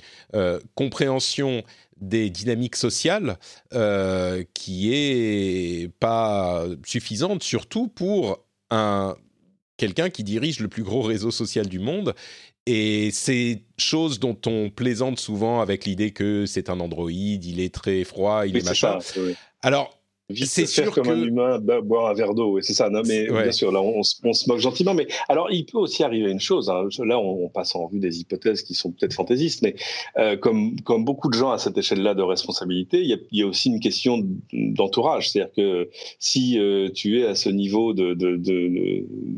compréhension 0.75 1.63
des 1.97 2.29
dynamiques 2.29 2.75
sociales 2.75 3.37
euh, 3.73 4.43
qui 4.53 4.93
est 4.93 5.91
pas 5.99 6.65
suffisante, 6.85 7.43
surtout 7.43 7.87
pour 7.87 8.45
un 8.69 9.15
quelqu'un 9.77 10.09
qui 10.09 10.23
dirige 10.23 10.59
le 10.61 10.69
plus 10.69 10.83
gros 10.83 11.01
réseau 11.01 11.31
social 11.31 11.67
du 11.67 11.79
monde. 11.79 12.13
Et 12.65 13.11
c'est 13.11 13.61
chose 13.77 14.19
dont 14.19 14.37
on 14.47 14.69
plaisante 14.69 15.19
souvent 15.19 15.61
avec 15.61 15.85
l'idée 15.85 16.11
que 16.11 16.45
c'est 16.45 16.69
un 16.69 16.79
androïde, 16.79 17.45
il 17.45 17.59
est 17.59 17.73
très 17.73 18.03
froid, 18.03 18.47
il 18.47 18.57
est 18.57 18.65
machin. 18.65 18.97
Alors, 19.61 19.99
c'est 20.33 20.65
sûr 20.65 20.91
comme 20.91 21.09
un 21.09 21.21
humain 21.21 21.59
boire 21.59 22.07
un 22.07 22.13
verre 22.13 22.33
d'eau, 22.33 22.59
c'est 22.61 22.73
ça. 22.73 22.89
Non, 22.89 23.01
mais 23.05 23.27
bien 23.27 23.51
sûr, 23.51 23.71
là, 23.71 23.81
on, 23.81 24.01
se 24.03 24.49
moque 24.49 24.59
gentiment. 24.59 24.93
Mais 24.93 25.07
alors, 25.29 25.51
il 25.51 25.65
peut 25.65 25.77
aussi 25.77 26.03
arriver 26.03 26.31
une 26.31 26.39
chose. 26.39 26.69
Hein. 26.69 26.87
Là, 27.05 27.19
on, 27.19 27.49
passe 27.49 27.75
en 27.75 27.85
revue 27.85 27.99
des 27.99 28.19
hypothèses 28.19 28.63
qui 28.63 28.73
sont 28.73 28.91
peut-être 28.91 29.13
fantaisistes, 29.13 29.61
mais 29.61 29.75
euh, 30.17 30.35
comme 30.35 30.79
comme 30.81 31.05
beaucoup 31.05 31.29
de 31.29 31.35
gens 31.35 31.51
à 31.51 31.57
cette 31.57 31.77
échelle-là 31.77 32.15
de 32.15 32.23
responsabilité, 32.23 33.01
il 33.01 33.07
y 33.07 33.13
a, 33.13 33.17
y 33.31 33.43
a 33.43 33.47
aussi 33.47 33.69
une 33.69 33.79
question 33.79 34.19
d'entourage. 34.51 35.29
C'est-à-dire 35.29 35.53
que 35.53 35.89
si 36.19 36.59
euh, 36.59 36.89
tu 36.89 37.21
es 37.21 37.25
à 37.25 37.35
ce 37.35 37.49
niveau 37.49 37.93
de 37.93 38.13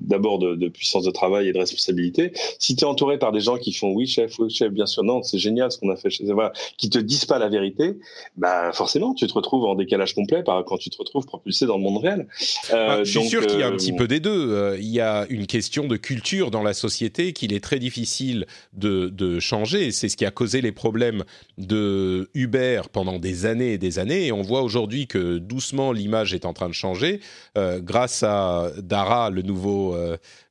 d'abord 0.08 0.40
de, 0.40 0.52
de, 0.52 0.56
de, 0.56 0.70
puissance 0.70 1.04
de 1.04 1.12
travail 1.12 1.50
et 1.50 1.54
de 1.54 1.60
responsabilité, 1.60 2.32
si 2.60 2.76
tu 2.76 2.86
es 2.86 2.88
entouré 2.88 3.20
par 3.20 3.32
des 3.32 3.42
gens 3.42 3.58
qui 3.58 3.74
font 3.74 3.92
oui 3.92 4.08
chef, 4.08 4.40
oui 4.40 4.50
chef, 4.50 4.72
bien 4.72 4.86
sûr, 4.86 5.04
non, 5.04 5.22
c'est 5.22 5.38
génial 5.38 5.72
ce 5.72 5.78
qu'on 5.78 5.90
a 5.90 5.98
fait, 5.98 6.10
chez 6.10 6.24
voilà, 6.26 6.54
qui 6.78 6.90
te 6.90 6.98
disent 6.98 7.26
pas 7.26 7.40
la 7.40 7.50
vérité, 7.50 7.98
bah 8.38 8.72
forcément, 8.74 9.14
tu 9.14 9.28
te 9.28 9.34
retrouves 9.34 9.66
en 9.66 9.76
décalage 9.76 10.16
complet 10.16 10.44
par 10.44 10.64
quand 10.66 10.77
tu 10.78 10.90
te 10.90 10.98
retrouves 10.98 11.26
propulsé 11.26 11.66
dans 11.66 11.78
le 11.78 11.84
monde 11.84 11.98
réel. 11.98 12.28
Euh, 12.72 12.88
ah, 13.00 13.04
je 13.04 13.20
suis 13.20 13.30
sûr 13.30 13.46
qu'il 13.46 13.60
y 13.60 13.64
a 13.64 13.68
un 13.68 13.74
euh, 13.74 13.76
petit 13.76 13.94
peu 13.94 14.08
des 14.08 14.20
deux. 14.20 14.52
Euh, 14.52 14.78
il 14.80 14.88
y 14.88 15.02
a 15.02 15.26
une 15.30 15.48
question 15.48 15.88
de 15.88 15.98
culture 15.98 16.52
dans 16.52 16.64
la 16.64 16.74
société 16.74 17.34
qu'il 17.34 17.54
est 17.54 17.64
très 17.64 17.80
difficile 17.80 18.46
de, 18.74 19.10
de 19.10 19.40
changer. 19.40 19.92
C'est 19.92 20.10
ce 20.10 20.18
qui 20.18 20.26
a 20.26 20.32
causé 20.32 20.62
les 20.62 20.72
problèmes 20.72 21.24
de 21.58 22.30
Uber 22.34 22.82
pendant 22.92 23.20
des 23.20 23.46
années 23.46 23.74
et 23.74 23.78
des 23.78 24.00
années. 24.00 24.28
Et 24.28 24.32
on 24.32 24.42
voit 24.42 24.62
aujourd'hui 24.62 25.08
que 25.08 25.38
doucement 25.38 25.92
l'image 25.92 26.34
est 26.34 26.46
en 26.46 26.54
train 26.54 26.70
de 26.70 26.74
changer 26.74 27.20
grâce 27.56 28.24
à 28.24 28.72
Dara, 28.82 29.30
le 29.30 29.42
nouveau 29.42 29.96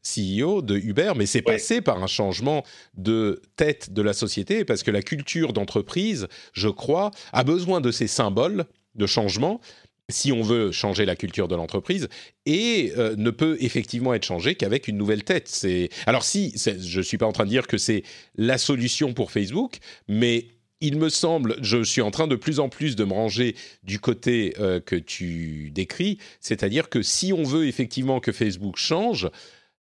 CEO 0.06 0.62
de 0.62 0.76
Uber, 0.76 1.12
mais 1.16 1.26
c'est 1.26 1.42
passé 1.42 1.80
par 1.80 2.02
un 2.02 2.06
changement 2.06 2.62
de 2.96 3.42
tête 3.56 3.92
de 3.92 4.02
la 4.02 4.12
société 4.12 4.64
parce 4.64 4.82
que 4.82 4.90
la 4.90 5.02
culture 5.02 5.52
d'entreprise, 5.52 6.28
je 6.52 6.68
crois, 6.68 7.10
a 7.32 7.44
besoin 7.44 7.80
de 7.80 7.90
ces 7.90 8.06
symboles 8.06 8.66
de 8.94 9.06
changement, 9.06 9.60
si 10.08 10.30
on 10.30 10.42
veut 10.42 10.70
changer 10.70 11.04
la 11.04 11.16
culture 11.16 11.48
de 11.48 11.56
l'entreprise 11.56 12.08
et 12.44 12.92
euh, 12.96 13.16
ne 13.16 13.30
peut 13.30 13.56
effectivement 13.60 14.14
être 14.14 14.24
changé 14.24 14.54
qu'avec 14.54 14.86
une 14.86 14.96
nouvelle 14.96 15.24
tête. 15.24 15.66
Alors 16.06 16.22
si 16.22 16.54
je 16.56 17.00
suis 17.00 17.18
pas 17.18 17.26
en 17.26 17.32
train 17.32 17.44
de 17.44 17.50
dire 17.50 17.66
que 17.66 17.78
c'est 17.78 18.04
la 18.36 18.58
solution 18.58 19.14
pour 19.14 19.32
Facebook, 19.32 19.78
mais 20.06 20.46
il 20.80 20.98
me 20.98 21.08
semble, 21.08 21.56
je 21.62 21.82
suis 21.82 22.02
en 22.02 22.10
train 22.10 22.26
de 22.28 22.36
plus 22.36 22.60
en 22.60 22.68
plus 22.68 22.96
de 22.96 23.04
me 23.04 23.12
ranger 23.12 23.56
du 23.82 23.98
côté 23.98 24.54
euh, 24.60 24.78
que 24.78 24.94
tu 24.94 25.70
décris, 25.70 26.18
c'est-à-dire 26.40 26.88
que 26.88 27.02
si 27.02 27.32
on 27.32 27.42
veut 27.42 27.66
effectivement 27.66 28.20
que 28.20 28.30
Facebook 28.30 28.76
change, 28.76 29.30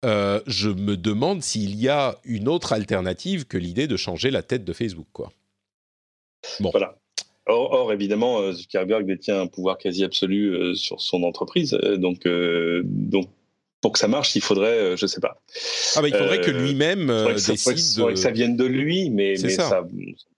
euh, 0.03 0.41
je 0.47 0.69
me 0.69 0.97
demande 0.97 1.41
s'il 1.41 1.75
y 1.75 1.87
a 1.87 2.19
une 2.25 2.47
autre 2.47 2.73
alternative 2.73 3.45
que 3.45 3.57
l'idée 3.57 3.87
de 3.87 3.97
changer 3.97 4.31
la 4.31 4.43
tête 4.43 4.65
de 4.65 4.73
Facebook. 4.73 5.07
Bon. 6.59 6.69
Voilà. 6.71 7.00
Or, 7.53 7.93
évidemment, 7.93 8.39
euh, 8.39 8.51
Zuckerberg 8.53 9.05
détient 9.05 9.41
un 9.41 9.47
pouvoir 9.47 9.77
quasi 9.77 10.03
absolu 10.03 10.53
euh, 10.53 10.75
sur 10.75 11.01
son 11.01 11.23
entreprise. 11.23 11.77
Euh, 11.83 11.97
donc, 11.97 12.27
donc, 12.83 13.27
pour 13.81 13.91
que 13.93 13.99
ça 13.99 14.07
marche, 14.07 14.35
il 14.35 14.41
faudrait, 14.41 14.95
je 14.95 15.05
sais 15.05 15.19
pas. 15.19 15.41
Ah 15.95 16.01
bah, 16.01 16.07
il 16.07 16.15
faudrait 16.15 16.41
que 16.41 16.51
lui-même 16.51 17.07
décide. 17.33 17.55
Il 17.55 17.57
faudrait 17.95 18.13
que 18.13 18.19
ça 18.19 18.31
vienne 18.31 18.55
de 18.55 18.65
lui, 18.65 19.09
mais, 19.09 19.35
mais 19.41 19.49
ça 19.49 19.83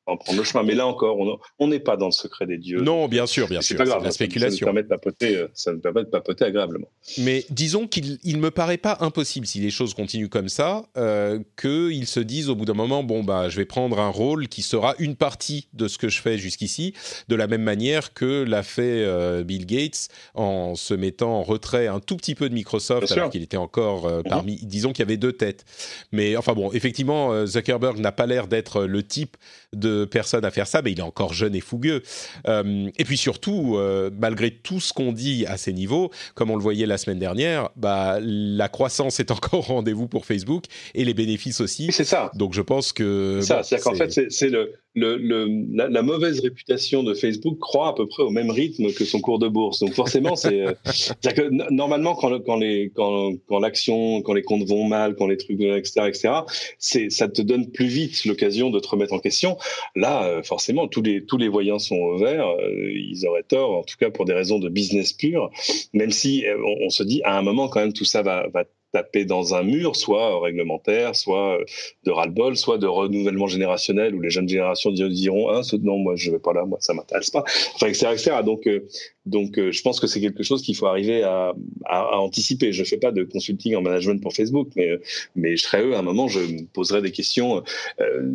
en 0.06 0.18
prendre 0.18 0.38
le 0.38 0.43
chemin. 0.43 0.64
Mais 0.64 0.76
là 0.76 0.86
encore, 0.86 1.18
on 1.60 1.68
n'est 1.68 1.80
pas 1.80 1.97
dans 1.97 2.08
le 2.08 2.12
secret 2.12 2.45
des 2.45 2.58
dieux. 2.58 2.82
Non, 2.82 3.08
bien 3.08 3.26
sûr, 3.26 3.47
bien 3.47 3.62
sûr. 3.62 3.78
C'est 3.78 3.86
la 3.86 4.12
spéculation. 4.12 4.58
Ça 4.58 4.66
nous, 4.66 4.66
permet 4.66 4.84
de 4.84 4.88
papoter, 4.88 5.36
euh, 5.36 5.47
ça 5.54 5.72
nous 5.72 5.80
permet 5.80 6.04
de 6.04 6.10
papoter 6.10 6.45
agréablement. 6.45 6.88
Mais 7.20 7.45
disons 7.49 7.88
qu'il 7.88 8.20
ne 8.24 8.38
me 8.38 8.51
paraît 8.51 8.78
pas 8.78 8.97
impossible, 8.99 9.47
si 9.47 9.60
les 9.60 9.72
choses 9.72 9.93
continuent 9.93 10.30
comme 10.30 10.49
ça, 10.49 10.86
euh, 10.97 11.39
qu'ils 11.60 12.08
se 12.08 12.20
disent 12.20 12.49
au 12.49 12.56
bout 12.56 12.66
d'un 12.66 12.74
moment, 12.74 13.04
bon, 13.04 13.24
bah, 13.24 13.49
je 13.49 13.58
vais 13.58 13.66
prendre 13.66 13.99
un 13.99 14.10
rôle 14.10 14.47
qui 14.47 14.62
sera 14.62 14.95
une 14.99 15.16
partie 15.16 15.68
de 15.74 15.88
ce 15.88 15.97
que 15.97 16.10
je 16.10 16.22
fais 16.22 16.38
jusqu'ici, 16.38 16.93
de 17.30 17.36
la 17.36 17.47
même 17.47 17.64
manière 17.64 18.14
que 18.14 18.43
l'a 18.43 18.64
fait 18.64 19.04
euh, 19.06 19.43
Bill 19.43 19.66
Gates 19.66 20.10
en 20.34 20.76
se 20.76 20.93
mettant 20.93 21.39
en 21.39 21.43
retrait 21.43 21.88
un 21.88 21.99
tout 21.99 22.18
petit 22.18 22.36
peu 22.36 22.49
de 22.49 22.54
Microsoft, 22.54 23.12
alors 23.12 23.30
qu'il 23.30 23.43
était 23.43 23.58
encore 23.58 24.06
euh, 24.06 24.18
mhm. 24.18 24.24
parmi, 24.30 24.56
disons 24.64 24.91
qu'il 24.91 24.99
y 24.99 25.08
avait 25.08 25.18
deux 25.18 25.34
têtes. 25.34 25.66
Mais 26.12 26.36
enfin 26.36 26.54
bon, 26.54 26.72
effectivement, 26.74 27.45
Zuckerberg 27.45 27.99
n'a 27.99 28.12
pas 28.12 28.26
l'air 28.26 28.47
d'être 28.47 28.84
le 28.84 29.04
type 29.04 29.38
de 29.74 30.05
personnes 30.05 30.45
à 30.45 30.51
faire 30.51 30.67
ça, 30.67 30.82
mais 30.82 30.91
il 30.91 30.99
est 30.99 31.03
encore 31.03 31.34
jeune 31.34 31.55
et 31.55 31.61
fougueux. 31.61 32.01
Euh, 32.47 32.89
et 32.97 33.03
puis 33.03 33.17
surtout, 33.17 33.78
euh, 33.78 34.09
malgré 34.17 34.51
tout 34.51 34.80
ce 34.80 34.93
qu'on 34.93 35.11
dit 35.11 35.45
à 35.47 35.57
ces 35.57 35.74
niveaux, 35.74 36.11
comme 36.36 36.49
on 36.49 36.55
le 36.55 36.61
voyait 36.61 36.86
la 36.86 36.97
semaine 36.97 37.19
dernière, 37.19 37.69
bah, 37.76 38.19
la 38.21 38.69
croissance 38.69 39.19
est 39.19 39.32
encore 39.32 39.69
au 39.69 39.74
rendez-vous 39.74 40.07
pour 40.07 40.26
Facebook 40.26 40.65
et 40.93 41.05
les 41.05 41.13
bénéfices 41.13 41.61
aussi. 41.61 41.91
C'est 41.91 42.03
ça. 42.03 42.32
Donc 42.36 42.53
je 42.53 42.61
pense 42.61 42.93
que... 42.93 43.39
C'est 43.41 43.47
ça, 43.47 43.63
c'est-à-dire 43.63 43.84
qu'en 43.84 43.95
fait, 43.95 44.32
c'est 44.32 44.49
le, 44.49 44.74
le, 44.96 45.48
la, 45.74 46.02
mauvaise 46.02 46.39
réputation 46.39 47.04
de 47.04 47.14
Facebook 47.14 47.58
croît 47.60 47.89
à 47.89 47.94
peu 47.94 48.08
près 48.08 48.24
au 48.24 48.30
même 48.30 48.52
rythme 48.52 48.94
que 48.94 49.06
son 49.06 49.20
cours 49.20 49.39
de 49.39 49.48
bourse. 49.48 49.80
Donc 49.80 49.94
forcément, 49.94 50.36
c'est 50.36 50.62
euh, 50.62 50.74
que 51.36 51.72
normalement 51.72 52.16
quand, 52.16 52.39
quand 52.41 52.58
les 52.58 52.91
quand, 52.94 53.34
quand 53.48 53.60
l'action, 53.60 54.22
quand 54.22 54.34
les 54.34 54.44
comptes 54.44 54.68
vont 54.68 54.88
mal, 54.88 55.16
quand 55.16 55.28
les 55.28 55.38
trucs 55.38 55.62
etc 55.62 56.02
etc, 56.08 56.34
c'est 56.78 57.10
ça 57.10 57.28
te 57.28 57.41
donne 57.41 57.72
plus 57.72 57.88
vite 57.88 58.26
l'occasion 58.26 58.70
de 58.70 58.80
te 58.80 58.88
remettre 58.88 59.14
en 59.14 59.20
question. 59.20 59.58
Là, 59.96 60.26
euh, 60.26 60.44
forcément, 60.44 60.88
tous 60.88 61.02
les 61.02 61.26
tous 61.26 61.38
les 61.38 61.48
voyants 61.48 61.80
sont 61.80 61.96
au 61.96 62.18
vert. 62.18 62.48
Euh, 62.48 62.91
ils 62.91 63.26
auraient 63.26 63.44
tort, 63.44 63.78
en 63.80 63.84
tout 63.84 63.96
cas 64.00 64.12
pour 64.12 64.26
des 64.26 64.34
raisons 64.34 64.60
de 64.60 64.70
business 64.70 65.14
pur. 65.14 65.50
Même 65.94 66.12
si 66.12 66.44
on, 66.64 66.86
on 66.86 66.89
se 66.89 67.04
dit 67.04 67.22
à 67.24 67.38
un 67.38 67.41
moment 67.41 67.68
quand 67.68 67.80
même 67.80 67.94
tout 67.94 68.06
ça 68.06 68.22
va 68.22 68.48
va 68.54 68.66
taper 68.94 69.26
dans 69.26 69.56
un 69.56 69.64
mur, 69.64 69.96
soit 69.96 70.39
réglementaire, 70.41 71.16
soit 71.16 71.58
de 72.06 72.12
ras-le-bol, 72.12 72.56
soit 72.56 72.78
de 72.78 72.86
renouvellement 72.86 73.48
générationnel 73.48 74.16
où 74.16 74.22
les 74.22 74.30
jeunes 74.30 74.48
générations 74.48 74.91
diront 74.91 75.50
ah, 75.50 75.62
non 75.82 75.98
moi 75.98 76.16
je 76.16 76.32
vais 76.32 76.39
pas 76.39 76.54
là, 76.54 76.66
moi 76.66 76.78
ça 76.80 76.94
m'intéresse 76.94 77.32
pas, 77.32 77.44
enfin 77.76 77.88
etc 77.88 78.08
etc. 78.14 78.32
Donc 78.46 78.68
euh, 78.68 78.88
donc 79.26 79.58
euh, 79.58 79.72
je 79.72 79.82
pense 79.82 80.00
que 80.00 80.08
c'est 80.08 80.22
quelque 80.22 80.44
chose 80.44 80.62
qu'il 80.62 80.76
faut 80.76 80.86
arriver 80.86 81.24
à, 81.24 81.54
à, 81.86 82.20
anticiper. 82.20 82.72
Je 82.72 82.84
fais 82.84 82.98
pas 82.98 83.12
de 83.12 83.24
consulting 83.24 83.76
en 83.76 83.82
management 83.82 84.22
pour 84.22 84.34
Facebook, 84.34 84.70
mais 84.76 85.00
mais 85.36 85.58
je 85.58 85.64
serais 85.64 85.84
eux 85.84 85.96
à 85.96 86.00
un 86.00 86.04
moment 86.04 86.28
je 86.28 86.39
me 86.39 86.66
poserais 86.72 87.02
des 87.02 87.12
questions. 87.12 87.64
Euh, 88.00 88.30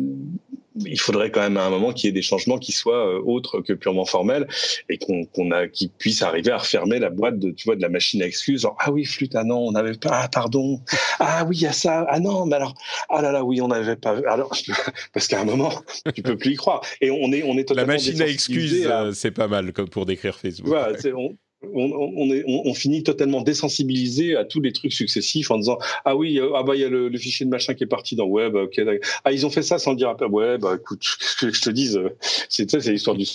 il 0.75 0.99
faudrait 0.99 1.31
quand 1.31 1.41
même 1.41 1.57
à 1.57 1.65
un 1.65 1.69
moment 1.69 1.93
qu'il 1.93 2.07
y 2.07 2.09
ait 2.09 2.13
des 2.13 2.21
changements 2.21 2.57
qui 2.57 2.71
soient 2.71 3.07
euh, 3.07 3.21
autres 3.23 3.61
que 3.61 3.73
purement 3.73 4.05
formels 4.05 4.47
et 4.89 4.97
qu'on 4.97 5.51
a 5.51 5.67
qui 5.67 5.89
puisse 5.89 6.21
arriver 6.21 6.51
à 6.51 6.57
refermer 6.57 6.99
la 6.99 7.09
boîte 7.09 7.39
de 7.39 7.51
tu 7.51 7.65
vois 7.65 7.75
de 7.75 7.81
la 7.81 7.89
machine 7.89 8.21
à 8.21 8.25
excuses 8.25 8.61
genre 8.61 8.77
ah 8.79 8.91
oui 8.91 9.05
flûte 9.05 9.35
ah 9.35 9.43
non 9.43 9.59
on 9.59 9.71
n'avait 9.71 9.97
pas 9.97 10.09
ah, 10.23 10.27
pardon 10.27 10.81
ah 11.19 11.45
oui 11.47 11.57
il 11.57 11.61
y 11.63 11.67
a 11.67 11.73
ça 11.73 12.05
ah 12.09 12.19
non 12.19 12.45
mais 12.45 12.55
alors 12.55 12.75
ah 13.09 13.21
là 13.21 13.31
là 13.31 13.43
oui 13.43 13.61
on 13.61 13.67
n'avait 13.67 13.95
pas 13.95 14.17
alors 14.27 14.55
parce 15.13 15.27
qu'à 15.27 15.41
un 15.41 15.45
moment 15.45 15.71
tu 16.13 16.21
peux 16.21 16.37
plus 16.37 16.53
y 16.53 16.55
croire. 16.55 16.81
Et 17.01 17.11
on 17.11 17.31
est 17.31 17.43
on 17.43 17.57
est 17.57 17.67
totalement 17.67 17.93
la 17.93 17.97
machine 17.97 18.21
à 18.21 18.27
excuses 18.27 18.85
euh, 18.85 19.11
c'est 19.13 19.31
pas 19.31 19.47
mal 19.47 19.73
comme 19.73 19.89
pour 19.89 20.05
décrire 20.05 20.37
Facebook. 20.37 20.67
Voilà, 20.67 20.97
on, 21.15 21.35
on, 21.61 22.31
est, 22.31 22.43
on, 22.47 22.73
finit 22.73 23.03
totalement 23.03 23.41
désensibilisé 23.41 24.35
à 24.35 24.45
tous 24.45 24.61
les 24.61 24.71
trucs 24.71 24.93
successifs 24.93 25.51
en 25.51 25.57
disant 25.57 25.77
ah 26.05 26.15
oui 26.15 26.39
ah 26.55 26.63
bah 26.63 26.75
il 26.75 26.81
y 26.81 26.85
a 26.85 26.89
le, 26.89 27.15
fichier 27.17 27.45
de 27.45 27.51
machin 27.51 27.73
qui 27.73 27.83
est 27.83 27.87
parti 27.87 28.15
dans 28.15 28.25
web 28.25 28.55
ok 28.55 28.79
ah 29.25 29.31
ils 29.31 29.45
ont 29.45 29.49
fait 29.49 29.61
ça 29.61 29.77
sans 29.77 29.91
le 29.91 29.97
dire 29.97 30.09
après. 30.09 30.25
Ouais 30.25 30.57
bah 30.57 30.77
écoute 30.79 31.03
que 31.39 31.51
je 31.51 31.61
te 31.61 31.69
dise 31.69 31.99
c'est 32.47 32.69
c'est 32.69 32.91
l'histoire 32.91 33.17
du 33.17 33.25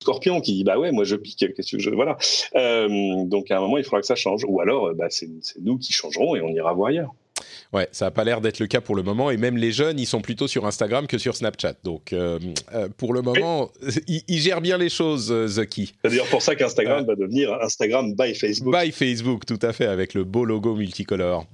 scorpion 0.00 0.40
qui 0.40 0.54
dit 0.54 0.64
bah 0.64 0.78
ouais 0.78 0.92
moi 0.92 1.04
je 1.04 1.16
pique 1.16 1.38
qu'est-ce 1.54 1.76
que 1.76 1.82
je 1.82 1.90
voilà. 1.90 2.16
Euh, 2.54 3.24
donc 3.24 3.50
à 3.50 3.58
un 3.58 3.60
moment 3.60 3.78
il 3.78 3.84
faudra 3.84 4.00
que 4.00 4.06
ça 4.06 4.14
change. 4.14 4.44
Ou 4.48 4.60
alors 4.60 4.94
bah, 4.94 5.08
c'est 5.10 5.28
nous 5.60 5.78
qui 5.78 5.92
changerons 5.92 6.36
et 6.36 6.40
on 6.40 6.48
ira 6.48 6.72
voir 6.72 6.88
ailleurs 6.88 7.14
Ouais, 7.74 7.88
ça 7.90 8.04
n'a 8.04 8.10
pas 8.12 8.22
l'air 8.22 8.40
d'être 8.40 8.60
le 8.60 8.68
cas 8.68 8.80
pour 8.80 8.94
le 8.94 9.02
moment. 9.02 9.32
Et 9.32 9.36
même 9.36 9.56
les 9.56 9.72
jeunes, 9.72 9.98
ils 9.98 10.06
sont 10.06 10.20
plutôt 10.20 10.46
sur 10.46 10.64
Instagram 10.64 11.08
que 11.08 11.18
sur 11.18 11.34
Snapchat. 11.34 11.74
Donc, 11.82 12.12
euh, 12.12 12.38
euh, 12.72 12.88
pour 12.96 13.12
le 13.12 13.20
moment, 13.20 13.68
ils, 14.06 14.38
gèrent 14.38 14.60
bien 14.60 14.78
les 14.78 14.88
choses, 14.88 15.32
euh, 15.32 15.48
Zucky. 15.48 15.92
C'est 16.04 16.10
d'ailleurs 16.10 16.28
pour 16.28 16.40
ça 16.40 16.54
qu'Instagram 16.54 17.04
va 17.04 17.16
devenir 17.16 17.52
Instagram 17.60 18.14
by 18.14 18.32
Facebook. 18.36 18.72
By 18.72 18.92
Facebook, 18.92 19.44
tout 19.44 19.58
à 19.60 19.72
fait, 19.72 19.86
avec 19.86 20.14
le 20.14 20.22
beau 20.22 20.44
logo 20.44 20.76
multicolore. 20.76 21.46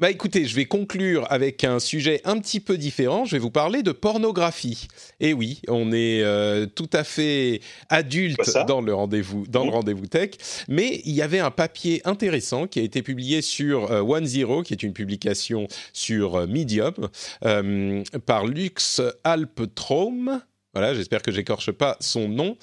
Bah 0.00 0.12
écoutez, 0.12 0.44
je 0.44 0.54
vais 0.54 0.64
conclure 0.64 1.26
avec 1.28 1.64
un 1.64 1.80
sujet 1.80 2.20
un 2.24 2.38
petit 2.38 2.60
peu 2.60 2.78
différent. 2.78 3.24
Je 3.24 3.32
vais 3.32 3.40
vous 3.40 3.50
parler 3.50 3.82
de 3.82 3.90
pornographie. 3.90 4.86
Et 5.18 5.32
oui, 5.32 5.60
on 5.66 5.90
est 5.90 6.22
euh, 6.22 6.66
tout 6.66 6.88
à 6.92 7.02
fait 7.02 7.60
adulte 7.88 8.38
dans 8.68 8.80
le 8.80 8.94
rendez-vous 8.94 9.44
dans 9.48 9.64
le 9.64 9.70
rendez-vous 9.70 10.06
tech, 10.06 10.30
mais 10.68 11.00
il 11.04 11.14
y 11.14 11.22
avait 11.22 11.40
un 11.40 11.50
papier 11.50 12.00
intéressant 12.04 12.68
qui 12.68 12.78
a 12.78 12.82
été 12.82 13.02
publié 13.02 13.42
sur 13.42 13.90
euh, 13.90 14.02
One 14.02 14.24
Zero, 14.24 14.62
qui 14.62 14.72
est 14.72 14.84
une 14.84 14.92
publication 14.92 15.66
sur 15.92 16.36
euh, 16.36 16.46
Medium 16.46 16.94
par 18.24 18.46
Lux 18.46 19.00
Alptrom 19.24 20.40
voilà, 20.74 20.94
j'espère 20.94 21.22
que 21.22 21.32
j'écorche 21.32 21.72
pas 21.72 21.96
son 22.00 22.28
nom, 22.28 22.56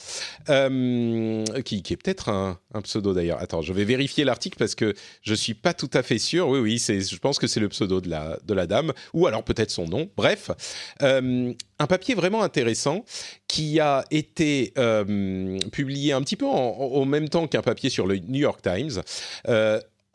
euh, 0.50 1.44
qui, 1.64 1.78
est 1.78 1.98
peut-être 1.98 2.30
un, 2.30 2.60
pseudo 2.84 3.14
d'ailleurs. 3.14 3.42
Attends, 3.42 3.62
je 3.62 3.74
vais 3.74 3.84
vérifier 3.84 4.24
l'article 4.24 4.58
parce 4.58 4.76
que 4.76 4.94
je 5.22 5.34
suis 5.34 5.56
pas 5.56 5.74
tout 5.74 5.90
à 5.94 6.04
fait 6.04 6.20
sûr. 6.20 6.48
Oui, 6.48 6.60
oui, 6.60 6.78
je 6.78 7.18
pense 7.18 7.40
que 7.40 7.48
c'est 7.48 7.60
le 7.60 7.70
pseudo 7.70 8.02
de 8.02 8.10
la, 8.10 8.38
de 8.46 8.54
la 8.54 8.68
dame, 8.68 8.94
ou 9.14 9.28
alors 9.28 9.44
peut-être 9.44 9.72
son 9.72 9.86
nom. 9.86 10.10
Bref, 10.16 10.52
euh, 11.02 11.52
un 11.80 11.88
papier 11.88 12.16
vraiment 12.16 12.44
intéressant 12.44 13.04
qui 13.48 13.80
a 13.80 14.06
été 14.12 14.74
euh, 14.78 15.58
publié 15.72 16.14
un 16.14 16.22
petit 16.22 16.36
peu 16.36 16.46
en, 16.46 17.06
même 17.06 17.30
temps 17.30 17.48
qu'un 17.48 17.62
papier 17.62 17.90
sur 17.90 18.08
le 18.08 18.18
New 18.18 18.40
York 18.40 18.62
Times 18.62 19.02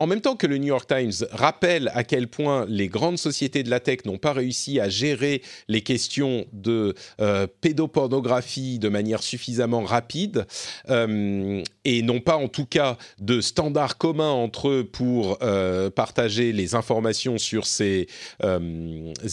en 0.01 0.07
même 0.07 0.19
temps 0.19 0.35
que 0.35 0.47
le 0.47 0.57
New 0.57 0.69
York 0.69 0.87
Times 0.87 1.27
rappelle 1.31 1.91
à 1.93 2.03
quel 2.03 2.27
point 2.27 2.65
les 2.67 2.87
grandes 2.87 3.19
sociétés 3.19 3.61
de 3.61 3.69
la 3.69 3.79
tech 3.79 3.99
n'ont 4.05 4.17
pas 4.17 4.33
réussi 4.33 4.79
à 4.79 4.89
gérer 4.89 5.43
les 5.67 5.81
questions 5.81 6.47
de 6.53 6.95
euh, 7.19 7.45
pédopornographie 7.61 8.79
de 8.79 8.89
manière 8.89 9.21
suffisamment 9.21 9.83
rapide 9.83 10.47
euh, 10.89 11.61
et 11.85 12.01
n'ont 12.01 12.19
pas 12.19 12.35
en 12.35 12.47
tout 12.47 12.65
cas 12.65 12.97
de 13.19 13.41
standards 13.41 13.99
communs 13.99 14.31
entre 14.31 14.69
eux 14.69 14.83
pour 14.91 15.37
euh, 15.43 15.91
partager 15.91 16.51
les 16.51 16.73
informations 16.73 17.37
sur 17.37 17.67
ces 17.67 18.07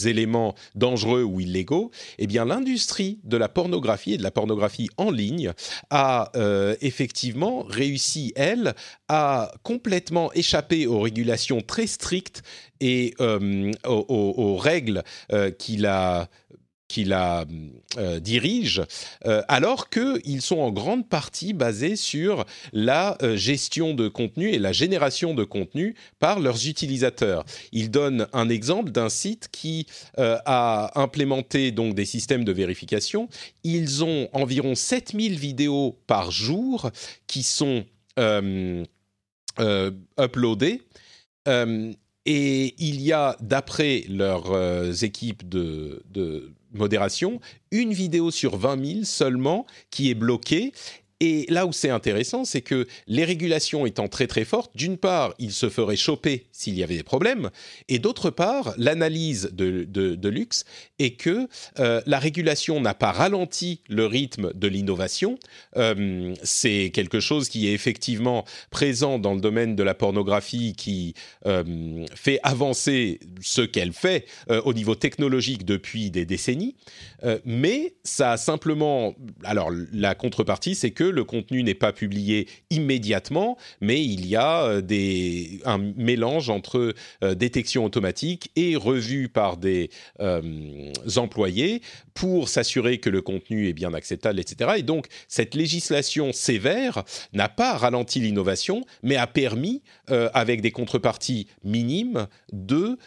éléments 0.05 0.53
dangereux 0.75 1.23
ou 1.23 1.39
illégaux, 1.39 1.89
eh 2.19 2.27
bien 2.27 2.45
l'industrie 2.45 3.17
de 3.23 3.37
la 3.37 3.49
pornographie 3.49 4.13
et 4.13 4.17
de 4.17 4.23
la 4.23 4.29
pornographie 4.29 4.89
en 4.97 5.09
ligne 5.09 5.51
a 5.89 6.31
effectivement 6.81 7.63
réussi, 7.63 8.33
elle, 8.35 8.75
à 9.07 9.51
complètement 9.63 10.31
échapper 10.33 10.58
aux 10.87 10.99
régulations 10.99 11.61
très 11.61 11.87
strictes 11.87 12.43
et 12.81 13.13
euh, 13.19 13.71
aux, 13.85 14.55
règles 14.57 15.03
euh, 15.31 15.51
qui 15.51 15.77
la 15.77 16.29
euh, 17.97 18.19
dirige, 18.19 18.81
alors 19.47 19.89
qu'ils 19.89 20.41
sont 20.41 20.57
en 20.57 20.71
grande 20.71 21.07
partie 21.07 21.53
basés 21.53 21.95
sur 21.95 22.45
la 22.73 23.15
gestion 23.35 23.93
de 23.93 24.07
contenu 24.07 24.49
et 24.49 24.57
la 24.57 24.71
génération 24.71 25.35
de 25.35 25.43
contenu 25.43 25.95
par 26.19 26.39
leurs 26.39 26.67
utilisateurs. 26.67 27.45
Il 27.71 27.91
donne 27.91 28.27
un 28.33 28.49
exemple 28.49 28.91
d'un 28.91 29.09
site 29.09 29.49
qui 29.51 29.85
a 30.17 30.99
implémenté 30.99 31.71
donc 31.71 31.93
des 31.93 32.05
systèmes 32.05 32.43
de 32.43 32.51
vérification. 32.51 33.29
Ils 33.63 34.03
ont 34.03 34.27
environ 34.33 34.73
7000 34.73 35.37
vidéos 35.37 35.99
par 36.07 36.31
jour 36.31 36.89
qui 37.27 37.43
sont 37.43 37.85
euh, 38.19 38.83
uploadé. 40.19 40.81
Euh, 41.47 41.91
et 42.25 42.75
il 42.77 43.01
y 43.01 43.11
a, 43.11 43.35
d'après 43.39 44.03
leurs 44.07 44.51
euh, 44.51 44.91
équipes 44.93 45.47
de, 45.47 46.03
de, 46.11 46.51
modération, 46.71 47.39
une 47.71 47.93
vidéo 47.93 48.29
sur 48.29 48.55
20 48.55 48.85
000 48.85 49.03
seulement 49.03 49.65
qui 49.89 50.11
est 50.11 50.15
bloquée. 50.15 50.71
Et 51.21 51.45
là 51.49 51.65
où 51.65 51.73
c'est 51.73 51.89
intéressant, 51.89 52.45
c'est 52.45 52.61
que 52.61 52.87
les 53.07 53.25
régulations 53.25 53.85
étant 53.85 54.07
très 54.07 54.27
très 54.27 54.45
fortes, 54.45 54.71
d'une 54.75 54.97
part, 54.97 55.33
il 55.37 55.51
se 55.51 55.67
ferait 55.69 55.97
choper 55.97 56.45
s'il 56.53 56.75
y 56.75 56.83
avait 56.83 56.95
des 56.95 57.03
problèmes, 57.03 57.49
et 57.89 57.99
d'autre 57.99 58.29
part, 58.29 58.73
l'analyse 58.77 59.49
de, 59.51 59.83
de, 59.83 60.29
Lux 60.29 60.63
est 60.99 61.11
que 61.11 61.47
euh, 61.79 62.01
la 62.05 62.19
régulation 62.19 62.79
n'a 62.79 62.93
pas 62.93 63.11
ralenti 63.11 63.81
le 63.89 64.05
rythme 64.05 64.53
de 64.53 64.67
l'innovation. 64.67 65.39
Euh, 65.75 66.35
c'est 66.43 66.91
quelque 66.93 67.19
chose 67.19 67.49
qui 67.49 67.67
est 67.67 67.73
effectivement 67.73 68.45
présent 68.69 69.19
dans 69.19 69.33
le 69.33 69.41
domaine 69.41 69.75
de 69.75 69.83
la 69.83 69.95
pornographie, 69.95 70.73
qui 70.77 71.15
euh, 71.47 72.05
fait 72.13 72.39
avancer 72.43 73.19
ce 73.41 73.61
qu'elle 73.61 73.93
fait 73.93 74.25
au 74.63 74.73
niveau 74.73 74.95
technologique 74.95 75.65
depuis 75.65 76.11
des 76.11 76.25
décennies, 76.25 76.75
mais 77.45 77.95
ça 78.03 78.33
a 78.33 78.37
simplement... 78.37 79.15
Alors 79.43 79.71
la 79.91 80.15
contrepartie, 80.15 80.75
c'est 80.75 80.91
que 80.91 81.08
le 81.11 81.23
contenu 81.23 81.63
n'est 81.63 81.73
pas 81.73 81.93
publié 81.93 82.47
immédiatement, 82.69 83.57
mais 83.81 84.03
il 84.03 84.25
y 84.25 84.35
a 84.35 84.65
euh, 84.65 84.81
un 85.65 85.77
mélange 85.77 86.49
entre 86.49 86.93
euh, 87.23 87.35
détection 87.35 87.85
automatique 87.85 88.51
et 88.55 88.75
revue 88.75 89.29
par 89.29 89.57
des 89.57 89.89
euh, 90.19 90.91
employés 91.15 91.81
pour 92.13 92.49
s'assurer 92.49 92.97
que 92.97 93.09
le 93.09 93.21
contenu 93.21 93.67
est 93.67 93.73
bien 93.73 93.93
acceptable, 93.93 94.39
etc. 94.39 94.71
Et 94.77 94.83
donc, 94.83 95.07
cette 95.27 95.55
législation 95.55 96.33
sévère 96.33 97.03
n'a 97.33 97.47
pas 97.47 97.77
ralenti 97.77 98.19
l'innovation, 98.19 98.83
mais 99.03 99.15
a 99.15 99.27
permis, 99.27 99.81
avec 100.07 100.61
des 100.61 100.71
contreparties 100.71 101.47
minimes, 101.63 102.27
de 102.51 102.97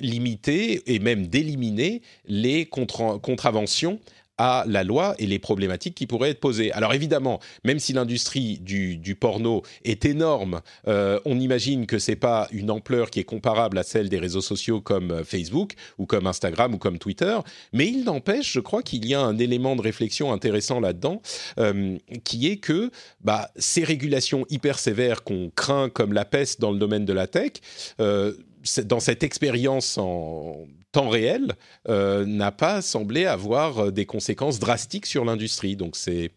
limiter 0.00 0.82
et 0.86 1.00
même 1.00 1.26
d'éliminer 1.26 2.02
les 2.26 2.66
contraventions 2.66 3.98
à 4.38 4.64
la 4.66 4.82
loi 4.82 5.14
et 5.18 5.26
les 5.26 5.38
problématiques 5.38 5.94
qui 5.94 6.06
pourraient 6.06 6.30
être 6.30 6.40
posées. 6.40 6.72
Alors 6.72 6.94
évidemment, 6.94 7.40
même 7.64 7.78
si 7.78 7.92
l'industrie 7.92 8.58
du, 8.58 9.16
porno 9.18 9.62
est 9.84 10.04
énorme, 10.04 10.62
euh, 10.88 11.20
on 11.24 11.38
imagine 11.38 11.86
que 11.86 11.98
c'est 11.98 12.16
pas 12.16 12.48
une 12.50 12.70
ampleur 12.70 13.10
qui 13.10 13.20
est 13.20 13.24
comparable 13.24 13.78
à 13.78 13.82
celle 13.82 14.08
des 14.08 14.18
réseaux 14.18 14.40
sociaux 14.40 14.80
comme 14.80 15.10
euh, 15.10 15.24
Facebook 15.24 15.74
ou 15.98 16.06
comme 16.06 16.26
Instagram 16.26 16.74
ou 16.74 16.78
comme 16.78 16.98
Twitter, 16.98 17.38
mais 17.72 17.86
il 17.86 18.04
n'empêche, 18.04 18.52
je 18.52 18.60
crois 18.60 18.82
qu'il 18.82 19.06
y 19.06 19.14
a 19.14 19.20
un 19.20 19.38
élément 19.38 19.76
de 19.76 19.82
réflexion 19.82 20.32
intéressant 20.32 20.80
là-dedans, 20.80 21.20
euh, 21.58 21.98
qui 22.24 22.48
est 22.48 22.56
que 22.56 22.90
bah, 23.20 23.50
ces 23.56 23.84
régulations 23.84 24.46
hyper 24.48 24.78
sévères 24.78 25.24
qu'on 25.24 25.50
craint 25.54 25.90
comme 25.90 26.12
la 26.12 26.24
peste 26.24 26.60
dans 26.60 26.70
le 26.70 26.78
domaine 26.78 27.04
de 27.04 27.12
la 27.12 27.26
tech, 27.26 27.52
dans 27.98 29.00
cette 29.00 29.22
expérience 29.22 29.98
en 29.98 30.66
temps 30.92 31.08
réel, 31.08 31.54
euh, 31.88 32.24
n'a 32.24 32.52
pas 32.52 32.82
semblé 32.82 33.24
avoir 33.24 33.78
euh, 33.78 33.90
des 33.90 34.06
conséquences 34.06 34.58
drastiques 34.58 35.06
sur 35.06 35.24
l'industrie. 35.24 35.76
Donc 35.76 35.96
c'est 35.96 36.30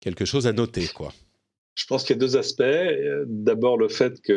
quelque 0.00 0.24
chose 0.24 0.46
à 0.46 0.52
noter, 0.52 0.88
quoi. 0.94 1.12
Je 1.76 1.86
pense 1.86 2.02
qu'il 2.02 2.16
y 2.16 2.18
a 2.18 2.20
deux 2.20 2.36
aspects. 2.36 2.62
D'abord 3.26 3.78
le 3.78 3.88
fait 3.88 4.20
que 4.20 4.32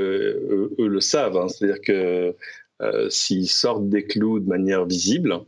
eux, 0.79 0.87
le 0.87 1.01
savent, 1.01 1.35
hein. 1.35 1.47
c'est-à-dire 1.49 1.81
que 1.81 2.35
euh, 2.81 3.09
s'ils 3.09 3.49
sortent 3.49 3.89
des 3.89 4.05
clous 4.05 4.39
de 4.39 4.47
manière 4.47 4.85
visible, 4.85 5.39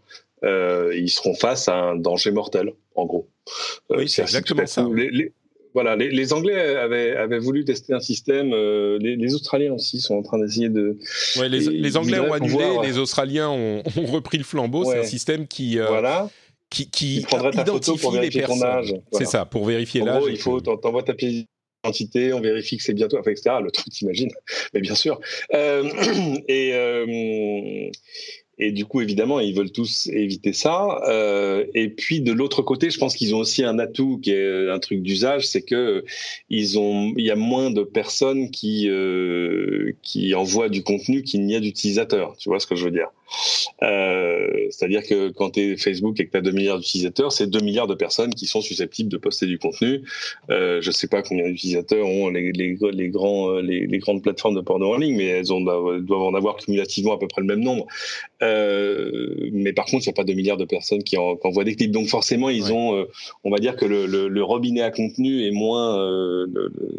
ils 0.43 1.09
seront 1.09 1.34
face 1.34 1.67
à 1.69 1.76
un 1.76 1.95
danger 1.95 2.32
mortel, 2.32 2.73
en 2.95 3.05
gros. 3.05 3.28
oui, 3.89 4.09
c'est 4.09 4.21
exactement 4.21 4.67
ça. 4.67 4.86
Voilà, 5.76 5.97
les, 5.97 6.32
Anglais 6.32 6.78
avaient, 6.78 7.38
voulu 7.38 7.65
tester 7.65 7.93
un 7.93 7.99
système. 7.99 8.53
Euh, 8.53 8.97
les, 8.97 9.36
Australiens 9.36 9.73
aussi 9.73 9.99
sont 9.99 10.15
en 10.15 10.21
train 10.21 10.39
d'essayer 10.39 10.69
de. 10.69 10.97
Ouais, 11.38 11.49
les, 11.49 11.97
Anglais 11.97 12.17
ont 12.17 12.32
annulé, 12.32 12.65
les 12.82 12.97
Australiens 12.97 13.49
ont, 13.49 13.84
repris 14.05 14.38
le 14.38 14.45
flambeau. 14.45 14.86
C'est 14.86 14.99
un 14.99 15.03
système 15.03 15.47
qui. 15.47 15.78
Euh, 15.78 15.88
voilà. 15.88 16.30
Qui, 16.69 16.89
qui, 16.89 17.17
identifie 17.17 18.19
les 18.21 18.30
personnes. 18.30 19.01
C'est 19.11 19.26
ça, 19.26 19.43
pour 19.43 19.65
vérifier 19.65 20.01
l'âge. 20.01 20.23
il 20.30 20.38
faut, 20.38 20.61
t'envoies 20.61 21.03
ta 21.03 21.13
pièce 21.13 21.43
d'identité, 21.84 22.32
on 22.32 22.39
vérifie 22.39 22.78
que 22.78 22.84
c'est 22.84 22.93
bien 22.93 23.09
toi, 23.09 23.19
etc. 23.26 23.57
Le 23.61 23.69
truc, 23.69 23.89
t'imagines 23.89 24.32
Mais 24.73 24.80
bien 24.80 24.95
sûr. 24.95 25.19
Euh, 25.53 25.84
et 26.47 27.91
et 28.58 28.72
du 28.72 28.86
coup, 28.86 29.01
évidemment, 29.01 29.39
ils 29.39 29.53
veulent 29.53 29.72
tous 29.72 30.08
éviter 30.08 30.53
ça. 30.53 31.01
Euh, 31.08 31.66
et 31.74 31.89
puis 31.89 32.22
de 32.22 32.32
l'autre 32.32 32.62
côté, 32.62 32.89
je 32.89 32.97
pense 32.97 33.16
qu'ils 33.16 33.36
ont 33.36 33.39
aussi 33.39 33.64
un 33.64 33.80
atout 33.80 34.20
qui 34.22 34.32
est 34.32 34.70
un 34.70 34.80
truc 34.80 35.01
d'usage, 35.01 35.45
c'est 35.47 35.62
que 35.62 36.06
ils 36.49 36.80
ont, 36.80 37.14
il 37.18 37.26
y 37.26 37.32
a 37.32 37.36
moins 37.36 37.70
de 37.70 37.84
personnes 37.84 38.51
qui 38.51 38.88
euh, 38.89 39.91
qui 40.03 40.34
envoient 40.36 40.70
du 40.70 40.84
contenu 40.84 41.24
qu'il 41.24 41.45
n'y 41.45 41.56
a 41.56 41.60
d'utilisateurs. 41.60 42.38
Tu 42.38 42.49
vois 42.49 42.60
ce 42.60 42.68
que 42.68 42.76
je 42.76 42.86
veux 42.86 42.91
dire? 42.91 43.10
Euh, 43.84 44.67
C'est-à-dire 44.69 45.03
que 45.03 45.30
quand 45.30 45.51
tu 45.51 45.61
es 45.61 45.78
Facebook 45.78 46.19
et 46.19 46.26
que 46.26 46.32
tu 46.32 46.38
as 46.38 46.41
2 46.41 46.51
milliards 46.51 46.80
d'utilisateurs, 46.80 47.32
c'est 47.32 47.47
2 47.47 47.59
milliards 47.59 47.88
de 47.88 47.95
personnes 47.95 48.33
qui 48.33 48.45
sont 48.45 48.62
susceptibles 48.62 49.09
de 49.09 49.17
poster 49.17 49.45
du 49.45 49.59
contenu. 49.59 50.04
Euh, 50.50 50.82
je 50.82 50.91
sais 50.91 51.08
pas 51.08 51.21
combien 51.21 51.47
d'utilisateurs 51.47 52.05
ont 52.05 52.29
les, 52.29 52.51
les, 52.51 52.78
les 52.91 53.09
grands 53.09 53.59
les, 53.59 53.87
les, 53.87 53.97
grandes 54.00 54.21
plateformes 54.21 54.55
de 54.55 54.62
porno 54.62 54.93
en 54.93 54.97
ligne, 54.97 55.16
mais 55.16 55.28
elles 55.28 55.54
ont, 55.54 55.62
doivent 55.62 56.21
en 56.21 56.33
avoir 56.33 56.58
cumulativement 56.58 57.13
à 57.13 57.17
peu 57.17 57.28
près 57.28 57.41
le 57.41 57.47
même 57.47 57.62
nombre. 57.62 57.87
Euh, 58.41 59.50
mais 59.51 59.74
par 59.74 59.86
contre, 59.86 60.05
il 60.05 60.09
n'y 60.09 60.13
a 60.13 60.13
pas 60.13 60.24
2 60.24 60.33
milliards 60.33 60.58
de 60.58 60.66
personnes 60.66 61.04
qui, 61.04 61.17
en, 61.17 61.37
envoient 61.43 61.63
des 61.63 61.75
clips. 61.75 61.91
Donc 61.91 62.08
forcément, 62.08 62.50
ils 62.50 62.74
ont, 62.74 62.95
euh, 62.95 63.05
on 63.43 63.51
va 63.51 63.58
dire 63.58 63.75
que 63.75 63.86
le, 63.86 64.05
le, 64.05 64.28
le, 64.28 64.43
robinet 64.43 64.82
à 64.82 64.91
contenu 64.91 65.45
est 65.45 65.51
moins, 65.51 66.00
euh, 66.00 66.47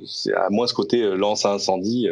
c'est 0.07 0.33
à 0.33 0.51
moins 0.51 0.67
ce 0.67 0.75
côté 0.75 1.03
euh, 1.03 1.15
lance 1.15 1.45
à 1.45 1.53
incendie 1.53 2.09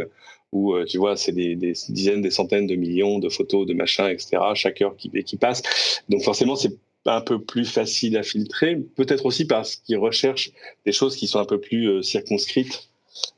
où 0.55 0.75
tu 0.85 0.99
vois, 0.99 1.17
c'est 1.17 1.33
des, 1.33 1.57
dizaines, 1.57 2.23
des 2.23 2.31
centaines 2.31 2.67
de 2.67 2.77
millions 2.77 3.19
de 3.19 3.29
photos, 3.29 3.67
de 3.67 3.75
machins, 3.75 4.07
etc. 4.07 4.39
chaque 4.55 4.81
heure 4.81 4.97
qui, 4.97 5.11
qui 5.11 5.37
passe. 5.37 5.63
Donc 6.09 6.23
forcément, 6.23 6.57
c'est 6.57 6.73
un 7.07 7.21
peu 7.21 7.41
plus 7.41 7.71
facile 7.71 8.17
à 8.17 8.23
filtrer. 8.23 8.77
Peut-être 8.97 9.27
aussi 9.27 9.47
parce 9.47 9.77
qu'ils 9.77 9.99
recherchent 9.99 10.53
des 10.87 10.93
choses 10.93 11.17
qui 11.17 11.27
sont 11.27 11.39
un 11.39 11.45
peu 11.45 11.61
plus 11.61 12.03
circonscrites. 12.03 12.89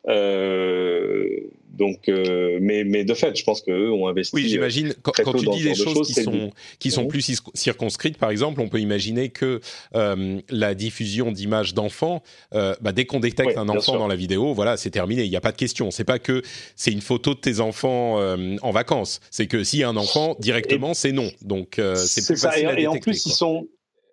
Euh, 0.09 1.41
donc, 1.77 2.09
euh, 2.09 2.59
mais, 2.61 2.85
mais 2.85 3.05
de 3.05 3.15
fait, 3.15 3.37
je 3.37 3.45
pense 3.45 3.61
qu'eux 3.61 3.91
ont 3.91 4.09
investi. 4.09 4.35
Oui, 4.35 4.49
j'imagine. 4.49 4.95
Quand, 5.03 5.13
quand 5.23 5.35
tu 5.35 5.47
dis 5.47 5.63
des 5.63 5.75
choses, 5.75 6.07
qui 6.07 6.15
sont, 6.15 6.51
qui 6.79 6.91
sont 6.91 7.07
plus 7.07 7.41
circonscrites, 7.55 8.19
par 8.19 8.31
exemple, 8.31 8.61
on 8.61 8.69
peut 8.69 8.81
imaginer 8.81 9.29
que 9.29 9.61
euh, 9.95 10.41
la 10.51 10.75
diffusion 10.75 11.33
d'images 11.33 11.75
d'enfants, 11.75 12.23
euh, 12.55 12.75
bah, 12.81 12.93
dès 12.93 13.05
qu'on 13.05 13.21
détecte 13.21 13.59
un 13.59 13.69
enfant 13.69 13.99
dans 13.99 14.09
la 14.09 14.17
vidéo, 14.17 14.55
voilà, 14.55 14.77
c'est 14.77 14.91
terminé. 14.91 15.25
Il 15.25 15.31
n'y 15.31 15.37
a 15.37 15.41
pas 15.41 15.53
de 15.53 15.57
question. 15.57 15.91
C'est 15.91 16.05
pas 16.05 16.19
que 16.19 16.43
c'est 16.75 16.93
une 16.93 17.01
photo 17.01 17.35
de 17.35 17.41
tes 17.41 17.61
enfants 17.61 18.19
euh, 18.19 18.57
en 18.63 18.71
vacances. 18.71 19.21
C'est 19.31 19.47
que 19.47 19.65
s'il 19.65 19.81
y 19.81 19.85
a 19.85 19.89
un 19.89 19.97
enfant, 19.97 20.37
directement, 20.41 20.95
c'est 20.95 21.13
non. 21.13 21.31
Donc, 21.43 21.79
euh, 21.79 21.95
c'est 21.97 22.25
plus 22.25 22.41
facile 22.41 22.65
et, 22.65 22.67
à 22.67 22.75
détecter. 22.75 22.83
Et 22.83 22.89
en 22.89 22.99
plus, 22.99 23.23
quoi. 23.23 23.33
ils 23.33 23.35
sont 23.35 23.69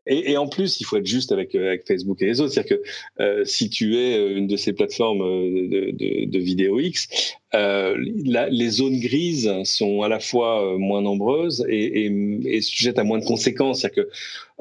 et, 0.06 0.32
et, 0.32 0.38
en 0.38 0.48
plus, 0.48 0.82
il 0.82 0.84
faut 0.84 0.98
être 0.98 1.06
juste 1.06 1.32
avec, 1.32 1.56
euh, 1.56 1.68
avec 1.68 1.88
Facebook 1.88 2.22
et 2.22 2.26
les 2.26 2.42
autres. 2.42 2.54
C'est-à-dire 2.54 2.78
que 2.78 3.24
euh, 3.24 3.46
si 3.46 3.70
tu 3.70 3.98
es 3.98 4.18
euh, 4.18 4.38
une 4.38 4.48
de 4.48 4.58
ces 4.58 4.74
plateformes 4.74 5.20
de, 5.20 5.92
de, 5.92 6.26
de 6.26 6.40
vidéo 6.40 6.80
X, 6.80 7.08
euh, 7.56 7.96
la, 8.26 8.50
les 8.50 8.70
zones 8.70 9.00
grises 9.00 9.52
sont 9.64 10.02
à 10.02 10.08
la 10.08 10.20
fois 10.20 10.78
moins 10.78 11.02
nombreuses 11.02 11.66
et, 11.70 12.06
et, 12.06 12.12
et 12.46 12.62
sujettes 12.62 13.00
à 13.00 13.04
moins 13.04 13.20
de 13.20 13.26
conséquences. 13.26 13.82
C'est-à-dire 13.82 14.06
que 14.06 14.10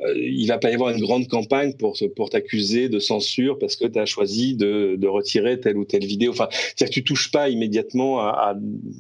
euh, 0.01 0.15
il 0.17 0.47
va 0.47 0.59
pas 0.59 0.71
y 0.71 0.75
avoir 0.75 0.91
une 0.91 1.01
grande 1.01 1.29
campagne 1.29 1.75
pour 1.75 1.97
pour 2.17 2.31
t'accuser 2.31 2.89
de 2.89 2.99
censure 2.99 3.59
parce 3.59 3.77
que 3.77 3.87
tu 3.87 3.99
as 3.99 4.07
choisi 4.07 4.57
de, 4.57 4.97
de, 4.99 5.07
retirer 5.07 5.61
telle 5.61 5.77
ou 5.77 5.85
telle 5.85 6.05
vidéo. 6.05 6.33
Enfin, 6.33 6.49
c'est-à-dire 6.51 6.89
que 6.89 6.95
tu 6.95 7.05
touches 7.05 7.31
pas 7.31 7.51
immédiatement 7.51 8.21
à, 8.21 8.29
à, 8.31 8.55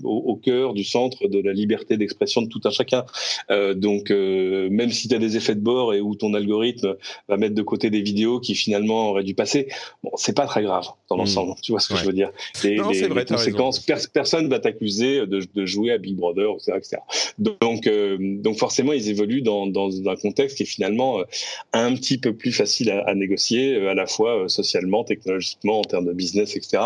au, 0.04 0.16
au, 0.18 0.36
cœur 0.36 0.74
du 0.74 0.84
centre 0.84 1.28
de 1.28 1.38
la 1.38 1.52
liberté 1.52 1.96
d'expression 1.96 2.42
de 2.42 2.48
tout 2.48 2.60
un 2.64 2.70
chacun. 2.70 3.04
Euh, 3.50 3.72
donc, 3.74 4.10
euh, 4.10 4.68
même 4.70 4.90
si 4.90 5.08
tu 5.08 5.14
as 5.14 5.18
des 5.18 5.36
effets 5.36 5.54
de 5.54 5.60
bord 5.60 5.94
et 5.94 6.00
où 6.00 6.14
ton 6.14 6.34
algorithme 6.34 6.96
va 7.28 7.36
mettre 7.36 7.54
de 7.54 7.62
côté 7.62 7.88
des 7.88 8.02
vidéos 8.02 8.38
qui 8.38 8.54
finalement 8.54 9.10
auraient 9.10 9.24
dû 9.24 9.34
passer, 9.34 9.68
bon, 10.04 10.10
c'est 10.16 10.36
pas 10.36 10.46
très 10.46 10.62
grave 10.62 10.86
dans 11.08 11.16
l'ensemble. 11.16 11.52
Mmh. 11.52 11.62
Tu 11.62 11.72
vois 11.72 11.80
ce 11.80 11.88
que 11.88 11.94
ouais. 11.94 12.00
je 12.00 12.06
veux 12.06 12.12
dire? 12.12 12.30
Les, 12.62 12.76
non, 12.76 12.90
les, 12.90 13.06
vrai, 13.08 13.20
les 13.20 13.26
conséquences, 13.26 13.80
personne 14.12 14.48
va 14.48 14.58
t'accuser 14.58 15.26
de, 15.26 15.66
jouer 15.66 15.92
à 15.92 15.98
Big 15.98 16.16
Brother, 16.16 16.50
etc. 16.56 16.72
etc. 16.76 16.96
Donc, 17.38 17.86
euh, 17.86 18.16
donc 18.20 18.58
forcément, 18.58 18.92
ils 18.92 19.08
évoluent 19.08 19.42
dans, 19.42 19.70
un 20.06 20.16
contexte 20.16 20.56
qui 20.56 20.62
est 20.64 20.66
finalement 20.66 21.20
euh, 21.20 21.24
un 21.72 21.94
petit 21.94 22.18
peu 22.18 22.34
plus 22.34 22.52
facile 22.52 22.90
à, 22.90 23.14
négocier, 23.14 23.76
euh, 23.76 23.90
à 23.90 23.94
la 23.94 24.06
fois 24.06 24.48
socialement, 24.48 25.04
technologiquement, 25.04 25.80
en 25.80 25.84
termes 25.84 26.06
de 26.06 26.12
business, 26.12 26.56
etc. 26.56 26.82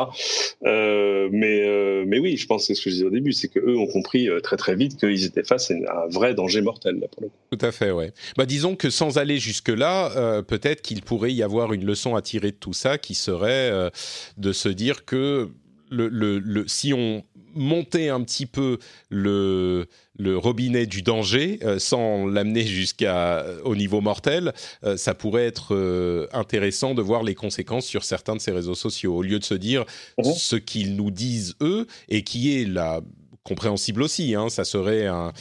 Mais, 0.62 2.04
mais 2.06 2.18
oui, 2.18 2.36
je 2.36 2.46
pense 2.46 2.66
que 2.66 2.74
ce 2.74 2.82
que 2.82 2.90
je 2.90 2.94
disais 2.96 3.06
au 3.06 3.10
début, 3.10 3.32
c'est 3.32 3.48
qu'eux 3.48 3.76
ont 3.76 3.86
compris 3.86 4.28
très 4.42 4.56
très 4.56 4.74
vite 4.74 4.98
qu'ils 4.98 5.24
étaient 5.24 5.42
face 5.42 5.70
à 5.70 6.04
un 6.04 6.08
vrai 6.08 6.34
danger 6.34 6.62
mortel. 6.62 7.00
Là. 7.00 7.06
Tout 7.50 7.64
à 7.64 7.72
fait, 7.72 7.90
ouais. 7.90 8.12
Bah, 8.36 8.46
disons 8.46 8.76
que 8.76 8.90
sans 8.90 9.18
aller 9.18 9.38
jusque-là, 9.38 10.42
peut-être 10.42 10.82
qu'il 10.82 11.02
pourrait 11.02 11.32
y 11.32 11.42
avoir 11.42 11.72
une 11.72 11.84
leçon 11.84 12.14
à 12.14 12.22
tirer 12.22 12.52
de 12.52 12.56
tout 12.56 12.72
ça 12.72 12.98
qui 12.98 13.14
serait 13.14 13.90
de 14.36 14.52
se 14.52 14.68
dire 14.68 15.04
que 15.04 15.48
le, 15.90 16.08
le, 16.08 16.38
le, 16.38 16.66
si 16.68 16.92
on 16.92 17.24
montait 17.54 18.08
un 18.08 18.22
petit 18.22 18.46
peu 18.46 18.78
le, 19.08 19.86
le 20.18 20.36
robinet 20.36 20.86
du 20.86 21.02
danger 21.02 21.58
euh, 21.62 21.78
sans 21.78 22.26
l'amener 22.26 22.64
jusqu'à 22.64 23.38
euh, 23.38 23.60
au 23.64 23.74
niveau 23.74 24.00
mortel, 24.00 24.52
euh, 24.84 24.96
ça 24.96 25.14
pourrait 25.14 25.46
être 25.46 25.74
euh, 25.74 26.28
intéressant 26.32 26.94
de 26.94 27.02
voir 27.02 27.22
les 27.22 27.34
conséquences 27.34 27.86
sur 27.86 28.04
certains 28.04 28.36
de 28.36 28.40
ces 28.40 28.52
réseaux 28.52 28.74
sociaux 28.74 29.16
au 29.16 29.22
lieu 29.22 29.38
de 29.38 29.44
se 29.44 29.54
dire 29.54 29.84
mmh. 30.18 30.32
ce 30.36 30.56
qu'ils 30.56 30.96
nous 30.96 31.10
disent 31.10 31.54
eux 31.60 31.86
et 32.08 32.22
qui 32.22 32.60
est 32.60 32.66
la 32.66 33.00
compréhensible 33.46 34.02
aussi. 34.02 34.34
Hein, 34.34 34.48
ça 34.48 34.64
serait 34.64 35.06
un, 35.06 35.32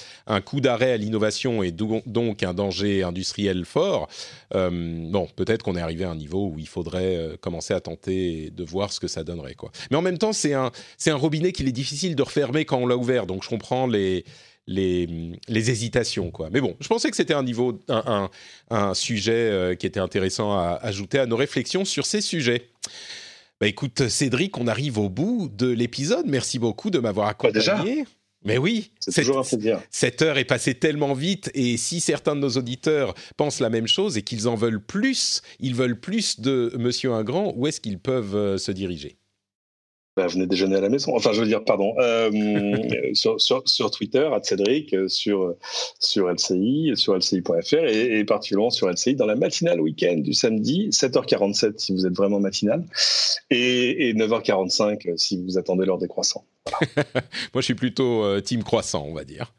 coup 0.41 0.61
d'arrêt 0.61 0.93
à 0.93 0.97
l'innovation 0.97 1.63
et 1.63 1.71
donc 1.71 2.43
un 2.43 2.53
danger 2.53 3.03
industriel 3.03 3.65
fort. 3.65 4.07
Euh, 4.53 4.69
bon, 5.09 5.27
peut-être 5.35 5.63
qu'on 5.63 5.75
est 5.75 5.81
arrivé 5.81 6.05
à 6.05 6.11
un 6.11 6.15
niveau 6.15 6.47
où 6.47 6.59
il 6.59 6.67
faudrait 6.67 7.17
euh, 7.17 7.37
commencer 7.37 7.73
à 7.73 7.81
tenter 7.81 8.51
de 8.51 8.63
voir 8.63 8.93
ce 8.93 8.99
que 8.99 9.07
ça 9.07 9.23
donnerait. 9.23 9.55
Quoi. 9.55 9.71
Mais 9.89 9.97
en 9.97 10.01
même 10.01 10.17
temps, 10.17 10.33
c'est 10.33 10.53
un, 10.53 10.71
robinet 11.15 11.51
qu'il 11.51 11.67
est 11.67 11.73
difficile 11.73 12.15
de 12.15 12.23
refermer 12.23 12.65
quand 12.65 12.77
on 12.77 12.87
l'a 12.87 12.97
ouvert. 12.97 13.25
Donc 13.25 13.43
je 13.43 13.49
comprends 13.49 13.87
les, 13.87 14.23
hésitations. 15.47 16.31
Quoi. 16.31 16.49
Mais 16.51 16.61
bon, 16.61 16.75
je 16.79 16.87
pensais 16.87 17.09
que 17.09 17.17
c'était 17.17 17.33
un 17.35 18.93
sujet 18.93 19.33
euh, 19.33 19.75
qui 19.75 19.87
était 19.87 19.99
intéressant 19.99 20.53
à 20.53 20.79
ajouter 20.81 21.19
à 21.19 21.25
nos 21.25 21.37
réflexions 21.37 21.85
sur 21.85 22.05
ces 22.05 22.21
sujets. 22.21 22.69
Bah 23.61 23.67
écoute, 23.67 24.09
Cédric, 24.09 24.57
on 24.57 24.67
arrive 24.67 24.97
au 24.97 25.09
bout 25.09 25.49
de 25.53 25.67
l'épisode. 25.67 26.25
Merci 26.27 26.59
beaucoup 26.59 26.89
de 26.89 26.99
m'avoir 26.99 27.27
accompagné. 27.27 27.53
Bah 27.65 27.83
déjà 27.83 28.05
mais 28.45 28.59
oui, 28.59 28.91
plaisir. 29.57 29.81
Cette 29.89 30.21
heure 30.21 30.37
est 30.37 30.45
passée 30.45 30.75
tellement 30.75 31.13
vite 31.13 31.49
et 31.55 31.77
si 31.77 31.99
certains 31.99 32.35
de 32.35 32.41
nos 32.41 32.51
auditeurs 32.51 33.15
pensent 33.37 33.59
la 33.59 33.71
même 33.71 33.87
chose 33.87 34.17
et 34.17 34.21
qu'ils 34.21 34.47
en 34.47 34.53
veulent 34.53 34.83
plus, 34.83 35.41
ils 35.59 35.73
veulent 35.73 35.99
plus 35.99 36.39
de 36.39 36.71
Monsieur 36.77 37.11
Ingrand, 37.11 37.53
où 37.55 37.65
est-ce 37.65 37.81
qu'ils 37.81 37.97
peuvent 37.97 38.35
euh, 38.35 38.57
se 38.59 38.71
diriger? 38.71 39.17
Bah, 40.15 40.27
venez 40.27 40.47
déjeuner 40.47 40.77
à 40.77 40.81
la 40.81 40.89
maison. 40.89 41.15
Enfin, 41.15 41.33
je 41.33 41.41
veux 41.41 41.47
dire, 41.47 41.63
pardon, 41.63 41.93
euh, 41.99 42.31
sur, 43.13 43.39
sur, 43.39 43.63
sur, 43.65 43.91
Twitter, 43.91 44.27
à 44.31 44.41
Cédric, 44.41 44.95
sur, 45.07 45.55
sur 45.99 46.29
LCI, 46.29 46.93
sur 46.95 47.15
LCI.fr 47.15 47.73
et, 47.73 48.19
et, 48.19 48.25
particulièrement 48.25 48.69
sur 48.69 48.89
LCI 48.89 49.15
dans 49.15 49.25
la 49.25 49.35
matinale 49.35 49.81
week-end 49.81 50.17
du 50.17 50.33
samedi, 50.33 50.89
7h47 50.89 51.73
si 51.77 51.93
vous 51.93 52.05
êtes 52.05 52.15
vraiment 52.15 52.39
matinal 52.39 52.85
et, 53.49 54.09
et 54.09 54.13
9h45 54.13 55.17
si 55.17 55.41
vous 55.43 55.57
attendez 55.57 55.85
l'heure 55.85 55.97
des 55.97 56.07
croissants. 56.07 56.45
Moi, 56.95 57.61
je 57.61 57.61
suis 57.61 57.75
plutôt 57.75 58.23
euh, 58.23 58.41
team 58.41 58.63
croissant, 58.63 59.05
on 59.07 59.13
va 59.13 59.23
dire. 59.23 59.53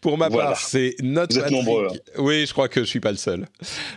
Pour 0.00 0.18
ma 0.18 0.28
voilà. 0.28 0.50
part, 0.50 0.60
c'est 0.60 0.96
Note 1.02 1.32
Vous 1.32 1.38
êtes 1.38 1.44
Patrick. 1.44 1.58
nombreux. 1.58 1.88
Hein. 1.90 2.12
Oui, 2.18 2.46
je 2.46 2.52
crois 2.52 2.68
que 2.68 2.80
je 2.80 2.86
suis 2.86 3.00
pas 3.00 3.10
le 3.10 3.16
seul. 3.16 3.46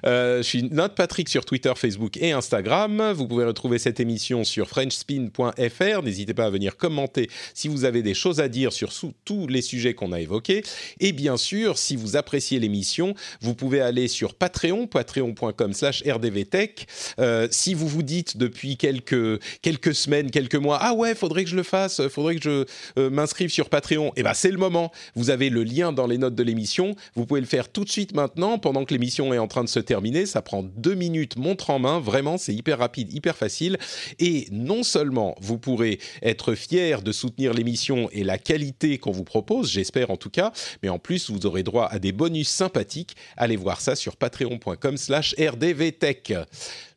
Euh, 0.06 0.38
je 0.38 0.44
suis 0.44 0.64
Note 0.64 0.95
Patrick 0.95 1.30
sur 1.30 1.45
Twitter, 1.45 1.72
Facebook 1.76 2.18
et 2.18 2.32
Instagram. 2.32 3.11
Vous 3.15 3.28
pouvez 3.28 3.45
retrouver 3.45 3.80
cette 3.80 3.99
émission 3.99 4.44
sur 4.44 4.68
frenchspin.fr. 4.68 6.03
N'hésitez 6.03 6.34
pas 6.34 6.45
à 6.45 6.49
venir 6.49 6.78
commenter 6.78 7.30
si 7.53 7.68
vous 7.68 7.86
avez 7.86 8.02
des 8.02 8.14
choses 8.14 8.40
à 8.40 8.48
dire 8.48 8.73
sur 8.73 8.91
tous 9.26 9.48
les 9.48 9.61
sujets 9.61 9.94
qu'on 9.94 10.11
a 10.11 10.19
évoqués. 10.19 10.64
Et 10.99 11.11
bien 11.11 11.38
sûr, 11.38 11.78
si 11.78 11.95
vous 11.95 12.15
appréciez 12.15 12.60
l'émission, 12.60 13.14
vous 13.41 13.56
pouvez 13.56 13.82
aller 13.82 14.07
sur 14.07 14.34
Patreon, 14.36 14.88
patreon.com 14.88 15.73
slash 15.73 16.03
rdvtech. 16.06 16.88
Euh, 17.19 17.48
si 17.52 17.73
vous 17.73 17.88
vous 17.88 18.03
dites 18.03 18.38
depuis 18.38 18.78
quelques, 18.78 19.41
quelques 19.61 19.95
semaines, 19.95 20.32
quelques 20.32 20.56
mois, 20.56 20.80
ah 20.82 20.94
ouais, 20.94 21.15
faudrait 21.15 21.44
que 21.44 21.49
je 21.49 21.56
le 21.56 21.64
fasse, 21.64 22.07
faudrait 22.07 22.36
que 22.36 22.40
je 22.43 22.65
euh, 22.97 23.09
m'inscrive 23.09 23.49
sur 23.49 23.69
Patreon, 23.69 24.11
eh 24.15 24.23
ben 24.23 24.34
c'est 24.34 24.51
le 24.51 24.57
moment. 24.57 24.91
Vous 25.15 25.30
avez 25.30 25.49
le 25.49 25.63
lien 25.63 25.91
dans 25.91 26.07
les 26.07 26.18
notes 26.18 26.35
de 26.35 26.43
l'émission. 26.43 26.95
Vous 27.15 27.26
pouvez 27.26 27.41
le 27.41 27.47
faire 27.47 27.69
tout 27.69 27.84
de 27.84 27.89
suite 27.89 28.13
maintenant, 28.13 28.57
pendant 28.57 28.85
que 28.85 28.93
l'émission 28.93 29.34
est 29.34 29.38
en 29.38 29.47
train 29.47 29.63
de 29.63 29.69
se 29.69 29.80
terminer. 29.80 30.26
Ça 30.26 30.41
prend 30.41 30.63
deux 30.63 30.95
minutes, 30.95 31.38
montre 31.38 31.69
en 31.69 31.80
main. 31.80 31.99
Vraiment, 31.99 32.38
c'est 32.38 32.53
hyper 32.53 32.80
rapide, 32.80 33.13
hyper 33.13 33.35
facile. 33.35 33.77
Et 34.19 34.47
non 34.51 34.84
seulement 34.84 35.35
vous 35.41 35.57
pourrez 35.57 35.99
être 36.22 36.55
fier 36.55 37.01
de 37.01 37.11
soutenir 37.11 37.53
l'émission 37.53 38.09
et 38.11 38.23
la 38.23 38.38
qualité 38.38 38.97
qu'on 38.97 39.11
vous 39.11 39.23
propose, 39.23 39.72
j'espère 39.72 40.11
en 40.11 40.18
tout 40.18 40.30
cas, 40.30 40.51
mais 40.84 40.89
en 40.89 40.99
plus, 40.99 41.30
vous 41.30 41.45
aurez 41.45 41.63
droit 41.63 41.88
à 41.91 41.99
des 41.99 42.11
bonus 42.11 42.49
sympathiques. 42.49 43.15
Allez 43.38 43.55
voir 43.55 43.81
ça 43.81 43.95
sur 43.95 44.15
patreon.com 44.18 44.97
slash 44.97 45.35
rdvtech. 45.39 46.34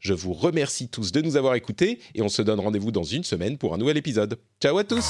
Je 0.05 0.13
vous 0.13 0.35
remercie 0.35 0.91
tous 0.91 1.13
de 1.13 1.23
nous 1.23 1.37
avoir 1.37 1.55
écoutés 1.55 1.99
et 2.15 2.21
on 2.21 2.29
se 2.29 2.43
donne 2.43 2.61
rendez-vous 2.61 2.93
dans 2.93 3.05
une 3.05 3.25
semaine 3.25 3.57
pour 3.57 3.73
un 3.73 3.79
nouvel 3.79 3.97
épisode. 3.97 4.39
Ciao 4.61 4.77
à 4.77 4.85
tous 4.85 5.09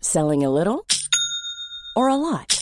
Selling 0.00 0.44
a 0.44 0.50
little 0.50 0.84
or 1.96 2.08
a 2.08 2.16
lot? 2.16 2.61